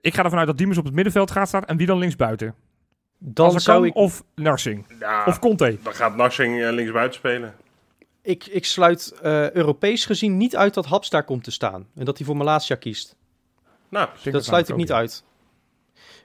Ik 0.00 0.14
ga 0.14 0.24
ervan 0.24 0.38
uit 0.38 0.46
dat 0.46 0.58
Diemers 0.58 0.78
op 0.78 0.84
het 0.84 0.94
middenveld 0.94 1.30
gaat 1.30 1.48
staan. 1.48 1.64
En 1.64 1.76
wie 1.76 1.86
dan 1.86 1.98
linksbuiten? 1.98 2.54
Dan 3.18 3.60
zou 3.60 3.86
ik, 3.86 3.94
of 3.94 4.24
Narsing? 4.34 4.86
Ja, 5.00 5.24
Of 5.24 5.38
Conte? 5.38 5.78
dan 5.82 5.94
gaat 5.94 6.16
Narsing 6.16 6.62
eh, 6.62 6.70
linksbuiten 6.72 7.14
spelen. 7.18 7.54
ik, 8.22 8.46
ik 8.46 8.64
sluit 8.64 9.18
eh, 9.22 9.50
Europees 9.50 10.04
gezien 10.04 10.36
niet 10.36 10.56
uit 10.56 10.74
dat 10.74 10.86
Haps 10.86 11.10
daar 11.10 11.24
komt 11.24 11.44
te 11.44 11.50
staan. 11.50 11.86
En 11.94 12.04
dat 12.04 12.16
hij 12.18 12.26
voor 12.26 12.36
Malasia 12.36 12.76
kiest. 12.76 13.16
Nou, 13.90 14.08
dat 14.30 14.44
sluit 14.44 14.68
ik 14.68 14.76
niet 14.76 14.92
uit. 14.92 15.24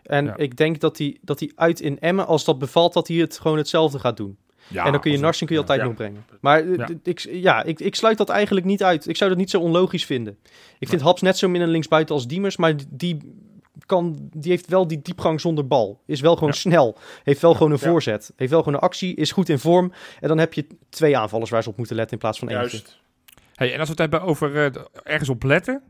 En 0.03 0.25
Ja. 0.25 0.37
ik 0.37 0.57
denk 0.57 0.79
dat 0.79 0.97
hij, 0.97 1.17
dat 1.21 1.39
hij 1.39 1.51
uit 1.55 1.79
in 1.79 1.99
Emmen, 1.99 2.27
als 2.27 2.45
dat 2.45 2.59
bevalt, 2.59 2.93
dat 2.93 3.07
hij 3.07 3.17
het 3.17 3.39
gewoon 3.39 3.57
hetzelfde 3.57 3.99
gaat 3.99 4.17
doen. 4.17 4.37
Ja, 4.67 4.85
en 4.85 4.91
dan 4.91 5.01
kun 5.01 5.11
je 5.11 5.17
Narsing 5.19 5.45
kun 5.49 5.55
je 5.59 5.61
altijd 5.61 5.79
Ja. 5.81 5.85
nog 5.87 5.95
brengen. 5.95 6.25
Maar 6.41 6.59
eh, 6.59 6.75
Ja. 6.75 6.89
ik, 7.03 7.19
ja, 7.19 7.63
ik, 7.63 7.79
ik 7.79 7.95
sluit 7.95 8.17
dat 8.17 8.29
eigenlijk 8.29 8.65
niet 8.65 8.83
uit. 8.83 9.07
Ik 9.07 9.17
zou 9.17 9.29
dat 9.29 9.39
niet 9.39 9.49
zo 9.49 9.59
onlogisch 9.59 10.05
vinden. 10.05 10.37
Ik 10.79 10.87
vind 10.89 11.01
Haps 11.01 11.21
net 11.21 11.37
zo 11.37 11.47
min 11.49 11.61
een 11.61 11.69
linksbuiten 11.69 12.15
als 12.15 12.27
Diemers, 12.27 12.57
maar 12.57 12.73
die, 12.89 13.17
kan, 13.85 14.29
die 14.33 14.51
heeft 14.51 14.67
wel 14.67 14.87
die 14.87 15.01
diepgang 15.01 15.41
zonder 15.41 15.67
bal. 15.67 16.01
Is 16.05 16.21
wel 16.21 16.33
gewoon 16.33 16.49
Ja. 16.49 16.55
snel. 16.55 16.97
Heeft 17.23 17.41
wel 17.41 17.53
gewoon 17.53 17.71
een 17.71 17.77
Ja. 17.81 17.87
voorzet. 17.89 18.33
Heeft 18.35 18.51
wel 18.51 18.59
gewoon 18.59 18.73
een 18.77 18.83
actie. 18.85 19.15
Is 19.15 19.31
goed 19.31 19.49
in 19.49 19.59
vorm. 19.59 19.91
En 20.19 20.27
dan 20.27 20.37
heb 20.37 20.53
je 20.53 20.67
twee 20.89 21.17
aanvallers 21.17 21.49
waar 21.49 21.63
ze 21.63 21.69
op 21.69 21.77
moeten 21.77 21.95
letten 21.95 22.13
in 22.13 22.19
plaats 22.19 22.39
van 22.39 22.47
eentje. 22.47 22.61
juist. 22.77 22.99
Hey, 23.55 23.67
en 23.73 23.79
als 23.79 23.89
we 23.89 24.01
het 24.01 24.11
hebben 24.11 24.21
over 24.29 24.65
eh, 24.65 24.81
ergens 25.03 25.29
op 25.29 25.43
letten. 25.43 25.81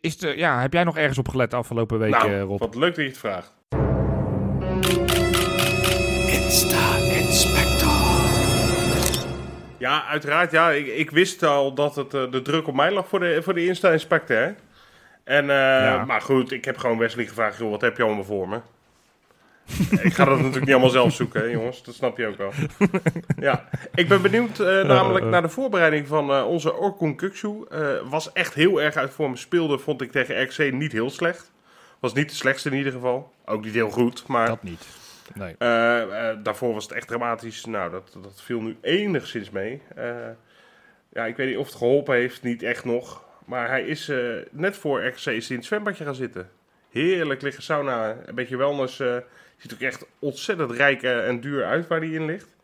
Is 0.00 0.18
de, 0.18 0.36
ja, 0.36 0.60
heb 0.60 0.72
jij 0.72 0.84
nog 0.84 0.96
ergens 0.96 1.18
op 1.18 1.28
gelet 1.28 1.50
de 1.50 1.56
afgelopen 1.56 1.98
week, 1.98 2.10
Nou, 2.10 2.32
eh, 2.32 2.40
Rob? 2.42 2.58
wat 2.60 2.74
leuk 2.74 2.94
dat 2.94 3.04
je 3.04 3.10
het 3.10 3.18
vraagt. 3.18 3.54
Ja, 9.78 10.04
uiteraard. 10.06 10.50
Ja, 10.50 10.70
ik, 10.70 10.86
ik 10.86 11.10
wist 11.10 11.42
al 11.42 11.74
dat 11.74 11.96
het, 11.96 12.14
eh, 12.14 12.30
de 12.30 12.42
druk 12.42 12.66
op 12.66 12.74
mij 12.74 12.90
lag 12.92 13.08
voor 13.08 13.20
de, 13.20 13.42
voor 13.42 13.54
de 13.54 13.66
Insta-inspector. 13.66 14.54
En, 15.24 15.50
eh, 15.50 15.56
Ja. 15.56 16.04
Maar 16.04 16.20
goed, 16.20 16.52
ik 16.52 16.64
heb 16.64 16.76
gewoon 16.78 16.98
Wesley 16.98 17.26
gevraagd, 17.26 17.58
joh, 17.58 17.70
wat 17.70 17.80
heb 17.80 17.96
je 17.96 18.02
allemaal 18.02 18.24
voor 18.24 18.48
me? 18.48 18.60
Ik 20.02 20.14
ga 20.14 20.24
dat 20.24 20.36
natuurlijk 20.36 20.64
niet 20.64 20.74
allemaal 20.74 20.90
zelf 20.90 21.12
zoeken, 21.12 21.40
hè, 21.40 21.46
jongens. 21.46 21.82
Dat 21.82 21.94
snap 21.94 22.18
je 22.18 22.26
ook 22.26 22.36
wel. 22.36 22.52
ja, 23.38 23.68
ik 23.94 24.08
ben 24.08 24.22
benieuwd 24.22 24.60
eh, 24.60 24.84
namelijk 24.84 25.24
eh. 25.24 25.30
naar 25.30 25.42
de 25.42 25.48
voorbereiding 25.48 26.06
van 26.06 26.30
eh, 26.32 26.46
onze 26.46 26.74
Orkun 26.74 27.16
Kuksu. 27.16 27.64
Was 28.08 28.32
echt 28.32 28.54
heel 28.54 28.82
erg 28.82 28.96
uit 28.96 29.12
vorm. 29.12 29.36
Speelde, 29.36 29.78
vond 29.78 30.00
ik 30.00 30.10
tegen 30.10 30.42
RC 30.42 30.72
niet 30.72 30.92
heel 30.92 31.10
slecht. 31.10 31.52
Was 31.98 32.14
niet 32.14 32.28
de 32.28 32.34
slechtste 32.34 32.70
in 32.70 32.76
ieder 32.76 32.92
geval. 32.92 33.32
Ook 33.44 33.64
niet 33.64 33.74
heel 33.74 33.90
goed, 33.90 34.26
maar... 34.26 34.46
Dat 34.46 34.62
niet. 34.62 34.86
Nee. 35.34 35.54
Daarvoor 36.42 36.74
was 36.74 36.84
het 36.84 36.92
echt 36.92 37.08
dramatisch. 37.08 37.64
Nou, 37.64 37.90
dat, 37.90 38.16
dat 38.22 38.42
viel 38.42 38.60
nu 38.60 38.76
enigszins 38.80 39.50
mee. 39.50 39.82
Ja, 41.12 41.26
ik 41.26 41.36
weet 41.36 41.48
niet 41.48 41.56
of 41.56 41.66
het 41.66 41.76
geholpen 41.76 42.14
heeft, 42.14 42.42
niet 42.42 42.62
echt 42.62 42.84
nog. 42.84 43.24
Maar 43.44 43.68
hij 43.68 43.82
is 43.82 44.12
net 44.50 44.76
voor 44.76 45.06
RC 45.06 45.14
is 45.14 45.24
hij 45.24 45.34
in 45.48 45.56
het 45.56 45.64
zwembadje 45.64 46.04
gaan 46.04 46.14
zitten. 46.14 46.50
Heerlijk 46.90 47.42
liggen 47.42 47.62
sauna, 47.62 48.16
een 48.26 48.34
beetje 48.34 48.56
wellness. 48.56 49.02
Ziet 49.56 49.72
ook 49.74 49.80
echt 49.80 50.06
ontzettend 50.18 50.70
rijk 50.70 51.02
eh, 51.02 51.28
en 51.28 51.40
duur 51.40 51.64
uit 51.64 51.86
waar 51.86 51.98
hij 52.00 52.08
in 52.08 52.24
ligt. 52.24 52.54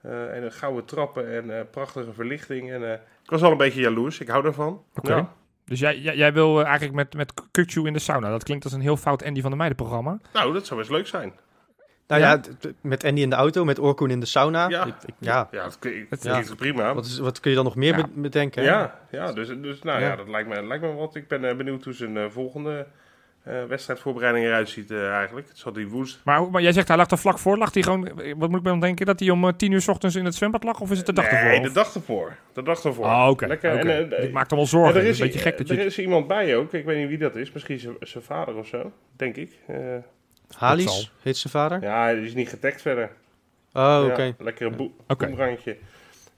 Eh, 0.00 0.36
en 0.36 0.42
een 0.42 0.52
gouden 0.52 0.84
trappen 0.84 1.32
en 1.34 1.58
eh, 1.58 1.64
prachtige 1.70 2.12
verlichting. 2.12 2.72
En, 2.72 2.84
eh, 2.84 2.92
ik 3.24 3.30
was 3.30 3.42
al 3.42 3.50
een 3.50 3.56
beetje 3.56 3.80
jaloers, 3.80 4.20
ik 4.20 4.28
hou 4.28 4.42
daarvan. 4.42 4.84
Oké. 4.94 5.14
Ja. 5.14 5.32
Dus 5.64 5.80
jij, 5.80 5.98
jij, 5.98 6.16
jij 6.16 6.32
wil 6.32 6.62
eigenlijk 6.64 6.94
met, 6.94 7.14
met 7.14 7.32
Kukju 7.50 7.86
in 7.86 7.92
de 7.92 7.98
sauna. 7.98 8.30
Dat 8.30 8.44
klinkt 8.44 8.64
als 8.64 8.72
een 8.72 8.80
heel 8.80 8.96
fout 8.96 9.24
Andy 9.24 9.40
van 9.40 9.48
der 9.50 9.58
Meijden 9.58 9.76
programma. 9.78 10.18
Nou, 10.32 10.52
dat 10.52 10.66
zou 10.66 10.78
best 10.80 10.92
leuk 10.92 11.06
zijn. 11.06 11.32
Nou 12.06 12.20
Ja? 12.24 12.40
met 12.80 13.04
Andy 13.04 13.20
in 13.20 13.30
de 13.30 13.36
auto, 13.36 13.64
met 13.64 13.78
Orkoen 13.78 14.10
in 14.10 14.20
de 14.20 14.26
sauna. 14.26 14.68
Ja. 14.68 14.84
Ik- 14.84 14.94
ik- 15.06 15.14
ja. 15.18 15.48
Ja, 15.50 15.62
dat 15.62 15.78
klinkt, 15.78 16.56
prima. 16.56 16.94
Wat, 16.94 17.04
is, 17.06 17.18
wat 17.18 17.40
kun 17.40 17.50
je 17.50 17.56
dan 17.56 17.64
nog 17.64 17.76
meer 17.76 18.04
bedenken? 18.14 18.62
Ja, 18.62 18.98
ja 19.10 19.32
dus, 19.32 19.48
dus 19.48 19.82
nou 19.82 20.00
ja, 20.00 20.06
Ja. 20.08 20.16
dat 20.16 20.28
lijkt 20.28 20.48
me, 20.48 20.66
lijkt 20.66 20.84
me 20.84 20.92
wat. 20.92 21.14
Ik 21.14 21.28
ben 21.28 21.56
benieuwd 21.56 21.84
hoe 21.84 21.92
zijn 21.92 22.30
volgende 22.30 22.86
eh, 23.42 23.64
wedstrijdvoorbereiding 23.64 24.46
eruit 24.46 24.68
ziet 24.68 24.90
eh, 24.90 25.10
eigenlijk. 25.10 25.48
Het 25.48 25.58
zat 25.58 25.74
die 25.74 25.88
woest. 25.88 26.20
Maar, 26.24 26.50
maar 26.50 26.62
jij 26.62 26.72
zegt 26.72 26.88
hij 26.88 26.96
lag 26.96 27.10
er 27.10 27.18
vlak 27.18 27.38
voor. 27.38 27.58
Lag 27.58 27.74
hij 27.74 27.82
gewoon, 27.82 28.08
wat 28.14 28.48
moet 28.48 28.58
ik 28.58 28.62
me 28.64 28.70
dan 28.70 28.80
denken? 28.80 29.06
Dat 29.06 29.20
hij 29.20 29.30
om 29.30 29.44
eh, 29.48 29.52
tien 29.56 29.72
uur 29.72 29.80
's 29.80 29.88
ochtends 29.88 30.16
in 30.16 30.24
het 30.24 30.34
zwembad 30.34 30.64
lag? 30.64 30.80
Of 30.80 30.90
is 30.90 30.96
het 30.96 31.06
de 31.06 31.12
dag 31.12 31.30
nee, 31.30 31.40
ervoor? 31.40 31.62
de 31.66 31.72
dag 31.72 31.94
ervoor. 31.94 32.36
De 32.52 32.62
dag 32.62 32.84
ervoor. 32.84 33.04
Oh, 33.04 33.26
oké. 33.30 33.46
Lekker. 33.46 33.76
eh, 33.88 34.20
Dit 34.20 34.32
maakt 34.32 34.50
hem 34.50 34.58
wel 34.58 34.60
en 34.60 34.66
zorgen. 34.66 34.94
er 35.00 35.02
is, 35.02 35.08
is 35.08 35.18
een 35.18 35.26
beetje 35.26 35.40
gek 35.40 35.58
dat 35.58 35.68
er 35.68 35.76
je... 35.76 35.84
is 35.84 35.98
iemand 35.98 36.26
bij 36.26 36.56
ook. 36.56 36.72
Ik 36.72 36.84
weet 36.84 36.98
niet 36.98 37.08
wie 37.08 37.18
dat 37.18 37.36
is. 37.36 37.52
Misschien 37.52 37.78
zijn- 37.78 37.96
zijn 38.00 38.24
vader 38.24 38.54
of 38.56 38.66
zo. 38.66 38.92
Denk 39.16 39.36
ik. 39.36 39.58
Eh. 39.66 39.76
Halis 40.56 41.12
heet 41.22 41.36
zijn 41.36 41.52
vader. 41.52 41.82
ja, 41.82 42.02
hij 42.02 42.16
is 42.20 42.34
niet 42.34 42.48
getagd 42.48 42.82
verder. 42.82 43.04
Oh, 43.04 43.82
Ja, 43.82 44.04
oké. 44.04 44.34
lekkere 44.38 44.70
boe 44.70 44.90
Oké. 45.08 45.26
boemerangje. 45.26 45.76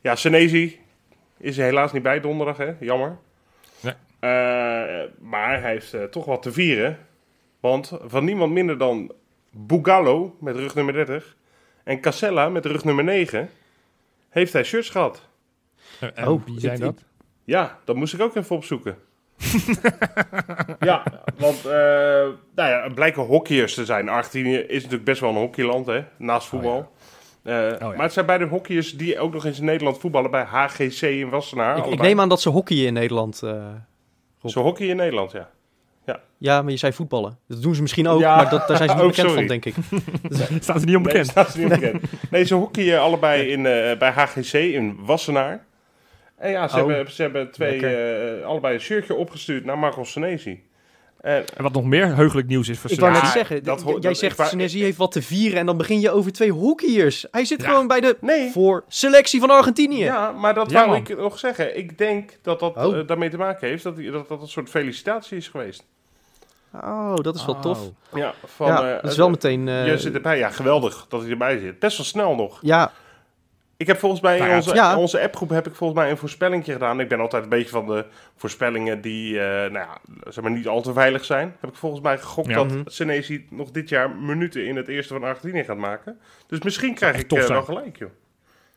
Ja, 0.01 0.15
Senezi 0.17 0.81
is 1.39 1.59
er 1.59 1.65
helaas 1.65 1.93
niet 1.93 2.03
bij 2.03 2.21
donderdag, 2.21 2.57
hè? 2.57 2.73
Jammer. 2.81 3.17
Eh, 4.25 4.31
maar 5.19 5.61
hij 5.61 5.71
heeft 5.71 5.95
eh, 5.95 6.03
toch 6.03 6.25
wat 6.25 6.43
te 6.43 6.53
vieren. 6.53 6.99
Want 7.61 7.93
van 8.05 8.25
niemand 8.25 8.53
minder 8.53 8.79
dan 8.79 9.13
Bugallo 9.51 10.37
met 10.41 10.57
rug 10.57 10.75
nummer 10.75 10.95
30 10.95 11.37
en 11.85 12.01
Casella 12.01 12.49
met 12.49 12.67
rug 12.67 12.85
nummer 12.85 13.05
9 13.05 13.51
heeft 14.29 14.53
hij 14.53 14.65
shirts 14.65 14.91
gehad. 14.91 15.29
Eh, 16.01 16.09
en 16.15 16.29
Oh, 16.29 16.45
wie 16.45 16.61
zijn 16.61 16.81
dat? 16.81 17.05
Ja, 17.45 17.79
dat 17.85 17.97
moest 17.97 18.15
ik 18.15 18.21
ook 18.21 18.35
even 18.37 18.57
opzoeken. 18.57 18.97
ja, 20.81 21.03
want 21.37 21.65
eh 21.65 21.73
nou 22.55 22.71
ja, 22.71 22.83
het 22.83 22.95
blijken 22.95 23.23
hockeyers 23.23 23.75
te 23.75 23.85
zijn. 23.85 24.09
Argentinië 24.09 24.57
is 24.57 24.77
natuurlijk 24.83 25.05
best 25.05 25.21
wel 25.21 25.31
een 25.31 25.37
hockeyland, 25.37 25.87
hè, 25.87 26.05
naast 26.19 26.49
voetbal. 26.49 26.93
Eh, 27.43 27.79
ja. 27.79 27.89
Maar 27.89 28.03
het 28.03 28.13
zijn 28.13 28.27
beide 28.27 28.45
hockeyers 28.45 28.97
die 28.97 29.19
ook 29.19 29.33
nog 29.33 29.45
eens 29.45 29.59
in 29.59 29.65
Nederland 29.65 29.99
voetballen 29.99 30.31
bij 30.31 30.45
HGC 30.45 31.01
in 31.03 31.29
Wassenaar. 31.29 31.89
Ik, 31.89 32.01
neem 32.01 32.21
aan 32.21 32.29
dat 32.29 32.41
ze 32.41 32.49
hockeyen 32.49 32.87
in 32.87 32.93
Nederland. 32.93 33.43
eh. 33.43 33.67
Zo 34.45 34.63
hockey 34.63 34.87
in 34.87 34.97
Nederland, 34.97 35.33
ja. 35.33 35.49
ja, 36.39 36.63
maar 36.63 36.71
je 36.71 36.77
zei 36.77 36.93
voetballen. 36.93 37.39
Dat 37.49 37.63
doen 37.63 37.75
ze 37.75 37.83
misschien 37.83 38.09
ook, 38.09 38.21
Ja. 38.21 38.37
maar 38.37 38.51
dat, 38.51 38.69
daar 38.69 38.77
zijn 38.77 38.89
ze 38.89 38.95
niet 38.95 39.05
Oh, 39.05 39.09
bekend 39.11 39.29
sorry. 39.31 39.47
van, 39.47 39.59
denk 39.61 39.65
ik. 39.65 39.75
Staan 40.63 40.81
ze 40.81 40.87
niet 40.87 40.97
onbekend? 40.97 41.23
Nee, 41.23 41.31
staat 41.31 41.51
ze 41.51 41.59
niet 41.59 41.69
bekend. 41.69 42.03
Nee, 42.31 42.45
ze 42.45 42.55
hockeyen 42.55 43.01
allebei 43.01 43.43
in, 43.51 43.67
eh, 43.67 43.99
bij 43.99 44.11
HGC 44.11 44.53
in 44.53 44.97
Wassenaar. 45.05 45.65
En 46.37 46.51
ja, 46.51 46.69
ze 46.69 46.81
Oh, 46.83 46.89
hebben, 46.89 47.13
ze 47.13 47.23
hebben 47.23 47.51
twee, 47.51 47.87
eh, 47.87 48.47
allebei 48.47 48.75
een 48.75 48.81
shirtje 48.81 49.15
opgestuurd 49.15 49.65
naar 49.65 49.79
Marco 49.79 50.05
Senesi. 50.05 50.63
En 51.25 51.45
En 51.57 51.63
wat 51.63 51.73
nog 51.73 51.85
meer 51.85 52.15
heugelijk 52.17 52.49
nieuws 52.49 52.69
is 52.69 52.79
voor 52.79 52.91
Ik 52.91 53.01
wou 53.01 53.13
net 53.13 53.21
Senesi- 53.21 53.39
zeggen, 53.39 53.65
dat 53.65 53.79
d- 53.79 53.83
hoort- 53.83 54.03
jij 54.03 54.11
dat- 54.13 54.21
zegt 54.21 54.49
Senesi 54.49 54.83
heeft 54.83 54.97
wat 54.97 55.13
te 55.13 55.23
vieren 55.23 55.59
en 55.59 55.67
dan 55.67 55.77
begin 55.77 56.01
je 56.01 56.11
over 56.11 56.33
twee 56.33 56.51
hockeyers. 56.53 57.27
Hij 57.31 57.45
zit 57.45 57.63
Ja. 57.63 57.69
gewoon 57.69 57.87
bij 57.87 58.01
de 58.01 58.17
nee, 58.21 58.51
voor 58.51 58.85
selectie 58.89 59.41
van 59.41 59.51
Argentinië. 59.51 60.05
Ja, 60.05 60.33
maar 60.33 60.55
dat 60.55 60.71
Ja, 60.71 60.77
wou 60.77 60.89
man. 60.89 60.97
ik 60.97 61.17
nog 61.19 61.39
zeggen. 61.39 61.79
Ik 61.79 61.99
denk 61.99 62.39
dat 62.43 62.61
dat 62.61 62.77
Oh. 62.77 62.99
eh, 62.99 63.07
daarmee 63.07 63.31
te 63.31 63.37
maken 63.37 63.69
heeft 63.69 63.83
dat, 63.83 63.97
dat 63.97 64.29
dat 64.29 64.41
een 64.43 64.49
soort 64.49 64.69
felicitatie 64.71 65.37
is 65.37 65.49
geweest. 65.49 65.85
Oh, 66.83 67.15
dat 67.17 67.35
is 67.35 67.45
wel 67.45 67.61
tof. 67.61 67.79
Ja, 68.15 68.35
van, 68.47 68.67
ja, 68.67 68.95
eh, 68.97 69.03
dat 69.03 69.11
is 69.11 69.17
wel 69.17 69.27
eh, 69.27 69.33
meteen... 69.33 69.69
eh, 69.69 69.87
je 69.87 69.99
zit 69.99 70.15
erbij. 70.15 70.39
Ja, 70.39 70.51
geweldig 70.51 71.07
dat 71.09 71.21
hij 71.21 71.31
erbij 71.31 71.59
zit. 71.59 71.79
Best 71.79 71.97
wel 71.97 72.07
snel 72.07 72.35
nog. 72.35 72.59
ja, 72.63 72.93
Ik 73.77 73.87
heb 73.87 73.99
volgens 73.99 74.21
mij 74.21 74.37
in 74.37 74.43
Nou 74.43 74.55
onze, 74.57 74.75
ja. 74.75 74.93
in 74.93 74.99
onze 74.99 75.21
appgroep 75.21 75.49
heb 75.49 75.67
ik 75.67 75.75
volgens 75.75 75.99
mij 76.01 76.11
een 76.11 76.17
voorspellingje 76.17 76.73
gedaan. 76.73 77.01
Ik 77.01 77.09
ben 77.09 77.21
altijd 77.21 77.43
een 77.43 77.49
beetje 77.49 77.69
van 77.69 77.87
de 77.87 78.05
voorspellingen 78.37 79.01
die 79.01 79.41
eh, 79.41 79.47
nou 79.47 79.73
ja, 79.73 79.99
zeg 80.31 80.43
maar 80.45 80.53
niet 80.53 80.69
al 80.69 80.83
te 80.83 80.93
veilig 80.93 81.25
zijn. 81.25 81.57
Heb 81.61 81.71
ik 81.71 81.77
volgens 81.77 82.03
mij 82.03 82.19
gegokt 82.19 82.49
Ja. 82.49 82.55
dat 82.55 82.71
Mhm. 82.71 82.83
Senesi 82.85 83.47
nog 83.51 83.71
dit 83.71 83.89
jaar 83.89 84.11
minuten 84.11 84.67
in 84.67 84.77
het 84.77 84.89
eerste 84.89 85.13
van 85.15 85.25
Argentinië 85.25 85.65
gaat 85.65 85.77
maken. 85.77 86.19
Dus 86.47 86.61
misschien 86.61 86.95
krijg 86.95 87.19
ik 87.19 87.27
zijn. 87.29 87.47
wel 87.49 87.63
gelijk, 87.63 87.97
joh. 87.99 88.11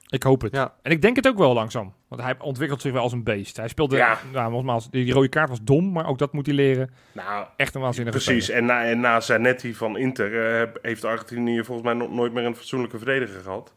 Ik 0.09 0.23
hoop 0.23 0.41
het. 0.41 0.53
Ja. 0.55 0.73
En 0.81 0.91
ik 0.91 1.01
denk 1.01 1.15
het 1.15 1.27
ook 1.27 1.37
wel 1.37 1.53
langzaam. 1.53 1.93
Want 2.07 2.21
hij 2.21 2.35
ontwikkelt 2.39 2.81
zich 2.81 2.91
wel 2.91 3.01
als 3.01 3.11
een 3.11 3.23
beest. 3.23 3.57
Hij 3.57 3.67
speelde, 3.67 3.95
Ja. 3.97 4.17
nou, 4.33 4.51
nogmaals, 4.51 4.89
die 4.89 5.13
rode 5.13 5.27
kaart 5.29 5.49
was 5.49 5.59
dom, 5.61 5.91
maar 5.91 6.07
ook 6.07 6.17
dat 6.17 6.33
moet 6.33 6.45
hij 6.45 6.55
leren. 6.55 6.89
Nou, 7.11 7.45
Echt 7.57 7.75
een 7.75 7.81
waanzinnige 7.81 8.17
Precies, 8.17 8.43
speler. 8.43 8.61
en 8.61 8.67
na, 8.67 8.83
en 8.85 8.99
na 8.99 9.19
Zanetti 9.19 9.73
van 9.73 9.97
Inter 9.97 10.61
eh, 10.61 10.67
heeft 10.81 11.05
Argentinië 11.05 11.63
volgens 11.63 11.87
mij 11.87 11.95
nog 11.95 12.11
nooit 12.11 12.33
meer 12.33 12.45
een 12.45 12.55
fatsoenlijke 12.55 12.97
verdediger 12.97 13.41
gehad. 13.41 13.73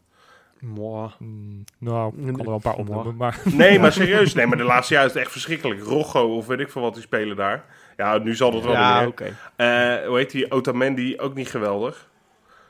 Mwah. 0.61 1.11
Mm, 1.19 1.63
nou, 1.77 2.13
ik 2.17 2.25
kan 2.25 2.39
er 2.39 2.45
wel 2.45 2.53
een 2.53 2.61
paar 2.61 2.75
opnoemen, 2.75 3.15
maar... 3.15 3.39
Nee, 3.43 3.79
maar 3.79 3.91
serieus, 3.91 4.33
nee, 4.33 4.45
maar 4.47 4.57
de 4.57 4.63
laatste 4.63 4.93
jaar 4.93 5.05
is 5.05 5.13
het 5.13 5.21
echt 5.21 5.31
verschrikkelijk. 5.31 5.81
Rocco 5.81 6.35
of 6.35 6.47
weet 6.47 6.59
ik 6.59 6.69
veel 6.69 6.81
wat 6.81 6.93
die 6.93 7.03
spelen 7.03 7.35
daar. 7.35 7.65
Ja, 7.97 8.17
nu 8.17 8.35
zal 8.35 8.51
dat 8.51 8.63
wel 8.63 8.71
ja, 8.73 9.01
meer. 9.01 9.13
Eh, 9.55 10.07
hoe 10.07 10.17
heet 10.17 10.31
die? 10.31 10.51
Otamendi, 10.51 11.19
ook 11.19 11.35
niet 11.35 11.49
geweldig. 11.49 12.09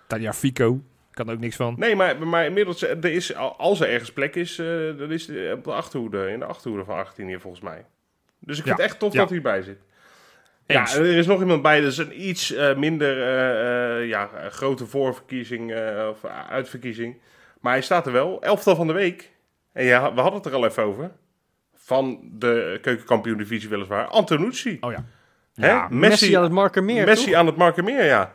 Tanja 0.08 0.34
Fico, 0.34 0.82
kan 1.12 1.32
ook 1.32 1.40
niks 1.40 1.56
van. 1.56 1.76
Nee, 1.78 1.96
maar, 1.96 2.28
maar 2.28 2.46
inmiddels, 2.46 2.84
eh, 2.84 3.04
er 3.04 3.12
is, 3.12 3.36
als 3.36 3.80
er 3.80 3.90
ergens 3.90 4.12
plek 4.14 4.36
is, 4.36 4.60
eh 4.60 4.68
dan 4.98 5.12
is 5.12 5.28
het 5.28 5.54
op 5.54 5.64
de 5.64 5.72
achterhoede, 5.72 6.32
in 6.32 6.40
de 6.40 6.46
achterhoede 6.46 6.86
van 6.86 6.96
Argentinië 6.96 7.40
volgens 7.40 7.64
mij. 7.64 7.86
Dus 8.40 8.58
ik 8.58 8.64
vind 8.64 8.78
Ja, 8.78 8.84
het 8.84 8.92
echt 8.92 9.00
tof 9.00 9.14
ja. 9.14 9.20
dat 9.20 9.28
hij 9.28 9.38
erbij 9.38 9.62
zit. 9.62 9.80
Ja, 10.66 10.94
er 10.96 11.18
is 11.18 11.26
nog 11.26 11.40
iemand 11.40 11.62
bij, 11.62 11.82
dat 11.82 11.92
is 11.92 11.98
een 11.98 12.28
iets 12.28 12.54
eh, 12.54 12.76
minder 12.76 13.22
eh, 13.22 14.00
eh, 14.02 14.08
ja, 14.08 14.30
grote 14.50 14.86
voorverkiezing 14.86 15.72
eh, 15.72 16.08
of 16.10 16.26
uitverkiezing. 16.50 17.16
Maar 17.62 17.74
hij 17.74 17.82
staat 17.82 18.06
er 18.06 18.12
wel. 18.12 18.42
Elftal 18.42 18.76
van 18.76 18.88
de 18.88 18.94
week. 18.94 19.32
En 19.74 19.84
ja, 19.86 20.14
we 20.14 20.22
hadden 20.22 20.40
het 20.42 20.46
er 20.52 20.54
al 20.58 20.66
even 20.66 20.84
over. 20.84 21.12
Van 21.76 22.20
de 22.24 22.80
keukenkampioen-divisie 22.82 23.70
weliswaar. 23.70 24.08
Antonucci. 24.08 24.78
Oh 24.82 24.92
ja. 24.92 25.04
Messi, 25.56 25.96
Messi, 25.96 26.34
aan 26.36 26.44
het 26.44 26.52
Markermeer, 26.52 27.06
Messi 27.06 27.26
toch? 27.26 27.34
aan 27.36 27.46
het 27.46 27.56
Markermeer, 27.56 28.06
ja. 28.06 28.32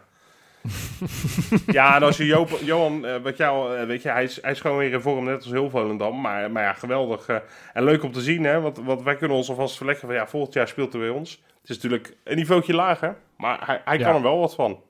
ja, 1.66 1.96
en 1.96 2.02
als 2.02 2.16
je 2.16 2.26
Joop, 2.26 2.58
Johan, 2.62 3.06
eh, 3.06 3.16
wat 3.22 3.36
jou, 3.36 3.76
eh, 3.76 3.86
weet 3.86 4.02
je, 4.02 4.08
hij 4.08 4.24
is, 4.24 4.38
hij 4.42 4.50
is 4.50 4.60
gewoon 4.60 4.76
weer 4.78 4.92
in 4.92 5.00
vorm, 5.00 5.24
net 5.24 5.36
als 5.36 5.50
heel 5.52 5.70
Volendam. 5.70 6.20
Maar, 6.20 6.50
maar 6.50 6.62
ja, 6.62 6.72
geweldig. 6.72 7.26
eh, 7.28 7.36
en 7.72 7.84
leuk 7.84 8.02
om 8.02 8.12
te 8.12 8.20
zien, 8.20 8.44
hè. 8.44 8.60
Want, 8.60 8.78
want 8.78 9.02
wij 9.02 9.16
kunnen 9.16 9.36
ons 9.36 9.48
alvast 9.48 9.76
verleggen 9.76 10.06
van, 10.06 10.16
ja, 10.16 10.26
volgend 10.26 10.54
jaar 10.54 10.68
speelt 10.68 10.92
hij 10.92 11.00
bij 11.02 11.10
ons. 11.10 11.42
Het 11.60 11.70
is 11.70 11.82
natuurlijk 11.82 12.16
een 12.24 12.36
niveautje 12.36 12.74
lager, 12.74 13.16
maar 13.36 13.66
hij, 13.66 13.80
hij 13.84 13.98
Ja. 13.98 14.04
kan 14.04 14.14
er 14.14 14.22
wel 14.22 14.38
wat 14.38 14.54
van. 14.54 14.80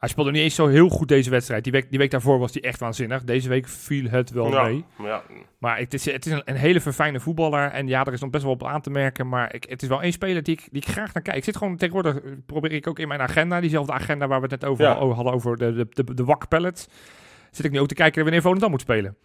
Hij 0.00 0.08
speelde 0.08 0.30
niet 0.30 0.42
eens 0.42 0.54
zo 0.54 0.66
heel 0.66 0.88
goed 0.88 1.08
deze 1.08 1.30
wedstrijd. 1.30 1.64
Die 1.64 1.72
week, 1.72 1.90
die 1.90 1.98
week 1.98 2.10
daarvoor 2.10 2.38
was 2.38 2.52
hij 2.52 2.62
echt 2.62 2.80
waanzinnig. 2.80 3.24
Deze 3.24 3.48
week 3.48 3.68
viel 3.68 4.08
het 4.08 4.30
wel 4.30 4.50
ja, 4.50 4.62
mee. 4.62 4.84
ja. 5.02 5.22
Maar 5.58 5.78
het 5.78 5.94
is, 5.94 6.04
het 6.04 6.26
is 6.26 6.32
een, 6.32 6.42
een 6.44 6.56
hele 6.56 6.80
verfijne 6.80 7.20
voetballer. 7.20 7.70
En 7.70 7.86
ja, 7.86 8.04
er 8.04 8.12
is 8.12 8.20
nog 8.20 8.30
best 8.30 8.42
wel 8.42 8.52
op 8.52 8.64
aan 8.64 8.80
te 8.80 8.90
merken. 8.90 9.28
Maar 9.28 9.54
ik, 9.54 9.64
het 9.68 9.82
is 9.82 9.88
wel 9.88 10.02
één 10.02 10.12
speler 10.12 10.42
die 10.42 10.54
ik, 10.54 10.68
die 10.70 10.82
ik 10.82 10.88
graag 10.88 11.12
naar 11.14 11.22
kijk. 11.22 11.36
Ik 11.36 11.44
zit 11.44 11.56
gewoon 11.56 11.76
tegenwoordig, 11.76 12.20
eh, 12.20 12.30
probeer 12.46 12.72
ik 12.72 12.86
ook 12.86 12.98
in 12.98 13.08
mijn 13.08 13.20
agenda, 13.20 13.60
diezelfde 13.60 13.92
agenda 13.92 14.26
waar 14.26 14.40
we 14.40 14.46
het 14.50 14.60
net 14.60 14.70
over 14.70 14.84
Ja. 14.84 14.94
hadden, 14.96 15.32
over 15.32 15.56
de, 15.56 15.72
de, 15.72 16.04
de, 16.04 16.14
de 16.14 16.24
wak 16.24 16.48
pallets. 16.48 16.86
Zit 17.50 17.64
ik 17.64 17.70
nu 17.70 17.80
ook 17.80 17.88
te 17.88 17.94
kijken 17.94 18.22
wanneer 18.22 18.42
Volendam 18.42 18.70
moet 18.70 18.80
spelen. 18.80 19.16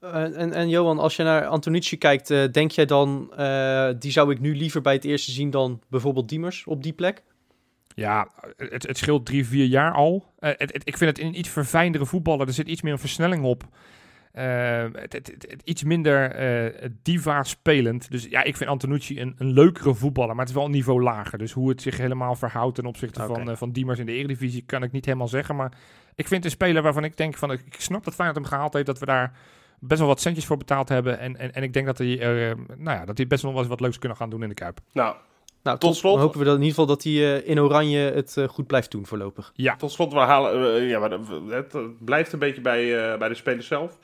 Eh, 0.00 0.40
en, 0.40 0.52
en 0.52 0.68
Johan, 0.68 0.98
als 0.98 1.16
je 1.16 1.22
naar 1.22 1.46
Antonucci 1.46 1.98
kijkt, 1.98 2.30
eh, 2.30 2.44
denk 2.52 2.70
jij 2.70 2.84
dan, 2.86 3.32
eh, 3.36 3.88
die 3.98 4.10
zou 4.10 4.30
ik 4.32 4.40
nu 4.40 4.56
liever 4.56 4.80
bij 4.80 4.92
het 4.94 5.04
eerste 5.04 5.30
zien 5.30 5.50
dan 5.50 5.80
bijvoorbeeld 5.88 6.28
Diemers 6.28 6.64
op 6.66 6.82
die 6.82 6.92
plek? 6.92 7.22
Ja, 7.94 8.28
het, 8.56 8.86
het 8.86 8.98
scheelt 8.98 9.26
drie, 9.26 9.46
vier 9.46 9.64
jaar 9.66 9.92
al. 9.92 10.32
Eh, 10.38 10.50
het, 10.56 10.72
het- 10.72 10.88
ik 10.88 10.96
vind 10.96 11.16
het 11.16 11.26
een 11.26 11.38
iets 11.38 11.48
verfijndere 11.48 12.06
voetballer. 12.06 12.46
Er 12.46 12.52
zit 12.52 12.68
iets 12.68 12.82
meer 12.82 12.92
een 12.92 12.98
versnelling 12.98 13.44
op. 13.44 13.64
Eh, 14.32 14.84
iets 15.64 15.82
minder 15.84 16.30
eh 16.30 16.90
diva 17.02 17.42
spelend. 17.42 18.10
Dus 18.10 18.24
ja, 18.24 18.42
ik 18.42 18.56
vind 18.56 18.70
Antonucci 18.70 19.20
een, 19.20 19.34
een 19.38 19.52
leukere 19.52 19.94
voetballer. 19.94 20.30
Maar 20.34 20.44
het 20.44 20.48
is 20.48 20.54
wel 20.54 20.64
een 20.64 20.70
niveau 20.70 21.02
lager. 21.02 21.38
Dus 21.38 21.52
hoe 21.52 21.68
het 21.68 21.82
zich 21.82 21.96
helemaal 21.96 22.34
verhoudt 22.34 22.74
ten 22.74 22.86
opzichte 22.86 23.20
van, 23.26 23.56
van 23.56 23.70
Diemers 23.72 23.98
in 23.98 24.06
de 24.06 24.12
Eredivisie... 24.12 24.62
kan 24.66 24.82
ik 24.82 24.92
niet 24.92 25.04
helemaal 25.04 25.28
zeggen. 25.28 25.56
Maar 25.56 25.72
ik 26.14 26.28
vind 26.28 26.44
een 26.44 26.50
speler 26.50 26.82
waarvan 26.82 27.04
ik 27.04 27.16
denk 27.16 27.36
van... 27.36 27.52
Ik 27.52 27.74
snap 27.78 28.04
dat 28.04 28.14
Feyenoord 28.14 28.38
hem 28.40 28.48
gehaald 28.48 28.72
heeft. 28.72 28.86
Dat 28.86 28.98
we 28.98 29.06
daar 29.06 29.32
best 29.78 29.98
wel 30.00 30.08
wat 30.08 30.20
centjes 30.20 30.46
voor 30.46 30.56
betaald 30.56 30.88
hebben. 30.88 31.18
En, 31.18 31.36
en, 31.36 31.52
en 31.54 31.62
ik 31.62 31.72
denk 31.72 31.86
dat 31.86 31.98
hij, 31.98 32.16
nou 32.76 32.98
ja, 32.98 33.04
dat 33.04 33.16
hij 33.16 33.26
best 33.26 33.42
wel 33.42 33.58
eens 33.58 33.66
wat 33.68 33.80
leuks 33.80 33.98
kunnen 33.98 34.18
gaan 34.18 34.30
doen 34.30 34.42
in 34.42 34.48
de 34.48 34.54
Kuip. 34.54 34.80
Nou, 34.92 35.16
Nou, 35.62 35.78
Tot 35.78 35.90
tot 35.90 35.98
slot- 35.98 36.18
hopen 36.18 36.38
we 36.38 36.44
dat 36.44 36.54
in 36.56 36.62
ieder 36.62 36.74
geval 36.78 36.94
dat 36.94 37.02
hij 37.02 37.12
eh, 37.12 37.48
in 37.48 37.60
oranje 37.60 37.98
het 37.98 38.36
eh, 38.36 38.48
goed 38.48 38.66
blijft 38.66 38.90
doen 38.90 39.06
voorlopig. 39.06 39.52
Tot 39.78 39.92
slot, 39.92 40.12
we 40.12 40.18
halen, 40.18 40.74
eh, 40.76 40.88
ja, 40.88 40.98
maar 40.98 41.10
het, 41.48 41.74
blijft 42.04 42.32
een 42.32 42.38
beetje 42.38 42.60
bij, 42.60 43.12
eh, 43.12 43.18
bij 43.18 43.28
de 43.28 43.34
spelers 43.34 43.66
zelf. 43.66 43.98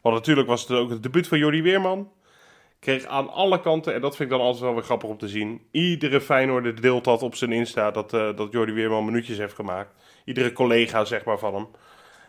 Want 0.00 0.14
natuurlijk 0.14 0.48
was 0.48 0.60
het 0.60 0.70
ook 0.70 0.90
het 0.90 1.02
debuut 1.02 1.28
van 1.28 1.38
Jordi 1.38 1.62
Weerman. 1.62 2.10
Kreeg 2.80 3.04
aan 3.06 3.28
alle 3.32 3.60
kanten, 3.60 3.94
en 3.94 4.00
dat 4.00 4.16
vind 4.16 4.30
ik 4.30 4.36
dan 4.36 4.44
altijd 4.46 4.62
wel 4.64 4.74
weer 4.74 4.82
grappig 4.82 5.08
om 5.08 5.18
te 5.18 5.28
zien. 5.28 5.60
Iedere 5.70 6.20
Feyenoorder 6.20 6.80
deelt 6.80 7.04
dat 7.04 7.22
op 7.22 7.34
zijn 7.34 7.52
Insta, 7.52 7.90
dat, 7.90 8.12
eh 8.12 8.36
dat 8.36 8.52
Jordi 8.52 8.72
Weerman 8.72 9.04
minuutjes 9.04 9.38
heeft 9.38 9.54
gemaakt. 9.54 9.94
Iedere 10.24 10.52
collega, 10.52 11.04
zeg 11.04 11.24
maar, 11.24 11.38
van 11.38 11.54
hem. 11.54 11.66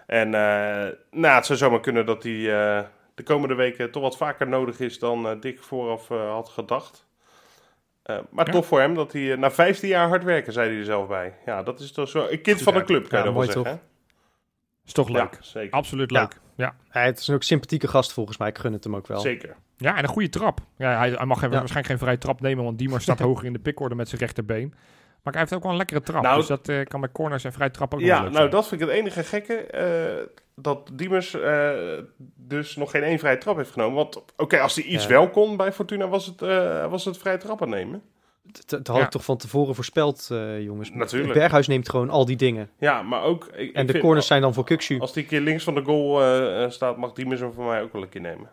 En 0.08 0.26
eh, 0.34 0.92
nou, 1.12 1.36
het 1.36 1.46
zou 1.46 1.58
zomaar 1.60 1.80
kunnen 1.80 2.06
dat 2.06 2.24
hij 2.24 2.34
eh, 2.34 2.84
de 3.16 3.24
komende 3.24 3.56
weken 3.56 3.92
toch 3.92 4.02
wat 4.02 4.18
vaker 4.18 4.48
nodig 4.48 4.80
is 4.80 5.00
dan 5.00 5.28
eh 5.28 5.36
Dick 5.40 5.64
vooraf 5.64 6.10
eh, 6.12 6.32
had 6.32 6.50
gedacht. 6.50 7.05
Eh, 8.06 8.18
maar 8.30 8.46
Ja. 8.46 8.52
toch 8.52 8.66
voor 8.66 8.80
hem 8.80 8.94
dat 8.96 9.14
hij 9.14 9.32
eh, 9.32 9.38
na 9.38 9.52
15 9.52 9.90
jaar 9.90 10.08
hard 10.08 10.24
werken, 10.24 10.54
zei 10.54 10.70
hij 10.70 10.78
er 10.80 10.86
zelf 10.86 11.08
bij. 11.08 11.34
Ja, 11.46 11.64
dat 11.64 11.80
is 11.80 11.92
toch 11.92 12.10
zo 12.10 12.28
een 12.30 12.42
kind 12.42 12.62
van 12.62 12.74
de 12.74 12.84
club, 12.84 13.10
kan 13.10 13.20
je 13.20 13.26
dat 13.26 13.34
wel 13.34 13.44
mooi 13.44 13.52
zeggen. 13.52 13.82
Is 14.86 14.94
toch 14.94 15.10
leuk. 15.10 15.34
Ja, 15.34 15.38
zeker. 15.42 15.72
Absoluut 15.72 16.12
leuk. 16.12 16.40
Ja. 16.56 16.76
Ja, 16.92 17.02
het 17.02 17.20
is 17.20 17.28
een 17.28 17.36
ook 17.36 17.44
sympathieke 17.44 17.88
gast 17.88 18.14
volgens 18.14 18.38
mij, 18.38 18.48
ik 18.48 18.58
gun 18.58 18.74
het 18.74 18.84
hem 18.84 18.96
ook 18.96 19.08
wel. 19.08 19.20
Zeker. 19.20 19.56
Ja, 19.78 19.98
en 19.98 20.04
een 20.04 20.10
goede 20.10 20.30
trap. 20.30 20.60
Ja, 20.78 20.98
hij, 20.98 21.10
hij 21.12 21.26
mag 21.26 21.40
waarschijnlijk 21.40 21.86
geen 21.86 21.98
vrije 21.98 22.18
trap 22.18 22.42
nemen, 22.42 22.64
want 22.64 22.78
Diemers 22.78 23.04
staat 23.04 23.20
hoger 23.28 23.46
in 23.46 23.54
de 23.54 23.60
pickorde 23.60 23.96
met 23.96 24.10
zijn 24.10 24.22
rechterbeen. 24.22 24.74
Maar 25.26 25.34
hij 25.34 25.42
heeft 25.42 25.54
ook 25.54 25.62
wel 25.64 25.72
een 25.72 25.78
lekkere 25.78 26.02
trap. 26.02 26.24
Nou, 26.24 26.38
dus 26.38 26.48
dat 26.48 26.70
eh, 26.70 26.86
kan 26.86 27.00
bij 27.00 27.10
corners 27.12 27.44
en 27.44 27.54
vrije 27.54 27.72
trap 27.72 27.94
ook 27.94 28.00
Ja, 28.00 28.22
nou 28.22 28.34
zijn. 28.34 28.50
dat 28.50 28.68
vind 28.68 28.82
ik 28.82 28.88
het 28.88 28.98
enige 28.98 29.24
gekke. 29.24 29.54
eh, 29.56 30.26
dat 30.56 30.90
Diemers 30.94 31.34
eh, 31.34 31.72
dus 32.36 32.76
nog 32.76 32.92
geen 32.92 33.04
één 33.04 33.20
vrije 33.20 33.38
trap 33.38 33.56
heeft 33.58 33.72
genomen. 33.72 33.96
Want 33.96 34.24
oké, 34.38 34.60
als 34.60 34.76
hij 34.76 34.84
iets 34.84 35.04
Ja. 35.04 35.10
wel 35.10 35.30
kon 35.30 35.58
bij 35.58 35.72
Fortuna, 35.72 36.08
was 36.08 36.26
het, 36.26 36.42
eh 36.42 36.90
was 36.90 37.06
het 37.06 37.18
vrije 37.18 37.38
trappen 37.38 37.70
nemen. 37.70 38.02
Dat, 38.44 38.70
dat 38.70 38.88
had 38.88 38.98
Ja. 38.98 39.04
ik 39.04 39.10
toch 39.10 39.24
van 39.26 39.38
tevoren 39.38 39.76
voorspeld, 39.76 40.28
eh, 40.32 40.62
jongens. 40.62 40.92
Natuurlijk. 40.94 41.34
Berghuis 41.34 41.68
neemt 41.68 41.90
gewoon 41.90 42.10
al 42.10 42.26
die 42.26 42.36
dingen. 42.36 42.70
Ja, 42.78 43.02
maar 43.02 43.24
ook... 43.24 43.46
Ik, 43.46 43.74
En 43.74 43.82
ik 43.82 43.88
de 43.88 43.92
vind- 43.92 44.04
corners 44.04 44.28
zijn 44.28 44.42
dan 44.42 44.54
voor 44.54 44.64
Kuksu. 44.66 45.00
Als 45.00 45.14
die 45.14 45.24
een 45.24 45.30
keer 45.30 45.42
links 45.42 45.64
van 45.64 45.76
de 45.76 45.84
goal 45.84 46.72
staat, 46.72 46.98
mag 46.98 47.14
Diemers 47.14 47.40
hem 47.40 47.54
voor 47.54 47.66
mij 47.66 47.82
ook 47.82 47.94
wel 47.94 48.02
een 48.02 48.10
keer 48.10 48.22
nemen. 48.22 48.50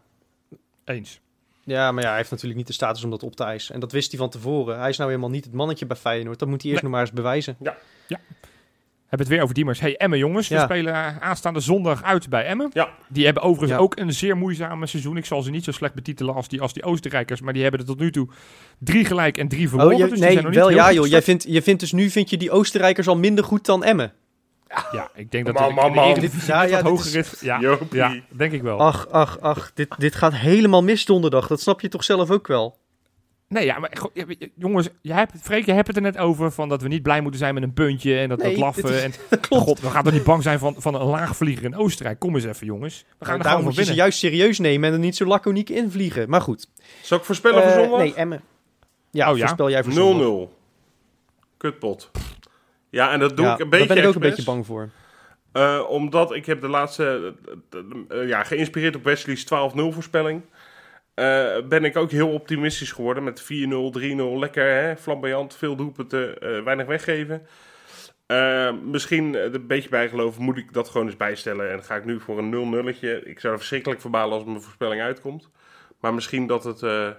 Eens. 0.84 1.20
Ja, 1.64 1.92
maar 1.92 2.02
ja, 2.02 2.08
hij 2.08 2.18
heeft 2.18 2.30
natuurlijk 2.30 2.58
niet 2.58 2.66
de 2.66 2.72
status 2.72 3.04
om 3.04 3.10
dat 3.10 3.22
op 3.22 3.36
te 3.36 3.44
eisen. 3.44 3.74
En 3.74 3.80
dat 3.80 3.92
wist 3.92 4.10
hij 4.10 4.18
van 4.20 4.30
tevoren. 4.30 4.78
Hij 4.78 4.88
is 4.88 4.96
nou 4.96 5.08
helemaal 5.10 5.30
niet 5.30 5.44
het 5.44 5.54
mannetje 5.54 5.86
bij 5.86 5.96
Feyenoord. 5.96 6.38
Dat 6.38 6.48
moet 6.48 6.62
hij 6.62 6.70
eerst 6.70 6.82
Nee. 6.82 6.90
nog 6.92 7.00
maar 7.00 7.08
eens 7.08 7.16
bewijzen. 7.20 7.56
Hebben 9.08 9.26
het 9.30 9.36
weer 9.36 9.42
over 9.42 9.54
Diemers. 9.54 9.80
Hey, 9.80 9.96
Emmen 9.96 10.18
jongens. 10.18 10.48
We 10.48 10.54
Ja. 10.54 10.64
spelen 10.64 10.94
eh, 10.94 11.18
aanstaande 11.18 11.60
zondag 11.60 12.02
uit 12.02 12.28
bij 12.28 12.44
Emmen. 12.46 12.70
Ja. 12.72 12.88
Die 13.08 13.24
hebben 13.24 13.42
overigens 13.42 13.70
Ja. 13.78 13.84
ook 13.84 13.96
een 13.98 14.12
zeer 14.12 14.36
moeizame 14.36 14.86
seizoen. 14.86 15.16
Ik 15.16 15.24
zal 15.24 15.42
ze 15.42 15.50
niet 15.50 15.64
zo 15.64 15.72
slecht 15.72 15.94
betitelen 15.94 16.34
als 16.34 16.48
die, 16.48 16.60
als 16.60 16.72
die 16.72 16.82
Oostenrijkers. 16.82 17.40
Maar 17.40 17.52
die 17.52 17.62
hebben 17.62 17.80
er 17.80 17.86
tot 17.86 17.98
nu 17.98 18.10
toe 18.10 18.28
drie 18.78 19.04
gelijk 19.04 19.38
en 19.38 19.48
drie 19.48 19.68
verloren. 19.68 19.92
Oh, 19.92 19.98
je- 19.98 20.04
dus 20.04 20.12
die 20.12 20.22
nee, 20.22 20.30
zijn 20.32 20.44
nog 20.44 20.52
niet 20.52 20.60
wel 20.62 20.68
heel 20.70 20.78
ja 20.78 20.92
joh. 20.92 21.06
Jij 21.06 21.22
vindt, 21.22 21.44
je 21.48 21.62
vindt 21.62 21.80
dus 21.80 21.92
nu 21.92 22.10
vind 22.10 22.30
je 22.30 22.36
die 22.36 22.50
Oostenrijkers 22.50 23.08
al 23.08 23.16
minder 23.16 23.44
goed 23.44 23.66
dan 23.66 23.84
Emmen. 23.84 24.12
Ja, 24.92 25.10
ik 25.14 25.30
denk 25.30 25.46
dat 25.46 25.54
Man, 25.54 25.68
de- 25.68 25.74
man, 25.74 25.92
man. 25.92 26.08
Eredivisie 26.08 26.48
Ja, 26.52 26.62
ja, 26.62 26.70
wat 26.70 26.82
dit 26.82 26.90
hoger 26.90 27.16
is. 27.18 27.40
Ja, 27.40 27.60
Jopie. 27.60 27.98
ja, 27.98 28.14
denk 28.28 28.52
ik 28.52 28.62
wel. 28.62 28.78
Ach, 28.78 29.08
ach, 29.10 29.40
ach. 29.40 29.70
Dit, 29.74 29.88
dit 29.98 30.14
gaat 30.14 30.34
helemaal 30.34 30.82
mis 30.82 31.04
donderdag. 31.04 31.46
Dat 31.46 31.60
snap 31.60 31.80
je 31.80 31.88
toch 31.88 32.04
zelf 32.04 32.30
ook 32.30 32.46
wel? 32.46 32.80
Nee, 33.48 33.64
ja, 33.64 33.78
maar 33.78 33.92
jongens, 34.56 34.88
je 35.02 35.12
hebt, 35.12 35.32
Freek, 35.42 35.66
je 35.66 35.72
hebt 35.72 35.86
het 35.86 35.96
er 35.96 36.02
net 36.02 36.18
over 36.18 36.52
van 36.52 36.68
dat 36.68 36.82
we 36.82 36.88
niet 36.88 37.02
blij 37.02 37.20
moeten 37.20 37.40
zijn 37.40 37.54
met 37.54 37.62
een 37.62 37.72
puntje 37.72 38.18
en 38.18 38.28
dat, 38.28 38.38
Nee, 38.38 38.50
dat 38.50 38.58
laffen. 38.60 38.82
dit 38.82 38.92
is- 38.92 39.02
en. 39.02 39.12
God, 39.58 39.80
we 39.80 39.90
gaan 39.90 40.02
toch 40.04 40.12
niet 40.12 40.24
bang 40.24 40.42
zijn 40.42 40.58
van, 40.58 40.74
van 40.78 40.94
een 40.94 41.06
laagvlieger 41.06 41.64
in 41.64 41.76
Oostenrijk. 41.76 42.18
Kom 42.18 42.34
eens 42.34 42.44
even, 42.44 42.66
jongens. 42.66 43.04
We 43.18 43.24
gaan 43.24 43.36
er 43.36 43.42
Daarom 43.42 43.60
gewoon 43.60 43.76
moet 43.76 43.84
je 43.86 43.90
ze 43.92 43.96
juist 43.98 44.18
serieus 44.18 44.58
nemen 44.58 44.88
en 44.88 44.94
er 44.94 45.00
niet 45.00 45.16
zo 45.16 45.24
laconiek 45.26 45.68
invliegen. 45.70 46.28
Maar 46.30 46.40
goed. 46.40 46.68
Zal 47.02 47.18
ik 47.18 47.24
voorspellen 47.24 47.62
voor 47.62 47.70
Eh, 47.72 47.78
zondag? 47.78 47.98
nee, 47.98 48.14
Emmen. 48.14 48.42
Ja, 49.10 49.30
Oh, 49.30 49.36
ja? 49.36 49.42
voorspel 49.44 49.70
jij 49.70 49.84
voor 49.84 49.92
zondag. 49.92 50.26
0-0. 50.48 50.52
Kutpot. 51.56 52.10
Ja, 52.92 53.12
en 53.12 53.18
dat 53.18 53.36
doe 53.36 53.46
Ja, 53.46 53.54
ik 53.54 53.60
een 53.60 53.68
beetje 53.68 53.86
Daar 53.86 53.96
ben 53.96 54.04
ik 54.04 54.08
ook 54.08 54.22
een 54.22 54.28
beetje 54.28 54.44
bang 54.44 54.66
voor. 54.66 54.88
Eh, 55.52 55.84
omdat 55.88 56.34
ik 56.34 56.46
heb 56.46 56.60
de 56.60 56.68
laatste, 56.68 57.34
eh, 58.08 58.28
ja, 58.28 58.42
geïnspireerd 58.42 58.96
op 58.96 59.04
Wesley's 59.04 59.44
12-0 59.44 59.92
voorspelling, 59.92 60.42
eh, 61.14 61.56
ben 61.68 61.84
ik 61.84 61.96
ook 61.96 62.10
heel 62.10 62.28
optimistisch 62.28 62.92
geworden 62.92 63.24
met 63.24 63.40
4-0, 63.40 63.90
3-0. 63.90 64.38
Lekker, 64.38 64.74
hè? 64.74 64.96
flamboyant, 64.96 65.56
veel 65.56 65.76
doelpunten, 65.76 66.38
eh, 66.38 66.62
weinig 66.62 66.86
weggeven. 66.86 67.46
Misschien 68.84 69.54
een 69.54 69.66
beetje 69.66 69.88
bijgeloof, 69.88 70.38
moet 70.38 70.56
ik 70.58 70.72
dat 70.72 70.88
gewoon 70.88 71.06
eens 71.06 71.16
bijstellen. 71.16 71.70
En 71.70 71.84
ga 71.84 71.96
ik 71.96 72.04
nu 72.04 72.20
voor 72.20 72.38
een 72.38 72.50
0-0'tje. 72.50 73.22
Ik 73.24 73.40
zou 73.40 73.52
er 73.52 73.58
verschrikkelijk 73.58 74.00
verbalen 74.00 74.34
als 74.34 74.44
mijn 74.44 74.60
voorspelling 74.60 75.02
uitkomt. 75.02 75.50
Maar 76.00 76.14
misschien 76.14 76.46
dat 76.46 76.64
het 76.64 77.14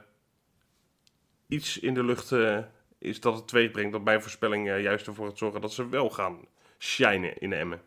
iets 1.48 1.80
in 1.80 1.94
de 1.94 2.04
lucht 2.04 2.32
is 3.04 3.20
dat 3.20 3.36
het 3.36 3.48
teweeg 3.48 3.72
brengt. 3.72 3.92
Dat 3.92 4.04
mijn 4.04 4.22
voorspelling 4.22 4.70
eh, 4.70 4.82
juist 4.82 5.08
ervoor 5.08 5.28
gaat 5.28 5.38
zorgen 5.38 5.62
dat 5.62 5.74
ze 5.74 5.90
wel 5.90 6.10
gaan 6.10 6.38
shinen 6.80 7.38
in 7.38 7.54
Emmen. 7.54 7.82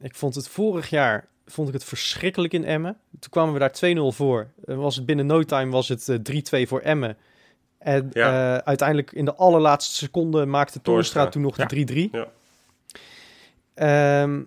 Ik 0.00 0.14
vond 0.14 0.34
het 0.34 0.48
vorig 0.48 0.90
jaar 0.90 1.28
vond 1.46 1.68
ik 1.68 1.74
het 1.74 1.84
verschrikkelijk 1.84 2.52
in 2.52 2.64
Emmen. 2.64 2.98
Toen 3.20 3.30
kwamen 3.30 3.52
we 3.52 3.58
daar 3.58 3.72
2-0 3.72 4.14
voor. 4.16 4.50
Eh, 4.64 4.76
Was 4.76 4.96
het 4.96 5.06
binnen 5.06 5.26
no 5.26 5.42
time 5.42 5.70
was 5.70 5.88
het 5.88 6.08
eh, 6.08 6.16
3-2 6.64 6.68
voor 6.68 6.80
Emmen. 6.80 7.16
En 7.78 8.10
Ja. 8.12 8.56
eh, 8.56 8.62
uiteindelijk 8.64 9.12
in 9.12 9.24
de 9.24 9.34
allerlaatste 9.34 9.94
seconde 9.94 10.46
maakte 10.46 10.80
Toornstra. 10.82 11.28
toen 11.28 11.42
nog 11.42 11.56
Ja. 11.56 11.64
de 11.64 11.68
3-3. 11.68 12.08
Ja. 12.12 12.28
Ehm, 13.74 14.42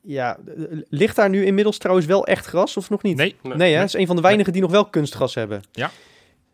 ja, 0.00 0.38
eh, 0.46 0.62
ligt 0.88 1.16
daar 1.16 1.28
nu 1.28 1.44
inmiddels 1.44 1.78
trouwens 1.78 2.06
wel 2.06 2.26
echt 2.26 2.46
gras 2.46 2.76
of 2.76 2.90
nog 2.90 3.02
niet? 3.02 3.16
Nee, 3.16 3.36
Nee, 3.42 3.72
hè? 3.72 3.78
Het 3.78 3.88
is 3.88 3.94
een 4.00 4.06
van 4.06 4.16
de 4.16 4.22
weinigen 4.22 4.52
die 4.52 4.62
nog 4.62 4.70
wel 4.70 4.84
kunstgras 4.88 5.34
hebben. 5.34 5.62
Ja. 5.72 5.90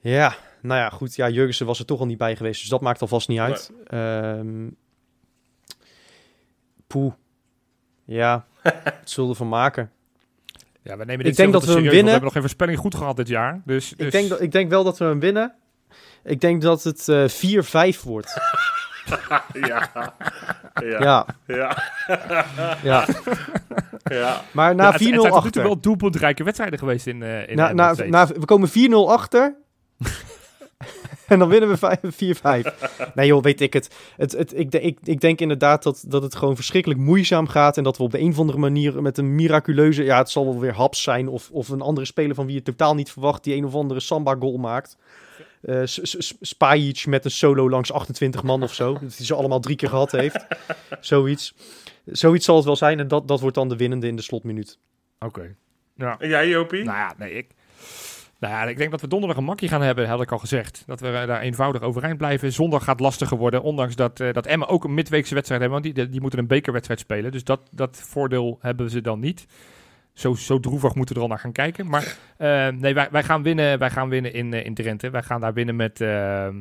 Ja, 0.00 0.34
nou 0.62 0.80
ja, 0.80 0.90
goed. 0.90 1.14
Ja, 1.14 1.28
Jurgensen 1.28 1.66
was 1.66 1.78
er 1.78 1.84
toch 1.84 2.00
al 2.00 2.06
niet 2.06 2.18
bij 2.18 2.36
geweest, 2.36 2.60
dus 2.60 2.68
dat 2.68 2.80
maakt 2.80 3.00
alvast 3.00 3.28
niet 3.28 3.38
uit. 3.38 3.72
Ehm 3.86 4.68
poeh. 6.86 7.12
Ja, 8.04 8.44
het 8.62 9.10
zullen 9.10 9.30
we 9.30 9.36
van 9.36 9.48
maken. 9.48 9.90
Ja, 10.82 10.96
we 10.96 11.04
nemen 11.04 11.18
Ik 11.18 11.24
dit 11.24 11.36
denk 11.36 11.50
zelf 11.50 11.52
dat 11.52 11.64
we 11.64 11.70
serieus, 11.70 11.84
winnen. 11.86 12.04
We 12.04 12.10
hebben 12.10 12.22
nog 12.22 12.32
geen 12.32 12.42
voorspelling 12.42 12.78
goed 12.78 12.94
gehad 12.94 13.16
dit 13.16 13.28
jaar. 13.28 13.62
Dus, 13.64 13.88
dus 13.88 14.06
Ik, 14.06 14.12
denk 14.12 14.28
dat, 14.28 14.40
ik 14.40 14.52
denk 14.52 14.70
wel 14.70 14.84
dat 14.84 14.98
we 14.98 15.04
hem 15.04 15.20
winnen. 15.20 15.54
Ik 16.24 16.40
denk 16.40 16.62
dat 16.62 16.82
het 16.82 17.08
eh 17.08 17.94
4-5 17.96 18.02
wordt. 18.02 18.34
Ja. 19.52 19.90
Ja. 20.84 21.26
Ja, 21.46 23.06
Ja. 24.04 24.42
Maar 24.52 24.74
na 24.74 24.84
Ja, 24.84 24.92
het, 24.92 25.00
het 25.00 25.08
4-0 25.14 25.20
zijn 25.20 25.32
achter. 25.32 25.62
wel 25.62 25.80
doelpuntrijke 25.80 26.44
wedstrijden 26.44 26.78
geweest 26.78 27.06
in, 27.06 27.22
eh 27.22 27.48
in 27.48 27.56
Na, 27.56 27.72
na, 27.72 27.94
na, 28.06 28.26
we 28.26 28.44
komen 28.44 28.68
4-0 28.68 28.72
achter. 29.08 29.54
en 31.32 31.38
dan 31.38 31.48
winnen 31.48 31.68
we 31.68 31.76
vijf- 31.76 32.66
4-5. 33.10 33.14
Nee 33.14 33.26
joh, 33.26 33.42
weet 33.42 33.60
ik 33.60 33.72
het. 33.72 33.94
het, 34.16 34.32
het 34.32 34.58
ik, 34.58 34.74
ik, 34.74 34.98
ik 35.02 35.20
denk 35.20 35.40
inderdaad 35.40 35.82
dat, 35.82 36.04
dat 36.06 36.22
het 36.22 36.34
gewoon 36.34 36.54
verschrikkelijk 36.54 37.00
moeizaam 37.00 37.48
gaat. 37.48 37.76
En 37.76 37.84
dat 37.84 37.96
we 37.96 38.02
op 38.02 38.10
de 38.10 38.20
een 38.20 38.30
of 38.30 38.38
andere 38.38 38.58
manier 38.58 39.02
met 39.02 39.18
een 39.18 39.34
miraculeuze... 39.34 40.04
Ja, 40.04 40.18
het 40.18 40.30
zal 40.30 40.44
wel 40.44 40.60
weer 40.60 40.74
Haps 40.74 41.02
zijn. 41.02 41.28
Of, 41.28 41.50
of 41.50 41.68
een 41.68 41.80
andere 41.80 42.06
speler 42.06 42.34
van 42.34 42.46
wie 42.46 42.54
je 42.54 42.62
totaal 42.62 42.94
niet 42.94 43.12
verwacht... 43.12 43.44
die 43.44 43.54
een 43.54 43.64
of 43.64 43.74
andere 43.74 44.00
Samba-goal 44.00 44.56
maakt. 44.56 44.96
Eh 45.62 45.82
Spajic 46.40 47.06
met 47.06 47.24
een 47.24 47.30
solo 47.30 47.70
langs 47.70 47.92
28 47.92 48.42
man 48.42 48.62
of 48.62 48.74
zo. 48.74 48.92
Dat 49.02 49.16
hij 49.16 49.26
ze 49.26 49.34
allemaal 49.34 49.60
drie 49.60 49.76
keer 49.76 49.88
gehad 49.88 50.12
heeft. 50.12 50.46
Zoiets. 51.00 51.54
Zoiets 52.04 52.44
zal 52.44 52.56
het 52.56 52.64
wel 52.64 52.76
zijn. 52.76 52.98
En 53.00 53.08
dat, 53.08 53.28
dat 53.28 53.40
wordt 53.40 53.56
dan 53.56 53.68
de 53.68 53.76
winnende 53.76 54.06
in 54.06 54.16
de 54.16 54.22
slotminuut. 54.22 54.78
Oké. 55.18 55.54
Ja. 55.96 56.16
En 56.18 56.28
jij, 56.28 56.48
Jopie? 56.48 56.84
Nou 56.84 56.96
ja, 56.96 57.14
nee, 57.18 57.32
ik... 57.32 57.46
Nou 58.42 58.54
ja, 58.54 58.64
ik 58.64 58.76
denk 58.76 58.90
dat 58.90 59.00
we 59.00 59.08
donderdag 59.08 59.38
een 59.38 59.44
makkie 59.44 59.68
gaan 59.68 59.82
hebben, 59.82 60.08
had 60.08 60.22
ik 60.22 60.32
al 60.32 60.38
gezegd. 60.38 60.82
Dat 60.86 61.00
we 61.00 61.08
eh, 61.08 61.26
daar 61.26 61.40
eenvoudig 61.40 61.82
overeind 61.82 62.16
blijven. 62.18 62.52
Zondag 62.52 62.84
gaat 62.84 63.00
lastiger 63.00 63.36
worden, 63.36 63.62
ondanks 63.62 63.96
dat, 63.96 64.20
eh 64.20 64.32
dat 64.32 64.46
Emmen 64.46 64.68
ook 64.68 64.84
een 64.84 64.94
midweekse 64.94 65.34
wedstrijd 65.34 65.60
hebben. 65.60 65.82
Want 65.82 65.94
die, 65.94 66.08
die 66.08 66.20
moeten 66.20 66.38
een 66.38 66.46
bekerwedstrijd 66.46 67.00
spelen. 67.00 67.32
Dus 67.32 67.44
dat, 67.44 67.60
dat 67.70 67.96
voordeel 67.96 68.58
hebben 68.60 68.90
ze 68.90 69.00
dan 69.00 69.20
niet. 69.20 69.46
Zo, 70.12 70.34
zo 70.34 70.60
droevig 70.60 70.94
moeten 70.94 71.14
we 71.14 71.20
er 71.20 71.26
al 71.26 71.32
naar 71.32 71.42
gaan 71.42 71.52
kijken. 71.52 71.86
Maar 71.86 72.16
eh, 72.36 72.68
nee, 72.68 72.94
wij, 72.94 73.08
wij 73.10 73.22
gaan 73.22 73.42
winnen, 73.42 73.78
wij 73.78 73.90
gaan 73.90 74.08
winnen 74.08 74.32
in, 74.32 74.52
in 74.52 74.74
Drenthe. 74.74 75.10
Wij 75.10 75.22
gaan 75.22 75.40
daar 75.40 75.54
winnen 75.54 75.76
met 75.76 76.00
ehm 76.00 76.56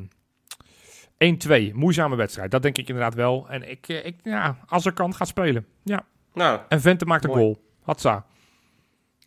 1-2. 1.69 1.73
Moeizame 1.73 2.15
wedstrijd, 2.15 2.51
dat 2.51 2.61
denk 2.61 2.77
ik 2.77 2.87
inderdaad 2.87 3.15
wel. 3.15 3.49
En 3.49 3.69
ik, 3.69 3.87
ik 3.87 4.15
ja, 4.23 4.57
als 4.67 4.85
er 4.85 4.93
kan, 4.93 5.15
gaat 5.15 5.27
spelen. 5.27 5.65
Ja. 5.83 6.05
Nou, 6.33 6.59
En 6.67 6.81
Vente 6.81 7.05
maakt 7.05 7.23
een 7.23 7.29
Mooi. 7.29 7.41
goal. 7.41 7.61
Hatsa. 7.81 8.25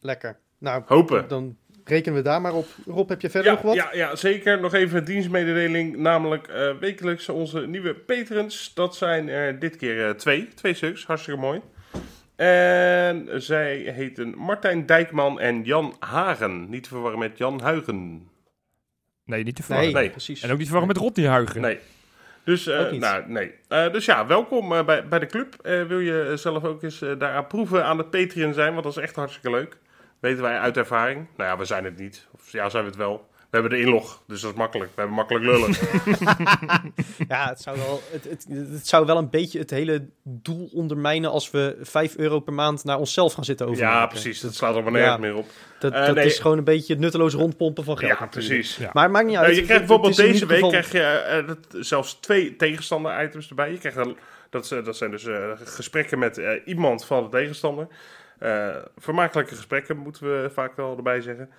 Lekker. 0.01 0.39
Nou, 0.59 0.83
hopen. 0.87 1.29
dan 1.29 1.57
rekenen 1.85 2.15
we 2.19 2.23
daar 2.25 2.41
maar 2.41 2.55
op. 2.55 2.67
Rob, 2.87 3.09
heb 3.09 3.21
je 3.21 3.31
verder 3.31 3.51
Ja, 3.51 3.57
nog 3.57 3.67
wat? 3.67 3.75
ja, 3.75 3.89
ja, 3.93 4.17
zeker. 4.17 4.61
Nog 4.61 4.75
even 4.75 4.99
een 4.99 5.05
dienstmededeling. 5.05 5.97
Namelijk 5.97 6.47
eh, 6.49 6.71
wekelijks 6.81 7.29
onze 7.29 7.67
nieuwe 7.67 7.95
patrons. 7.95 8.75
Dat 8.75 8.97
zijn 8.97 9.29
er 9.29 9.59
dit 9.59 9.77
keer 9.77 10.07
eh, 10.09 10.11
twee. 10.15 10.49
Twee 10.55 10.75
stuks. 10.75 11.07
Hartstikke 11.07 11.41
mooi. 11.41 11.61
En 12.37 13.29
zij 13.43 13.77
heten 13.77 14.35
Martijn 14.39 14.87
Dijkman 14.87 15.41
en 15.41 15.63
Jan 15.63 15.97
Hagen. 15.99 16.71
Niet 16.71 16.83
te 16.83 16.89
verwarren 16.89 17.19
met 17.19 17.39
Jan 17.39 17.61
Huigen. 17.61 18.29
Nee, 19.25 19.43
niet 19.45 19.57
te 19.57 19.63
verwarren. 19.63 19.93
Nee, 19.93 20.03
Nee. 20.03 20.11
precies. 20.11 20.43
En 20.43 20.51
ook 20.51 20.59
niet 20.59 20.67
te 20.67 20.73
verwarren 20.73 20.95
met 20.97 21.03
Rodney 21.05 21.27
Huigen. 21.29 21.61
Nee. 21.61 21.79
Dus, 22.45 22.67
eh, 22.67 22.91
nou, 22.93 23.25
nee. 23.29 23.53
Eh, 23.69 23.93
dus 23.93 24.05
ja, 24.05 24.27
welkom 24.27 24.73
eh, 24.73 24.85
bij, 24.85 25.09
bij 25.09 25.19
de 25.19 25.27
club. 25.27 25.55
Eh, 25.63 25.83
wil 25.83 25.99
je 25.99 26.33
zelf 26.35 26.65
ook 26.65 26.83
eens 26.83 27.03
eh, 27.03 27.19
daaraan 27.19 27.47
proeven 27.47 27.85
aan 27.85 27.97
de 27.97 28.05
Patreon 28.05 28.55
zijn? 28.55 28.73
Want 28.73 28.85
dat 28.85 28.97
is 28.97 29.03
echt 29.03 29.17
hartstikke 29.17 29.51
leuk. 29.51 29.77
Weten 30.21 30.43
wij 30.43 30.59
uit 30.59 30.77
ervaring. 30.77 31.27
Nou 31.37 31.51
ja, 31.51 31.57
we 31.59 31.65
zijn 31.65 31.85
het 31.85 31.99
niet. 31.99 32.27
Of 32.33 32.53
ja, 32.53 32.69
zijn 32.69 32.83
we 32.83 32.89
het 32.89 32.99
wel. 32.99 33.29
We 33.51 33.61
hebben 33.61 33.79
de 33.79 33.85
inlog, 33.85 34.23
dus 34.27 34.41
dat 34.41 34.51
is 34.53 34.57
makkelijk. 34.59 34.91
We 34.95 35.01
hebben 35.01 35.17
makkelijk 35.17 35.45
lullen. 35.45 35.71
Ja, 37.29 37.49
het 37.49 37.61
zou, 37.61 37.77
wel, 37.79 38.01
het, 38.11 38.25
het, 38.25 38.47
het 38.73 38.87
zou 38.89 39.07
wel 39.07 39.17
een 39.19 39.31
beetje 39.31 39.59
het 39.59 39.71
hele 39.71 40.07
doel 40.23 40.71
ondermijnen 40.73 41.31
als 41.31 41.51
we 41.51 41.77
5 41.81 42.17
euro 42.17 42.41
per 42.41 42.53
maand 42.53 42.85
naar 42.85 42.99
onszelf 42.99 43.33
gaan 43.33 43.45
zitten 43.45 43.67
overmaken. 43.67 43.99
ja, 44.01 44.07
precies. 44.07 44.41
Dat 44.41 44.55
slaat 44.55 44.77
er 44.77 44.83
maar 44.83 44.93
nergens 44.93 45.13
Ja. 45.15 45.21
meer 45.21 45.35
op. 45.37 45.47
Dat, 45.79 45.93
Eh, 45.93 46.07
dat 46.07 46.15
nee. 46.15 46.25
is 46.27 46.39
gewoon 46.39 46.59
een 46.59 46.65
beetje 46.65 46.93
het 46.93 47.03
nutteloos 47.03 47.35
rondpompen 47.35 47.85
van 47.85 47.99
geld. 47.99 48.13
Ja, 48.13 48.21
natuurlijk. 48.21 48.55
precies. 48.55 48.77
Ja. 48.77 48.91
Maar 48.93 49.03
het 49.03 49.13
maakt 49.13 49.27
niet 49.27 49.37
uit. 49.37 49.49
Je 49.51 49.55
Het- 49.57 49.65
krijgt 49.65 49.85
bijvoorbeeld 49.87 50.17
deze 50.17 50.47
week 50.47 50.55
geval- 50.55 50.71
krijg 50.71 50.93
je 50.93 51.01
eh, 51.03 51.47
dat- 51.47 51.87
zelfs 51.87 52.15
twee 52.21 52.57
tegenstander 52.57 53.23
items 53.25 53.49
erbij. 53.49 53.71
Je 53.71 53.79
krijgt 53.79 53.99
dat, 54.51 54.69
dat 54.85 54.97
zijn 54.97 55.11
dus 55.11 55.27
eh, 55.27 55.51
gesprekken 55.65 56.19
met 56.19 56.39
eh, 56.39 56.51
iemand 56.65 57.05
van 57.05 57.23
de 57.25 57.29
tegenstander. 57.31 57.87
Eh, 58.39 58.69
vermakelijke 58.97 59.55
gesprekken 59.55 59.97
moeten 59.97 60.23
we 60.43 60.51
vaak 60.53 60.77
wel 60.77 60.97
erbij 60.97 61.21
zeggen. 61.21 61.51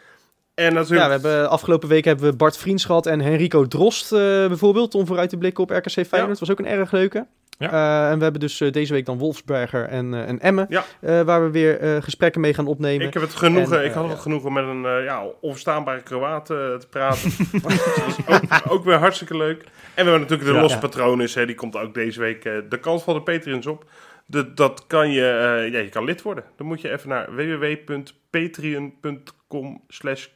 En 0.54 0.74
natuurlijk... 0.74 1.02
Ja, 1.12 1.20
we 1.20 1.28
hebben, 1.28 1.50
afgelopen 1.50 1.90
week 1.90 2.06
hebben 2.06 2.30
we 2.30 2.36
Bart 2.36 2.58
Vriends 2.58 2.86
gehad 2.86 3.06
en 3.06 3.22
Henrico 3.22 3.68
Drost 3.68 4.12
eh, 4.12 4.20
bijvoorbeeld, 4.48 4.96
om 4.96 5.06
vooruit 5.06 5.30
te 5.30 5.38
blikken 5.38 5.64
op 5.64 5.70
RKC 5.70 5.90
Feyenoord. 5.92 6.12
Ja. 6.12 6.28
Dat 6.28 6.40
was 6.40 6.52
ook 6.52 6.60
een 6.60 6.68
erg 6.68 6.92
leuke. 6.92 7.26
Ja. 7.58 7.72
Eh, 7.72 8.12
en 8.12 8.18
we 8.18 8.24
hebben 8.24 8.42
dus 8.42 8.62
eh, 8.62 8.72
deze 8.72 8.94
week 8.94 9.06
dan 9.06 9.18
Wolfsberger 9.18 9.86
en, 9.88 10.14
eh, 10.14 10.28
en 10.28 10.40
Emmen, 10.40 10.66
Ja. 10.70 10.84
eh, 11.02 11.22
waar 11.22 11.44
we 11.44 11.52
weer 11.52 11.80
eh, 11.80 12.02
gesprekken 12.02 12.42
mee 12.42 12.54
gaan 12.54 12.68
opnemen. 12.68 13.08
Ik 13.08 13.14
heb 13.14 13.22
het 13.24 13.34
genoegen, 13.36 13.80
En, 13.80 13.86
ik 13.86 13.92
had 13.92 14.04
eh, 14.04 14.10
het 14.10 14.20
genoegen 14.20 14.54
met 14.54 14.64
een 14.64 14.86
eh, 14.86 15.04
ja, 15.04 15.24
onverstaanbare 15.42 16.02
Kroaat 16.04 16.50
eh, 16.50 16.58
te 16.58 16.88
praten. 16.90 17.32
dat 17.62 17.72
is 17.72 18.18
ook, 18.28 18.72
ook 18.72 18.84
weer 18.84 18.98
hartstikke 18.98 19.38
leuk. 19.38 19.62
En 19.62 20.06
we 20.06 20.12
hebben 20.12 20.20
natuurlijk 20.20 20.50
de 20.50 20.54
losse 20.60 20.76
Ja. 20.76 20.82
patronen, 20.82 21.30
hè, 21.34 21.46
die 21.46 21.56
komt 21.56 21.76
ook 21.78 21.94
deze 21.94 22.20
week 22.20 22.46
eh, 22.46 22.54
de 22.70 22.80
kans 22.80 23.04
van 23.04 23.14
de 23.14 23.22
Patreons 23.22 23.66
op. 23.66 23.86
De, 24.28 24.54
dat 24.54 24.88
kan 24.88 25.12
je, 25.12 25.22
eh, 25.30 25.72
ja, 25.74 25.80
je 25.80 25.90
kan 25.90 26.04
lid 26.04 26.22
worden. 26.22 26.44
Dan 26.56 26.68
moet 26.68 26.82
je 26.82 26.92
even 26.92 27.10
naar 27.10 27.36
www.patreon.com 27.36 29.82
slash 29.88 30.28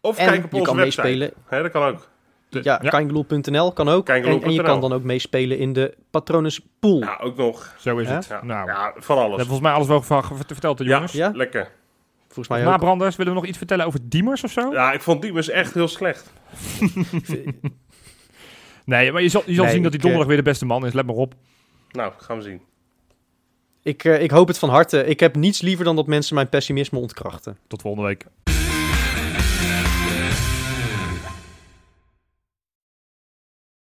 Of 0.00 0.18
en 0.18 0.26
kijk 0.26 0.44
op 0.44 0.50
je 0.50 0.56
onze 0.58 0.70
kan 0.70 0.76
website. 0.76 1.02
meespelen. 1.02 1.32
Hè, 1.46 1.62
dat 1.62 1.70
kan 1.70 1.82
ook. 1.82 2.08
De- 2.48 2.60
Ja, 2.62 2.78
ja. 2.82 2.90
Kan 3.74 3.88
ook. 3.88 4.08
En, 4.08 4.42
en 4.42 4.52
je 4.52 4.62
kan 4.62 4.80
dan 4.80 4.92
ook 4.92 5.02
meespelen 5.02 5.58
in 5.58 5.72
de 5.72 5.94
Patronus 6.10 6.60
Pool. 6.80 6.98
Ja, 7.00 7.18
ook 7.22 7.36
nog. 7.36 7.74
Zo 7.78 7.96
is 7.98 8.08
Ja? 8.08 8.14
het. 8.14 8.26
Ja, 8.26 8.44
Nou, 8.44 8.68
ja 8.68 8.92
van 8.96 9.16
we 9.16 9.16
hebben 9.22 9.24
alles. 9.24 9.38
volgens 9.40 9.60
mij 9.60 9.72
alles 9.72 9.86
wel 9.86 10.02
van 10.02 10.22
verteld, 10.46 10.78
jongens. 10.78 11.12
Ja? 11.12 11.30
lekker. 11.34 11.70
Volgens 12.26 12.48
mij 12.48 12.64
ook. 12.66 12.70
Nabranders, 12.70 13.16
willen 13.16 13.32
we 13.32 13.38
nog 13.38 13.48
iets 13.48 13.58
vertellen 13.58 13.86
over 13.86 14.00
Diemers 14.02 14.44
of 14.44 14.50
zo? 14.50 14.72
Ja, 14.72 14.92
ik 14.92 15.00
vond 15.02 15.22
Diemers 15.22 15.48
echt 15.48 15.74
heel 15.74 15.88
slecht. 15.88 16.32
Nee, 18.84 19.12
maar 19.12 19.22
je 19.22 19.28
zal, 19.28 19.42
je 19.46 19.54
zal 19.54 19.64
Nee, 19.64 19.72
zien 19.72 19.82
dat 19.82 19.92
hij 19.92 20.00
ik, 20.00 20.06
eh, 20.06 20.10
donderdag 20.10 20.26
weer 20.26 20.36
de 20.36 20.42
beste 20.50 20.66
man 20.66 20.86
is. 20.86 20.92
Let 20.92 21.06
maar 21.06 21.14
op. 21.14 21.34
Nou, 21.96 22.12
gaan 22.16 22.36
we 22.36 22.42
zien. 22.42 22.60
Ik, 23.82 24.04
eh, 24.04 24.22
ik 24.22 24.30
hoop 24.30 24.48
het 24.48 24.58
van 24.58 24.68
harte. 24.68 25.04
Ik 25.04 25.20
heb 25.20 25.36
niets 25.36 25.60
liever 25.60 25.84
dan 25.84 25.96
dat 25.96 26.06
mensen 26.06 26.34
mijn 26.34 26.48
pessimisme 26.48 26.98
ontkrachten. 26.98 27.58
Tot 27.66 27.80
volgende 27.80 28.06
week. 28.06 28.26